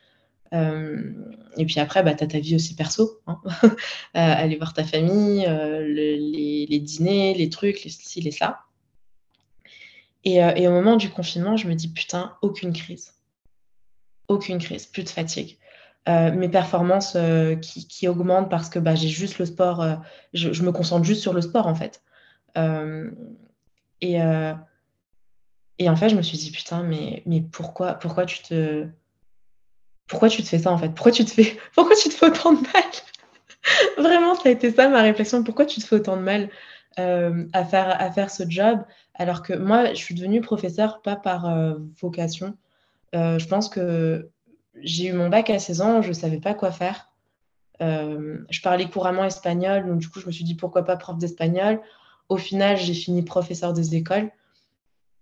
et 0.53 1.67
puis 1.67 1.81
après, 1.81 2.03
bah, 2.03 2.15
tu 2.15 2.25
as 2.25 2.27
ta 2.27 2.39
vie 2.39 2.55
aussi 2.55 2.77
perso. 2.77 3.21
Hein. 3.27 3.41
aller 4.15 4.57
voir 4.57 4.75
ta 4.75 4.85
famille, 4.85 5.47
les, 5.47 6.67
les, 6.69 6.81
dîners, 6.81 7.35
les 7.35 7.49
trucs, 7.49 7.85
les 7.85 7.91
ci, 7.91 8.21
les 8.21 8.33
ça. 8.33 8.61
Euh, 10.27 10.53
et, 10.57 10.69
au 10.69 10.73
moment 10.73 10.97
du 10.97 11.11
confinement, 11.11 11.57
je 11.57 11.69
me 11.69 11.75
dis 11.75 11.89
putain, 11.89 12.37
aucune 12.43 12.73
crise. 12.73 13.15
Aucune 14.29 14.59
crise, 14.59 14.87
plus 14.87 15.05
de 15.05 15.09
fatigue. 15.09 15.59
Euh, 16.09 16.33
mes 16.33 16.49
performances 16.49 17.15
euh, 17.17 17.57
qui, 17.57 18.09
augmentent 18.09 18.51
parce 18.51 18.69
que 18.69 18.79
bah, 18.79 18.95
j'ai 18.95 19.09
juste 19.09 19.39
le 19.39 19.47
sport, 19.47 19.85
je, 20.33 20.63
me 20.63 20.73
concentre 20.73 21.05
juste 21.05 21.23
sur 21.23 21.33
le 21.33 21.41
sport 21.41 21.67
en 21.67 21.75
fait. 21.75 22.03
et, 24.01 24.19
et 25.79 25.89
en 25.89 25.97
fait, 25.97 26.09
je 26.09 26.17
me 26.17 26.23
suis 26.23 26.39
dit 26.39 26.51
putain, 26.51 26.83
mais, 26.83 27.23
mais 27.27 27.41
pourquoi, 27.41 27.95
pourquoi 27.95 28.27
tu 28.27 28.43
te. 28.43 28.87
Pourquoi 30.07 30.29
tu 30.29 30.43
te 30.43 30.49
fais 30.49 30.59
ça 30.59 30.71
en 30.71 30.77
fait? 30.79 30.91
Pourquoi 30.91 31.13
tu 31.13 31.25
te 31.25 31.31
fais, 31.31 31.57
pourquoi 31.75 31.97
tu 31.97 32.09
te 32.09 32.15
fais 32.15 32.27
autant 32.27 32.53
de 32.53 32.61
mal? 32.61 32.85
Vraiment, 33.99 34.35
ça 34.35 34.51
a 34.51 34.53
été 34.53 34.71
ça 34.71 34.89
ma 34.89 35.03
réflexion. 35.03 35.43
Pourquoi 35.43 35.65
tu 35.65 35.81
te 35.81 35.87
fais 35.87 35.97
autant 35.97 36.17
de 36.17 36.23
mal 36.23 36.51
à, 36.97 37.65
faire, 37.65 38.01
à 38.01 38.11
faire 38.11 38.31
ce 38.31 38.45
job? 38.49 38.85
Alors 39.15 39.43
que 39.43 39.53
moi, 39.53 39.91
je 39.91 39.99
suis 39.99 40.15
devenue 40.15 40.41
professeure 40.41 41.01
pas 41.01 41.17
par 41.17 41.47
euh, 41.47 41.75
vocation. 42.01 42.57
Euh, 43.15 43.39
je 43.39 43.47
pense 43.47 43.69
que 43.69 44.29
j'ai 44.83 45.07
eu 45.07 45.13
mon 45.13 45.29
bac 45.29 45.51
à 45.51 45.59
16 45.59 45.81
ans, 45.81 46.03
je 46.03 46.09
ne 46.09 46.15
savais 46.15 46.41
pas 46.41 46.55
quoi 46.55 46.73
faire. 46.73 47.11
Euh, 47.81 48.39
je 48.51 48.61
parlais 48.61 48.89
couramment 48.89 49.25
espagnol, 49.25 49.87
donc 49.87 49.99
du 49.99 50.09
coup, 50.09 50.21
je 50.21 50.27
me 50.27 50.33
suis 50.33 50.45
dit 50.45 50.55
pourquoi 50.55 50.85
pas 50.85 50.97
prof 50.97 51.17
d'espagnol? 51.17 51.81
Au 52.29 52.37
final, 52.37 52.77
j'ai 52.77 52.95
fini 52.95 53.23
professeur 53.23 53.73
des 53.73 53.95
écoles. 53.95 54.31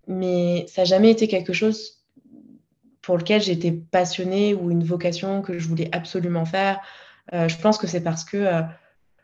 Mais 0.09 0.67
ça 0.69 0.83
n'a 0.83 0.87
jamais 0.87 1.11
été 1.11 1.29
quelque 1.29 1.53
chose 1.53 2.03
pour 3.03 3.19
lequel 3.19 3.41
j'étais 3.41 3.73
passionnée 3.73 4.55
ou 4.55 4.71
une 4.71 4.85
vocation 4.85 5.43
que 5.43 5.59
je 5.59 5.69
voulais 5.69 5.89
absolument 5.93 6.45
faire. 6.45 6.81
je 7.33 7.57
pense 7.59 7.79
que 7.79 7.87
c'est 7.87 8.03
parce 8.03 8.25
que, 8.25 8.63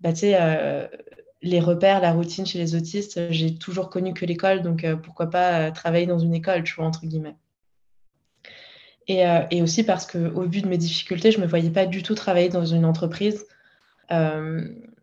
bah, 0.01 0.15
sais, 0.15 0.37
les 1.43 1.61
repères, 1.61 2.01
la 2.01 2.13
routine 2.13 2.47
chez 2.47 2.59
les 2.59 2.75
autistes, 2.75 3.31
j'ai 3.31 3.55
toujours 3.55 3.91
connu 3.91 4.13
que 4.13 4.25
l'école, 4.25 4.63
donc 4.63 4.85
euh, 4.85 4.97
pourquoi 4.97 5.31
pas 5.31 5.61
euh, 5.61 5.71
travailler 5.71 6.07
dans 6.07 6.19
une 6.19 6.35
école, 6.35 6.65
tu 6.65 6.75
vois, 6.75 6.87
entre 6.87 7.07
guillemets. 7.07 7.37
Et, 9.07 9.27
euh, 9.27 9.45
aussi 9.63 9.85
parce 9.85 10.07
qu'au 10.07 10.43
vu 10.43 10.61
de 10.61 10.69
mes 10.69 10.77
difficultés, 10.77 11.31
je 11.31 11.39
ne 11.39 11.45
me 11.45 11.49
voyais 11.49 11.71
pas 11.71 11.87
du 11.87 12.03
tout 12.03 12.15
travailler 12.15 12.49
dans 12.49 12.65
une 12.65 12.85
entreprise 12.85 13.47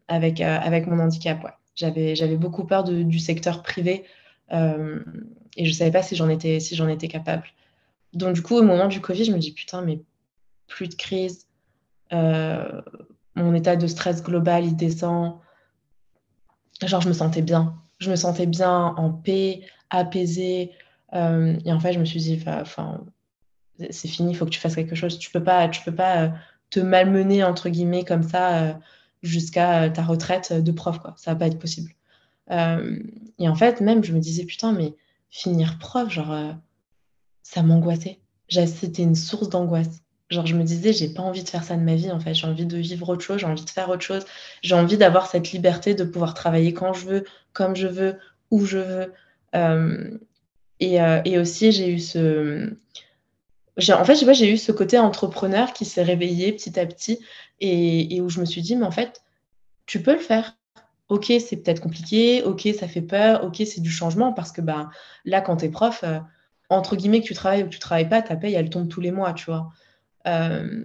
avec, 0.08 0.42
avec 0.42 0.88
mon 0.88 1.00
handicap. 1.00 1.58
J'avais 1.76 2.38
beaucoup 2.38 2.66
peur 2.66 2.84
du 2.84 3.20
secteur 3.20 3.64
privé 3.64 4.04
et 4.52 5.66
je 5.66 5.70
ne 5.70 5.74
savais 5.74 5.92
pas 5.92 6.04
si 6.04 6.16
j'en 6.16 6.30
étais, 6.30 6.60
si 6.60 6.80
étais 6.90 7.08
capable. 7.08 7.48
Donc 8.14 8.34
du 8.34 8.44
coup, 8.44 8.56
au 8.56 8.64
moment 8.64 8.88
du 8.88 9.02
Covid, 9.02 9.26
je 9.26 9.32
me 9.32 9.40
dis, 9.40 9.52
putain, 9.54 9.82
mais 9.82 10.02
plus 10.68 10.88
de 10.88 10.96
crise, 10.96 11.48
mon 12.12 13.56
état 13.56 13.76
de 13.76 13.88
stress 13.88 14.22
global, 14.22 14.66
il 14.66 14.76
descend 14.76 15.40
genre, 16.84 17.02
je 17.02 17.08
me 17.08 17.14
sentais 17.14 17.42
bien. 17.42 17.76
Je 18.00 18.10
me 18.10 18.16
sentais 18.16 18.46
bien 18.46 18.94
en 18.98 19.12
paix, 19.12 19.62
apaisée. 19.90 20.72
Euh, 21.14 21.58
et 21.66 21.72
en 21.72 21.80
fait, 21.80 21.94
je 21.94 22.00
me 22.00 22.06
suis 22.06 22.20
dit, 22.20 22.42
enfin, 22.46 23.02
c'est 23.90 24.08
fini, 24.08 24.32
il 24.32 24.36
faut 24.36 24.46
que 24.46 24.52
tu 24.52 24.60
fasses 24.60 24.76
quelque 24.76 24.96
chose. 24.96 25.18
Tu 25.20 25.32
peux 25.32 25.44
pas, 25.44 25.70
tu 25.70 25.82
peux 25.84 25.96
pas 25.96 26.24
euh, 26.24 26.30
te 26.70 26.80
malmener, 26.80 27.44
entre 27.44 27.70
guillemets, 27.70 28.04
comme 28.04 28.24
ça, 28.24 28.64
euh, 28.64 28.74
jusqu'à 29.24 29.90
ta 29.90 30.04
retraite 30.04 30.54
de 30.54 30.72
prof, 30.72 31.00
quoi. 31.00 31.14
Ça 31.18 31.32
va 31.34 31.40
pas 31.40 31.48
être 31.48 31.60
possible. 31.60 31.92
et 32.50 33.50
en 33.50 33.56
fait, 33.56 33.82
même, 33.82 34.04
je 34.04 34.14
me 34.14 34.20
disais, 34.20 34.46
putain, 34.46 34.72
mais 34.74 34.94
finir 35.30 35.78
prof, 35.80 36.10
genre, 36.10 36.56
ça 37.44 37.64
m'angoissait. 37.64 38.20
C'était 38.50 39.04
une 39.04 39.16
source 39.16 39.50
d'angoisse. 39.50 40.04
Genre, 40.30 40.46
je 40.48 40.56
me 40.56 40.64
disais, 40.64 40.92
j'ai 40.92 41.10
pas 41.10 41.22
envie 41.22 41.44
de 41.44 41.50
faire 41.50 41.64
ça 41.64 41.76
de 41.76 41.82
ma 41.84 41.96
vie, 41.96 42.12
en 42.12 42.20
fait. 42.20 42.34
J'ai 42.34 42.48
envie 42.48 42.66
de 42.66 42.78
vivre 42.78 43.10
autre 43.10 43.24
chose, 43.24 43.40
j'ai 43.40 43.46
envie 43.46 43.64
de 43.64 43.70
faire 43.70 43.90
autre 43.90 44.02
chose. 44.02 44.26
J'ai 44.64 44.76
envie 44.76 44.98
d'avoir 44.98 45.28
cette 45.28 45.52
liberté 45.52 45.94
de 45.94 46.04
pouvoir 46.04 46.34
travailler 46.34 46.74
quand 46.74 46.94
je 46.94 47.06
veux, 47.06 47.24
comme 47.54 47.76
je 47.76 47.88
veux, 47.88 48.18
où 48.50 48.66
je 48.66 48.80
veux. 48.80 49.14
Euh, 49.56 50.18
euh, 50.84 51.22
et, 51.26 51.40
aussi, 51.40 51.72
j'ai 51.72 51.90
eu 51.90 52.00
ce. 52.00 52.74
En 53.78 54.06
fait, 54.06 54.34
j'ai 54.34 54.52
eu 54.52 54.58
ce 54.58 54.72
côté 54.72 54.98
entrepreneur 54.98 55.74
qui 55.74 55.86
s'est 55.86 56.04
réveillé 56.04 56.54
petit 56.54 56.80
à 56.80 56.86
petit 56.86 57.20
et, 57.60 58.20
où 58.22 58.30
je 58.30 58.40
me 58.40 58.46
suis 58.46 58.62
dit, 58.62 58.76
mais 58.76 58.86
en 58.86 58.92
fait, 58.92 59.24
tu 59.86 60.02
peux 60.02 60.14
le 60.14 60.20
faire. 60.20 60.58
Ok, 61.10 61.26
c'est 61.28 61.58
peut-être 61.58 61.82
compliqué, 61.82 62.42
ok, 62.42 62.68
ça 62.80 62.88
fait 62.88 63.02
peur, 63.02 63.44
ok, 63.44 63.58
c'est 63.58 63.82
du 63.82 63.92
changement 63.92 64.34
parce 64.34 64.52
que 64.52 64.62
bah, 64.62 64.90
là, 65.24 65.40
quand 65.40 65.58
tu 65.58 65.66
es 65.66 65.70
prof, 65.70 66.04
euh, 66.04 66.20
entre 66.70 66.96
guillemets, 66.96 67.22
que 67.22 67.28
tu 67.28 67.36
travailles 67.36 67.62
ou 67.62 67.68
que 67.68 67.74
tu 67.74 67.80
travailles 67.80 68.10
pas, 68.10 68.24
ta 68.24 68.36
paye, 68.36 68.56
elle 68.56 68.72
tombe 68.72 68.88
tous 68.88 69.02
les 69.02 69.12
mois, 69.12 69.34
tu 69.34 69.46
vois. 69.46 69.70
Euh, 70.28 70.84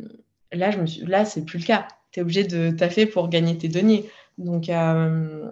là, 0.53 0.71
je 0.71 0.79
me 0.79 0.87
suis... 0.87 1.05
là, 1.07 1.25
c'est 1.25 1.45
plus 1.45 1.59
le 1.59 1.65
cas. 1.65 1.89
Tu 2.13 2.21
es 2.21 2.23
obligé 2.23 2.45
de 2.45 2.71
taffer 2.71 3.07
pour 3.07 3.29
gagner 3.29 3.57
tes 3.57 3.69
deniers. 3.69 4.09
Donc, 4.39 4.69
euh, 4.69 5.51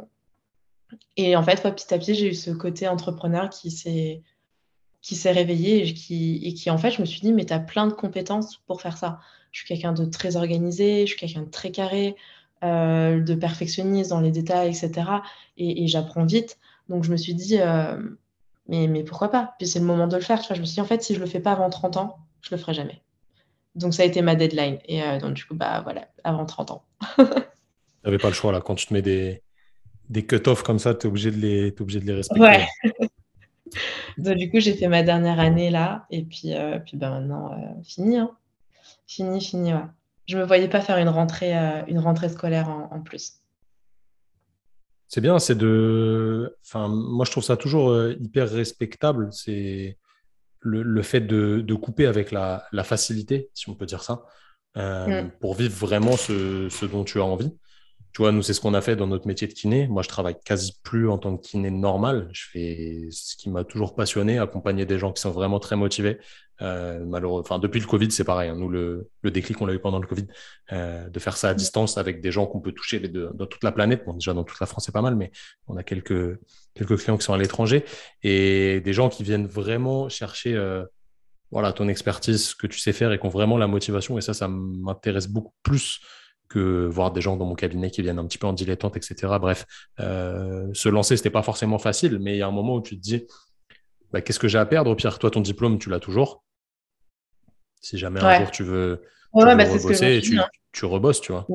et 1.17 1.37
en 1.37 1.43
fait, 1.43 1.63
petit 1.63 1.93
à 1.95 1.99
petit, 1.99 2.15
j'ai 2.15 2.31
eu 2.31 2.35
ce 2.35 2.51
côté 2.51 2.89
entrepreneur 2.89 3.51
qui 3.51 3.71
s'est 3.71 4.23
qui 5.01 5.15
s'est 5.15 5.31
réveillé 5.31 5.87
et 5.87 5.95
qui, 5.95 6.41
et 6.43 6.55
qui, 6.55 6.71
en 6.71 6.79
fait, 6.79 6.91
je 6.91 7.01
me 7.01 7.07
suis 7.07 7.21
dit, 7.21 7.33
mais 7.33 7.45
tu 7.47 7.53
as 7.53 7.61
plein 7.61 7.87
de 7.87 7.93
compétences 7.93 8.57
pour 8.67 8.83
faire 8.83 8.99
ça. 8.99 9.21
Je 9.53 9.61
suis 9.61 9.69
quelqu'un 9.69 9.93
de 9.93 10.05
très 10.05 10.37
organisé, 10.37 11.07
je 11.07 11.13
suis 11.13 11.17
quelqu'un 11.17 11.43
de 11.43 11.51
très 11.51 11.71
carré, 11.71 12.17
euh, 12.65 13.21
de 13.21 13.35
perfectionniste 13.35 14.11
dans 14.11 14.21
les 14.21 14.33
détails, 14.33 14.69
etc. 14.71 15.09
Et, 15.57 15.87
j'apprends 15.87 16.25
vite. 16.25 16.59
Donc, 16.89 17.05
je 17.05 17.13
me 17.13 17.17
suis 17.17 17.35
dit, 17.35 17.59
mais, 18.69 19.03
pourquoi 19.05 19.31
pas? 19.31 19.55
Puis 19.59 19.69
c'est 19.69 19.79
le 19.79 19.87
moment 19.87 20.09
de 20.09 20.17
le 20.17 20.23
faire. 20.23 20.43
Je 20.43 20.61
me 20.61 20.65
suis 20.67 20.75
dit, 20.75 20.81
en 20.81 20.85
fait, 20.85 21.03
si 21.03 21.15
je 21.15 21.21
le 21.21 21.27
fais 21.27 21.41
pas 21.41 21.53
avant 21.53 21.71
30 21.71 21.97
ans, 21.97 22.19
je 22.43 22.51
le 22.51 22.61
ferai 22.61 22.75
jamais. 22.75 23.03
Donc 23.75 23.95
ça 23.95 24.03
a 24.03 24.07
été 24.07 24.23
ma 24.23 24.35
deadline. 24.35 24.79
Et 24.87 25.03
euh, 25.03 25.19
donc 25.19 25.35
du 25.35 25.45
coup, 25.45 25.55
bah 25.55 25.81
voilà, 25.83 26.09
avant 26.25 26.45
30 26.45 26.71
ans. 26.71 26.85
tu 27.17 27.25
n'avais 28.05 28.19
pas 28.19 28.29
le 28.29 28.35
choix 28.35 28.53
là. 28.53 28.61
Quand 28.61 28.75
tu 28.75 28.87
te 28.87 28.95
mets 28.95 29.03
des, 29.03 29.43
des 30.09 30.27
cut-offs 30.27 30.63
comme 30.63 30.79
ça, 30.79 30.95
tu 30.95 31.07
es, 31.07 31.11
obligé 31.11 31.31
de 31.31 31.37
les, 31.37 31.75
obligé 31.81 32.01
de 32.01 32.07
les 32.07 32.15
respecter. 32.15 32.43
Ouais. 32.43 32.67
donc 34.19 34.37
du 34.37 34.51
coup, 34.51 34.61
j'ai 34.61 34.75
fait 34.75 34.89
ma 34.89 35.03
dernière 35.03 35.41
année 35.41 35.71
là. 35.71 36.07
Et 36.11 36.25
puis, 36.25 36.55
euh, 36.55 36.79
puis 36.79 36.97
bah, 36.97 37.11
maintenant, 37.11 37.53
euh, 37.53 37.83
fini. 37.85 38.19
Hein. 38.19 38.31
Fini, 39.07 39.41
fini, 39.41 39.73
ouais. 39.73 39.85
je 40.27 40.37
me 40.37 40.45
voyais 40.45 40.69
pas 40.69 40.81
faire 40.81 40.99
une 40.99 41.09
rentrée, 41.09 41.55
une 41.89 41.99
rentrée 41.99 42.29
scolaire 42.29 42.69
en, 42.69 43.01
plus. 43.01 43.41
C'est 45.07 45.23
bien, 45.23 45.39
c'est 45.39 45.57
de. 45.57 46.57
Enfin, 46.63 46.89
moi, 46.89 47.25
je 47.25 47.31
trouve 47.31 47.45
ça 47.45 47.57
toujours 47.57 47.97
hyper 48.21 48.51
respectable. 48.51 49.29
C'est 49.33 49.97
le, 50.61 51.03
fait 51.03 51.21
de, 51.21 51.75
couper 51.75 52.07
avec 52.07 52.33
la, 52.33 52.69
facilité, 52.85 53.51
si 53.55 53.69
on 53.69 53.75
peut 53.75 53.87
dire 53.87 54.03
ça, 54.03 54.25
mm. 54.77 55.31
pour 55.41 55.55
vivre 55.55 55.75
vraiment 55.75 56.17
ce, 56.17 56.85
dont 56.87 57.05
tu 57.05 57.21
as 57.21 57.25
envie. 57.25 57.53
Tu 58.13 58.23
vois, 58.23 58.33
nous, 58.33 58.43
c'est 58.43 58.55
ce 58.55 58.61
qu'on 58.61 58.75
a 58.75 58.81
fait 58.81 58.97
dans 58.97 59.07
notre 59.07 59.27
métier 59.27 59.47
de 59.47 59.53
kiné. 59.53 59.87
Moi, 59.87 60.03
je 60.03 60.09
travaille 60.09 60.37
quasi 60.45 60.79
plus 60.83 61.09
en 61.09 61.19
tant 61.19 61.37
que 61.37 61.47
kiné 61.47 61.71
normal. 61.71 62.29
Je 62.33 62.47
fais 62.51 63.09
ce 63.11 63.37
qui 63.37 63.51
m'a 63.51 63.65
toujours 63.65 63.95
passionné, 63.95 64.39
accompagner 64.39 64.87
des 64.87 64.99
gens 64.99 65.13
qui 65.13 65.21
sont 65.21 65.31
vraiment 65.31 65.61
très 65.61 65.77
motivés. 65.77 66.19
Euh, 66.61 67.05
malheureusement, 67.07 67.41
enfin, 67.41 67.59
depuis 67.59 67.81
le 67.81 67.87
Covid, 67.87 68.11
c'est 68.11 68.25
pareil. 68.25 68.51
Hein. 68.51 68.57
Nous, 68.57 68.69
le, 68.69 69.09
le 69.23 69.31
déclic, 69.31 69.61
on 69.61 69.67
l'a 69.67 69.75
eu 69.75 69.79
pendant 69.79 69.99
le 69.99 70.07
Covid, 70.07 70.27
euh, 70.73 71.09
de 71.09 71.19
faire 71.19 71.37
ça 71.37 71.51
à 71.51 71.55
distance 71.55 71.99
avec 71.99 72.21
des 72.21 72.33
gens 72.33 72.47
qu'on 72.47 72.61
peut 72.61 72.73
toucher 72.73 72.99
les 72.99 73.09
deux, 73.09 73.31
dans 73.35 73.47
toute 73.47 73.63
la 73.63 73.73
planète. 73.73 74.05
Bon, 74.05 74.15
déjà, 74.15 74.35
dans 74.35 74.45
toute 74.45 74.59
la 74.61 74.67
France, 74.67 74.85
c'est 74.87 74.93
pas 74.93 75.03
mal, 75.03 75.17
mais 75.17 75.31
on 75.67 75.77
a 75.77 75.83
quelques, 75.83 76.39
quelques 76.75 76.99
clients 76.99 77.17
qui 77.17 77.25
sont 77.25 77.33
à 77.33 77.39
l'étranger 77.39 77.85
et 78.23 78.81
des 78.81 78.93
gens 78.93 79.09
qui 79.09 79.23
viennent 79.23 79.47
vraiment 79.47 80.09
chercher 80.09 80.55
euh, 80.55 80.85
voilà, 81.51 81.73
ton 81.73 81.89
expertise, 81.89 82.49
ce 82.49 82.55
que 82.55 82.67
tu 82.67 82.79
sais 82.79 82.93
faire 82.93 83.13
et 83.13 83.19
qui 83.19 83.27
ont 83.27 83.31
vraiment 83.31 83.57
la 83.57 83.67
motivation. 83.67 84.19
Et 84.19 84.21
ça, 84.21 84.35
ça 84.35 84.49
m'intéresse 84.49 85.29
beaucoup 85.29 85.55
plus 85.63 86.01
que 86.49 86.87
voir 86.87 87.13
des 87.13 87.21
gens 87.21 87.37
dans 87.37 87.45
mon 87.45 87.55
cabinet 87.55 87.91
qui 87.91 88.03
viennent 88.03 88.19
un 88.19 88.27
petit 88.27 88.39
peu 88.39 88.47
en 88.47 88.53
dilettante, 88.53 88.97
etc. 88.97 89.35
Bref, 89.39 89.67
euh, 90.01 90.67
se 90.73 90.89
lancer, 90.89 91.17
c'était 91.17 91.31
pas 91.31 91.43
forcément 91.43 91.79
facile, 91.79 92.19
mais 92.19 92.37
il 92.37 92.39
y 92.39 92.43
a 92.43 92.47
un 92.47 92.53
moment 92.53 92.77
où 92.77 92.83
tu 92.83 92.97
te 92.97 93.03
dis, 93.03 93.27
bah, 94.13 94.23
qu'est-ce 94.23 94.39
que 94.39 94.49
j'ai 94.49 94.59
à 94.59 94.67
perdre 94.67 94.91
Au 94.91 94.95
pire, 94.95 95.19
toi, 95.19 95.31
ton 95.31 95.41
diplôme, 95.41 95.79
tu 95.79 95.91
l'as 95.91 96.01
toujours. 96.01 96.43
Si 97.81 97.99
jamais 97.99 98.23
un 98.23 98.41
jour 98.41 98.51
tu 98.51 98.63
veux, 98.65 99.03
tu 99.35 99.45
bah, 99.45 99.55
rebosser, 99.55 100.21
tu, 100.23 100.39
hein. 100.39 100.47
tu, 100.73 100.85
rebosses, 100.85 101.21
tu 101.21 101.33
vois. 101.33 101.47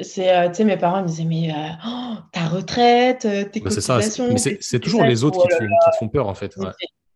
C'est, 0.00 0.34
euh, 0.34 0.48
tu 0.48 0.54
sais, 0.54 0.64
mes 0.64 0.76
parents 0.76 1.02
me 1.02 1.08
disaient, 1.08 1.24
mais 1.24 1.50
euh, 1.50 1.70
oh, 1.86 2.14
ta 2.32 2.46
retraite, 2.46 3.20
tes 3.20 3.60
bah, 3.60 3.68
cotisations. 3.68 4.36
C'est 4.36 4.80
toujours 4.80 5.04
les 5.04 5.24
autres 5.24 5.40
qui 5.42 5.48
te, 5.48 5.54
font, 5.54 5.66
qui 5.66 5.90
te, 5.90 5.96
font, 5.98 6.08
peur, 6.08 6.28
en 6.28 6.34
fait. 6.34 6.56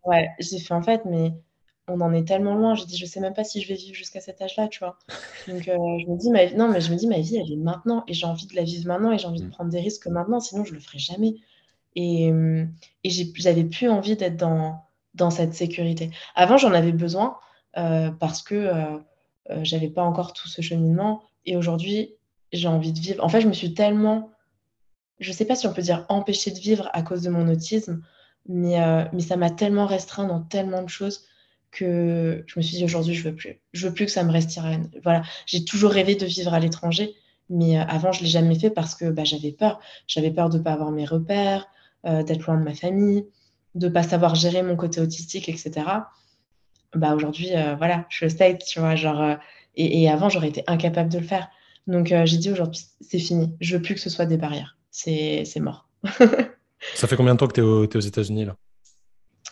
Ouais, 0.04 0.28
j'ai 0.40 0.58
fait, 0.58 0.74
en 0.74 0.82
fait, 0.82 1.02
mais 1.04 1.32
on 1.88 2.00
en 2.00 2.12
est 2.12 2.26
tellement 2.26 2.54
loin. 2.54 2.74
Je 2.74 2.84
dis, 2.84 2.96
je 2.96 3.06
sais 3.06 3.20
même 3.20 3.34
pas 3.34 3.44
si 3.44 3.60
je 3.60 3.68
vais 3.68 3.74
vivre 3.74 3.94
jusqu'à 3.94 4.20
cet 4.20 4.40
âge-là, 4.40 4.68
tu 4.68 4.80
vois. 4.80 4.98
Donc, 5.48 5.68
euh, 5.68 5.76
je 5.98 6.10
me 6.10 6.18
dis, 6.18 6.30
ma... 6.30 6.50
non, 6.50 6.68
mais 6.68 6.80
je 6.80 6.90
me 6.90 6.96
dis, 6.96 7.06
ma 7.06 7.18
vie, 7.18 7.36
elle 7.36 7.52
est 7.52 7.56
maintenant 7.56 8.04
et 8.06 8.14
j'ai 8.14 8.26
envie 8.26 8.46
de 8.46 8.56
la 8.56 8.62
vivre 8.62 8.86
maintenant 8.86 9.12
et 9.12 9.18
j'ai 9.18 9.26
envie 9.26 9.40
de 9.40 9.46
mm. 9.46 9.50
prendre 9.50 9.70
des 9.70 9.80
risques 9.80 10.06
maintenant, 10.06 10.40
sinon 10.40 10.64
je 10.64 10.74
le 10.74 10.80
ferai 10.80 10.98
jamais. 10.98 11.34
Et, 11.94 12.30
euh, 12.30 12.64
et 13.04 13.10
j'avais 13.10 13.64
plus 13.64 13.88
envie 13.88 14.16
d'être 14.16 14.36
dans, 14.36 14.82
dans 15.14 15.30
cette 15.30 15.54
sécurité. 15.54 16.10
Avant, 16.34 16.56
j'en 16.56 16.72
avais 16.72 16.92
besoin 16.92 17.30
euh, 17.30 17.32
parce 17.74 18.42
que 18.42 18.70
j'avais 19.62 19.88
pas 19.88 20.02
encore 20.02 20.32
tout 20.32 20.48
ce 20.48 20.62
cheminement 20.62 21.22
et 21.46 21.56
aujourd'hui, 21.56 22.14
j'ai 22.52 22.68
envie 22.68 22.92
de 22.92 22.98
vivre. 22.98 23.24
En 23.24 23.28
fait, 23.28 23.40
je 23.40 23.48
me 23.48 23.52
suis 23.52 23.74
tellement, 23.74 24.30
je 25.20 25.32
sais 25.32 25.44
pas 25.44 25.56
si 25.56 25.66
on 25.66 25.72
peut 25.72 25.82
dire 25.82 26.04
empêchée 26.08 26.50
de 26.50 26.58
vivre 26.58 26.90
à 26.92 27.02
cause 27.02 27.22
de 27.22 27.30
mon 27.30 27.48
autisme, 27.48 28.02
mais, 28.46 28.76
mais 29.12 29.20
ça 29.20 29.36
m'a 29.36 29.50
tellement 29.50 29.86
restreint 29.86 30.26
dans 30.26 30.40
tellement 30.40 30.82
de 30.82 30.88
choses 30.88 31.26
que 31.72 32.44
je 32.46 32.58
me 32.58 32.62
suis 32.62 32.76
dit 32.76 32.84
aujourd'hui, 32.84 33.14
je 33.14 33.28
veux 33.28 33.34
plus. 33.34 33.60
Je 33.72 33.88
veux 33.88 33.94
plus 33.94 34.04
que 34.04 34.12
ça 34.12 34.22
me 34.22 34.30
reste 34.30 34.60
Voilà, 35.02 35.22
j'ai 35.46 35.64
toujours 35.64 35.90
rêvé 35.90 36.14
de 36.14 36.26
vivre 36.26 36.54
à 36.54 36.60
l'étranger, 36.60 37.14
mais 37.48 37.78
euh, 37.78 37.84
avant, 37.88 38.12
je 38.12 38.22
l'ai 38.22 38.28
jamais 38.28 38.58
fait 38.58 38.70
parce 38.70 38.94
que 38.94 39.10
bah, 39.10 39.24
j'avais 39.24 39.52
peur. 39.52 39.80
J'avais 40.06 40.30
peur 40.30 40.50
de 40.50 40.58
pas 40.58 40.72
avoir 40.72 40.90
mes 40.90 41.06
repères, 41.06 41.66
euh, 42.06 42.22
d'être 42.22 42.46
loin 42.46 42.58
de 42.58 42.64
ma 42.64 42.74
famille, 42.74 43.26
de 43.74 43.88
pas 43.88 44.02
savoir 44.02 44.34
gérer 44.34 44.62
mon 44.62 44.76
côté 44.76 45.00
autistique, 45.00 45.48
etc. 45.48 45.72
Bah 46.94 47.14
aujourd'hui, 47.14 47.56
euh, 47.56 47.74
voilà, 47.76 48.06
je 48.10 48.28
sais, 48.28 48.58
tu 48.58 48.80
vois, 48.80 48.94
genre, 48.96 49.36
et, 49.76 50.08
avant, 50.10 50.28
j'aurais 50.28 50.48
été 50.48 50.62
incapable 50.66 51.10
de 51.10 51.18
le 51.18 51.24
faire. 51.24 51.48
Donc 51.86 52.14
j'ai 52.24 52.36
dit 52.36 52.50
aujourd'hui, 52.50 52.82
c'est 53.00 53.18
fini. 53.18 53.56
Je 53.60 53.76
veux 53.76 53.82
plus 53.82 53.94
que 53.94 54.00
ce 54.00 54.10
soit 54.10 54.26
des 54.26 54.36
barrières. 54.36 54.76
C'est 54.90 55.44
mort. 55.60 55.88
ça 56.94 57.06
fait 57.08 57.16
combien 57.16 57.34
de 57.34 57.38
temps 57.38 57.48
que 57.48 57.54
tu 57.54 57.60
es, 57.60 57.96
aux 57.96 58.00
États-Unis 58.00 58.44
là? 58.44 58.56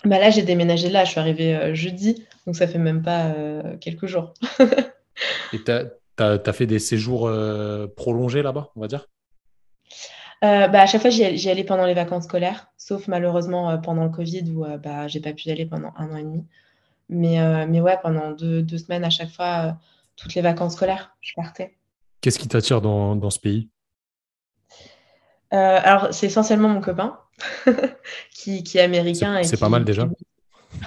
Bah 0.05 0.18
là, 0.18 0.30
j'ai 0.30 0.43
déménagé 0.43 0.88
là, 0.88 1.05
je 1.05 1.11
suis 1.11 1.20
arrivée 1.20 1.55
euh, 1.55 1.74
jeudi, 1.74 2.24
donc 2.47 2.57
ça 2.57 2.66
fait 2.66 2.78
même 2.78 3.03
pas 3.03 3.26
euh, 3.26 3.76
quelques 3.78 4.07
jours. 4.07 4.32
Et 5.53 5.62
tu 5.62 5.70
as, 5.70 6.53
fait 6.53 6.66
des 6.66 6.78
séjours 6.78 7.26
euh, 7.26 7.86
prolongés 7.86 8.43
là-bas, 8.43 8.70
on 8.76 8.80
va 8.80 8.86
dire? 8.86 9.07
Bah, 10.43 10.80
à 10.80 10.86
chaque 10.86 11.03
fois, 11.03 11.11
j'y 11.11 11.51
allais 11.51 11.64
pendant 11.64 11.84
les 11.84 11.93
vacances 11.93 12.24
scolaires, 12.24 12.68
sauf 12.78 13.09
malheureusement 13.09 13.76
pendant 13.78 14.05
le 14.05 14.11
Covid 14.11 14.51
où 14.51 14.64
bah, 14.82 15.07
j'ai 15.07 15.20
pas 15.20 15.34
pu 15.34 15.49
y 15.49 15.53
aller 15.53 15.66
pendant 15.66 15.93
un 15.97 16.11
an 16.12 16.16
et 16.16 16.22
demi. 16.22 16.47
Mais, 17.12 17.66
mais 17.66 17.80
ouais, 17.80 17.98
pendant 18.02 18.30
deux, 18.30 18.62
deux, 18.62 18.78
semaines 18.78 19.04
à 19.04 19.11
chaque 19.11 19.30
fois, 19.30 19.76
toutes 20.16 20.34
les 20.34 20.42
vacances 20.42 20.74
scolaires, 20.74 21.16
je 21.20 21.32
partais. 21.34 21.76
Qu'est-ce 22.20 22.38
qui 22.38 22.46
t'attire 22.48 22.80
dans, 22.80 23.16
dans, 23.16 23.30
ce 23.30 23.40
pays? 23.40 23.68
Alors, 25.50 26.14
c'est 26.14 26.26
essentiellement 26.26 26.68
mon 26.68 26.80
copain. 26.80 27.18
qui, 28.30 28.62
est 28.74 28.80
américain. 28.80 29.42
C'est 29.42 29.58
pas 29.58 29.68
mal 29.68 29.84
déjà. 29.84 30.08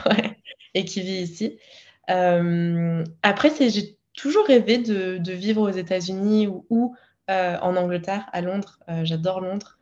et 0.73 0.85
qui 0.85 1.01
vit 1.01 1.21
ici. 1.21 1.57
Euh, 2.09 3.03
après, 3.21 3.51
j'ai 3.69 3.97
toujours 4.13 4.45
rêvé 4.45 4.77
de, 4.77 5.31
vivre 5.31 5.61
aux 5.61 5.69
États-Unis 5.69 6.47
ou, 6.47 6.95
euh, 7.29 7.57
en 7.59 7.75
Angleterre, 7.75 8.27
à 8.31 8.41
Londres. 8.41 8.79
Euh, 8.89 9.05
j'adore 9.05 9.41
Londres. 9.41 9.77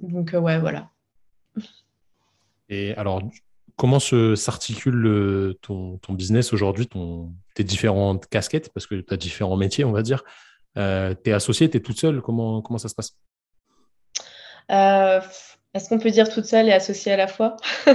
donc, 0.00 0.30
ouais, 0.32 0.58
voilà. 0.58 0.90
Et 2.68 2.94
alors, 2.94 3.22
comment 3.80 3.98
s'articule 3.98 5.56
ton, 5.62 5.96
ton, 5.96 6.12
business 6.12 6.52
aujourd'hui, 6.52 6.86
tes 7.54 7.64
différentes 7.64 8.26
casquettes? 8.26 8.70
Parce 8.74 8.86
que 8.86 8.96
tu 8.96 9.14
as 9.14 9.16
différents 9.16 9.56
métiers, 9.56 9.84
on 9.84 9.92
va 9.92 10.02
dire. 10.02 10.22
tu 10.76 10.80
es 10.82 11.32
associé, 11.32 11.70
tu 11.70 11.78
es 11.78 11.80
toute 11.80 11.98
seule 11.98 12.20
comment, 12.20 12.60
comment 12.60 12.78
ça 12.78 12.90
se 12.90 12.94
passe? 12.94 13.16
Euh, 14.70 15.20
est-ce 15.74 15.88
qu'on 15.88 15.98
peut 15.98 16.10
dire 16.10 16.28
toute 16.28 16.44
seule 16.44 16.68
et 16.68 16.72
associée 16.72 17.12
à 17.12 17.16
la 17.16 17.26
fois? 17.26 17.56
Je 17.86 17.92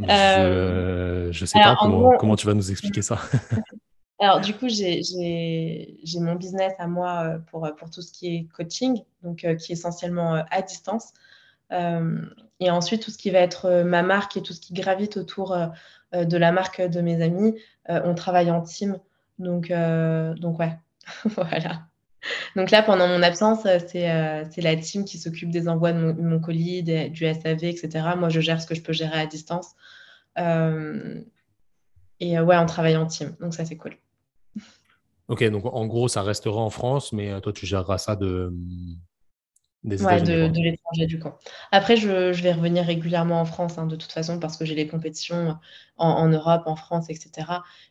ne 0.00 0.06
euh, 0.10 1.32
sais 1.32 1.60
pas 1.60 1.76
comment, 1.78 2.36
tu 2.36 2.46
vas 2.46 2.54
nous 2.54 2.70
expliquer 2.70 3.02
ça. 3.02 3.20
Alors, 4.18 4.40
du 4.40 4.54
coup, 4.54 4.66
j'ai 4.68 5.02
mon 6.20 6.34
business 6.34 6.72
à 6.78 6.86
moi 6.86 7.22
euh, 7.22 7.38
pour, 7.50 7.68
pour 7.76 7.90
tout 7.90 8.02
ce 8.02 8.12
qui 8.12 8.34
est 8.34 8.48
coaching, 8.54 9.02
donc 9.22 9.38
qui 9.38 9.46
est 9.46 9.70
essentiellement 9.70 10.44
à 10.50 10.62
distance. 10.62 11.12
Et 11.70 12.70
ensuite, 12.70 13.02
tout 13.02 13.10
ce 13.10 13.18
qui 13.18 13.30
va 13.30 13.40
être 13.40 13.82
ma 13.82 14.02
marque 14.02 14.36
et 14.36 14.42
tout 14.42 14.52
ce 14.52 14.60
qui 14.60 14.72
gravite 14.72 15.16
autour 15.16 15.56
de 16.12 16.36
la 16.36 16.52
marque 16.52 16.80
de 16.80 17.00
mes 17.00 17.22
amis, 17.22 17.54
on 17.88 18.14
travaille 18.14 18.50
en 18.50 18.62
team. 18.62 18.98
Donc, 19.38 19.70
donc 19.70 20.58
ouais, 20.58 20.78
voilà. 21.24 21.86
Donc 22.54 22.70
là, 22.70 22.82
pendant 22.82 23.08
mon 23.08 23.22
absence, 23.22 23.66
euh, 23.66 23.78
euh, 23.94 24.44
c'est 24.50 24.60
la 24.60 24.76
team 24.76 25.04
qui 25.04 25.18
s'occupe 25.18 25.50
des 25.50 25.68
envois 25.68 25.92
de 25.92 26.12
mon, 26.12 26.40
colis, 26.40 26.82
du 26.82 27.24
SAV, 27.24 27.64
etc. 27.64 27.88
Moi, 28.16 28.28
je 28.28 28.40
gère 28.40 28.60
ce 28.60 28.66
que 28.66 28.74
je 28.74 28.82
peux 28.82 28.92
gérer 28.92 29.20
à 29.20 29.26
distance. 29.26 29.74
Euh, 30.38 31.20
et 32.20 32.38
ouais, 32.40 32.56
on 32.56 32.66
travaille 32.66 32.96
en 32.96 33.06
team. 33.06 33.36
Donc 33.40 33.54
ça, 33.54 33.64
c'est 33.64 33.76
cool. 33.76 33.96
Ok, 35.28 35.42
donc 35.44 35.64
en 35.66 35.86
gros, 35.86 36.08
ça 36.08 36.22
restera 36.22 36.60
en 36.60 36.70
France, 36.70 37.12
mais 37.12 37.40
toi, 37.40 37.52
tu 37.52 37.66
géreras 37.66 37.98
ça 37.98 38.14
de, 38.16 38.52
des 39.86 40.02
ouais, 40.02 40.20
de, 40.20 40.48
de 40.48 40.60
l'étranger 40.60 41.06
du 41.06 41.18
coup. 41.18 41.30
Après, 41.70 41.96
je, 41.96 42.32
vais 42.42 42.52
revenir 42.52 42.84
régulièrement 42.84 43.40
en 43.40 43.44
France, 43.44 43.78
hein, 43.78 43.86
de 43.86 43.94
toute 43.94 44.10
façon, 44.10 44.38
parce 44.40 44.56
que 44.56 44.64
j'ai 44.64 44.74
les 44.74 44.88
compétitions 44.88 45.56
en, 45.96 46.28
Europe, 46.28 46.64
en 46.66 46.76
France, 46.76 47.08
etc. 47.08 47.48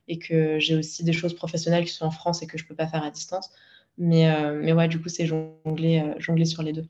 Et 0.10 0.20
que 0.20 0.60
j'ai 0.60 0.76
aussi 0.76 1.04
des 1.04 1.14
choses 1.14 1.34
professionnelles 1.34 1.86
qui 1.86 1.94
sont 1.94 2.06
en 2.06 2.12
France 2.12 2.44
et 2.44 2.48
que 2.48 2.58
je 2.58 2.64
ne 2.64 2.68
peux 2.68 2.76
pas 2.76 2.88
faire 2.88 3.04
à 3.04 3.12
distance. 3.12 3.50
Mais, 3.98 4.30
euh, 4.30 4.60
mais 4.62 4.74
ouais, 4.74 4.90
du 4.90 5.02
coup, 5.02 5.08
c'est 5.08 5.26
jongler, 5.26 6.02
euh, 6.02 6.14
jongler 6.20 6.46
sur 6.46 6.64
les 6.64 6.74
deux. 6.74 6.86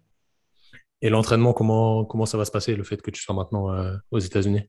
Et 1.03 1.09
l'entraînement, 1.09 1.53
comment, 1.53 2.03
comment 2.03 2.25
ça 2.25 2.37
va 2.37 2.45
se 2.45 2.51
passer, 2.51 2.75
le 2.75 2.83
fait 2.83 2.99
que 3.01 3.11
tu 3.11 3.21
sois 3.21 3.35
maintenant 3.35 3.71
euh, 3.71 3.95
aux 4.09 4.19
États-Unis? 4.19 4.63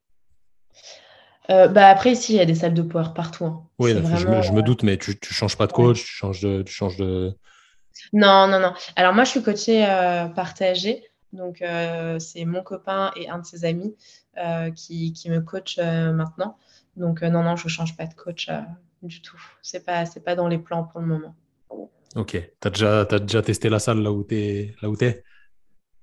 Bah 1.48 1.86
après, 1.86 2.10
ici, 2.10 2.32
il 2.32 2.36
y 2.36 2.40
a 2.40 2.44
des 2.44 2.56
salles 2.56 2.74
de 2.74 2.82
power 2.82 3.10
partout. 3.14 3.44
Hein. 3.44 3.62
Oui, 3.78 3.92
je, 3.92 4.52
me, 4.52 4.62
doute, 4.62 4.82
mais 4.82 4.98
tu 4.98 5.12
ne 5.12 5.16
changes 5.22 5.56
pas 5.56 5.68
de 5.68 5.72
coach, 5.72 6.04
tu, 6.04 6.10
changes 6.10 6.40
de, 6.40 6.62
tu 6.62 6.72
changes 6.72 6.96
de. 6.96 7.38
Non, 8.12 8.46
non, 8.48 8.60
non. 8.60 8.72
Alors, 8.96 9.14
moi, 9.14 9.24
je 9.24 9.30
suis 9.30 9.42
coachée 9.42 9.84
par 10.34 10.54
TAG. 10.54 11.02
Donc, 11.32 11.62
c'est 12.18 12.44
mon 12.44 12.62
copain 12.62 13.10
et 13.16 13.28
un 13.28 13.38
de 13.38 13.46
ses 13.46 13.64
amis 13.64 13.96
qui, 14.74 15.12
qui, 15.12 15.30
me 15.30 15.40
coach 15.40 15.78
maintenant. 15.78 16.58
Donc, 16.96 17.22
non, 17.22 17.42
non, 17.42 17.56
je 17.56 17.66
ne 17.66 17.70
change 17.70 17.96
pas 17.96 18.06
de 18.06 18.14
coach 18.14 18.48
du 19.02 19.22
tout. 19.22 19.40
Ce 19.62 19.76
n'est 19.76 19.82
pas, 19.82 20.04
pas 20.24 20.34
dans 20.34 20.48
les 20.48 20.58
plans 20.58 20.84
pour 20.84 21.00
le 21.00 21.06
moment. 21.06 21.34
Ok. 22.14 22.30
Tu 22.32 22.68
as 22.68 22.70
déjà, 22.70 23.04
déjà 23.04 23.42
testé 23.42 23.68
la 23.68 23.78
salle 23.78 24.00
là 24.02 24.10
où 24.10 24.24
tu 24.24 24.36
es, 24.36 24.74
là 24.80 24.88
où 24.88 24.96
es 25.00 25.22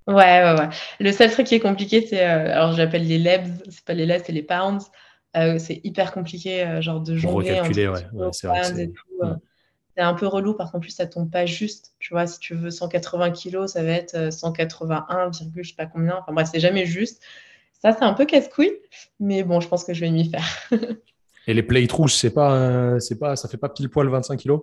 Ouais, 0.07 0.15
ouais, 0.15 0.59
ouais. 0.59 0.69
Le 0.99 1.11
seul 1.11 1.31
truc 1.31 1.47
qui 1.47 1.55
est 1.55 1.59
compliqué, 1.59 2.05
c'est. 2.05 2.27
Euh, 2.27 2.51
alors, 2.51 2.73
j'appelle 2.73 3.07
les 3.07 3.17
lebs, 3.17 3.47
c'est 3.69 3.85
pas 3.85 3.93
les 3.93 4.05
lebs, 4.05 4.21
c'est 4.25 4.33
les 4.33 4.43
pounds. 4.43 4.91
Euh, 5.37 5.57
c'est 5.57 5.79
hyper 5.83 6.11
compliqué, 6.11 6.63
euh, 6.63 6.81
genre 6.81 6.99
de 6.99 7.15
jongler. 7.15 7.59
Recalculer, 7.59 7.87
ouais. 7.87 8.29
c'est 8.33 8.47
C'est 9.95 10.03
un 10.03 10.13
peu 10.13 10.27
relou 10.27 10.55
parce 10.55 10.71
qu'en 10.71 10.79
plus, 10.79 10.91
ça 10.91 11.05
tombe 11.05 11.29
pas 11.29 11.45
juste. 11.45 11.93
Tu 11.99 12.13
vois, 12.13 12.25
si 12.25 12.39
tu 12.39 12.55
veux 12.55 12.71
180 12.71 13.31
kilos, 13.31 13.73
ça 13.73 13.83
va 13.83 13.91
être 13.91 14.33
181, 14.33 15.31
je 15.31 15.67
sais 15.67 15.75
pas 15.75 15.85
combien. 15.85 16.17
Enfin 16.17 16.33
bref, 16.33 16.49
c'est 16.51 16.59
jamais 16.59 16.85
juste. 16.85 17.21
Ça, 17.81 17.93
c'est 17.93 18.03
un 18.03 18.13
peu 18.13 18.25
casse-couille, 18.25 18.71
mais 19.19 19.43
bon, 19.43 19.59
je 19.59 19.67
pense 19.67 19.83
que 19.83 19.93
je 19.93 20.01
vais 20.01 20.09
m'y 20.09 20.29
faire. 20.29 20.45
Et 21.47 21.53
les 21.53 21.63
plates 21.63 21.91
rouges, 21.91 22.13
c'est 22.13 22.33
pas, 22.33 22.99
c'est 22.99 23.19
pas, 23.19 23.35
ça 23.35 23.49
fait 23.49 23.57
pas 23.57 23.69
pile 23.69 23.89
poil 23.89 24.07
25 24.07 24.37
kilos? 24.37 24.61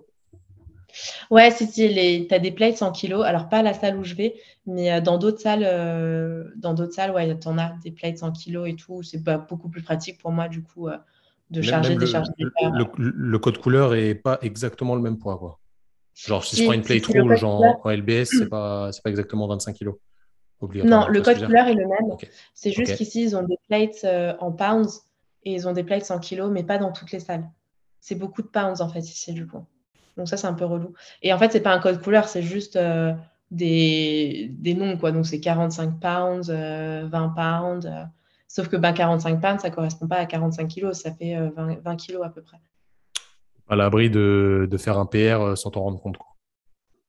Ouais, 1.29 1.51
si, 1.51 1.67
si, 1.67 2.25
tu 2.27 2.33
as 2.33 2.39
des 2.39 2.51
plates 2.51 2.77
100 2.77 2.91
kilos. 2.91 3.25
Alors, 3.25 3.49
pas 3.49 3.59
à 3.59 3.63
la 3.63 3.73
salle 3.73 3.97
où 3.97 4.03
je 4.03 4.15
vais, 4.15 4.35
mais 4.65 4.91
euh, 4.91 5.01
dans 5.01 5.17
d'autres 5.17 5.39
salles, 5.39 5.65
euh, 5.65 6.45
dans 6.55 6.73
d'autres 6.73 6.93
salles, 6.93 7.11
ouais, 7.11 7.37
tu 7.39 7.47
en 7.47 7.57
as 7.57 7.73
des 7.83 7.91
plates 7.91 8.17
100 8.17 8.31
kilos 8.33 8.69
et 8.69 8.75
tout. 8.75 9.03
C'est 9.03 9.23
beaucoup 9.49 9.69
plus 9.69 9.81
pratique 9.81 10.19
pour 10.19 10.31
moi, 10.31 10.47
du 10.47 10.63
coup, 10.63 10.87
euh, 10.87 10.97
de 11.51 11.61
charger, 11.61 11.95
décharger. 11.95 12.31
Le, 12.39 12.85
le, 12.97 13.39
code 13.39 13.57
couleur 13.57 13.93
est 13.93 14.15
pas 14.15 14.39
exactement 14.41 14.95
le 14.95 15.01
même 15.01 15.17
poids, 15.17 15.37
quoi. 15.37 15.59
Genre, 16.15 16.43
si, 16.43 16.55
je 16.55 16.63
prends 16.63 16.73
une 16.73 16.81
plate 16.81 17.05
rouge 17.05 17.43
en, 17.43 17.77
LBS, 17.85 18.25
c'est 18.37 18.49
pas, 18.49 18.89
pas 19.03 19.09
exactement 19.09 19.47
25 19.47 19.73
kilos. 19.73 19.95
Non, 20.61 21.07
le 21.07 21.21
code 21.21 21.43
couleur 21.43 21.67
est 21.67 21.73
le 21.73 21.87
même. 21.87 22.17
C'est 22.53 22.71
juste 22.71 22.95
qu'ici, 22.95 23.23
ils 23.23 23.35
ont 23.35 23.43
des 23.43 23.57
plates 23.67 24.05
en 24.39 24.51
pounds 24.51 25.03
et 25.43 25.53
ils 25.53 25.67
ont 25.67 25.73
des 25.73 25.83
plates 25.83 26.05
100 26.05 26.19
kilos, 26.19 26.51
mais 26.51 26.63
pas 26.63 26.77
dans 26.77 26.91
toutes 26.91 27.11
les 27.11 27.19
salles. 27.19 27.49
C'est 27.99 28.15
beaucoup 28.15 28.41
de 28.41 28.47
pounds, 28.47 28.81
en 28.81 28.89
fait, 28.89 28.99
ici, 28.99 29.33
du 29.33 29.47
coup. 29.47 29.65
Donc 30.17 30.27
ça, 30.27 30.37
c'est 30.37 30.47
un 30.47 30.53
peu 30.53 30.65
relou. 30.65 30.93
Et 31.21 31.33
en 31.33 31.37
fait, 31.37 31.51
c'est 31.51 31.61
pas 31.61 31.73
un 31.73 31.79
code 31.79 32.01
couleur, 32.01 32.27
c'est 32.27 32.41
juste 32.41 32.75
euh, 32.75 33.13
des, 33.49 34.49
des, 34.51 34.73
noms, 34.73 34.97
quoi. 34.97 35.11
Donc 35.11 35.25
c'est 35.25 35.39
45 35.39 35.99
pounds, 35.99 36.49
20 36.49 36.55
euh, 36.55 37.07
pounds. 37.09 37.89
Euh. 38.59 38.63
sauf 38.63 38.67
que 38.69 38.75
ben, 38.75 38.93
45 38.93 39.41
pounds, 39.41 39.61
ça 39.61 39.69
correspond 39.69 40.07
pas 40.07 40.17
à 40.17 40.25
45 40.25 40.67
kilos, 40.67 40.99
ça 40.99 41.11
fait 41.11 41.35
20, 41.55 41.79
20 41.83 41.95
kilos 41.95 42.23
à 42.25 42.29
peu 42.29 42.41
près. 42.41 42.57
À 43.69 43.75
l'abri 43.75 44.09
de, 44.09 44.67
de, 44.69 44.77
faire 44.77 44.97
un 44.97 45.05
PR 45.05 45.57
sans 45.57 45.71
t'en 45.71 45.81
rendre 45.81 46.01
compte. 46.01 46.17
Quoi. 46.17 46.27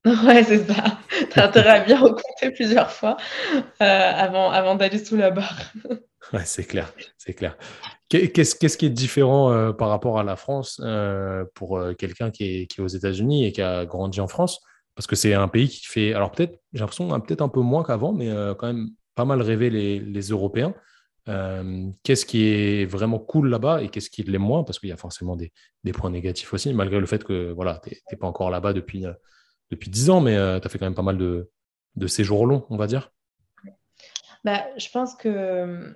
Ouais, 0.27 0.43
c'est 0.43 0.67
ça. 0.67 0.99
T'as 1.31 1.47
intérêt 1.47 1.81
à 1.81 1.81
bien 1.81 2.01
recompter 2.01 2.51
plusieurs 2.53 2.91
fois 2.91 3.17
avant, 3.79 4.51
avant 4.51 4.75
d'aller 4.75 4.99
sous 4.99 5.17
la 5.17 5.31
barre. 5.31 5.73
ouais, 6.33 6.45
c'est 6.45 6.65
clair, 6.65 6.93
c'est 7.19 7.35
clair. 7.35 7.57
Qu'est-ce 8.09 8.77
qui 8.77 8.87
est 8.87 8.91
différent 8.91 9.53
euh, 9.53 9.73
par 9.73 9.89
rapport 9.89 10.19
à 10.19 10.25
la 10.25 10.37
France 10.37 10.81
euh, 10.85 11.47
pour 11.55 11.79
euh, 11.79 11.95
quelqu'un 11.95 12.31
qui 12.31 12.45
est, 12.45 12.79
aux 12.79 12.87
États-Unis 12.87 13.47
et 13.47 13.53
qui 13.53 13.63
a 13.63 13.87
grandi 13.87 14.21
en 14.21 14.29
France? 14.29 14.61
Parce 14.95 15.07
que 15.07 15.17
c'est 15.17 15.33
un 15.33 15.49
pays 15.49 15.69
qui 15.69 15.87
fait, 15.87 16.13
alors 16.13 16.31
peut-être, 16.31 16.59
j'ai 16.75 16.81
l'impression 16.81 17.09
peut-être 17.21 17.41
un 17.41 17.49
peu 17.49 17.61
moins 17.61 17.83
qu'avant, 17.83 18.13
mais 18.13 18.29
quand 18.59 18.67
même 18.67 18.91
pas 19.15 19.25
mal 19.25 19.41
rêver 19.41 19.71
les, 19.71 20.21
Européens. 20.29 20.75
Qu'est-ce 21.27 22.27
qui 22.27 22.45
est 22.45 22.85
vraiment 22.85 23.19
cool 23.19 23.49
là-bas 23.49 23.83
et 23.83 23.89
qu'est-ce 23.89 24.11
qui 24.11 24.23
l'est 24.23 24.39
moins? 24.39 24.65
Parce 24.65 24.79
qu'il 24.79 24.89
y 24.89 24.93
a 24.93 24.97
forcément 24.97 25.37
des, 25.37 25.53
points 25.93 26.11
négatifs 26.11 26.53
aussi, 26.53 26.73
malgré 26.75 27.01
le 27.01 27.07
fait 27.07 27.25
que 27.25 27.53
voilà, 27.53 27.81
tu 27.85 27.91
n'es 28.11 28.19
pas 28.19 28.27
encore 28.27 28.51
là-bas 28.51 28.73
depuis, 28.73 29.05
depuis 29.71 29.91
10 29.91 30.11
ans, 30.11 30.21
mais 30.21 30.35
tu 30.61 30.67
as 30.67 30.69
fait 30.69 30.79
quand 30.79 30.87
même 30.87 30.95
pas 30.95 31.03
mal 31.03 31.19
de, 31.19 31.51
de 31.97 32.07
séjours 32.07 32.47
longs, 32.47 32.67
on 32.71 32.77
va 32.77 32.87
dire. 32.87 33.13
Bah, 34.45 34.67
je 34.77 34.89
pense 34.91 35.15
que 35.15 35.95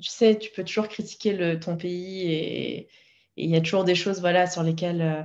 tu 0.00 0.10
sais, 0.10 0.38
tu 0.38 0.50
peux 0.50 0.64
toujours 0.64 0.88
critiquer 0.88 1.32
le, 1.32 1.58
ton 1.58 1.76
pays 1.76 2.30
et 2.30 2.88
il 3.36 3.50
y 3.50 3.56
a 3.56 3.60
toujours 3.60 3.84
des 3.84 3.94
choses 3.94 4.20
voilà, 4.20 4.46
sur 4.46 4.62
lesquelles 4.62 5.02
euh, 5.02 5.22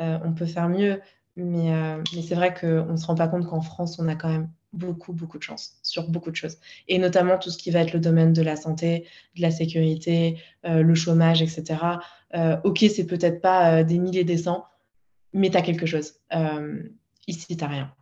euh, 0.00 0.18
on 0.24 0.32
peut 0.32 0.46
faire 0.46 0.68
mieux. 0.68 1.00
Mais, 1.36 1.72
euh, 1.72 2.02
mais 2.14 2.22
c'est 2.22 2.34
vrai 2.34 2.54
qu'on 2.54 2.92
ne 2.92 2.96
se 2.96 3.06
rend 3.06 3.14
pas 3.14 3.28
compte 3.28 3.46
qu'en 3.46 3.62
France, 3.62 3.98
on 3.98 4.08
a 4.08 4.16
quand 4.16 4.28
même 4.28 4.50
beaucoup, 4.72 5.12
beaucoup 5.12 5.38
de 5.38 5.42
chance 5.42 5.78
sur 5.82 6.08
beaucoup 6.08 6.30
de 6.30 6.36
choses. 6.36 6.58
Et 6.88 6.98
notamment 6.98 7.38
tout 7.38 7.50
ce 7.50 7.58
qui 7.58 7.70
va 7.70 7.80
être 7.80 7.92
le 7.92 8.00
domaine 8.00 8.32
de 8.32 8.42
la 8.42 8.56
santé, 8.56 9.06
de 9.36 9.42
la 9.42 9.50
sécurité, 9.50 10.38
le 10.64 10.94
chômage, 10.94 11.42
etc. 11.42 11.78
ok, 12.64 12.78
c'est 12.94 13.06
peut-être 13.06 13.40
pas 13.40 13.82
des 13.82 13.98
milliers 13.98 14.24
des 14.24 14.38
cents, 14.38 14.66
mais 15.32 15.50
tu 15.50 15.56
as 15.56 15.62
quelque 15.62 15.86
chose. 15.86 16.14
ici, 17.26 17.56
tu 17.56 17.64
rien. 17.64 17.92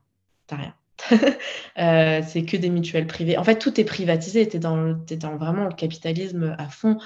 Tu 0.47 0.55
rien. 0.55 0.75
Euh, 1.79 2.23
c'est 2.27 2.45
que 2.45 2.57
des 2.57 2.71
mutuelles 2.71 3.07
privées. 3.07 3.39
En 3.39 3.45
fait, 3.45 3.57
tout 3.57 3.81
est 3.81 3.85
privatisé. 3.85 4.49
Tu 4.49 4.57
es, 4.57 4.59
dans 4.59 5.37
vraiment 5.37 5.63
le 5.63 5.75
capitalisme 5.75 6.57
à 6.59 6.69
fond. 6.69 6.99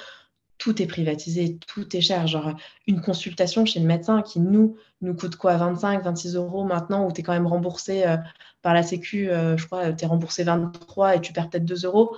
Tout 0.63 0.81
est 0.81 0.87
privatisé, 0.87 1.59
tout 1.67 1.97
est 1.97 2.01
cher. 2.01 2.29
Genre, 2.29 2.55
une 2.87 3.01
consultation 3.01 3.65
chez 3.65 3.81
le 3.81 3.87
médecin 3.87 4.23
qui, 4.23 4.39
nous, 4.39 4.77
nous 5.01 5.15
coûte 5.15 5.35
quoi 5.35 5.57
25, 5.57 6.05
26 6.05 6.37
euros 6.37 6.63
maintenant, 6.63 7.05
où 7.05 7.13
tu 7.13 7.21
es 7.21 7.25
quand 7.25 7.33
même 7.33 7.49
remboursé 7.49 8.07
euh, 8.07 8.17
par 8.63 8.73
la 8.73 8.85
Sécu, 8.85 9.29
euh, 9.29 9.57
je 9.57 9.67
crois, 9.67 9.93
tu 9.93 10.05
es 10.05 10.07
remboursé 10.07 10.45
23 10.45 11.17
et 11.17 11.21
tu 11.21 11.33
perds 11.33 11.51
peut-être 11.51 11.65
2 11.65 11.85
euros. 11.85 12.17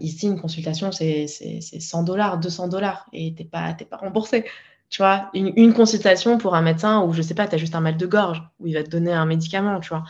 ici, 0.00 0.26
une 0.26 0.40
consultation, 0.40 0.90
c'est 0.90 1.28
100 1.28 2.02
dollars, 2.02 2.38
200 2.38 2.66
dollars 2.66 3.06
et 3.12 3.32
tu 3.34 3.44
n'es 3.44 3.48
pas, 3.48 3.74
pas 3.88 3.96
remboursé. 3.98 4.44
Tu 4.90 5.02
vois, 5.02 5.30
une, 5.34 5.74
consultation 5.74 6.38
pour 6.38 6.54
un 6.54 6.62
médecin 6.62 7.02
où, 7.02 7.12
je 7.12 7.20
sais 7.20 7.34
pas, 7.34 7.46
tu 7.46 7.54
as 7.54 7.58
juste 7.58 7.74
un 7.74 7.80
mal 7.80 7.98
de 7.98 8.06
gorge, 8.06 8.42
où 8.58 8.66
il 8.66 8.74
va 8.74 8.82
te 8.82 8.88
donner 8.88 9.12
un 9.12 9.26
médicament, 9.26 9.80
tu 9.80 9.90
vois. 9.90 10.04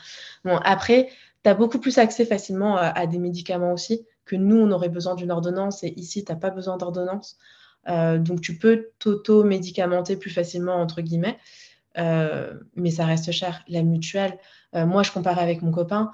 Bon, 0.45 0.57
après, 0.65 1.09
tu 1.43 1.51
as 1.51 1.55
beaucoup 1.55 1.81
plus 1.81 1.99
accès 1.99 2.25
facilement 2.25 2.77
à, 2.77 3.07
des 3.07 3.19
médicaments 3.19 3.73
aussi, 3.73 4.07
que 4.29 4.37
nous, 4.37 4.57
on 4.57 4.71
aurait 4.71 4.89
besoin 4.89 5.15
d'une 5.15 5.31
ordonnance, 5.31 5.83
et 5.83 5.93
ici, 5.97 6.25
tu 6.25 6.33
n'as 6.33 6.39
pas 6.39 6.51
besoin 6.51 6.77
d'ordonnance. 6.77 7.39
Euh, 7.89 8.19
donc, 8.19 8.41
tu 8.41 8.59
peux 8.59 8.91
t'auto-médicamenter 8.99 10.17
plus 10.17 10.31
facilement, 10.31 10.77
entre 10.77 11.01
guillemets, 11.01 11.39
euh, 11.99 12.55
mais 12.77 12.91
ça 12.91 13.07
reste 13.07 13.33
cher. 13.33 13.65
La 13.69 13.83
mutuelle, 13.83 14.39
euh, 14.75 14.87
moi, 14.87 15.03
je 15.03 15.11
compare 15.11 15.39
avec 15.39 15.63
mon 15.63 15.73
copain. 15.73 16.13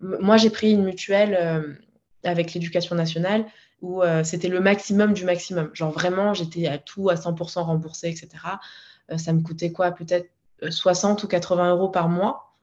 moi, 0.00 0.36
j'ai 0.36 0.50
pris 0.50 0.72
une 0.72 0.84
mutuelle 0.84 1.78
avec 2.24 2.54
l'éducation 2.54 2.94
nationale 2.96 3.46
où 3.80 4.02
c'était 4.24 4.48
le 4.48 4.60
maximum 4.60 5.12
du 5.12 5.24
maximum. 5.24 5.70
Genre 5.74 5.90
vraiment, 5.90 6.34
j'étais 6.34 6.66
à 6.66 6.78
tout 6.78 7.08
à 7.08 7.14
100% 7.14 7.62
remboursé, 7.62 8.08
etc. 8.08 8.28
Ça 9.16 9.32
me 9.32 9.42
coûtait 9.42 9.72
quoi? 9.72 9.92
Peut-être 9.92 10.28
60 10.70 11.20
euh, 11.20 11.24
ou 11.24 11.28
80 11.28 11.70
euros 11.70 11.88
par 11.88 12.08
mois. 12.08 12.54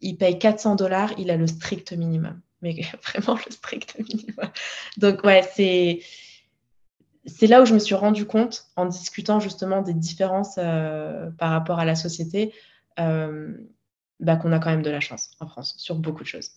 il 0.00 0.16
paye 0.18 0.38
400 0.38 0.76
dollars, 0.76 1.12
il 1.18 1.30
a 1.30 1.36
le 1.36 1.46
strict 1.46 1.92
minimum. 1.92 2.40
Mais 2.62 2.74
vraiment 3.02 3.38
le 3.44 3.52
strict 3.52 3.98
minimum. 3.98 4.50
Donc 4.96 5.24
ouais, 5.24 5.48
c'est 5.54 6.00
c'est 7.26 7.48
là 7.48 7.60
où 7.60 7.64
je 7.64 7.74
me 7.74 7.80
suis 7.80 7.96
rendu 7.96 8.24
compte, 8.24 8.66
en 8.76 8.86
discutant 8.86 9.40
justement 9.40 9.82
des 9.82 9.94
différences 9.94 10.54
par 10.54 11.50
rapport 11.50 11.80
à 11.80 11.84
la 11.84 11.96
société, 11.96 12.54
bah, 12.96 14.36
qu'on 14.36 14.52
a 14.52 14.60
quand 14.60 14.70
même 14.70 14.82
de 14.82 14.90
la 14.90 15.00
chance 15.00 15.32
en 15.40 15.48
France 15.48 15.74
sur 15.76 15.96
beaucoup 15.96 16.22
de 16.22 16.28
choses. 16.28 16.52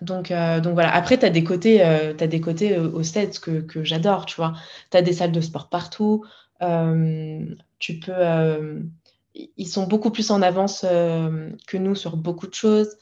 Donc, 0.00 0.30
euh, 0.30 0.60
donc 0.60 0.74
voilà. 0.74 0.94
Après, 0.94 1.18
tu 1.18 1.24
as 1.26 1.30
des 1.30 1.44
côtés, 1.44 1.84
euh, 1.84 2.14
as 2.18 2.26
des 2.26 2.40
côtés 2.40 2.76
euh, 2.76 2.90
au 2.90 3.02
set 3.02 3.40
que, 3.40 3.60
que 3.60 3.84
j'adore, 3.84 4.26
tu 4.26 4.36
vois. 4.36 4.54
Tu 4.90 4.96
as 4.96 5.02
des 5.02 5.12
salles 5.12 5.32
de 5.32 5.40
sport 5.40 5.68
partout. 5.68 6.24
tu 7.78 8.00
peux. 8.00 8.82
ils 9.34 9.68
sont 9.68 9.86
beaucoup 9.86 10.10
plus 10.10 10.30
en 10.30 10.42
avance 10.42 10.82
que 10.82 11.76
nous 11.76 11.94
sur 11.94 12.16
beaucoup 12.16 12.46
de 12.46 12.54
choses. 12.54 12.96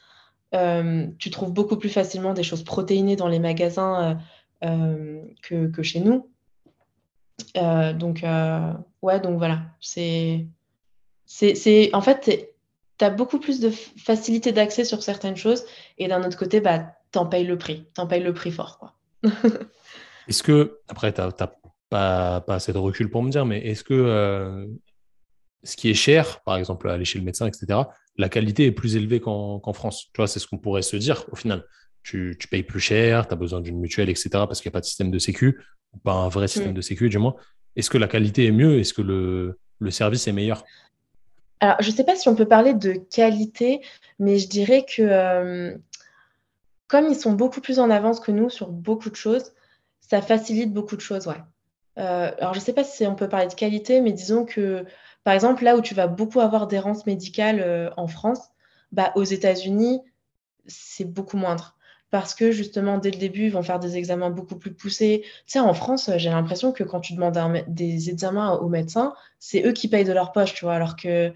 Tu 0.52 1.30
trouves 1.30 1.52
beaucoup 1.52 1.76
plus 1.76 1.88
facilement 1.88 2.34
des 2.34 2.42
choses 2.42 2.64
protéinées 2.64 3.16
dans 3.16 3.28
les 3.28 3.38
magasins 3.38 4.18
que, 4.62 5.66
que, 5.68 5.82
chez 5.82 6.00
nous. 6.00 6.30
donc, 7.54 8.24
ouais, 9.02 9.20
donc 9.20 9.38
voilà. 9.38 9.62
C'est. 9.80 10.46
C'est, 11.26 11.90
en 11.92 12.00
fait, 12.00 12.54
tu 12.98 13.04
as 13.04 13.10
beaucoup 13.10 13.38
plus 13.38 13.60
de 13.60 13.70
facilité 13.70 14.52
d'accès 14.52 14.84
sur 14.84 15.02
certaines 15.02 15.36
choses 15.36 15.64
et 15.98 16.08
d'un 16.08 16.24
autre 16.24 16.38
côté, 16.38 16.60
bah, 16.60 16.92
tu 17.12 17.18
en 17.18 17.26
payes 17.26 17.44
le 17.44 17.58
prix. 17.58 17.86
Tu 17.94 18.00
en 18.00 18.06
payes 18.06 18.22
le 18.22 18.32
prix 18.32 18.50
fort. 18.50 18.78
Quoi. 18.78 18.94
est-ce 20.28 20.42
que, 20.42 20.78
après, 20.88 21.12
tu 21.12 21.20
n'as 21.20 21.30
pas, 21.90 22.40
pas, 22.40 22.54
assez 22.54 22.72
de 22.72 22.78
recul 22.78 23.10
pour 23.10 23.22
me 23.22 23.30
dire, 23.30 23.46
mais 23.46 23.58
est-ce 23.66 23.84
que 23.84 23.94
euh, 23.94 24.66
ce 25.62 25.76
qui 25.76 25.90
est 25.90 25.94
cher, 25.94 26.40
par 26.42 26.56
exemple, 26.56 26.88
aller 26.88 27.04
chez 27.04 27.18
le 27.18 27.24
médecin, 27.24 27.46
etc., 27.46 27.80
la 28.18 28.28
qualité 28.28 28.66
est 28.66 28.72
plus 28.72 28.96
élevée 28.96 29.20
qu'en 29.20 29.72
France 29.72 30.06
Tu 30.12 30.18
vois, 30.18 30.26
c'est 30.26 30.38
ce 30.38 30.46
qu'on 30.46 30.58
pourrait 30.58 30.82
se 30.82 30.96
dire 30.96 31.24
au 31.32 31.36
final. 31.36 31.64
Tu, 32.02 32.36
tu 32.38 32.48
payes 32.48 32.62
plus 32.62 32.80
cher, 32.80 33.26
tu 33.26 33.34
as 33.34 33.36
besoin 33.36 33.60
d'une 33.60 33.78
mutuelle, 33.78 34.08
etc., 34.08 34.28
parce 34.32 34.60
qu'il 34.60 34.68
n'y 34.68 34.72
a 34.72 34.76
pas 34.76 34.80
de 34.80 34.86
système 34.86 35.10
de 35.10 35.18
sécu, 35.18 35.60
ou 35.92 35.98
pas 35.98 36.12
un 36.12 36.28
vrai 36.28 36.46
système 36.48 36.70
mm. 36.70 36.76
de 36.76 36.80
sécu, 36.80 37.08
du 37.08 37.18
moins. 37.18 37.34
Est-ce 37.74 37.90
que 37.90 37.98
la 37.98 38.08
qualité 38.08 38.46
est 38.46 38.52
mieux? 38.52 38.78
Est-ce 38.78 38.94
que 38.94 39.02
le, 39.02 39.58
le 39.80 39.90
service 39.90 40.28
est 40.28 40.32
meilleur? 40.32 40.64
Alors, 41.60 41.76
je 41.80 41.90
ne 41.90 41.94
sais 41.94 42.04
pas 42.04 42.16
si 42.16 42.28
on 42.28 42.34
peut 42.34 42.46
parler 42.46 42.74
de 42.74 42.92
qualité, 42.92 43.80
mais 44.18 44.38
je 44.38 44.48
dirais 44.48 44.84
que 44.84 45.02
euh, 45.02 45.76
comme 46.86 47.06
ils 47.06 47.16
sont 47.16 47.32
beaucoup 47.32 47.60
plus 47.60 47.78
en 47.78 47.90
avance 47.90 48.20
que 48.20 48.30
nous 48.30 48.50
sur 48.50 48.68
beaucoup 48.68 49.10
de 49.10 49.16
choses, 49.16 49.52
ça 50.00 50.22
facilite 50.22 50.72
beaucoup 50.72 50.96
de 50.96 51.00
choses, 51.00 51.26
ouais. 51.26 51.42
Euh, 51.98 52.30
alors, 52.38 52.52
je 52.52 52.58
ne 52.58 52.64
sais 52.64 52.74
pas 52.74 52.84
si 52.84 53.06
on 53.06 53.14
peut 53.14 53.28
parler 53.28 53.48
de 53.48 53.54
qualité, 53.54 54.00
mais 54.00 54.12
disons 54.12 54.44
que, 54.44 54.84
par 55.26 55.34
exemple, 55.34 55.64
là 55.64 55.76
où 55.76 55.80
tu 55.80 55.92
vas 55.92 56.06
beaucoup 56.06 56.38
avoir 56.38 56.68
d'errance 56.68 57.04
médicale 57.04 57.58
euh, 57.58 57.90
en 57.96 58.06
France, 58.06 58.38
bah, 58.92 59.10
aux 59.16 59.24
États-Unis, 59.24 60.00
c'est 60.68 61.04
beaucoup 61.04 61.36
moindre. 61.36 61.76
Parce 62.12 62.32
que 62.32 62.52
justement, 62.52 62.98
dès 62.98 63.10
le 63.10 63.18
début, 63.18 63.46
ils 63.46 63.50
vont 63.50 63.64
faire 63.64 63.80
des 63.80 63.96
examens 63.96 64.30
beaucoup 64.30 64.54
plus 64.54 64.72
poussés. 64.72 65.22
Tu 65.24 65.30
sais, 65.46 65.58
en 65.58 65.74
France, 65.74 66.12
j'ai 66.16 66.30
l'impression 66.30 66.70
que 66.70 66.84
quand 66.84 67.00
tu 67.00 67.14
demandes 67.14 67.36
des 67.66 68.08
examens 68.08 68.52
aux 68.52 68.68
médecins, 68.68 69.14
c'est 69.40 69.66
eux 69.66 69.72
qui 69.72 69.88
payent 69.88 70.04
de 70.04 70.12
leur 70.12 70.30
poche, 70.30 70.54
tu 70.54 70.64
vois, 70.64 70.74
alors 70.74 70.94
que 70.94 71.32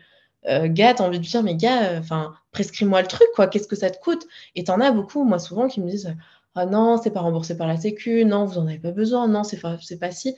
euh, 0.46 0.68
gars, 0.68 0.94
t'as 0.94 1.02
envie 1.02 1.18
de 1.18 1.24
dire, 1.24 1.42
mais 1.42 1.56
gars, 1.56 1.98
enfin, 1.98 2.34
prescris-moi 2.52 3.02
le 3.02 3.08
truc, 3.08 3.26
quoi, 3.34 3.48
qu'est-ce 3.48 3.66
que 3.66 3.74
ça 3.74 3.90
te 3.90 3.98
coûte? 3.98 4.24
Et 4.54 4.62
t'en 4.62 4.80
as 4.80 4.92
beaucoup, 4.92 5.24
moi, 5.24 5.40
souvent, 5.40 5.66
qui 5.66 5.80
me 5.80 5.90
disent, 5.90 6.14
ah 6.54 6.64
non, 6.64 6.96
c'est 6.96 7.10
pas 7.10 7.22
remboursé 7.22 7.56
par 7.56 7.66
la 7.66 7.76
Sécu, 7.76 8.24
non, 8.24 8.44
vous 8.44 8.58
en 8.58 8.68
avez 8.68 8.78
pas 8.78 8.92
besoin, 8.92 9.26
non, 9.26 9.42
c'est 9.42 9.58
pas, 9.58 9.78
pas 10.00 10.12
si. 10.12 10.36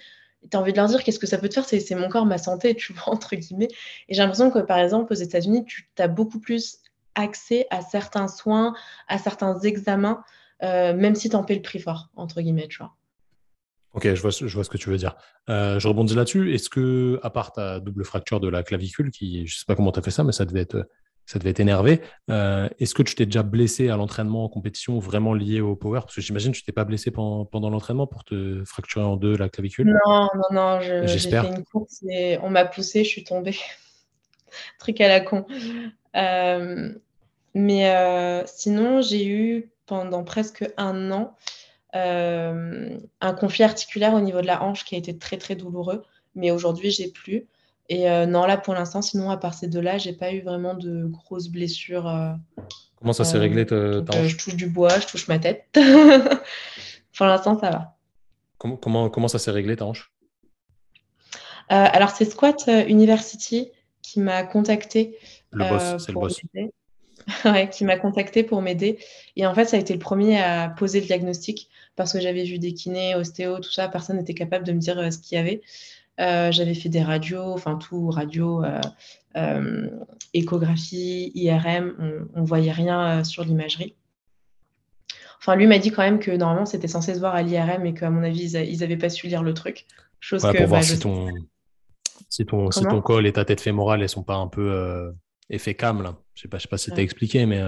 Tu 0.50 0.56
as 0.56 0.60
envie 0.60 0.72
de 0.72 0.76
leur 0.76 0.88
dire, 0.88 1.02
qu'est-ce 1.02 1.18
que 1.18 1.26
ça 1.26 1.38
peut 1.38 1.48
te 1.48 1.54
faire 1.54 1.64
C'est 1.64 1.94
mon 1.94 2.08
corps, 2.08 2.26
ma 2.26 2.38
santé, 2.38 2.74
tu 2.74 2.92
vois, 2.92 3.04
entre 3.10 3.36
guillemets. 3.36 3.68
Et 4.08 4.14
j'ai 4.14 4.22
l'impression 4.22 4.50
que, 4.50 4.58
par 4.58 4.78
exemple, 4.78 5.12
aux 5.12 5.16
États-Unis, 5.16 5.64
tu 5.64 5.86
as 5.98 6.08
beaucoup 6.08 6.40
plus 6.40 6.78
accès 7.14 7.66
à 7.70 7.82
certains 7.82 8.28
soins, 8.28 8.74
à 9.08 9.18
certains 9.18 9.58
examens 9.60 10.22
même 10.62 11.14
si 11.14 11.28
tu 11.28 11.36
en 11.36 11.42
paies 11.42 11.56
le 11.56 11.62
prix 11.62 11.80
fort, 11.80 12.08
entre 12.16 12.40
guillemets, 12.40 12.68
tu 12.68 12.78
vois. 12.78 12.94
Ok, 13.94 14.14
je 14.14 14.22
vois, 14.22 14.30
je 14.30 14.54
vois 14.54 14.64
ce 14.64 14.70
que 14.70 14.78
tu 14.78 14.88
veux 14.88 14.96
dire. 14.96 15.16
je 15.48 15.86
rebondis 15.86 16.14
là-dessus. 16.14 16.54
Est-ce 16.54 16.70
que, 16.70 17.20
à 17.22 17.30
part 17.30 17.52
ta 17.52 17.80
double 17.80 18.04
fracture 18.04 18.40
de 18.40 18.48
la 18.48 18.62
clavicule, 18.62 19.10
qui, 19.10 19.46
je 19.46 19.58
sais 19.58 19.64
pas 19.66 19.74
comment 19.74 19.92
tu 19.92 19.98
as 19.98 20.02
fait 20.02 20.10
ça, 20.10 20.24
mais 20.24 20.32
ça 20.32 20.44
devait 20.44 20.60
être 20.60 20.88
ça 21.26 21.38
devait 21.38 21.52
t'énerver. 21.52 22.00
Euh, 22.30 22.68
est-ce 22.78 22.94
que 22.94 23.02
tu 23.02 23.14
t'es 23.14 23.26
déjà 23.26 23.42
blessé 23.42 23.88
à 23.88 23.96
l'entraînement 23.96 24.44
en 24.44 24.48
compétition 24.48 24.98
vraiment 24.98 25.34
lié 25.34 25.60
au 25.60 25.76
power? 25.76 26.00
Parce 26.00 26.14
que 26.14 26.20
j'imagine 26.20 26.52
que 26.52 26.58
tu 26.58 26.64
t'es 26.64 26.72
pas 26.72 26.84
blessé 26.84 27.10
pendant, 27.10 27.70
l'entraînement 27.70 28.06
pour 28.06 28.24
te 28.24 28.62
fracturer 28.64 29.04
en 29.04 29.16
deux 29.16 29.36
la 29.36 29.48
clavicule 29.48 29.94
Non, 30.06 30.28
non, 30.34 30.42
non. 30.52 30.80
J'ai 30.80 31.18
fait 31.18 31.36
une 31.36 31.64
course 31.64 32.02
et 32.08 32.38
on 32.42 32.50
m'a 32.50 32.64
poussé, 32.64 33.04
je 33.04 33.08
suis 33.08 33.24
tombée. 33.24 33.56
Truc 34.78 35.00
à 35.00 35.08
la 35.08 35.20
con. 35.20 35.46
Euh, 36.16 36.92
mais 37.54 37.90
euh, 37.90 38.42
sinon, 38.46 39.00
j'ai 39.00 39.26
eu 39.26 39.70
pendant 39.86 40.24
presque 40.24 40.64
un 40.76 41.10
an 41.10 41.36
un 41.94 43.34
conflit 43.38 43.64
articulaire 43.64 44.14
au 44.14 44.20
niveau 44.20 44.40
de 44.40 44.46
la 44.46 44.62
hanche 44.62 44.86
qui 44.86 44.94
a 44.94 44.98
été 44.98 45.18
très 45.18 45.36
très 45.36 45.56
douloureux. 45.56 46.02
Mais 46.34 46.50
aujourd'hui, 46.50 46.90
j'ai 46.90 47.08
plus. 47.08 47.46
Et 47.88 48.08
euh, 48.08 48.26
non, 48.26 48.46
là, 48.46 48.56
pour 48.56 48.74
l'instant, 48.74 49.02
sinon, 49.02 49.30
à 49.30 49.36
part 49.36 49.54
ces 49.54 49.66
deux-là, 49.66 49.98
j'ai 49.98 50.12
pas 50.12 50.32
eu 50.32 50.40
vraiment 50.40 50.74
de 50.74 51.04
grosses 51.06 51.48
blessures. 51.48 52.06
Euh, 52.08 52.32
comment 52.96 53.12
ça 53.12 53.24
s'est 53.24 53.38
réglé 53.38 53.66
ta, 53.66 54.02
ta 54.02 54.26
Je 54.26 54.36
touche 54.36 54.56
du 54.56 54.66
bois, 54.66 54.98
je 55.00 55.06
touche 55.06 55.28
ma 55.28 55.38
tête. 55.38 55.66
pour 57.16 57.26
l'instant, 57.26 57.58
ça 57.58 57.70
va. 57.70 57.96
Comment, 58.58 58.76
comment, 58.76 59.10
comment 59.10 59.28
ça 59.28 59.38
s'est 59.38 59.50
réglé 59.50 59.76
ta 59.76 59.86
hanche? 59.86 60.12
Euh, 61.70 61.86
Alors, 61.92 62.10
c'est 62.10 62.24
Squat 62.24 62.68
University 62.88 63.70
qui 64.00 64.20
m'a 64.20 64.44
contacté. 64.44 65.18
Le 65.50 65.68
boss, 65.68 66.04
c'est 66.04 66.12
le 66.12 66.20
boss. 66.20 66.40
ouais, 67.44 67.68
qui 67.68 67.84
m'a 67.84 67.96
contacté 67.96 68.42
pour 68.42 68.62
m'aider. 68.62 68.98
Et 69.36 69.46
en 69.46 69.54
fait, 69.54 69.64
ça 69.64 69.76
a 69.76 69.80
été 69.80 69.92
le 69.92 70.00
premier 70.00 70.40
à 70.40 70.68
poser 70.70 71.00
le 71.00 71.06
diagnostic 71.06 71.68
parce 71.94 72.12
que 72.12 72.20
j'avais 72.20 72.44
vu 72.44 72.58
des 72.58 72.72
kinés, 72.74 73.14
ostéo, 73.14 73.58
tout 73.58 73.70
ça. 73.70 73.88
Personne 73.88 74.16
n'était 74.16 74.34
capable 74.34 74.64
de 74.64 74.72
me 74.72 74.78
dire 74.78 75.12
ce 75.12 75.18
qu'il 75.18 75.36
y 75.36 75.40
avait. 75.40 75.62
Euh, 76.22 76.52
j'avais 76.52 76.74
fait 76.74 76.88
des 76.88 77.02
radios, 77.02 77.52
enfin 77.52 77.76
tout, 77.76 78.10
radio, 78.10 78.62
euh, 78.62 78.80
euh, 79.36 79.88
échographie, 80.34 81.32
IRM, 81.34 82.28
on, 82.34 82.40
ne 82.40 82.46
voyait 82.46 82.70
rien 82.70 83.24
sur 83.24 83.44
l'imagerie. 83.44 83.96
Enfin, 85.40 85.56
lui 85.56 85.66
m'a 85.66 85.78
dit 85.78 85.90
quand 85.90 86.02
même 86.02 86.20
que 86.20 86.30
normalement 86.30 86.66
c'était 86.66 86.86
censé 86.86 87.14
se 87.14 87.18
voir 87.18 87.34
à 87.34 87.42
l'IRM 87.42 87.84
et 87.86 87.94
qu'à 87.94 88.10
mon 88.10 88.22
avis 88.22 88.52
ils, 88.52 88.78
n'avaient 88.78 88.96
pas 88.96 89.08
su 89.08 89.26
lire 89.26 89.42
le 89.42 89.52
truc. 89.52 89.86
Chose 90.20 90.42
que, 90.42 90.56
pour 90.56 90.66
voir 90.68 90.82
bah, 90.82 90.86
si, 90.86 91.00
ton, 91.00 91.26
si, 92.28 92.46
ton, 92.46 92.70
si 92.70 92.84
ton 92.84 93.00
col 93.00 93.26
et 93.26 93.32
ta 93.32 93.44
tête 93.44 93.60
fémorale 93.60 94.02
elles 94.02 94.08
sont 94.08 94.22
pas 94.22 94.36
un 94.36 94.46
peu 94.46 95.12
effet 95.50 95.74
cam 95.74 96.02
là. 96.02 96.14
Je 96.34 96.42
sais 96.42 96.48
pas, 96.48 96.58
je 96.58 96.62
sais 96.62 96.68
pas 96.68 96.78
si 96.78 96.92
tu 96.92 97.00
as 97.00 97.02
expliqué, 97.02 97.46
mais 97.46 97.60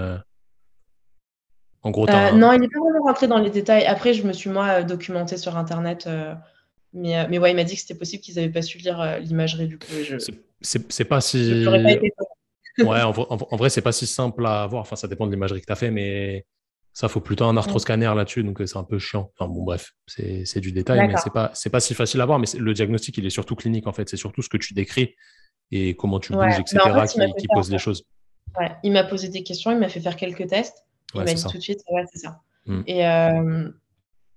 en 1.82 1.90
gros. 1.90 2.06
Non, 2.06 2.52
il 2.52 2.60
n'est 2.60 2.68
pas 2.68 2.78
vraiment 2.78 3.04
rentré 3.04 3.26
dans 3.26 3.38
les 3.38 3.50
détails. 3.50 3.86
Après, 3.86 4.14
je 4.14 4.24
me 4.24 4.32
suis 4.32 4.50
moi 4.50 4.84
documenté 4.84 5.36
sur 5.36 5.56
internet 5.56 6.08
mais, 6.94 7.18
euh, 7.18 7.26
mais 7.28 7.38
ouais, 7.38 7.50
il 7.50 7.56
m'a 7.56 7.64
dit 7.64 7.74
que 7.74 7.80
c'était 7.80 7.98
possible 7.98 8.22
qu'ils 8.22 8.36
n'avaient 8.36 8.50
pas 8.50 8.62
su 8.62 8.78
lire 8.78 9.00
euh, 9.00 9.18
l'imagerie 9.18 9.66
du 9.66 9.78
coup. 9.78 9.86
Je... 10.02 10.16
C'est 10.60 11.04
pas 11.04 11.20
si. 11.20 11.64
Pas 11.64 11.92
été... 11.92 12.12
ouais, 12.78 13.02
en, 13.02 13.10
en, 13.10 13.56
vrai, 13.56 13.68
c'est 13.68 13.82
pas 13.82 13.92
si 13.92 14.06
simple 14.06 14.46
à 14.46 14.66
voir. 14.66 14.82
Enfin, 14.82 14.96
ça 14.96 15.08
dépend 15.08 15.26
de 15.26 15.32
l'imagerie 15.32 15.60
que 15.60 15.66
tu 15.66 15.72
as 15.72 15.76
fait, 15.76 15.90
mais 15.90 16.46
ça, 16.94 17.08
faut 17.08 17.20
plutôt 17.20 17.44
un 17.44 17.56
arthroscanner 17.56 18.12
là-dessus, 18.14 18.44
donc 18.44 18.60
euh, 18.60 18.66
c'est 18.66 18.78
un 18.78 18.84
peu 18.84 19.00
chiant. 19.00 19.32
Enfin, 19.36 19.52
bon, 19.52 19.64
bref, 19.64 19.94
c'est 20.06 20.60
du 20.60 20.70
détail, 20.70 21.08
mais 21.08 21.16
c'est 21.16 21.32
pas, 21.32 21.52
pas 21.70 21.80
si 21.80 21.94
facile 21.94 22.20
à 22.20 22.26
voir. 22.26 22.38
Mais 22.38 22.46
le 22.56 22.72
diagnostic, 22.72 23.18
il 23.18 23.26
est 23.26 23.30
surtout 23.30 23.56
clinique, 23.56 23.88
en 23.88 23.92
fait. 23.92 24.08
C'est 24.08 24.16
surtout 24.16 24.42
ce 24.42 24.48
que 24.48 24.56
tu 24.56 24.74
décris 24.74 25.16
et 25.72 25.96
comment 25.96 26.20
tu 26.20 26.32
bouges, 26.32 26.58
etc., 26.60 26.78
qui, 27.36 27.48
pose 27.48 27.70
les 27.70 27.78
choses. 27.78 28.04
Ouais, 28.58 28.70
il 28.84 28.92
m'a 28.92 29.02
posé 29.02 29.28
des 29.28 29.42
questions, 29.42 29.72
il 29.72 29.78
m'a 29.78 29.88
fait 29.88 30.00
faire 30.00 30.16
quelques 30.16 30.46
tests. 30.46 30.84
Il 31.14 31.22
m'a 31.22 31.34
dit 31.34 31.42
tout 31.42 31.58
de 31.58 31.62
suite, 31.62 31.80
ouais, 31.90 32.04
c'est 32.12 32.20
ça. 32.20 32.40
Mm. 32.66 32.82
Et, 32.86 33.04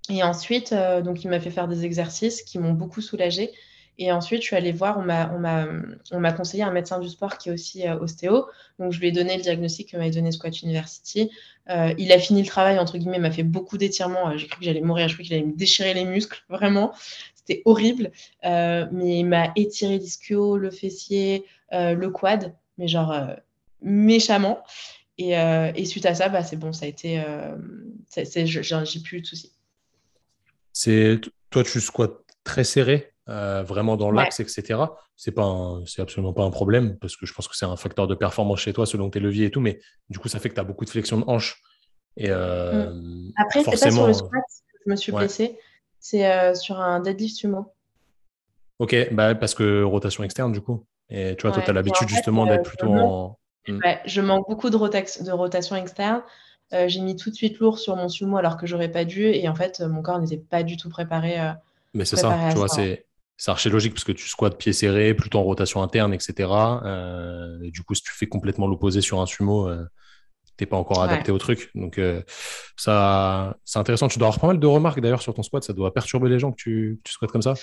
et 0.10 0.24
ensuite, 0.24 0.72
euh, 0.72 1.02
donc, 1.02 1.24
il 1.24 1.30
m'a 1.30 1.40
fait 1.40 1.52
faire 1.52 1.68
des 1.68 1.86
exercices 1.86 2.42
qui 2.42 2.60
m'ont 2.60 2.74
beaucoup 2.74 3.02
soulagée. 3.02 3.52
Et 4.00 4.12
ensuite, 4.12 4.42
je 4.42 4.48
suis 4.48 4.56
allée 4.56 4.72
voir, 4.72 5.00
on 5.00 6.20
m'a 6.20 6.34
conseillé 6.34 6.62
un 6.62 6.72
médecin 6.72 7.00
du 7.00 7.10
sport 7.10 7.38
qui 7.38 7.50
est 7.50 7.52
aussi 7.52 7.88
euh, 7.88 7.98
ostéo. 8.00 8.46
Donc, 8.80 8.92
je 8.92 9.00
lui 9.00 9.08
ai 9.08 9.12
donné 9.12 9.36
le 9.36 9.42
diagnostic 9.42 9.92
que 9.92 9.98
m'avait 9.98 10.12
donné 10.12 10.32
Squat 10.32 10.62
University. 10.62 11.32
Euh, 11.70 11.94
il 11.98 12.12
a 12.12 12.20
fini 12.20 12.42
le 12.42 12.48
travail, 12.48 12.78
entre 12.78 12.98
guillemets, 12.98 13.20
m'a 13.20 13.32
fait 13.32 13.44
beaucoup 13.44 13.78
d'étirements. 13.78 14.38
J'ai 14.38 14.48
cru 14.48 14.60
que 14.60 14.66
j'allais 14.66 14.82
mourir, 14.82 15.08
je 15.10 15.16
cru 15.16 15.24
qu'il 15.24 15.34
allait 15.34 15.46
me 15.46 15.58
déchirer 15.58 15.94
les 15.96 16.06
muscles, 16.06 16.44
vraiment. 16.50 16.94
C'était 17.34 17.64
horrible. 17.66 18.12
mais 18.44 19.20
il 19.20 19.26
m'a 19.26 19.52
étiré 19.56 19.98
l'ischio, 19.98 20.58
le 20.58 20.70
fessier, 20.70 21.46
le 21.72 22.08
quad, 22.10 22.54
mais 22.78 22.88
genre 22.88 23.16
méchamment. 23.82 24.64
Et, 25.18 25.86
suite 25.86 26.06
à 26.06 26.14
ça, 26.14 26.30
bah, 26.30 26.44
c'est 26.44 26.58
bon, 26.58 26.72
ça 26.72 26.86
a 26.86 26.90
été. 26.90 27.24
J'ai 28.16 29.00
plus 29.00 29.22
de 29.22 29.26
soucis. 29.26 29.57
C'est 30.80 31.20
toi, 31.50 31.64
tu 31.64 31.82
squats 31.82 32.20
très 32.44 32.64
serré, 32.64 33.12
euh, 33.30 33.64
vraiment 33.64 33.98
dans 33.98 34.12
l'axe, 34.12 34.40
etc. 34.40 34.80
C'est 35.16 35.32
pas, 35.32 35.80
c'est 35.88 36.04
absolument 36.04 36.34
pas 36.34 36.44
un 36.44 36.52
problème 36.52 37.00
parce 37.00 37.18
que 37.18 37.26
je 37.26 37.34
pense 37.34 37.48
que 37.48 37.58
c'est 37.58 37.66
un 37.66 37.76
facteur 37.78 38.06
de 38.06 38.14
performance 38.14 38.60
chez 38.60 38.74
toi 38.74 38.86
selon 38.86 39.10
tes 39.10 39.20
leviers 39.20 39.48
et 39.48 39.50
tout, 39.50 39.60
mais 39.60 39.80
du 40.12 40.20
coup, 40.20 40.28
ça 40.28 40.38
fait 40.38 40.50
que 40.50 40.54
tu 40.54 40.60
as 40.60 40.64
beaucoup 40.64 40.86
de 40.86 40.92
flexion 40.92 41.18
de 41.18 41.24
hanche. 41.26 41.64
Et 42.16 42.28
euh. 42.30 42.94
Après, 43.38 43.64
c'est 43.64 43.72
pas 43.72 43.92
sur 43.92 44.06
le 44.06 44.14
squat 44.14 44.44
que 44.72 44.78
je 44.86 44.92
me 44.92 44.96
suis 44.96 45.12
blessée, 45.12 45.58
c'est 46.00 46.32
euh, 46.32 46.54
sur 46.54 46.80
un 46.80 47.00
deadlift 47.00 47.38
sumo. 47.38 47.74
Ok, 48.78 48.96
bah, 49.14 49.34
parce 49.34 49.56
que 49.56 49.82
rotation 49.82 50.24
externe, 50.24 50.52
du 50.52 50.62
coup. 50.62 50.86
Et 51.10 51.36
tu 51.38 51.48
vois, 51.48 51.54
toi, 51.54 51.64
tu 51.64 51.72
as 51.72 51.74
l'habitude 51.74 52.08
justement 52.08 52.46
d'être 52.46 52.70
plutôt 52.70 52.94
en. 52.94 53.40
Mm. 53.68 53.80
je 54.06 54.22
manque 54.22 54.48
beaucoup 54.48 54.70
de, 54.70 54.78
de 54.78 55.32
rotation 55.32 55.76
externe. 55.76 56.22
Euh, 56.74 56.88
j'ai 56.88 57.00
mis 57.00 57.16
tout 57.16 57.30
de 57.30 57.36
suite 57.36 57.60
lourd 57.60 57.80
sur 57.80 57.96
mon 57.96 58.10
sumo 58.10 58.38
alors 58.38 58.58
que 58.58 58.68
j'aurais 58.68 58.92
pas 58.92 59.06
dû. 59.06 59.26
Et 59.26 59.48
en 59.48 59.56
fait, 59.56 59.80
mon 59.82 60.02
corps 60.02 60.20
n'était 60.20 60.38
pas 60.38 60.64
du 60.64 60.78
tout 60.78 60.90
préparé. 60.90 61.40
Euh, 61.40 61.52
Mais 61.94 62.06
c'est 62.06 62.18
ça, 62.18 62.38
tu 62.50 62.58
vois, 62.58 62.68
c'est. 62.68 63.06
Archi 63.46 63.70
logique 63.70 63.94
parce 63.94 64.04
que 64.04 64.12
tu 64.12 64.28
squattes 64.28 64.58
pieds 64.58 64.74
serrés, 64.74 65.14
plutôt 65.14 65.38
en 65.38 65.44
rotation 65.44 65.84
interne, 65.84 66.12
etc. 66.12 66.50
Euh, 66.50 67.62
et 67.62 67.70
du 67.70 67.84
coup, 67.84 67.94
si 67.94 68.02
tu 68.02 68.12
fais 68.12 68.26
complètement 68.26 68.66
l'opposé 68.66 69.00
sur 69.00 69.22
un 69.22 69.28
sumo, 69.28 69.72
tu 70.44 70.54
t'es 70.58 70.66
pas 70.66 70.78
encore 70.78 71.04
adapté 71.04 71.32
au 71.32 71.38
truc. 71.38 71.70
Donc, 71.76 72.02
ça, 72.76 73.56
c'est 73.64 73.78
intéressant. 73.78 74.08
Tu 74.08 74.18
dois 74.18 74.30
avoir 74.30 74.40
pas 74.40 74.48
mal 74.48 74.60
de 74.60 74.66
remarques 74.66 75.00
d'ailleurs 75.00 75.22
sur 75.22 75.36
ton 75.36 75.44
squat. 75.44 75.64
Ça 75.64 75.74
doit 75.74 75.94
perturber 75.94 76.30
les 76.30 76.40
gens 76.40 76.52
que 76.52 76.58
tu, 76.58 77.00
tu 77.04 77.14
squattes 77.14 77.32
comme 77.32 77.44
ça. 77.44 77.54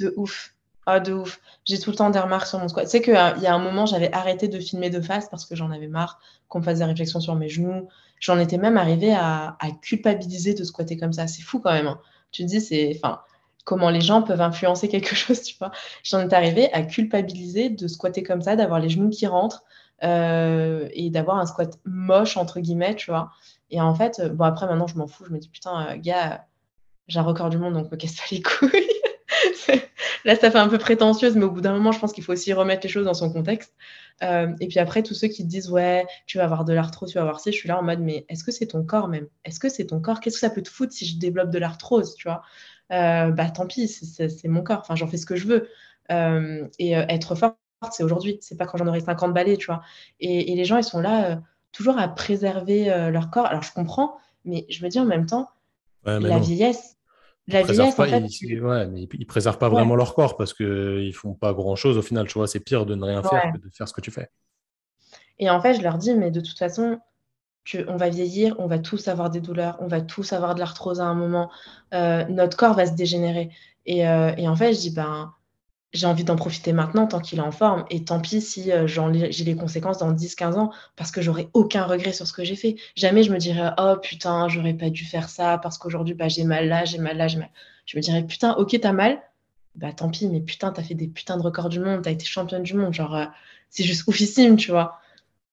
De 0.00 0.12
ouf. 0.16 0.56
Ah, 0.86 1.00
de 1.00 1.12
ouf. 1.12 1.40
J'ai 1.64 1.80
tout 1.80 1.90
le 1.90 1.96
temps 1.96 2.10
des 2.10 2.20
remarques 2.20 2.46
sur 2.46 2.60
mon 2.60 2.68
squat. 2.68 2.84
Tu 2.84 2.90
sais 2.90 3.02
qu'il 3.02 3.14
y 3.14 3.16
a 3.46 3.54
un 3.54 3.58
moment, 3.58 3.86
j'avais 3.86 4.12
arrêté 4.12 4.46
de 4.46 4.58
filmer 4.60 4.88
de 4.88 5.00
face 5.00 5.28
parce 5.28 5.44
que 5.44 5.56
j'en 5.56 5.72
avais 5.72 5.88
marre 5.88 6.20
qu'on 6.48 6.60
me 6.60 6.64
fasse 6.64 6.78
des 6.78 6.84
réflexions 6.84 7.18
sur 7.18 7.34
mes 7.34 7.48
genoux, 7.48 7.88
J'en 8.20 8.38
étais 8.38 8.58
même 8.58 8.76
arrivée 8.76 9.14
à, 9.14 9.56
culpabiliser 9.82 10.54
de 10.54 10.64
squatter 10.64 10.96
comme 10.96 11.12
ça. 11.12 11.26
C'est 11.26 11.42
fou 11.42 11.60
quand 11.60 11.72
même. 11.72 11.86
Hein. 11.86 12.00
Tu 12.32 12.42
te 12.42 12.48
dis, 12.48 12.60
c'est, 12.60 12.92
enfin, 12.96 13.20
comment 13.64 13.90
les 13.90 14.00
gens 14.00 14.22
peuvent 14.22 14.40
influencer 14.40 14.88
quelque 14.88 15.14
chose, 15.14 15.42
tu 15.42 15.56
vois. 15.58 15.72
J'en 16.02 16.24
étais 16.24 16.36
arrivée 16.36 16.72
à 16.72 16.82
culpabiliser 16.82 17.70
de 17.70 17.88
squatter 17.88 18.22
comme 18.22 18.42
ça, 18.42 18.56
d'avoir 18.56 18.80
les 18.80 18.88
genoux 18.88 19.10
qui 19.10 19.26
rentrent 19.26 19.64
euh, 20.02 20.88
et 20.92 21.10
d'avoir 21.10 21.38
un 21.38 21.46
squat 21.46 21.78
moche, 21.84 22.36
entre 22.36 22.60
guillemets, 22.60 22.94
tu 22.94 23.10
vois. 23.10 23.30
Et 23.70 23.80
en 23.80 23.94
fait, 23.94 24.22
bon, 24.32 24.44
après, 24.44 24.66
maintenant, 24.66 24.86
je 24.86 24.96
m'en 24.96 25.06
fous. 25.06 25.24
Je 25.26 25.32
me 25.32 25.38
dis, 25.38 25.48
putain, 25.48 25.88
euh, 25.88 25.96
gars, 25.96 26.46
j'ai 27.08 27.18
un 27.18 27.22
record 27.22 27.50
du 27.50 27.58
monde, 27.58 27.74
donc 27.74 27.90
me 27.90 27.96
casse 27.96 28.16
pas 28.16 28.24
les 28.30 28.42
couilles. 28.42 28.95
Là, 30.24 30.36
ça 30.36 30.50
fait 30.50 30.58
un 30.58 30.68
peu 30.68 30.78
prétentieuse, 30.78 31.36
mais 31.36 31.44
au 31.44 31.50
bout 31.50 31.60
d'un 31.60 31.72
moment, 31.72 31.92
je 31.92 31.98
pense 31.98 32.12
qu'il 32.12 32.24
faut 32.24 32.32
aussi 32.32 32.52
remettre 32.52 32.82
les 32.84 32.88
choses 32.88 33.04
dans 33.04 33.14
son 33.14 33.32
contexte. 33.32 33.74
Euh, 34.22 34.52
et 34.60 34.68
puis 34.68 34.78
après, 34.78 35.02
tous 35.02 35.14
ceux 35.14 35.28
qui 35.28 35.44
disent, 35.44 35.70
ouais, 35.70 36.06
tu 36.26 36.38
vas 36.38 36.44
avoir 36.44 36.64
de 36.64 36.72
l'arthrose, 36.72 37.10
tu 37.10 37.16
vas 37.16 37.22
avoir 37.22 37.40
ci, 37.40 37.52
je 37.52 37.56
suis 37.56 37.68
là 37.68 37.78
en 37.78 37.82
mode, 37.82 38.00
mais 38.00 38.24
est-ce 38.28 38.44
que 38.44 38.50
c'est 38.50 38.66
ton 38.66 38.84
corps 38.84 39.08
même? 39.08 39.28
Est-ce 39.44 39.60
que 39.60 39.68
c'est 39.68 39.86
ton 39.86 40.00
corps? 40.00 40.20
Qu'est-ce 40.20 40.36
que 40.36 40.40
ça 40.40 40.50
peut 40.50 40.62
te 40.62 40.68
foutre 40.68 40.92
si 40.92 41.06
je 41.06 41.18
développe 41.18 41.50
de 41.50 41.58
l'arthrose, 41.58 42.14
tu 42.14 42.28
vois? 42.28 42.42
Euh, 42.92 43.30
Bah 43.30 43.50
tant 43.50 43.66
pis, 43.66 43.88
c'est 43.88 44.48
mon 44.48 44.62
corps. 44.62 44.80
Enfin, 44.80 44.96
j'en 44.96 45.06
fais 45.06 45.16
ce 45.16 45.26
que 45.26 45.36
je 45.36 45.46
veux. 45.46 45.68
Euh, 46.10 46.66
et 46.78 46.92
être 46.92 47.34
forte, 47.34 47.56
c'est 47.92 48.02
aujourd'hui. 48.02 48.38
C'est 48.40 48.56
pas 48.56 48.66
quand 48.66 48.78
j'en 48.78 48.86
aurai 48.86 49.00
50 49.00 49.34
balais, 49.34 49.56
tu 49.56 49.66
vois? 49.66 49.82
Et, 50.20 50.54
les 50.54 50.64
gens, 50.64 50.78
ils 50.78 50.84
sont 50.84 51.00
là 51.00 51.42
toujours 51.72 51.98
à 51.98 52.08
préserver 52.08 52.86
leur 53.10 53.30
corps. 53.30 53.46
Alors, 53.46 53.62
je 53.62 53.72
comprends, 53.72 54.16
mais 54.44 54.66
je 54.70 54.82
me 54.84 54.88
dis 54.88 54.98
en 54.98 55.04
même 55.04 55.26
temps, 55.26 55.50
la 56.04 56.38
vieillesse, 56.38 56.95
la 57.48 57.62
vieillesse, 57.62 57.98
en 57.98 58.04
fait, 58.04 58.26
ils, 58.42 58.60
ouais, 58.60 58.86
mais 58.86 59.02
ils, 59.02 59.26
préservent 59.26 59.58
pas 59.58 59.68
vraiment 59.68 59.94
leur 59.94 60.14
corps 60.14 60.36
parce 60.36 60.52
qu'ils 60.52 61.14
font 61.14 61.34
pas 61.34 61.52
grand 61.52 61.76
chose 61.76 61.96
au 61.96 62.02
final. 62.02 62.26
Tu 62.26 62.34
vois, 62.34 62.48
c'est 62.48 62.60
pire 62.60 62.86
de 62.86 62.94
ne 62.94 63.04
rien 63.04 63.22
faire 63.22 63.52
que 63.52 63.58
de 63.58 63.70
faire 63.72 63.88
ce 63.88 63.92
que 63.92 64.00
tu 64.00 64.10
fais. 64.10 64.30
Et 65.38 65.48
en 65.50 65.60
fait, 65.60 65.74
je 65.74 65.82
leur 65.82 65.98
dis, 65.98 66.14
mais 66.14 66.30
de 66.30 66.40
toute 66.40 66.58
façon, 66.58 66.98
on 67.88 67.96
va 67.96 68.08
vieillir, 68.08 68.56
on 68.58 68.66
va 68.66 68.78
tous 68.78 69.08
avoir 69.08 69.30
des 69.30 69.40
douleurs, 69.40 69.76
on 69.80 69.86
va 69.86 70.00
tous 70.00 70.32
avoir 70.32 70.54
de 70.54 70.60
l'arthrose 70.60 71.00
à 71.00 71.04
un 71.04 71.14
moment. 71.14 71.50
Euh, 71.94 72.24
notre 72.28 72.56
corps 72.56 72.74
va 72.74 72.86
se 72.86 72.94
dégénérer. 72.94 73.50
Et, 73.84 74.08
euh, 74.08 74.34
et, 74.36 74.48
en 74.48 74.56
fait, 74.56 74.72
je 74.72 74.80
dis, 74.80 74.90
ben, 74.90 75.32
j'ai 75.92 76.06
envie 76.06 76.24
d'en 76.24 76.36
profiter 76.36 76.72
maintenant 76.72 77.06
tant 77.06 77.20
qu'il 77.20 77.38
est 77.38 77.42
en 77.42 77.52
forme. 77.52 77.84
Et 77.90 78.04
tant 78.04 78.20
pis 78.20 78.40
si 78.40 78.72
euh, 78.72 78.86
j'ai 78.86 79.44
les 79.44 79.56
conséquences 79.56 79.98
dans 79.98 80.12
10-15 80.12 80.54
ans 80.54 80.72
parce 80.96 81.10
que 81.10 81.22
j'aurai 81.22 81.48
aucun 81.54 81.84
regret 81.84 82.12
sur 82.12 82.26
ce 82.26 82.32
que 82.32 82.44
j'ai 82.44 82.56
fait. 82.56 82.76
Jamais 82.96 83.22
je 83.22 83.32
me 83.32 83.38
dirais 83.38 83.70
oh 83.78 83.96
putain, 84.00 84.48
j'aurais 84.48 84.74
pas 84.74 84.90
dû 84.90 85.04
faire 85.04 85.28
ça 85.28 85.58
parce 85.58 85.78
qu'aujourd'hui 85.78 86.14
bah, 86.14 86.28
j'ai 86.28 86.44
mal 86.44 86.68
là, 86.68 86.84
j'ai 86.84 86.98
mal 86.98 87.16
là, 87.16 87.28
j'ai 87.28 87.38
mal. 87.38 87.50
Je 87.86 87.96
me 87.96 88.02
dirais 88.02 88.22
putain, 88.24 88.54
ok, 88.54 88.78
t'as 88.80 88.92
mal. 88.92 89.22
Bah 89.74 89.92
tant 89.92 90.10
pis, 90.10 90.28
mais 90.28 90.40
putain, 90.40 90.72
t'as 90.72 90.82
fait 90.82 90.94
des 90.94 91.06
putains 91.06 91.36
de 91.36 91.42
records 91.42 91.68
du 91.68 91.80
monde, 91.80 92.02
t'as 92.02 92.10
été 92.10 92.24
championne 92.24 92.62
du 92.62 92.74
monde. 92.74 92.94
Genre, 92.94 93.14
euh, 93.14 93.26
c'est 93.68 93.84
juste 93.84 94.06
oufissime, 94.06 94.56
tu 94.56 94.70
vois. 94.70 94.98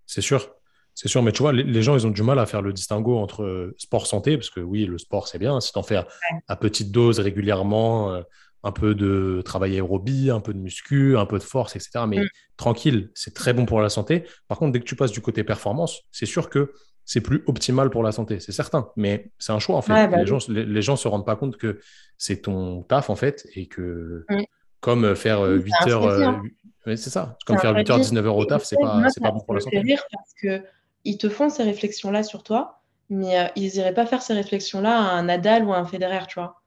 C'est 0.05 0.21
sûr. 0.21 0.49
C'est 0.95 1.07
sûr, 1.07 1.23
mais 1.23 1.31
tu 1.31 1.41
vois, 1.41 1.51
les, 1.51 1.81
gens, 1.81 1.97
ils 1.97 2.05
ont 2.05 2.11
du 2.11 2.21
mal 2.21 2.37
à 2.37 2.45
faire 2.45 2.61
le 2.61 2.71
distinguo 2.71 3.17
entre 3.17 3.43
euh, 3.43 3.75
sport 3.79 4.05
santé, 4.05 4.37
parce 4.37 4.51
que 4.51 4.59
oui, 4.59 4.85
le 4.85 4.99
sport, 4.99 5.27
c'est 5.27 5.39
bien. 5.39 5.59
Si 5.59 5.71
tu 5.73 5.79
en 5.79 5.83
fais 5.83 5.99
à, 6.47 6.55
petite 6.55 6.91
dose 6.91 7.19
régulièrement, 7.19 8.13
euh, 8.13 8.21
un 8.63 8.71
peu 8.71 8.95
de 8.95 9.41
travail 9.43 9.75
aérobie, 9.75 10.29
un 10.31 10.39
peu 10.39 10.53
de 10.53 10.59
muscu, 10.59 11.17
un 11.17 11.25
peu 11.25 11.37
de 11.37 11.43
force, 11.43 11.75
etc. 11.75 12.05
Mais 12.07 12.19
mm. 12.19 12.27
tranquille, 12.57 13.11
c'est 13.13 13.33
très 13.33 13.53
bon 13.53 13.65
pour 13.65 13.81
la 13.81 13.89
santé. 13.89 14.23
Par 14.47 14.57
contre, 14.57 14.71
dès 14.71 14.79
que 14.79 14.85
tu 14.85 14.95
passes 14.95 15.11
du 15.11 15.21
côté 15.21 15.43
performance, 15.43 16.01
c'est 16.11 16.25
sûr 16.25 16.49
que 16.49 16.73
c'est 17.05 17.21
plus 17.21 17.43
optimal 17.47 17.89
pour 17.89 18.01
la 18.03 18.13
santé, 18.13 18.39
c'est 18.39 18.53
certain. 18.53 18.89
Mais 18.95 19.31
c'est 19.37 19.51
un 19.51 19.59
choix, 19.59 19.75
en 19.75 19.81
fait. 19.81 20.07
Bah 20.07 20.17
les, 20.17 20.25
gens, 20.25 20.37
les, 20.47 20.81
gens 20.81 20.95
se 20.95 21.07
rendent 21.09 21.25
pas 21.25 21.35
compte 21.35 21.57
que 21.57 21.79
c'est 22.17 22.43
ton 22.43 22.83
taf, 22.83 23.09
en 23.09 23.15
fait, 23.15 23.45
et 23.55 23.67
que 23.67 24.25
mm. 24.29 24.43
comme 24.79 25.15
faire 25.15 25.43
8 25.43 25.73
euh, 25.87 25.89
heures. 25.89 26.41
c'est 26.85 27.09
ça. 27.09 27.37
Comme 27.45 27.57
faire 27.57 27.75
8 27.75 27.89
heures, 27.89 27.99
19 27.99 28.25
heures 28.25 28.37
au 28.37 28.45
taf, 28.45 28.63
c'est 28.63 28.77
pas, 28.77 29.01
pas 29.21 29.31
bon 29.31 29.41
pour 29.41 29.53
la 29.53 29.59
santé. 29.59 29.79
rire 29.79 30.03
parce 30.11 30.33
que 30.41 30.65
ils 31.05 31.17
te 31.17 31.27
font 31.27 31.49
ces 31.49 31.63
réflexions-là 31.63 32.23
sur 32.23 32.43
toi, 32.43 32.81
mais 33.09 33.37
euh, 33.37 33.47
ils 33.57 33.73
n'iraient 33.73 33.93
pas 33.93 34.05
faire 34.05 34.21
ces 34.21 34.33
réflexions-là 34.33 34.97
à 34.97 35.11
un 35.15 35.23
Nadal 35.23 35.65
ou 35.65 35.73
à 35.73 35.77
un 35.77 35.85
Federer, 35.85 36.25
tu 36.29 36.35
vois. 36.39 36.62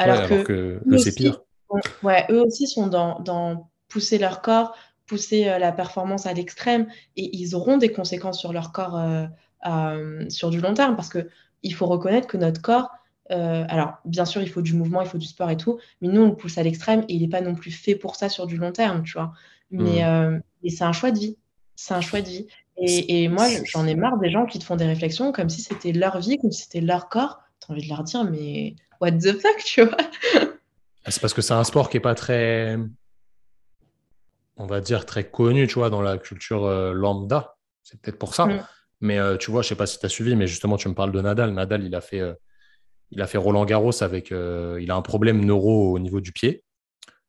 Alors, 0.00 0.44
que, 0.44 0.80
c'est 0.98 1.14
pire. 1.14 1.42
ouais, 2.02 2.26
eux 2.30 2.42
aussi 2.42 2.66
sont 2.66 2.86
dans, 2.86 3.20
dans 3.20 3.70
pousser 3.88 4.18
leur 4.18 4.40
corps, 4.40 4.74
pousser 5.06 5.48
euh, 5.48 5.58
la 5.58 5.72
performance 5.72 6.26
à 6.26 6.32
l'extrême, 6.32 6.86
et 7.16 7.36
ils 7.36 7.54
auront 7.54 7.76
des 7.76 7.92
conséquences 7.92 8.38
sur 8.38 8.52
leur 8.52 8.72
corps 8.72 8.98
euh, 8.98 10.24
sur 10.28 10.50
du 10.50 10.60
long 10.60 10.74
terme, 10.74 10.96
parce 10.96 11.08
que 11.08 11.28
il 11.62 11.74
faut 11.74 11.86
reconnaître 11.86 12.26
que 12.26 12.38
notre 12.38 12.62
corps, 12.62 12.88
alors 13.28 13.98
bien 14.06 14.24
sûr, 14.24 14.42
il 14.42 14.48
faut 14.48 14.62
du 14.62 14.72
mouvement, 14.72 15.02
il 15.02 15.08
faut 15.08 15.18
du 15.18 15.26
sport 15.26 15.50
et 15.50 15.56
tout, 15.56 15.78
mais 16.00 16.08
nous, 16.08 16.22
on 16.22 16.28
le 16.30 16.34
pousse 16.34 16.58
à 16.58 16.62
l'extrême 16.62 17.04
et 17.08 17.14
il 17.14 17.20
n'est 17.20 17.28
pas 17.28 17.42
non 17.42 17.54
plus 17.54 17.70
fait 17.70 17.94
pour 17.94 18.16
ça 18.16 18.28
sur 18.28 18.46
du 18.46 18.56
long 18.56 18.72
terme, 18.72 19.02
tu 19.04 19.12
vois. 19.12 19.32
Mais, 19.70 20.02
mais 20.62 20.70
c'est 20.70 20.84
un 20.84 20.92
choix 20.92 21.10
de 21.10 21.18
vie. 21.18 21.36
C'est 21.76 21.94
un 21.94 22.00
choix 22.00 22.22
de 22.22 22.28
vie. 22.28 22.46
Et, 22.82 23.28
moi, 23.28 23.46
j'en 23.64 23.86
ai 23.86 23.94
marre 23.94 24.18
des 24.18 24.30
gens 24.30 24.46
qui 24.46 24.58
te 24.58 24.64
font 24.64 24.76
des 24.76 24.86
réflexions 24.86 25.32
comme 25.32 25.50
si 25.50 25.60
c'était 25.60 25.92
leur 25.92 26.18
vie, 26.18 26.38
comme 26.38 26.50
si 26.50 26.62
c'était 26.62 26.80
leur 26.80 27.08
corps. 27.08 27.40
T'as 27.60 27.74
envie 27.74 27.82
de 27.82 27.88
leur 27.88 28.04
dire, 28.04 28.24
mais 28.24 28.74
what 29.00 29.12
the 29.12 29.32
fuck, 29.40 29.58
tu 29.64 29.82
vois? 29.84 29.96
Ah, 31.04 31.10
C'est 31.10 31.20
parce 31.20 31.34
que 31.34 31.42
c'est 31.42 31.54
un 31.54 31.64
sport 31.64 31.88
qui 31.88 31.96
est 31.96 32.00
pas 32.00 32.14
très, 32.14 32.76
on 34.56 34.66
va 34.66 34.80
dire, 34.80 35.06
très 35.06 35.28
connu, 35.28 35.66
tu 35.66 35.74
vois, 35.74 35.90
dans 35.90 36.02
la 36.02 36.18
culture 36.18 36.64
euh, 36.64 36.92
lambda. 36.92 37.56
C'est 37.82 38.00
peut-être 38.00 38.18
pour 38.18 38.34
ça. 38.34 38.46
Mm. 38.46 38.66
Mais 39.00 39.18
euh, 39.18 39.36
tu 39.38 39.50
vois, 39.50 39.62
je 39.62 39.68
sais 39.68 39.74
pas 39.74 39.86
si 39.86 39.98
tu 39.98 40.06
as 40.06 40.10
suivi, 40.10 40.36
mais 40.36 40.46
justement, 40.46 40.76
tu 40.76 40.88
me 40.88 40.94
parles 40.94 41.12
de 41.12 41.20
Nadal. 41.20 41.52
Nadal, 41.54 41.84
il 41.84 41.94
a 41.94 42.02
fait, 42.02 42.20
euh, 42.20 42.34
il 43.10 43.22
a 43.22 43.26
fait 43.26 43.38
Roland 43.38 43.64
Garros 43.64 44.02
avec. 44.02 44.30
il 44.30 44.90
a 44.90 44.94
un 44.94 45.02
problème 45.02 45.44
neuro 45.44 45.92
au 45.92 45.98
niveau 45.98 46.20
du 46.20 46.32
pied 46.32 46.64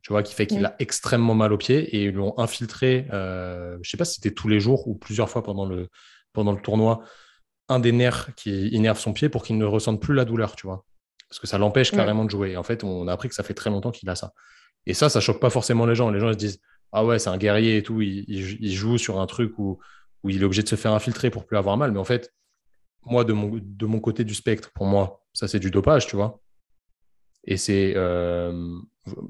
tu 0.04 0.14
vois, 0.14 0.24
qui 0.24 0.34
fait 0.34 0.48
qu'il 0.48 0.66
a 0.66 0.76
extrêmement 0.80 1.36
mal 1.36 1.54
aux 1.54 1.60
pieds 1.60 1.96
et 1.96 2.06
ils 2.06 2.14
l'ont 2.16 2.34
infiltré, 2.40 3.06
je 3.12 3.78
sais 3.84 3.98
pas 3.98 4.06
si 4.06 4.16
c'était 4.16 4.34
tous 4.34 4.48
les 4.48 4.60
jours 4.60 4.88
ou 4.88 4.96
plusieurs 4.96 5.30
fois 5.30 5.44
pendant 5.44 5.64
le, 5.64 5.90
pendant 6.34 6.54
le 6.54 6.60
tournoi, 6.60 7.02
un 7.70 7.80
des 7.80 7.92
nerfs 7.92 8.30
qui 8.36 8.70
innerve 8.70 9.00
son 9.00 9.14
pied 9.14 9.30
pour 9.30 9.44
qu'il 9.44 9.60
ne 9.60 9.66
ressente 9.66 10.02
plus 10.02 10.16
la 10.16 10.26
douleur, 10.26 10.56
tu 10.56 10.66
vois. 10.66 10.86
Parce 11.32 11.40
que 11.40 11.48
ça 11.48 11.58
l'empêche 11.58 11.92
carrément 11.92 12.26
de 12.26 12.30
jouer. 12.30 12.52
Et 12.52 12.58
en 12.58 12.64
fait, 12.64 12.84
on 12.84 13.08
a 13.08 13.14
appris 13.14 13.30
que 13.30 13.36
ça 13.36 13.42
fait 13.42 13.54
très 13.54 13.70
longtemps 13.70 13.92
qu'il 13.92 14.10
a 14.10 14.16
ça. 14.16 14.34
Et 14.86 14.94
ça, 14.94 15.08
ça 15.08 15.22
choque 15.22 15.40
pas 15.40 15.50
forcément 15.50 15.86
les 15.86 15.96
gens. 15.96 16.10
Les 16.12 16.20
gens 16.20 16.28
ils 16.28 16.34
se 16.34 16.38
disent 16.38 16.60
Ah 16.92 17.06
ouais, 17.06 17.20
c'est 17.20 17.30
un 17.30 17.38
guerrier 17.38 17.78
et 17.78 17.84
tout, 17.84 18.02
il, 18.02 18.74
joue 18.74 18.98
sur 18.98 19.22
un 19.22 19.28
truc 19.28 19.58
où, 19.58 19.80
où 20.24 20.30
il 20.30 20.42
est 20.42 20.44
obligé 20.44 20.62
de 20.62 20.68
se 20.68 20.76
faire 20.76 20.92
infiltrer 20.92 21.30
pour 21.30 21.46
plus 21.46 21.56
avoir 21.56 21.78
mal. 21.78 21.94
Mais 21.94 22.00
en 22.00 22.04
fait, 22.04 22.34
moi, 23.06 23.24
de 23.24 23.32
mon, 23.32 23.62
de 23.64 23.86
mon 23.86 24.02
côté 24.02 24.26
du 24.26 24.36
spectre, 24.36 24.72
pour 24.76 24.88
moi, 24.88 25.24
ça 25.32 25.48
c'est 25.48 25.60
du 25.60 25.72
dopage, 25.72 26.06
tu 26.06 26.18
vois. 26.18 26.42
Et 27.46 27.56
c'est. 27.56 27.94
Euh, 27.96 28.78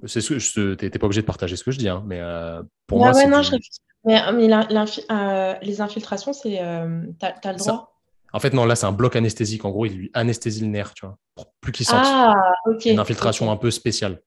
c'est 0.08 0.22
ce 0.22 0.34
que 0.34 0.74
t'es 0.74 0.90
pas 0.90 1.06
obligé 1.06 1.22
de 1.22 1.28
partager 1.28 1.56
ce 1.56 1.64
que 1.64 1.70
je 1.70 1.78
dis, 1.78 1.88
hein, 1.88 2.04
mais 2.08 2.20
euh, 2.20 2.64
pour 2.88 2.98
moi. 2.98 3.12
Ouais, 3.16 3.28
non, 3.28 3.44
je... 3.44 3.58
Mais, 4.06 4.20
mais 4.34 4.52
euh, 4.52 5.54
les 5.62 5.82
infiltrations, 5.82 6.34
c'est. 6.34 6.58
T'as 7.20 7.36
as 7.44 7.52
le 7.52 7.60
droit 7.60 7.91
En 8.34 8.40
fait, 8.40 8.54
non, 8.54 8.66
là, 8.66 8.76
c'est 8.76 8.86
un 8.86 8.92
bloc 8.92 9.16
anesthésique. 9.16 9.66
En 9.66 9.72
gros, 9.72 9.86
il 9.86 9.94
lui 9.94 10.12
anesthésie 10.14 10.62
le 10.62 10.68
nerf, 10.68 10.94
tu 10.94 11.06
vois, 11.06 11.18
pour 11.36 11.54
plus 11.60 11.72
qu'il 11.72 11.86
sente. 11.86 12.04
Ah, 12.06 12.54
ok. 12.66 12.86
Une 12.86 13.00
infiltration 13.00 13.52
un 13.52 13.58
peu 13.58 13.72
spéciale. 13.72 14.22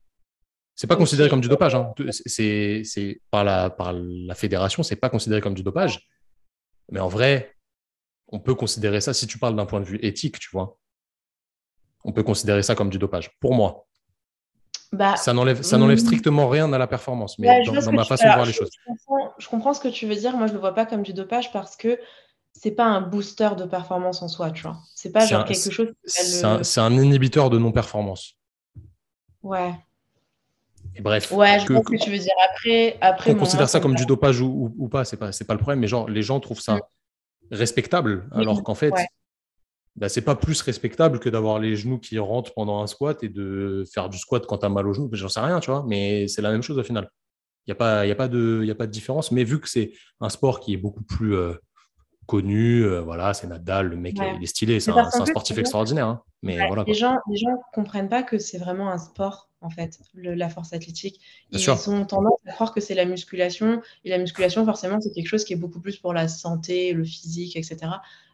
C'est 0.75 0.87
pas 0.87 0.97
considéré 0.97 1.29
comme 1.29 1.41
du 1.41 1.49
dopage. 1.49 1.75
Hein. 1.75 1.93
C'est 2.27 3.21
par 3.31 3.45
la, 3.45 3.71
par 3.71 3.93
la 3.93 4.35
fédération, 4.35 4.83
c'est 4.83 4.97
pas 4.97 5.09
considéré 5.09 5.41
comme 5.41 5.55
du 5.55 5.63
dopage. 5.63 6.09
Mais 6.91 7.01
en 7.01 7.09
vrai, 7.09 7.55
on 8.29 8.41
peut 8.41 8.55
considérer 8.55 9.01
ça 9.01 9.15
si 9.15 9.27
tu 9.27 9.39
parles 9.39 9.57
d'un 9.57 9.67
point 9.67 9.81
de 9.81 9.87
vue 9.87 9.99
éthique, 10.03 10.39
tu 10.39 10.51
vois 10.53 10.79
on 12.05 12.13
peut 12.13 12.23
considérer 12.23 12.63
ça 12.63 12.75
comme 12.75 12.91
du 12.91 12.99
dopage, 12.99 13.31
pour 13.41 13.55
moi. 13.55 13.87
Bah, 14.93 15.17
ça 15.17 15.33
n'enlève 15.33 15.59
hmm. 15.59 15.97
strictement 15.97 16.49
rien 16.49 16.73
à 16.73 16.79
la 16.79 16.87
performance, 16.87 17.39
mais 17.39 17.49
bah, 17.49 17.81
dans, 17.81 17.93
ma 17.93 18.05
façon 18.05 18.29
de 18.29 18.33
voir 18.33 18.47
les 18.47 18.53
choses. 18.53 18.71
Je 19.39 19.49
comprends, 19.49 19.75
ce 19.75 19.81
que 19.81 19.89
tu 19.89 20.07
veux 20.07 20.15
dire. 20.15 20.37
Moi, 20.37 20.47
je 20.47 20.53
ne 20.53 20.57
le 20.57 20.61
vois 20.61 20.75
pas 20.75 20.87
comme 20.87 21.03
du 21.03 21.13
dopage 21.13 21.53
parce 21.53 21.75
que 21.75 21.99
c'est 22.55 22.71
pas 22.71 22.87
un 22.87 23.01
booster 23.01 23.51
de 23.59 23.65
performance 23.65 24.23
en 24.23 24.29
soi, 24.29 24.51
tu 24.51 24.63
vois. 24.63 24.79
C'est 24.95 25.11
pas 25.11 25.27
genre 25.27 25.45
quelque 25.45 25.71
chose. 25.71 25.93
C'est 26.05 26.81
un, 26.81 26.93
inhibiteur 26.93 27.51
de 27.51 27.59
non-performance. 27.59 28.37
Ouais. 29.43 29.75
Et 30.95 31.03
bref. 31.03 31.31
Ouais, 31.33 31.59
je 31.61 31.67
que, 31.67 31.75
ce 31.75 31.81
que 31.81 32.05
tu 32.05 32.11
veux 32.11 32.19
dire. 32.19 32.33
Après, 32.51 32.97
après 33.01 33.33
on 33.33 33.39
considère 33.39 33.69
ça 33.69 33.81
comme 33.81 33.95
du 33.95 34.07
dopage 34.07 34.41
ou, 34.41 34.89
pas, 34.91 35.05
c'est 35.05 35.17
pas, 35.17 35.31
pas 35.31 35.55
le 35.55 35.59
problème. 35.59 35.81
Mais 35.81 35.89
genre, 35.89 36.09
les 36.09 36.23
gens 36.23 36.41
trouvent 36.41 36.61
ça 36.61 36.77
mm. 36.77 36.81
respectable, 37.51 38.29
alors 38.33 38.63
qu'en 38.63 38.77
fait, 38.77 38.95
bah, 39.97 40.09
c'est 40.09 40.23
pas 40.23 40.37
plus 40.37 40.61
respectable 40.63 41.19
que 41.19 41.29
d'avoir 41.29 41.59
les 41.59 41.77
genoux 41.77 41.99
qui 41.99 42.19
rentrent 42.19 42.55
pendant 42.55 42.83
un 42.83 42.87
squat 42.87 43.23
et 43.23 43.29
de 43.29 43.85
faire 43.93 44.09
du 44.09 44.19
squat 44.19 44.47
quand 44.47 44.59
tu 44.59 44.67
as 44.67 44.69
mal 44.69 44.87
aux 44.87 44.95
genoux. 44.95 45.11
J'en 45.13 45.29
sais 45.29 45.41
rien, 45.41 45.61
tu 45.61 45.71
vois, 45.71 45.85
mais 45.87 46.29
c'est 46.29 46.43
la 46.43 46.53
même 46.53 46.63
chose 46.63 46.79
au 46.79 46.85
final. 46.85 47.11
Il 47.67 47.71
n'y 47.71 47.73
a, 47.73 47.77
pas, 47.77 48.07
y 48.07 48.11
a, 48.11 48.15
pas 48.15 48.29
de, 48.29 48.65
a 48.71 48.75
pas 48.75 48.87
de 48.87 48.93
différence. 48.93 49.33
Mais 49.33 49.43
vu 49.43 49.61
que 49.61 49.69
c'est 49.69 49.93
un 50.21 50.29
sport 50.29 50.61
qui 50.61 50.75
est 50.75 50.77
beaucoup 50.77 51.03
plus 51.03 51.35
euh, 51.35 51.55
connu, 52.27 52.85
euh, 52.85 53.01
voilà, 53.01 53.35
c'est 53.35 53.47
Nadal, 53.47 53.89
le 53.89 53.97
mec, 53.97 54.17
il 54.37 54.43
est 54.43 54.47
stylé, 54.47 54.81
c'est 54.81 54.91
un, 54.91 55.27
sportif 55.27 55.59
extraordinaire. 55.59 56.07
Hein. 56.07 56.23
Mais 56.43 56.67
voilà, 56.67 56.85
les 56.87 56.95
gens 56.95 57.15
ne 57.29 57.73
comprennent 57.73 58.09
pas 58.09 58.23
que 58.23 58.39
c'est 58.39 58.59
vraiment 58.59 58.91
un 58.91 58.99
sport, 58.99 59.49
en 59.61 59.71
fait, 59.71 59.99
la 60.15 60.49
force 60.49 60.73
athlétique. 60.73 61.21
Ils 61.51 61.71
ont 61.71 62.05
tendance 62.05 62.39
à 62.47 62.53
croire 62.53 62.73
que 62.73 62.81
c'est 62.81 62.95
la 62.95 63.07
musculation. 63.07 63.81
Et 64.05 64.11
la 64.11 64.19
musculation, 64.19 64.65
forcément, 64.65 65.01
c'est 65.01 65.11
quelque 65.13 65.29
chose 65.29 65.45
qui 65.45 65.55
est 65.55 65.57
beaucoup 65.57 65.81
plus 65.81 65.97
pour 65.97 66.13
la 66.13 66.29
santé, 66.29 66.93
le 66.93 67.05
physique, 67.05 67.57
etc. 67.57 67.79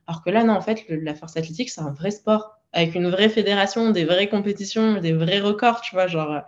Alors 0.07 0.25
que 0.25 0.31
là, 0.31 0.43
non, 0.43 0.55
en 0.55 0.61
fait, 0.61 0.85
la 0.89 1.15
force 1.15 1.37
athlétique, 1.37 1.71
c'est 1.71 1.83
un 1.83 1.93
vrai 1.93 2.11
sport 2.11 2.61
avec 2.73 2.95
une 2.95 3.09
vraie 3.09 3.29
fédération, 3.29 3.91
des 3.91 4.05
vraies 4.05 4.29
compétitions, 4.29 5.01
des 5.01 5.13
vrais 5.13 5.41
records, 5.41 5.81
tu 5.81 5.95
vois, 5.95 6.07
genre. 6.07 6.33
Euh, 6.33 6.41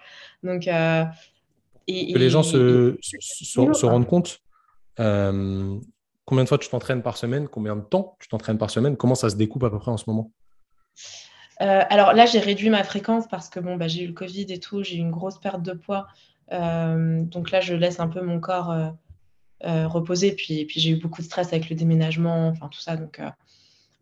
donc, 0.42 0.68
euh, 0.68 1.04
et, 1.86 2.12
que 2.12 2.18
les 2.18 2.30
gens 2.30 2.42
se, 2.42 2.96
se, 3.00 3.86
rendent 3.86 4.06
compte. 4.06 4.40
Euh, 5.00 5.78
combien 6.24 6.44
de 6.44 6.48
fois 6.48 6.58
tu 6.58 6.68
t'entraînes 6.68 7.02
par 7.02 7.16
semaine? 7.16 7.48
Combien 7.48 7.76
de 7.76 7.82
temps 7.82 8.16
tu 8.20 8.28
t'entraînes 8.28 8.58
par 8.58 8.70
semaine? 8.70 8.96
Comment 8.96 9.14
ça 9.14 9.30
se 9.30 9.36
découpe 9.36 9.64
à 9.64 9.70
peu 9.70 9.78
près 9.78 9.90
en 9.90 9.96
ce 9.96 10.04
moment? 10.06 10.30
Alors 11.58 12.12
là, 12.12 12.26
j'ai 12.26 12.40
réduit 12.40 12.70
ma 12.70 12.82
fréquence 12.82 13.28
parce 13.28 13.48
que 13.48 13.60
bon, 13.60 13.76
bah, 13.76 13.86
j'ai 13.86 14.02
eu 14.02 14.08
le 14.08 14.12
Covid 14.12 14.46
et 14.48 14.58
tout, 14.58 14.82
j'ai 14.82 14.96
eu 14.96 14.98
une 14.98 15.12
grosse 15.12 15.38
perte 15.38 15.62
de 15.62 15.72
poids. 15.72 16.08
donc 16.50 17.50
là, 17.52 17.60
je 17.60 17.74
laisse 17.74 18.00
un 18.00 18.08
peu 18.08 18.20
mon 18.20 18.40
corps 18.40 18.74
reposer. 19.62 20.32
Puis, 20.32 20.66
j'ai 20.68 20.90
eu 20.90 20.96
beaucoup 20.96 21.20
de 21.20 21.26
stress 21.26 21.52
avec 21.52 21.70
le 21.70 21.76
déménagement, 21.76 22.48
enfin 22.48 22.66
tout 22.68 22.80
ça. 22.80 22.96
Donc, 22.96 23.20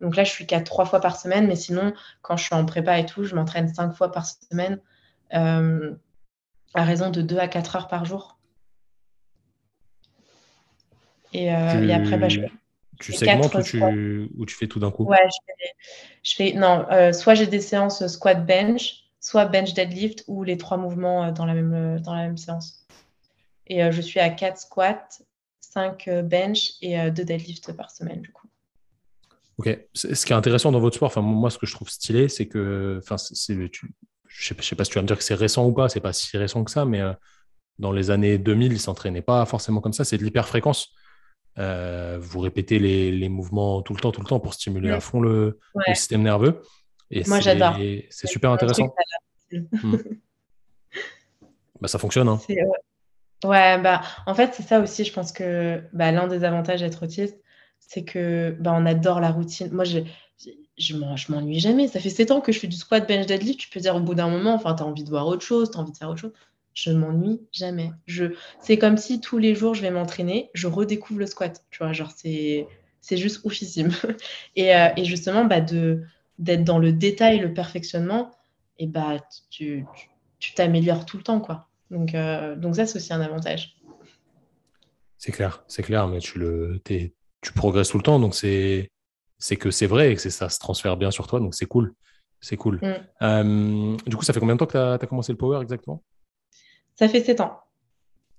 donc 0.01 0.17
là, 0.17 0.25
je 0.25 0.31
suis 0.31 0.47
qu'à 0.47 0.61
trois 0.61 0.87
fois 0.87 1.01
par 1.01 1.17
semaine, 1.17 1.47
mais 1.47 1.57
sinon, 1.57 1.93
quand 2.23 2.37
je 2.37 2.45
suis 2.45 2.55
en 2.55 2.65
prépa 2.65 2.99
et 2.99 3.07
tout, 3.07 3.25
je 3.25 3.35
m'entraîne 3.35 3.73
cinq 3.73 3.93
fois 3.93 4.11
par 4.11 4.27
semaine, 4.27 4.81
euh, 5.35 5.95
à 6.75 6.85
raison 6.85 7.11
de 7.11 7.21
deux 7.21 7.39
à 7.39 7.49
quatre 7.49 7.77
heures 7.77 7.89
par 7.89 8.05
jour. 8.05 8.39
Et, 11.33 11.53
euh, 11.53 11.95
après, 11.95 12.19
bah, 12.19 12.29
je 12.29 12.41
tu 12.99 13.13
segmentes 13.13 13.55
ou 13.55 13.63
tu, 13.63 14.31
ou 14.37 14.47
tu 14.47 14.55
fais 14.55 14.67
tout 14.67 14.79
d'un 14.79 14.91
coup? 14.91 15.05
Ouais, 15.05 15.27
je 16.23 16.35
fais, 16.35 16.53
non, 16.53 16.87
euh, 16.91 17.13
soit 17.13 17.35
j'ai 17.35 17.47
des 17.47 17.61
séances 17.61 18.07
squat 18.07 18.45
bench, 18.45 19.05
soit 19.21 19.47
bench 19.47 19.73
deadlift 19.73 20.25
ou 20.27 20.45
les 20.45 20.59
trois 20.59 20.77
mouvements 20.77 21.33
dans 21.33 21.47
la 21.47 21.55
même, 21.55 22.01
dans 22.01 22.15
la 22.15 22.25
même 22.25 22.37
séance. 22.37 22.87
Et 23.67 23.91
je 23.91 24.01
suis 24.03 24.21
à 24.21 24.29
quatre 24.29 24.59
squats, 24.59 25.09
cinq 25.61 26.11
bench 26.25 26.73
et 26.83 27.11
deux 27.11 27.25
deadlifts 27.25 27.73
par 27.73 27.91
semaine 27.91 28.21
du 28.21 28.33
coup. 28.33 28.49
Ok. 29.57 29.79
Ce 29.95 30.27
qui 30.27 30.33
est 30.33 30.37
intéressant 30.37 30.73
dans 30.73 30.81
votre 30.81 30.97
sport, 30.97 31.09
enfin 31.09 31.23
moi 31.23 31.49
ce 31.51 31.59
que 31.59 31.67
je 31.67 31.75
trouve 31.75 31.89
stylé, 31.89 32.29
c'est 32.29 32.49
que, 32.49 32.99
enfin 33.03 33.17
c'est, 33.17 33.55
je 34.31 34.47
sais, 34.47 34.55
sais 34.63 34.75
pas 34.77 34.85
si 34.85 34.91
tu 34.91 34.95
vas 34.97 35.03
me 35.03 35.07
dire 35.07 35.19
que 35.19 35.25
c'est 35.25 35.35
récent 35.35 35.67
ou 35.67 35.73
pas, 35.73 35.89
c'est 35.89 36.01
pas 36.01 36.13
si 36.13 36.37
récent 36.37 36.65
que 36.65 36.71
ça, 36.71 36.85
mais 36.85 37.01
euh, 37.01 37.13
dans 37.79 37.93
les 37.93 38.11
années 38.11 38.39
2000, 38.39 38.73
ils 38.73 38.81
s'entraînaient 38.81 39.23
pas 39.23 39.45
forcément 39.45 39.81
comme 39.81 39.93
ça. 39.93 40.05
C'est 40.05 40.19
de 40.19 40.25
l'hyperfréquence. 40.25 40.95
Euh, 41.59 42.19
vous 42.21 42.41
répétez 42.41 42.79
les, 42.79 43.29
mouvements 43.29 43.83
tout 43.83 43.95
le 43.95 44.01
temps, 44.01 44.13
tout 44.13 44.21
le 44.21 44.27
temps 44.27 44.41
pour 44.41 44.55
stimuler 44.55 44.91
à 44.91 45.01
fond 45.01 45.21
le, 45.21 45.59
système 45.95 46.23
nerveux. 46.23 46.63
Et 47.11 47.25
moi 47.27 47.41
j'adore. 47.41 47.77
C'est 48.11 48.29
super 48.29 48.53
intéressant. 48.53 48.95
Hmm. 49.53 49.97
bah, 51.81 51.89
ça 51.89 51.99
fonctionne. 51.99 52.29
Hein. 52.29 52.41
Ouais, 53.43 53.79
bah 53.81 54.03
en 54.27 54.35
fait 54.35 54.55
c'est 54.55 54.63
ça 54.63 54.81
aussi. 54.81 55.05
Je 55.05 55.13
pense 55.13 55.33
que 55.33 55.83
bah, 55.93 56.13
l'un 56.13 56.29
des 56.29 56.45
avantages 56.45 56.81
d'être 56.81 57.03
autiste 57.05 57.37
c'est 57.81 58.05
que 58.05 58.57
bah, 58.61 58.73
on 58.75 58.87
adore 58.87 59.21
la 59.21 59.33
routine. 59.33 59.71
Moi, 59.73 59.85
je, 59.85 59.99
je, 60.79 60.97
m'ennuie 61.33 61.59
jamais. 61.59 61.89
Ça 61.89 61.99
fait 61.99 62.09
7 62.11 62.31
ans 62.31 62.41
que 62.41 62.53
je 62.53 62.61
fais 62.61 62.69
du 62.69 62.77
squat, 62.77 63.07
bench, 63.07 63.27
deadlift. 63.27 63.59
Tu 63.59 63.69
peux 63.69 63.81
dire 63.81 63.97
au 63.97 64.01
bout 64.01 64.15
d'un 64.15 64.29
moment, 64.29 64.55
enfin, 64.55 64.75
tu 64.75 64.83
as 64.83 64.87
envie 64.87 65.03
de 65.03 65.11
voir 65.11 65.27
autre 65.27 65.43
chose, 65.43 65.71
tu 65.73 65.77
as 65.77 65.81
envie 65.81 65.91
de 65.91 65.97
faire 65.97 66.09
autre 66.09 66.21
chose. 66.21 66.33
Je 66.75 66.93
m'ennuie 66.93 67.41
jamais. 67.53 67.91
Je, 68.07 68.35
c'est 68.61 68.79
comme 68.79 68.97
si 68.97 69.21
tous 69.21 69.39
les 69.39 69.55
jours, 69.55 69.75
je 69.75 69.83
vais 69.83 69.91
m'entraîner, 69.91 70.51
je 70.55 70.67
redécouvre 70.67 71.21
le 71.21 71.27
squat. 71.27 71.65
Tu 71.71 71.79
vois, 71.79 71.93
genre, 71.93 72.13
c'est, 72.17 72.67
c'est 73.01 73.17
juste 73.17 73.45
oufissime. 73.45 73.91
et, 74.57 74.75
euh, 74.75 74.89
et, 74.97 75.05
justement, 75.05 75.45
bah, 75.45 75.61
d'être 75.61 76.65
dans 76.65 76.79
le 76.79 76.93
détail, 76.93 77.41
le 77.41 77.53
perfectionnement, 77.53 78.31
et 78.79 78.87
bah, 78.87 79.19
tu 79.51 79.85
t'améliores 80.55 81.05
tout 81.07 81.17
le 81.17 81.23
temps. 81.23 81.41
Quoi. 81.41 81.69
Donc, 81.91 82.15
euh, 82.15 82.57
donc 82.57 82.77
ça, 82.77 82.87
c'est 82.87 82.97
aussi 82.97 83.13
un 83.13 83.21
avantage. 83.21 83.77
C'est 85.19 85.33
clair, 85.33 85.65
c'est 85.69 85.83
clair, 85.83 86.09
mais 86.09 86.19
tu, 86.21 86.39
le, 86.39 86.81
tu 86.85 87.53
progresses 87.55 87.91
tout 87.91 87.99
le 87.99 88.03
temps, 88.03 88.19
donc 88.19 88.35
c'est 88.35 88.89
que 89.59 89.71
c'est 89.71 89.87
vrai 89.87 90.13
et 90.13 90.15
que 90.17 90.31
ça 90.31 90.49
se 90.49 90.59
transfère 90.59 90.97
bien 90.97 91.11
sur 91.11 91.27
toi, 91.27 91.41
donc 91.41 91.55
c'est 91.55 91.67
cool. 91.67 91.95
C'est 92.41 92.57
cool. 92.57 92.81
Mm. 92.81 92.95
Euh, 93.23 93.97
du 94.07 94.17
coup, 94.17 94.25
ça 94.25 94.33
fait 94.33 94.41
combien 94.41 94.55
de 94.55 94.61
temps 94.61 94.67
que 94.67 94.97
tu 94.97 95.05
as, 95.05 95.07
commencé 95.07 95.33
le 95.33 95.37
power 95.37 95.61
exactement? 95.61 96.03
Ça 97.01 97.09
fait 97.09 97.25
7 97.25 97.41
ans. 97.41 97.59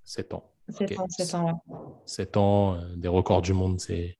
7 0.04 0.34
ans. 0.34 0.52
7 0.68 0.96
ans, 1.00 1.06
7 1.08 1.34
ans, 1.34 1.46
ouais. 1.46 1.76
7 2.06 2.36
ans, 2.36 2.74
euh, 2.74 2.94
des 2.94 3.08
records 3.08 3.42
du 3.42 3.52
monde, 3.52 3.80
c'est 3.80 4.18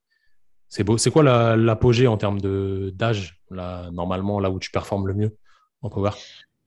c'est 0.68 0.82
beau. 0.82 0.98
C'est 0.98 1.12
quoi 1.12 1.22
l'apogée 1.54 2.08
en 2.08 2.16
termes 2.16 2.40
d'âge, 2.40 3.40
normalement, 3.50 4.40
là 4.40 4.50
où 4.50 4.58
tu 4.58 4.72
performes 4.72 5.06
le 5.06 5.14
mieux 5.14 5.36
en 5.82 5.90
power? 5.90 6.10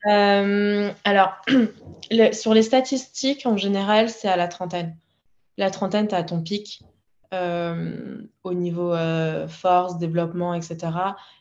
Euh, 0.07 0.89
Alors, 1.03 1.33
sur 2.31 2.53
les 2.53 2.61
statistiques, 2.61 3.45
en 3.45 3.57
général, 3.57 4.09
c'est 4.09 4.29
à 4.29 4.37
la 4.37 4.47
trentaine. 4.47 4.95
La 5.57 5.69
trentaine, 5.69 6.07
tu 6.07 6.15
as 6.15 6.23
ton 6.23 6.41
pic 6.41 6.81
euh, 7.33 8.21
au 8.43 8.53
niveau 8.53 8.95
force, 9.49 9.97
développement, 9.97 10.53
etc. 10.53 10.77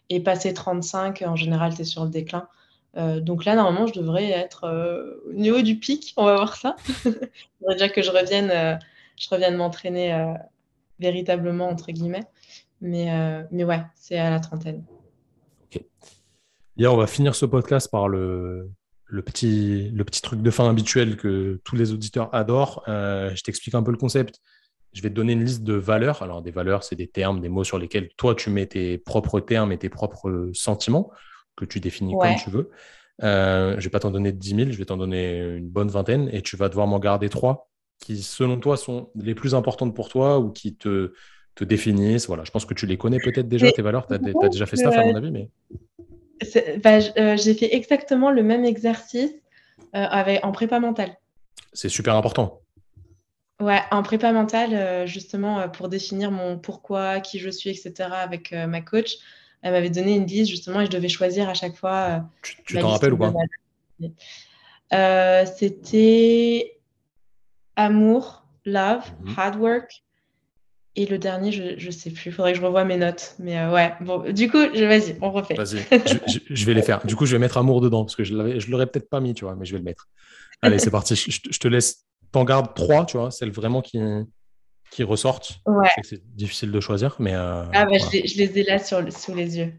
Et 0.09 0.21
passer 0.21 0.53
35, 0.53 1.23
en 1.27 1.37
général, 1.37 1.77
tu 1.77 1.83
es 1.83 1.85
sur 1.85 2.03
le 2.03 2.11
déclin. 2.11 2.49
Euh, 2.97 3.21
donc 3.21 3.45
là, 3.45 3.57
normalement, 3.57 3.87
je 3.87 3.95
devrais 3.95 4.31
être 4.31 4.65
euh, 4.65 5.23
au 5.29 5.33
niveau 5.33 5.63
du 5.63 5.79
pic. 5.79 6.15
On 6.17 6.25
va 6.25 6.37
voir 6.37 6.57
ça. 6.57 6.77
Il 7.05 7.13
faudrait 7.59 7.75
déjà 7.75 7.89
que 7.89 8.03
je 8.03 8.11
revienne, 8.11 8.51
euh, 8.51 9.57
m'entraîner 9.57 10.35
véritablement, 10.99 11.69
entre 11.69 11.91
guillemets. 11.93 12.25
Mais, 12.81 13.47
mais 13.51 13.65
ouais, 13.65 13.83
c'est 13.95 14.19
à 14.19 14.31
la 14.31 14.41
trentaine. 14.41 14.85
Ok. 15.65 15.83
On 16.81 16.97
va 16.97 17.07
finir 17.07 17.35
ce 17.35 17.47
podcast 17.47 17.91
par 17.91 18.09
le, 18.09 18.71
le, 19.07 19.23
petit, 19.23 19.91
le 19.91 20.05
petit 20.05 20.21
truc 20.21 20.43
de 20.43 20.51
fin 20.51 20.69
habituel 20.69 21.17
que 21.17 21.61
tous 21.65 21.77
les 21.77 21.93
auditeurs 21.93 22.35
adorent. 22.35 22.83
je 22.87 23.43
t'explique 23.43 23.75
un 23.75 23.83
peu 23.83 23.91
le 23.91 23.97
concept. 23.97 24.41
Je 24.93 25.03
vais 25.03 25.09
te 25.09 25.15
donner 25.15 25.33
une 25.33 25.45
liste 25.45 25.65
de 25.65 25.75
valeurs. 25.75 26.23
Alors, 26.23 26.43
des 26.43 26.53
valeurs, 26.53 26.85
c'est 26.85 26.95
des 26.95 27.09
termes, 27.09 27.41
des 27.41 27.49
mots 27.49 27.65
sur 27.65 27.79
lesquels 27.79 28.11
toi, 28.17 28.35
tu 28.35 28.51
mets 28.51 28.67
tes 28.67 28.99
propres 28.99 29.41
termes 29.41 29.73
et 29.73 29.79
tes 29.79 29.89
propres 29.89 30.51
sentiments 30.53 31.11
que 31.57 31.65
tu 31.65 31.81
définis 31.81 32.15
comme 32.19 32.37
tu 32.37 32.51
veux. 32.51 32.71
Euh, 33.23 33.73
je 33.73 33.77
ne 33.77 33.81
vais 33.83 33.91
pas 33.91 34.01
t'en 34.01 34.11
donner 34.11 34.33
10 34.33 34.57
000, 34.57 34.71
je 34.71 34.79
vais 34.79 34.85
t'en 34.85 34.97
donner 34.97 35.39
une 35.39 35.69
bonne 35.69 35.89
vingtaine 35.89 36.29
et 36.33 36.43
tu 36.43 36.57
vas 36.57 36.69
devoir 36.69 36.87
m'en 36.87 36.99
garder 36.99 37.29
trois 37.29 37.71
qui, 38.01 38.23
selon 38.23 38.59
toi, 38.59 38.77
sont 38.77 39.11
les 39.15 39.35
plus 39.35 39.55
importantes 39.55 39.95
pour 39.95 40.09
toi 40.09 40.39
ou 40.39 40.51
qui 40.51 40.75
te, 40.75 41.15
te 41.55 41.65
définissent. 41.65 42.27
Voilà, 42.27 42.45
je 42.45 42.51
pense 42.51 42.65
que 42.65 42.75
tu 42.75 42.87
les 42.87 42.99
connais 42.99 43.19
peut-être 43.19 43.49
déjà, 43.49 43.71
tes 43.71 43.83
valeurs. 43.83 44.07
Tu 44.07 44.15
as, 44.15 44.49
déjà 44.49 44.67
fait 44.67 44.77
ça, 44.77 44.89
à 44.89 45.05
mon 45.05 45.15
avis. 45.15 45.31
Mais... 45.31 45.49
Bah, 46.83 46.99
euh, 47.17 47.37
J'ai 47.37 47.55
fait 47.55 47.75
exactement 47.75 48.31
le 48.31 48.43
même 48.43 48.65
exercice 48.65 49.31
euh, 49.31 49.83
avec, 49.93 50.45
en 50.45 50.51
prépa 50.51 50.81
mentale. 50.81 51.17
C'est 51.73 51.89
super 51.89 52.17
important. 52.17 52.61
Ouais, 53.61 53.81
en 53.93 54.03
prépa 54.03 54.33
mentale, 54.33 55.07
justement, 55.07 55.69
pour 55.69 55.89
définir 55.89 56.33
mon 56.33 56.59
pourquoi, 56.59 57.21
qui 57.21 57.39
je 57.39 57.49
suis, 57.49 57.71
etc., 57.71 58.11
avec 58.11 58.53
ma 58.53 58.81
coach 58.81 59.19
elle 59.65 59.73
m'avait 59.73 59.91
donné 59.91 60.15
une 60.15 60.27
liste 60.27 60.51
justement 60.51 60.83
et 60.83 60.87
je 60.87 60.91
devais 60.91 61.09
choisir 61.09 61.49
à 61.49 61.55
chaque 61.55 61.75
fois. 61.75 61.95
Euh, 61.95 62.19
tu 62.67 62.79
t'en 62.79 62.91
rappelles 62.91 63.15
ou 63.15 63.17
pas 63.17 63.33
euh, 64.93 65.47
C'était 65.57 66.79
amour, 67.75 68.45
love, 68.67 69.05
mhm. 69.23 69.35
hard 69.37 69.57
work. 69.57 70.03
Et 70.97 71.07
le 71.07 71.19
dernier, 71.19 71.51
je 71.51 71.87
ne 71.87 71.91
sais 71.91 72.11
plus. 72.11 72.27
Il 72.27 72.33
faudrait 72.33 72.53
que 72.53 72.59
je 72.59 72.65
revoie 72.65 72.85
mes 72.85 72.99
notes. 72.99 73.35
Mais 73.39 73.59
euh, 73.59 73.73
ouais, 73.73 73.95
bon, 74.03 74.31
du 74.33 74.51
coup, 74.51 74.59
vas-y, 74.59 75.17
on 75.23 75.33
refait. 75.33 75.55
Vas-y, 75.55 75.79
je, 76.51 76.67
vais 76.67 76.75
les 76.75 76.83
faire. 76.83 77.05
Du 77.07 77.17
coup, 77.17 77.25
je 77.25 77.33
vais 77.33 77.41
mettre 77.41 77.57
amour 77.57 77.81
dedans 77.81 78.05
parce 78.05 78.15
que 78.15 78.23
je 78.23 78.35
ne 78.35 78.71
l'aurais 78.71 78.87
peut-être 78.87 79.09
pas 79.09 79.21
mis, 79.21 79.33
tu 79.33 79.47
vois, 79.47 79.57
mais 79.57 79.65
je 79.65 79.73
vais 79.73 79.79
le 79.79 79.85
mettre. 79.85 80.09
Allez, 80.61 80.79
c'est 80.79 80.91
parti. 80.91 81.17
Je, 81.17 81.59
te 81.59 81.69
laisse. 81.69 82.05
T'en 82.33 82.45
gardes 82.45 82.75
trois, 82.75 83.07
tu 83.07 83.17
vois, 83.17 83.31
celle 83.31 83.51
vraiment 83.51 83.81
qui, 83.81 83.99
qui 84.95 85.03
ressortent. 85.03 85.61
C'est 86.03 86.25
difficile 86.37 86.71
de 86.71 86.79
choisir, 86.79 87.17
mais. 87.19 87.35
Euh, 87.35 87.65
ah, 87.73 87.85
bah, 87.85 87.99
je, 87.99 88.39
les, 88.39 88.59
ai 88.59 88.63
là 88.63 88.79
sur, 88.79 89.13
sous 89.13 89.35
les 89.35 89.59
yeux. 89.59 89.75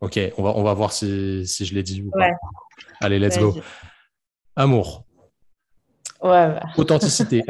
Ok, 0.00 0.18
on 0.38 0.42
va, 0.42 0.50
on 0.50 0.62
va 0.62 0.72
voir 0.72 0.92
si, 0.92 1.46
si 1.46 1.64
je 1.64 1.74
l'ai 1.74 1.82
dit 1.82 2.02
ou 2.02 2.10
pas. 2.10 2.30
Allez, 3.00 3.18
let's 3.18 3.38
go. 3.38 3.56
Amour. 4.54 5.04
Ouais, 6.22 6.60
Authenticité. 6.76 7.42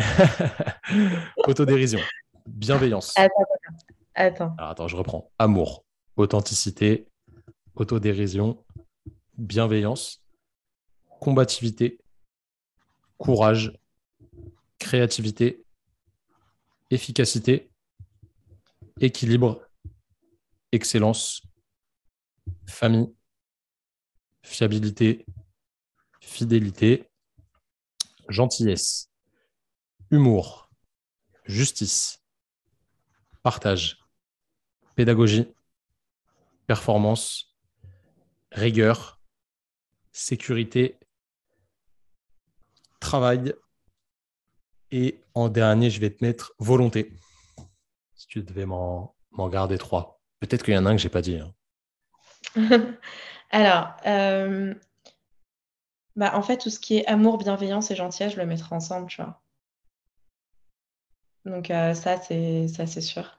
Autodérision. 1.47 2.01
Bienveillance. 2.47 3.13
Attends, 3.17 3.35
attends. 4.15 4.57
attends, 4.59 4.89
je 4.89 4.97
reprends. 4.97 5.31
Amour. 5.39 5.85
Authenticité. 6.17 7.09
Autodérision. 7.75 8.65
Bienveillance. 9.37 10.23
Combativité. 11.21 11.99
Courage. 13.19 13.79
Créativité 14.79 15.63
efficacité, 16.93 17.71
équilibre, 19.01 19.67
excellence, 20.73 21.43
famille, 22.67 23.15
fiabilité, 24.43 25.25
fidélité, 26.21 27.09
gentillesse, 28.29 29.11
humour, 30.11 30.71
justice, 31.45 32.23
partage, 33.43 33.99
pédagogie, 34.95 35.49
performance, 36.67 37.57
rigueur, 38.51 39.19
sécurité, 40.13 40.99
travail, 43.01 43.55
et 44.91 45.22
en 45.35 45.49
dernier, 45.49 45.91
je 45.91 46.01
vais 46.01 46.11
te 46.11 46.25
mettre 46.25 46.55
volonté. 46.59 47.13
Si 48.15 48.27
tu 48.27 48.43
devais 48.43 48.67
m'en 48.67 49.15
garder 49.49 49.79
trois. 49.79 50.21
Peut-être 50.41 50.65
qu'il 50.65 50.75
y 50.75 50.79
en 50.79 50.87
a 50.87 50.91
un 50.91 50.97
que 50.97 51.03
je 51.03 51.07
n'ai 51.07 51.11
pas 51.11 51.23
dit. 51.23 51.39
Hein. 51.39 51.55
Alors, 53.51 53.95
euh, 54.07 54.75
bah, 56.17 56.33
en 56.35 56.43
fait, 56.43 56.59
tout 56.59 56.71
ce 56.71 56.81
qui 56.81 56.99
est 56.99 57.07
amour, 57.07 57.39
bienveillance 57.39 57.91
et 57.91 57.97
gentillesse, 57.97 58.33
je 58.33 58.39
le 58.39 58.47
mettrai 58.47 58.75
ensemble, 58.75 59.09
tu 59.09 59.23
vois. 59.23 59.41
Donc 61.45 61.71
euh, 61.71 61.95
ça, 61.95 62.21
c'est 62.21 62.69
ça, 62.69 62.87
c'est 62.87 63.01
sûr. 63.01 63.39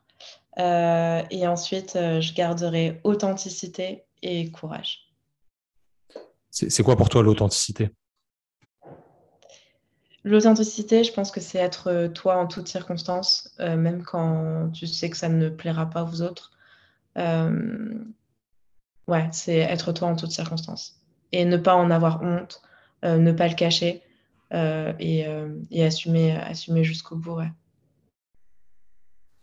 Euh, 0.60 1.24
et 1.32 1.48
ensuite, 1.48 1.94
je 1.96 2.34
garderai 2.34 3.00
authenticité 3.04 4.06
et 4.22 4.52
courage. 4.52 5.10
C'est 6.52 6.84
quoi 6.84 6.96
pour 6.96 7.10
toi 7.10 7.24
l'authenticité? 7.24 7.90
L'authenticité, 10.26 11.04
je 11.04 11.12
pense 11.12 11.32
que 11.32 11.42
c'est 11.42 11.58
être 11.58 11.88
euh, 11.90 12.08
toi 12.08 12.38
en 12.38 12.48
toutes 12.48 12.70
circonstances, 12.70 13.54
euh, 13.60 13.76
même 13.76 14.04
quand 14.04 14.70
tu 14.72 14.88
sais 14.88 15.10
que 15.10 15.18
ça 15.18 15.28
ne 15.28 15.50
plaira 15.50 15.90
pas 15.90 16.04
aux 16.04 16.22
autres. 16.22 16.52
Euh, 17.18 17.94
ouais, 19.08 19.28
c'est 19.32 19.58
être 19.58 19.92
toi 19.92 20.08
en 20.08 20.16
toutes 20.16 20.32
circonstances. 20.32 21.02
Et 21.34 21.44
ne 21.46 21.58
pas 21.58 21.76
en 21.76 21.92
avoir 21.92 22.22
honte, 22.22 22.62
ne 23.04 23.32
pas 23.32 23.48
le 23.48 23.56
cacher 23.56 24.02
et, 24.52 25.26
assumer, 25.84 26.38
assumer 26.38 26.84
jusqu'au 26.84 27.16
bout. 27.16 27.38
Ouais. 27.38 27.52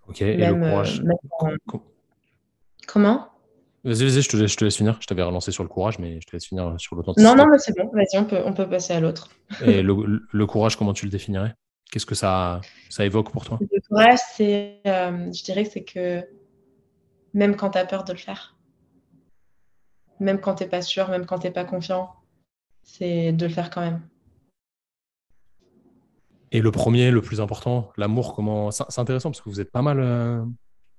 Ok, 0.07 0.23
et 0.23 0.36
le 0.36 0.55
courage 0.55 1.02
Comment? 2.86 3.30
Vas-y, 3.82 4.05
vas-y, 4.05 4.23
je 4.23 4.28
te, 4.28 4.36
laisse, 4.36 4.52
je 4.52 4.57
te 4.57 4.65
laisse 4.65 4.77
finir. 4.77 4.98
Je 5.01 5.07
t'avais 5.07 5.23
relancé 5.23 5.52
sur 5.52 5.62
le 5.62 5.69
courage, 5.69 5.98
mais 5.98 6.20
je 6.20 6.27
te 6.27 6.32
laisse 6.32 6.47
finir 6.47 6.74
sur 6.78 6.97
l'authenticité. 6.97 7.28
Non, 7.28 7.36
non, 7.36 7.51
mais 7.51 7.59
c'est 7.59 7.74
bon. 7.77 7.90
Vas-y, 7.93 8.19
on 8.19 8.24
peut, 8.24 8.43
on 8.44 8.52
peut 8.52 8.69
passer 8.69 8.93
à 8.93 9.01
l'autre. 9.01 9.31
Et 9.65 9.82
le, 9.82 10.47
courage, 10.47 10.77
comment 10.77 10.93
tu 10.93 11.07
le 11.07 11.11
définirais? 11.11 11.55
Qu'est-ce 11.90 12.07
que 12.07 12.15
ça, 12.15 12.61
ça 12.89 13.05
évoque 13.05 13.32
pour 13.32 13.44
toi? 13.44 13.59
Le 13.61 13.81
courage, 13.89 14.19
c'est, 14.35 14.81
euh, 14.86 15.32
je 15.32 15.43
dirais 15.44 15.65
que 15.65 15.70
c'est 15.70 15.85
que 15.85 16.24
même 17.32 17.57
quand 17.57 17.70
tu 17.70 17.78
as 17.78 17.86
peur 17.86 18.05
de 18.05 18.12
le 18.12 18.19
faire, 18.19 18.57
même 20.20 20.40
quand 20.40 20.57
tu 20.57 20.65
n'es 20.65 20.69
pas 20.69 20.82
sûr, 20.82 21.09
même 21.09 21.24
quand 21.24 21.39
tu 21.39 21.47
n'es 21.47 21.52
pas 21.52 21.65
confiant, 21.65 22.12
c'est 22.82 23.32
de 23.32 23.47
le 23.47 23.52
faire 23.52 23.70
quand 23.70 23.81
même. 23.81 24.02
Et 26.52 26.61
le 26.61 26.70
premier, 26.70 27.11
le 27.11 27.23
plus 27.23 27.40
important, 27.40 27.93
l'amour, 27.97 28.35
comment 28.35 28.70
C'est 28.70 28.98
intéressant 28.98 29.31
parce 29.31 29.40
que 29.40 29.48
vous 29.48 29.61
êtes 29.61 29.70
pas 29.70 29.82
mal. 29.82 30.01
Euh, 30.01 30.44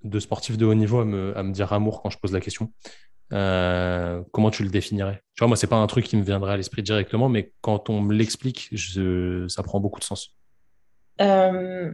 de 0.03 0.19
sportif 0.19 0.57
de 0.57 0.65
haut 0.65 0.73
niveau 0.73 0.99
à 0.99 1.05
me, 1.05 1.51
dire 1.51 1.73
amour 1.73 2.01
quand 2.01 2.09
je 2.09 2.17
pose 2.17 2.33
la 2.33 2.41
question. 2.41 2.71
Euh, 3.33 4.21
comment 4.31 4.51
tu 4.51 4.63
le 4.63 4.69
définirais? 4.69 5.23
Tu 5.35 5.39
vois, 5.39 5.47
moi, 5.47 5.57
c'est 5.57 5.67
pas 5.67 5.77
un 5.77 5.87
truc 5.87 6.05
qui 6.05 6.17
me 6.17 6.23
viendrait 6.23 6.53
à 6.53 6.57
l'esprit 6.57 6.83
directement, 6.83 7.29
mais 7.29 7.53
quand 7.61 7.89
on 7.89 8.01
me 8.01 8.13
l'explique, 8.13 8.69
ça 9.47 9.63
prend 9.63 9.79
beaucoup 9.79 9.99
de 9.99 10.05
sens. 10.05 10.35
Euh, 11.21 11.91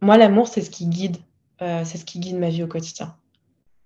moi, 0.00 0.16
l'amour, 0.16 0.48
c'est 0.48 0.60
ce 0.60 0.70
qui 0.70 0.86
guide, 0.86 1.16
euh, 1.60 1.84
c'est 1.84 1.98
ce 1.98 2.04
qui 2.04 2.20
guide 2.20 2.38
ma 2.38 2.50
vie 2.50 2.62
au 2.62 2.68
quotidien. 2.68 3.16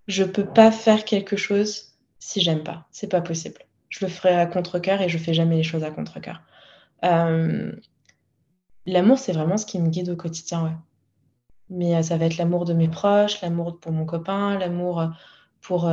Je 0.08 0.24
peux 0.24 0.46
pas 0.46 0.70
faire 0.70 1.04
quelque 1.04 1.36
chose 1.36 1.94
si 2.18 2.40
j'aime 2.40 2.62
pas. 2.62 2.86
C'est 2.90 3.08
pas 3.08 3.20
possible. 3.20 3.60
Je 3.88 4.04
le 4.04 4.10
ferai 4.10 4.34
à 4.34 4.46
contre 4.46 4.78
cœur 4.78 5.00
et 5.00 5.08
je 5.08 5.18
fais 5.18 5.34
jamais 5.34 5.56
les 5.56 5.62
choses 5.62 5.84
à 5.84 5.90
contre 5.90 6.20
cœur. 6.20 6.42
l'amour, 8.86 9.18
c'est 9.18 9.32
vraiment 9.32 9.56
ce 9.56 9.66
qui 9.66 9.80
me 9.80 9.88
guide 9.88 10.10
au 10.10 10.16
quotidien. 10.16 10.64
Ouais. 10.64 10.76
Mais 11.70 12.02
ça 12.02 12.16
va 12.16 12.26
être 12.26 12.36
l'amour 12.36 12.64
de 12.64 12.72
mes 12.72 12.88
proches, 12.88 13.40
l'amour 13.42 13.78
pour 13.80 13.92
mon 13.92 14.04
copain, 14.04 14.58
l'amour 14.58 15.10
pour, 15.60 15.90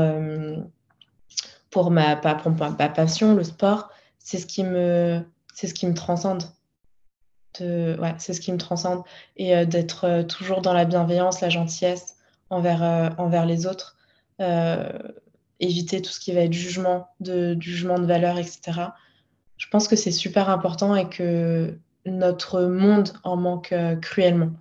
pour, 1.71 1.91
ma, 1.91 2.15
pour 2.15 2.51
ma 2.51 2.89
passion, 2.89 3.35
le 3.35 3.43
sport. 3.43 3.89
C'est 4.19 4.37
ce 4.37 4.45
qui 4.45 4.63
me, 4.63 5.21
c'est 5.53 5.67
ce 5.67 5.73
qui 5.73 5.87
me 5.87 5.93
transcende. 5.93 6.43
c'est 7.55 8.33
ce 8.33 8.39
qui 8.39 8.51
me 8.51 8.57
transcende. 8.57 9.03
Et 9.35 9.65
d'être 9.65 10.23
toujours 10.23 10.61
dans 10.61 10.73
la 10.73 10.85
bienveillance, 10.85 11.41
la 11.41 11.49
gentillesse 11.49 12.17
envers, 12.49 13.15
envers 13.17 13.45
les 13.45 13.65
autres. 13.65 13.97
éviter 15.59 16.01
tout 16.01 16.11
ce 16.11 16.19
qui 16.19 16.33
va 16.33 16.41
être 16.41 16.53
jugement, 16.53 17.07
de, 17.19 17.57
jugement 17.59 17.97
de 17.97 18.05
valeur, 18.05 18.37
etc. 18.37 18.89
Je 19.57 19.67
pense 19.69 19.87
que 19.87 19.95
c'est 19.95 20.11
super 20.11 20.49
important 20.49 20.95
et 20.95 21.09
que 21.09 21.77
notre 22.05 22.63
monde 22.63 23.13
en 23.23 23.37
manque 23.37 23.73
cruellement. 24.01 24.51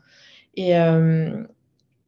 Et, 0.55 0.77
euh, 0.77 1.45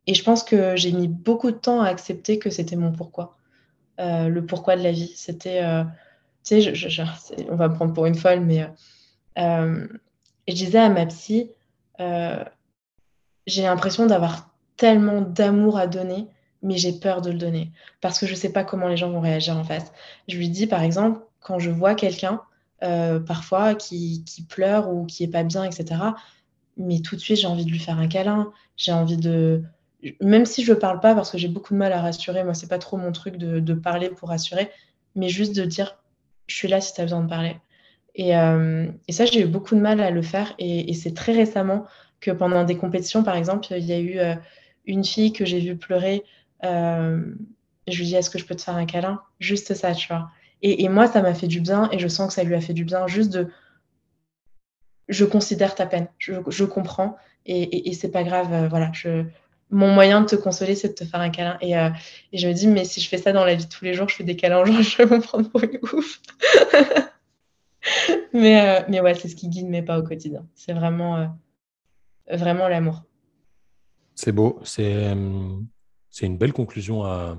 et 0.06 0.14
je 0.14 0.22
pense 0.22 0.42
que 0.42 0.76
j'ai 0.76 0.92
mis 0.92 1.08
beaucoup 1.08 1.50
de 1.50 1.56
temps 1.56 1.80
à 1.80 1.88
accepter 1.88 2.38
que 2.38 2.50
c'était 2.50 2.76
mon 2.76 2.92
pourquoi. 2.92 3.36
Euh, 4.00 4.28
le 4.28 4.44
pourquoi 4.44 4.76
de 4.76 4.82
la 4.82 4.92
vie. 4.92 5.12
C'était, 5.16 5.62
euh, 5.62 5.84
tu 6.44 6.60
sais, 6.62 7.04
on 7.48 7.56
va 7.56 7.68
me 7.68 7.74
prendre 7.74 7.92
pour 7.92 8.06
une 8.06 8.14
folle, 8.14 8.40
mais 8.40 8.68
je 9.36 10.52
disais 10.52 10.78
à 10.78 10.88
ma 10.88 11.06
psy, 11.06 11.50
j'ai 11.98 13.62
l'impression 13.62 14.06
d'avoir 14.06 14.50
tellement 14.76 15.20
d'amour 15.20 15.78
à 15.78 15.86
donner, 15.86 16.26
mais 16.62 16.76
j'ai 16.76 16.92
peur 16.92 17.22
de 17.22 17.30
le 17.30 17.38
donner 17.38 17.70
parce 18.00 18.18
que 18.18 18.26
je 18.26 18.32
ne 18.32 18.36
sais 18.36 18.52
pas 18.52 18.64
comment 18.64 18.88
les 18.88 18.96
gens 18.96 19.10
vont 19.10 19.20
réagir 19.20 19.56
en 19.56 19.64
face. 19.64 19.92
Je 20.28 20.36
lui 20.36 20.48
dis, 20.48 20.66
par 20.66 20.82
exemple, 20.82 21.20
quand 21.40 21.58
je 21.58 21.70
vois 21.70 21.94
quelqu'un, 21.94 22.42
parfois, 23.26 23.74
qui, 23.74 24.22
qui, 24.24 24.42
pleure 24.42 24.90
ou 24.90 25.06
qui 25.06 25.24
est 25.24 25.28
pas 25.28 25.44
bien, 25.44 25.64
etc., 25.64 25.96
mais 26.76 27.00
tout 27.00 27.16
de 27.16 27.20
suite, 27.20 27.38
j'ai 27.38 27.46
envie 27.46 27.64
de 27.64 27.70
lui 27.70 27.78
faire 27.78 27.98
un 27.98 28.08
câlin. 28.08 28.52
J'ai 28.76 28.92
envie 28.92 29.16
de. 29.16 29.62
Même 30.20 30.44
si 30.44 30.64
je 30.64 30.72
ne 30.72 30.78
parle 30.78 31.00
pas, 31.00 31.14
parce 31.14 31.30
que 31.30 31.38
j'ai 31.38 31.48
beaucoup 31.48 31.72
de 31.72 31.78
mal 31.78 31.92
à 31.92 32.00
rassurer, 32.00 32.44
moi, 32.44 32.54
c'est 32.54 32.68
pas 32.68 32.78
trop 32.78 32.96
mon 32.96 33.12
truc 33.12 33.36
de, 33.36 33.74
parler 33.74 34.10
pour 34.10 34.28
rassurer, 34.28 34.70
mais 35.14 35.28
juste 35.28 35.56
de 35.56 35.64
dire 35.64 35.98
je 36.46 36.56
suis 36.56 36.68
là 36.68 36.80
si 36.80 36.92
tu 36.92 37.00
as 37.00 37.04
besoin 37.04 37.22
de 37.22 37.28
parler. 37.28 37.56
Et, 38.14 38.36
euh, 38.36 38.86
ça, 39.08 39.24
j'ai 39.24 39.42
eu 39.42 39.46
beaucoup 39.46 39.74
de 39.74 39.80
mal 39.80 40.00
à 40.00 40.10
le 40.10 40.22
faire. 40.22 40.54
Et, 40.58 40.92
c'est 40.94 41.14
très 41.14 41.32
récemment 41.32 41.86
que 42.20 42.30
pendant 42.30 42.64
des 42.64 42.76
compétitions, 42.76 43.22
par 43.22 43.36
exemple, 43.36 43.66
il 43.70 43.84
y 43.84 43.92
a 43.92 43.98
eu 43.98 44.18
euh, 44.18 44.34
une 44.84 45.04
fille 45.04 45.32
que 45.32 45.44
j'ai 45.44 45.60
vue 45.60 45.76
pleurer. 45.76 46.22
Euh, 46.64 47.22
je 47.88 47.98
lui 47.98 48.06
dis 48.06 48.14
est-ce 48.14 48.30
que 48.30 48.38
je 48.38 48.44
peux 48.44 48.54
te 48.54 48.62
faire 48.62 48.76
un 48.76 48.86
câlin? 48.86 49.20
Juste 49.40 49.74
ça, 49.74 49.94
tu 49.94 50.08
vois. 50.08 50.30
Et 50.66 50.88
moi, 50.88 51.06
ça 51.06 51.20
m'a 51.20 51.34
fait 51.34 51.46
du 51.46 51.60
bien 51.60 51.90
et 51.92 51.98
je 51.98 52.08
sens 52.08 52.28
que 52.28 52.32
ça 52.32 52.42
lui 52.42 52.54
a 52.54 52.60
fait 52.62 52.72
du 52.72 52.86
bien 52.86 53.06
juste 53.06 53.30
de 53.30 53.50
je 55.08 55.24
considère 55.24 55.74
ta 55.74 55.86
peine, 55.86 56.08
je, 56.18 56.64
comprends 56.64 57.16
et, 57.46 57.88
et, 57.88 57.92
c'est 57.92 58.10
pas 58.10 58.24
grave. 58.24 58.52
Euh, 58.52 58.68
voilà, 58.68 58.90
je, 58.92 59.24
mon 59.70 59.92
moyen 59.92 60.22
de 60.22 60.26
te 60.26 60.36
consoler, 60.36 60.74
c'est 60.74 60.88
de 60.88 60.94
te 60.94 61.04
faire 61.04 61.20
un 61.20 61.30
câlin. 61.30 61.58
Et, 61.60 61.76
euh, 61.76 61.90
et, 62.32 62.38
je 62.38 62.48
me 62.48 62.52
dis, 62.52 62.66
mais 62.66 62.84
si 62.84 63.00
je 63.00 63.08
fais 63.08 63.18
ça 63.18 63.32
dans 63.32 63.44
la 63.44 63.54
vie 63.54 63.66
de 63.66 63.70
tous 63.70 63.84
les 63.84 63.94
jours, 63.94 64.08
je 64.08 64.16
fais 64.16 64.24
des 64.24 64.36
câlins 64.36 64.60
aux 64.60 64.66
gens, 64.66 64.82
je 64.82 64.96
vais 65.02 65.06
me 65.06 65.20
prendre 65.20 65.48
pour 65.50 65.62
une 65.62 65.78
ouf. 65.82 66.20
mais, 68.32 68.80
euh, 68.80 68.84
mais 68.88 69.00
ouais, 69.00 69.14
c'est 69.14 69.28
ce 69.28 69.36
qui 69.36 69.48
guide 69.48 69.68
mes 69.68 69.82
pas 69.82 69.98
au 69.98 70.02
quotidien. 70.02 70.46
C'est 70.54 70.72
vraiment, 70.72 71.34
vraiment 72.30 72.68
l'amour. 72.68 73.02
C'est 74.14 74.32
beau. 74.32 74.60
C'est, 74.64 75.14
c'est 76.08 76.26
une 76.26 76.38
belle 76.38 76.52
conclusion 76.52 77.04
à, 77.04 77.36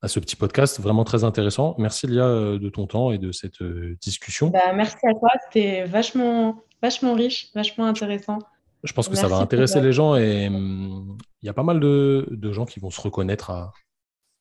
à 0.00 0.08
ce 0.08 0.18
petit 0.18 0.36
podcast, 0.36 0.80
vraiment 0.80 1.04
très 1.04 1.24
intéressant. 1.24 1.74
Merci 1.78 2.06
Lia 2.06 2.24
de 2.58 2.68
ton 2.70 2.86
temps 2.86 3.12
et 3.12 3.18
de 3.18 3.32
cette 3.32 3.62
discussion. 4.00 4.48
Bah, 4.48 4.72
merci 4.72 4.96
à 5.06 5.12
toi, 5.14 5.30
c'était 5.44 5.84
vachement, 5.84 6.62
vachement 6.82 7.14
riche, 7.14 7.50
vachement 7.54 7.86
intéressant. 7.86 8.38
Je 8.84 8.92
pense 8.92 9.08
que 9.08 9.16
ça 9.16 9.28
va 9.28 9.36
intéresser 9.36 9.80
les 9.80 9.92
gens 9.92 10.16
et 10.16 10.48
hum, 10.48 11.16
il 11.40 11.46
y 11.46 11.48
a 11.48 11.52
pas 11.52 11.62
mal 11.62 11.78
de, 11.78 12.52
gens 12.52 12.66
qui 12.66 12.80
vont 12.80 12.90
se 12.90 13.00
reconnaître 13.00 13.50
à 13.50 13.72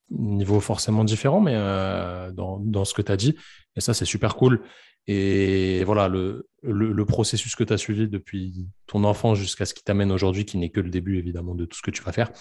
niveau 0.09 0.59
forcément 0.59 1.03
différent, 1.03 1.39
mais 1.39 1.53
euh, 1.55 2.31
dans, 2.31 2.85
ce 2.85 2.93
que 2.93 3.01
tu 3.01 3.11
as 3.11 3.17
dit. 3.17 3.35
Et 3.75 3.81
ça, 3.81 3.93
c'est 3.93 4.05
super 4.05 4.35
cool. 4.35 4.61
Et 5.07 5.83
voilà, 5.83 6.07
le, 6.07 6.49
le, 6.61 7.05
processus 7.05 7.55
que 7.55 7.63
tu 7.63 7.73
as 7.73 7.77
suivi 7.77 8.07
depuis 8.07 8.67
ton 8.87 9.03
enfant 9.03 9.35
jusqu'à 9.35 9.65
ce 9.65 9.73
qui 9.73 9.83
t'amène 9.83 10.11
aujourd'hui, 10.11 10.45
qui 10.45 10.57
n'est 10.57 10.69
que 10.69 10.79
le 10.79 10.89
début 10.89 11.17
évidemment 11.17 11.55
de 11.55 11.65
tout 11.65 11.77
ce 11.77 11.81
que 11.81 11.91
tu 11.91 12.03
vas 12.03 12.11
faire, 12.11 12.31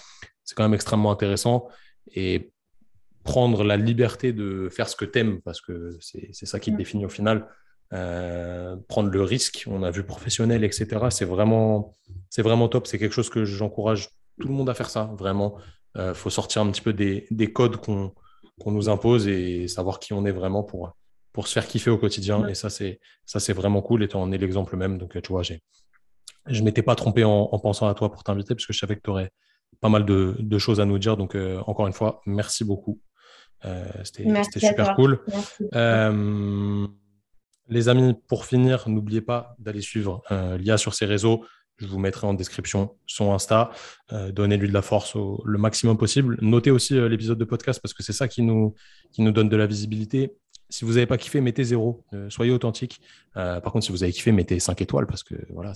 c'est 0.43 0.55
quand 0.55 0.63
même 0.63 0.73
extrêmement 0.73 1.11
intéressant. 1.11 1.67
Et 2.13 2.51
prendre 3.23 3.63
la 3.63 3.77
liberté 3.77 4.33
de 4.33 4.69
faire 4.69 4.89
ce 4.89 4.95
que 4.95 5.05
tu 5.05 5.19
aimes, 5.19 5.41
parce 5.41 5.61
que 5.61 5.97
c'est 6.01 6.45
ça 6.45 6.59
qui 6.59 6.71
te 6.71 6.77
définit 6.77 7.05
au 7.05 7.09
final, 7.09 7.47
euh, 7.93 8.77
prendre 8.87 9.09
le 9.09 9.21
risque, 9.21 9.65
on 9.67 9.83
a 9.83 9.91
vu 9.91 10.03
professionnel, 10.03 10.63
etc. 10.63 10.87
C'est 11.09 11.25
vraiment, 11.25 11.97
c'est 12.29 12.41
vraiment 12.41 12.69
top. 12.69 12.87
C'est 12.87 12.97
quelque 12.97 13.13
chose 13.13 13.29
que 13.29 13.43
j'encourage 13.43 14.09
tout 14.39 14.47
le 14.47 14.53
monde 14.53 14.69
à 14.69 14.73
faire 14.73 14.89
ça, 14.89 15.11
vraiment. 15.17 15.57
Il 15.95 16.01
euh, 16.01 16.13
faut 16.13 16.29
sortir 16.29 16.61
un 16.61 16.71
petit 16.71 16.81
peu 16.81 16.93
des, 16.93 17.27
des 17.31 17.51
codes 17.51 17.77
qu'on 17.77 18.13
nous 18.65 18.87
impose 18.87 19.27
et 19.27 19.67
savoir 19.67 19.99
qui 19.99 20.13
on 20.13 20.25
est 20.25 20.31
vraiment 20.31 20.63
pour, 20.63 20.95
pour 21.33 21.47
se 21.47 21.53
faire 21.53 21.67
kiffer 21.67 21.89
au 21.89 21.97
quotidien. 21.97 22.47
Et 22.47 22.55
ça, 22.55 22.69
c'est 22.69 23.01
ça 23.25 23.41
c'est 23.41 23.53
vraiment 23.53 23.81
cool. 23.81 24.03
Et 24.03 24.07
tu 24.07 24.15
en 24.15 24.31
es 24.31 24.37
l'exemple 24.37 24.77
même. 24.77 24.97
Donc, 24.97 25.21
tu 25.21 25.31
vois, 25.31 25.41
je 25.43 26.63
m'étais 26.63 26.83
pas 26.83 26.95
trompé 26.95 27.25
en, 27.25 27.47
pensant 27.59 27.87
à 27.87 27.93
toi 27.93 28.09
pour 28.09 28.23
t'inviter 28.23 28.55
parce 28.55 28.65
que 28.65 28.73
je 28.73 28.79
savais 28.79 28.95
que 28.95 29.01
tu 29.01 29.09
aurais 29.09 29.31
pas 29.81 29.89
mal 29.89 30.05
de, 30.05 30.37
de, 30.39 30.57
choses 30.57 30.79
à 30.79 30.85
nous 30.85 30.97
dire. 30.97 31.17
Donc, 31.17 31.35
euh, 31.35 31.61
encore 31.67 31.87
une 31.87 31.93
fois, 31.93 32.21
merci 32.25 32.63
beaucoup. 32.63 33.01
C'était 34.03 34.23
super 34.59 34.95
cool. 34.95 35.19
Les 37.71 37.87
amis, 37.87 38.13
pour 38.27 38.45
finir, 38.45 38.89
n'oubliez 38.89 39.21
pas 39.21 39.55
d'aller 39.57 39.79
suivre 39.79 40.21
euh, 40.29 40.57
Lia 40.57 40.77
sur 40.77 40.93
ses 40.93 41.05
réseaux. 41.05 41.45
Je 41.77 41.87
vous 41.87 41.99
mettrai 41.99 42.27
en 42.27 42.33
description 42.33 42.97
son 43.07 43.31
Insta. 43.33 43.71
Euh, 44.11 44.33
Donnez-lui 44.33 44.67
de 44.67 44.73
la 44.73 44.81
force 44.81 45.15
au, 45.15 45.41
le 45.45 45.57
maximum 45.57 45.97
possible. 45.97 46.37
Notez 46.41 46.69
aussi 46.69 46.97
euh, 46.97 47.07
l'épisode 47.07 47.37
de 47.37 47.45
podcast 47.45 47.79
parce 47.81 47.93
que 47.93 48.03
c'est 48.03 48.11
ça 48.11 48.27
qui 48.27 48.41
nous, 48.41 48.75
qui 49.13 49.21
nous 49.21 49.31
donne 49.31 49.47
de 49.47 49.55
la 49.55 49.67
visibilité 49.67 50.33
si 50.71 50.85
vous 50.85 50.93
n'avez 50.93 51.05
pas 51.05 51.17
kiffé, 51.17 51.41
mettez 51.41 51.65
zéro. 51.65 52.03
Euh, 52.13 52.29
soyez 52.29 52.51
authentique. 52.51 53.01
Euh, 53.35 53.59
par 53.59 53.73
contre, 53.73 53.85
si 53.85 53.91
vous 53.91 54.03
avez 54.03 54.13
kiffé, 54.13 54.31
mettez 54.31 54.57
5 54.57 54.81
étoiles 54.81 55.05
parce 55.05 55.21
que 55.21 55.35
voilà, 55.49 55.73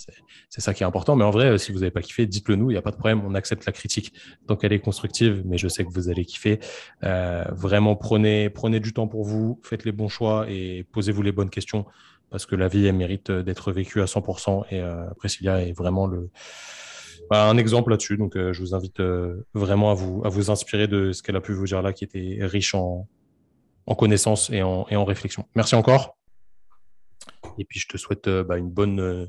c'est 0.50 0.62
ça 0.62 0.74
qui 0.74 0.84
est 0.84 0.86
important. 0.86 1.18
Mais 1.18 1.26
en 1.26 1.32
vrai, 1.32 1.48
euh, 1.48 1.58
si 1.58 1.74
vous 1.74 1.80
n'avez 1.80 1.92
pas 1.92 2.02
kiffé, 2.02 2.26
dites-le 2.26 2.56
nous. 2.56 2.72
Il 2.72 2.74
n'y 2.74 2.78
a 2.78 2.82
pas 2.82 2.92
de 2.92 2.96
problème. 2.96 3.22
On 3.26 3.36
accepte 3.36 3.66
la 3.66 3.74
critique 3.74 4.14
tant 4.48 4.56
qu'elle 4.56 4.72
est 4.72 4.80
constructive. 4.80 5.44
Mais 5.46 5.58
je 5.58 5.68
sais 5.68 5.84
que 5.84 5.92
vous 5.92 6.10
allez 6.10 6.24
kiffer. 6.24 6.60
vraiment, 7.02 7.96
prenez, 7.98 8.50
prenez 8.50 8.80
du 8.80 8.94
temps 8.94 9.08
pour 9.08 9.26
vous. 9.26 9.60
Faites 9.64 9.84
les 9.84 9.92
bons 9.92 10.08
choix 10.08 10.46
et 10.50 10.86
posez-vous 10.94 11.22
les 11.22 11.34
bonnes 11.34 11.50
questions 11.50 11.86
parce 12.32 12.46
que 12.46 12.56
la 12.56 12.70
vie, 12.70 12.86
elle 12.86 12.96
mérite 12.96 13.32
d'être 13.32 13.74
vécue 13.74 14.02
à 14.02 14.06
100%. 14.06 14.66
Et 14.72 14.82
Priscilla 15.18 15.62
est 15.62 15.74
vraiment 15.74 16.08
le, 16.08 16.30
bah, 17.30 17.50
un 17.50 17.58
exemple 17.58 17.92
là-dessus. 17.92 18.16
Donc, 18.16 18.34
je 18.36 18.60
vous 18.62 18.74
invite 18.74 19.02
vraiment 19.54 19.92
à 19.92 19.94
vous, 19.94 20.22
à 20.24 20.30
vous 20.30 20.52
inspirer 20.52 20.88
de 20.88 21.12
ce 21.12 21.22
qu'elle 21.22 21.36
a 21.36 21.42
pu 21.42 21.52
vous 21.52 21.66
dire 21.66 21.82
là, 21.82 21.92
qui 21.92 22.06
était 22.06 22.40
riche 22.42 22.74
en, 22.76 23.08
en 23.88 23.96
connaissance 23.96 24.50
et 24.50 24.62
en, 24.62 24.86
et 24.90 24.96
en 24.96 25.06
réflexion. 25.06 25.46
Merci 25.56 25.76
encore. 25.76 26.18
Et 27.58 27.66
puis, 27.66 27.80
je 27.80 27.88
te 27.88 27.98
souhaite 27.98 28.28
euh, 28.28 28.44
bah, 28.44 28.58
une, 28.58 28.70
bonne, 28.70 29.00
euh, 29.00 29.26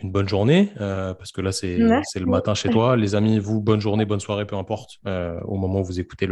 une 0.00 0.12
bonne 0.12 0.28
journée, 0.28 0.72
euh, 0.80 1.14
parce 1.14 1.32
que 1.32 1.40
là, 1.40 1.52
c'est 1.52 1.76
le 1.76 2.26
matin 2.26 2.54
chez 2.54 2.70
toi. 2.70 2.96
Les 2.96 3.14
amis, 3.14 3.38
vous, 3.38 3.60
bonne 3.60 3.80
journée, 3.80 4.04
bonne 4.04 4.20
soirée, 4.20 4.46
peu 4.46 4.56
importe, 4.56 4.98
au 5.04 5.56
moment 5.56 5.80
où 5.80 5.84
vous 5.84 6.00
écoutez 6.00 6.28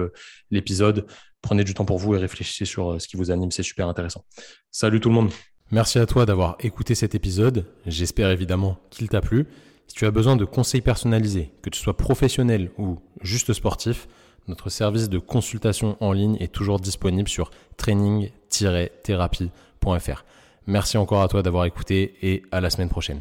l'épisode. 0.51 1.07
Prenez 1.43 1.65
du 1.65 1.75
temps 1.75 1.85
pour 1.85 1.99
vous 1.99 2.15
et 2.15 2.19
réfléchissez 2.19 2.65
sur 2.65 3.01
ce 3.01 3.07
qui 3.07 3.17
vous 3.17 3.31
anime. 3.31 3.51
C'est 3.51 3.63
super 3.63 3.89
intéressant. 3.89 4.25
Salut 4.71 5.01
tout 5.01 5.09
le 5.09 5.15
monde. 5.15 5.31
Merci 5.71 5.99
à 5.99 6.07
toi 6.07 6.25
d'avoir 6.25 6.57
écouté 6.61 6.95
cet 6.95 7.15
épisode. 7.15 7.67
J'espère 7.87 8.31
évidemment 8.31 8.79
qu'il 8.91 9.09
t'a 9.09 9.21
plu. 9.21 9.47
Si 9.87 9.95
tu 9.95 10.07
as 10.07 10.11
besoin 10.11 10.37
de 10.37 10.45
conseils 10.45 10.81
personnalisés, 10.81 11.53
que 11.63 11.71
tu 11.71 11.79
sois 11.79 11.97
professionnel 11.97 12.71
ou 12.79 12.99
juste 13.21 13.53
sportif, 13.53 14.09
notre 14.49 14.71
service 14.71 15.09
de 15.09 15.19
consultation 15.19 15.97
en 16.01 16.13
ligne 16.13 16.37
est 16.41 16.53
toujours 16.53 16.81
disponible 16.81 17.29
sur 17.29 17.53
training-thérapie.fr. 17.77 20.25
Merci 20.67 20.99
encore 20.99 21.23
à 21.23 21.29
toi 21.29 21.43
d'avoir 21.43 21.65
écouté 21.65 22.17
et 22.23 22.43
à 22.51 22.61
la 22.61 22.71
semaine 22.71 22.89
prochaine. 22.89 23.21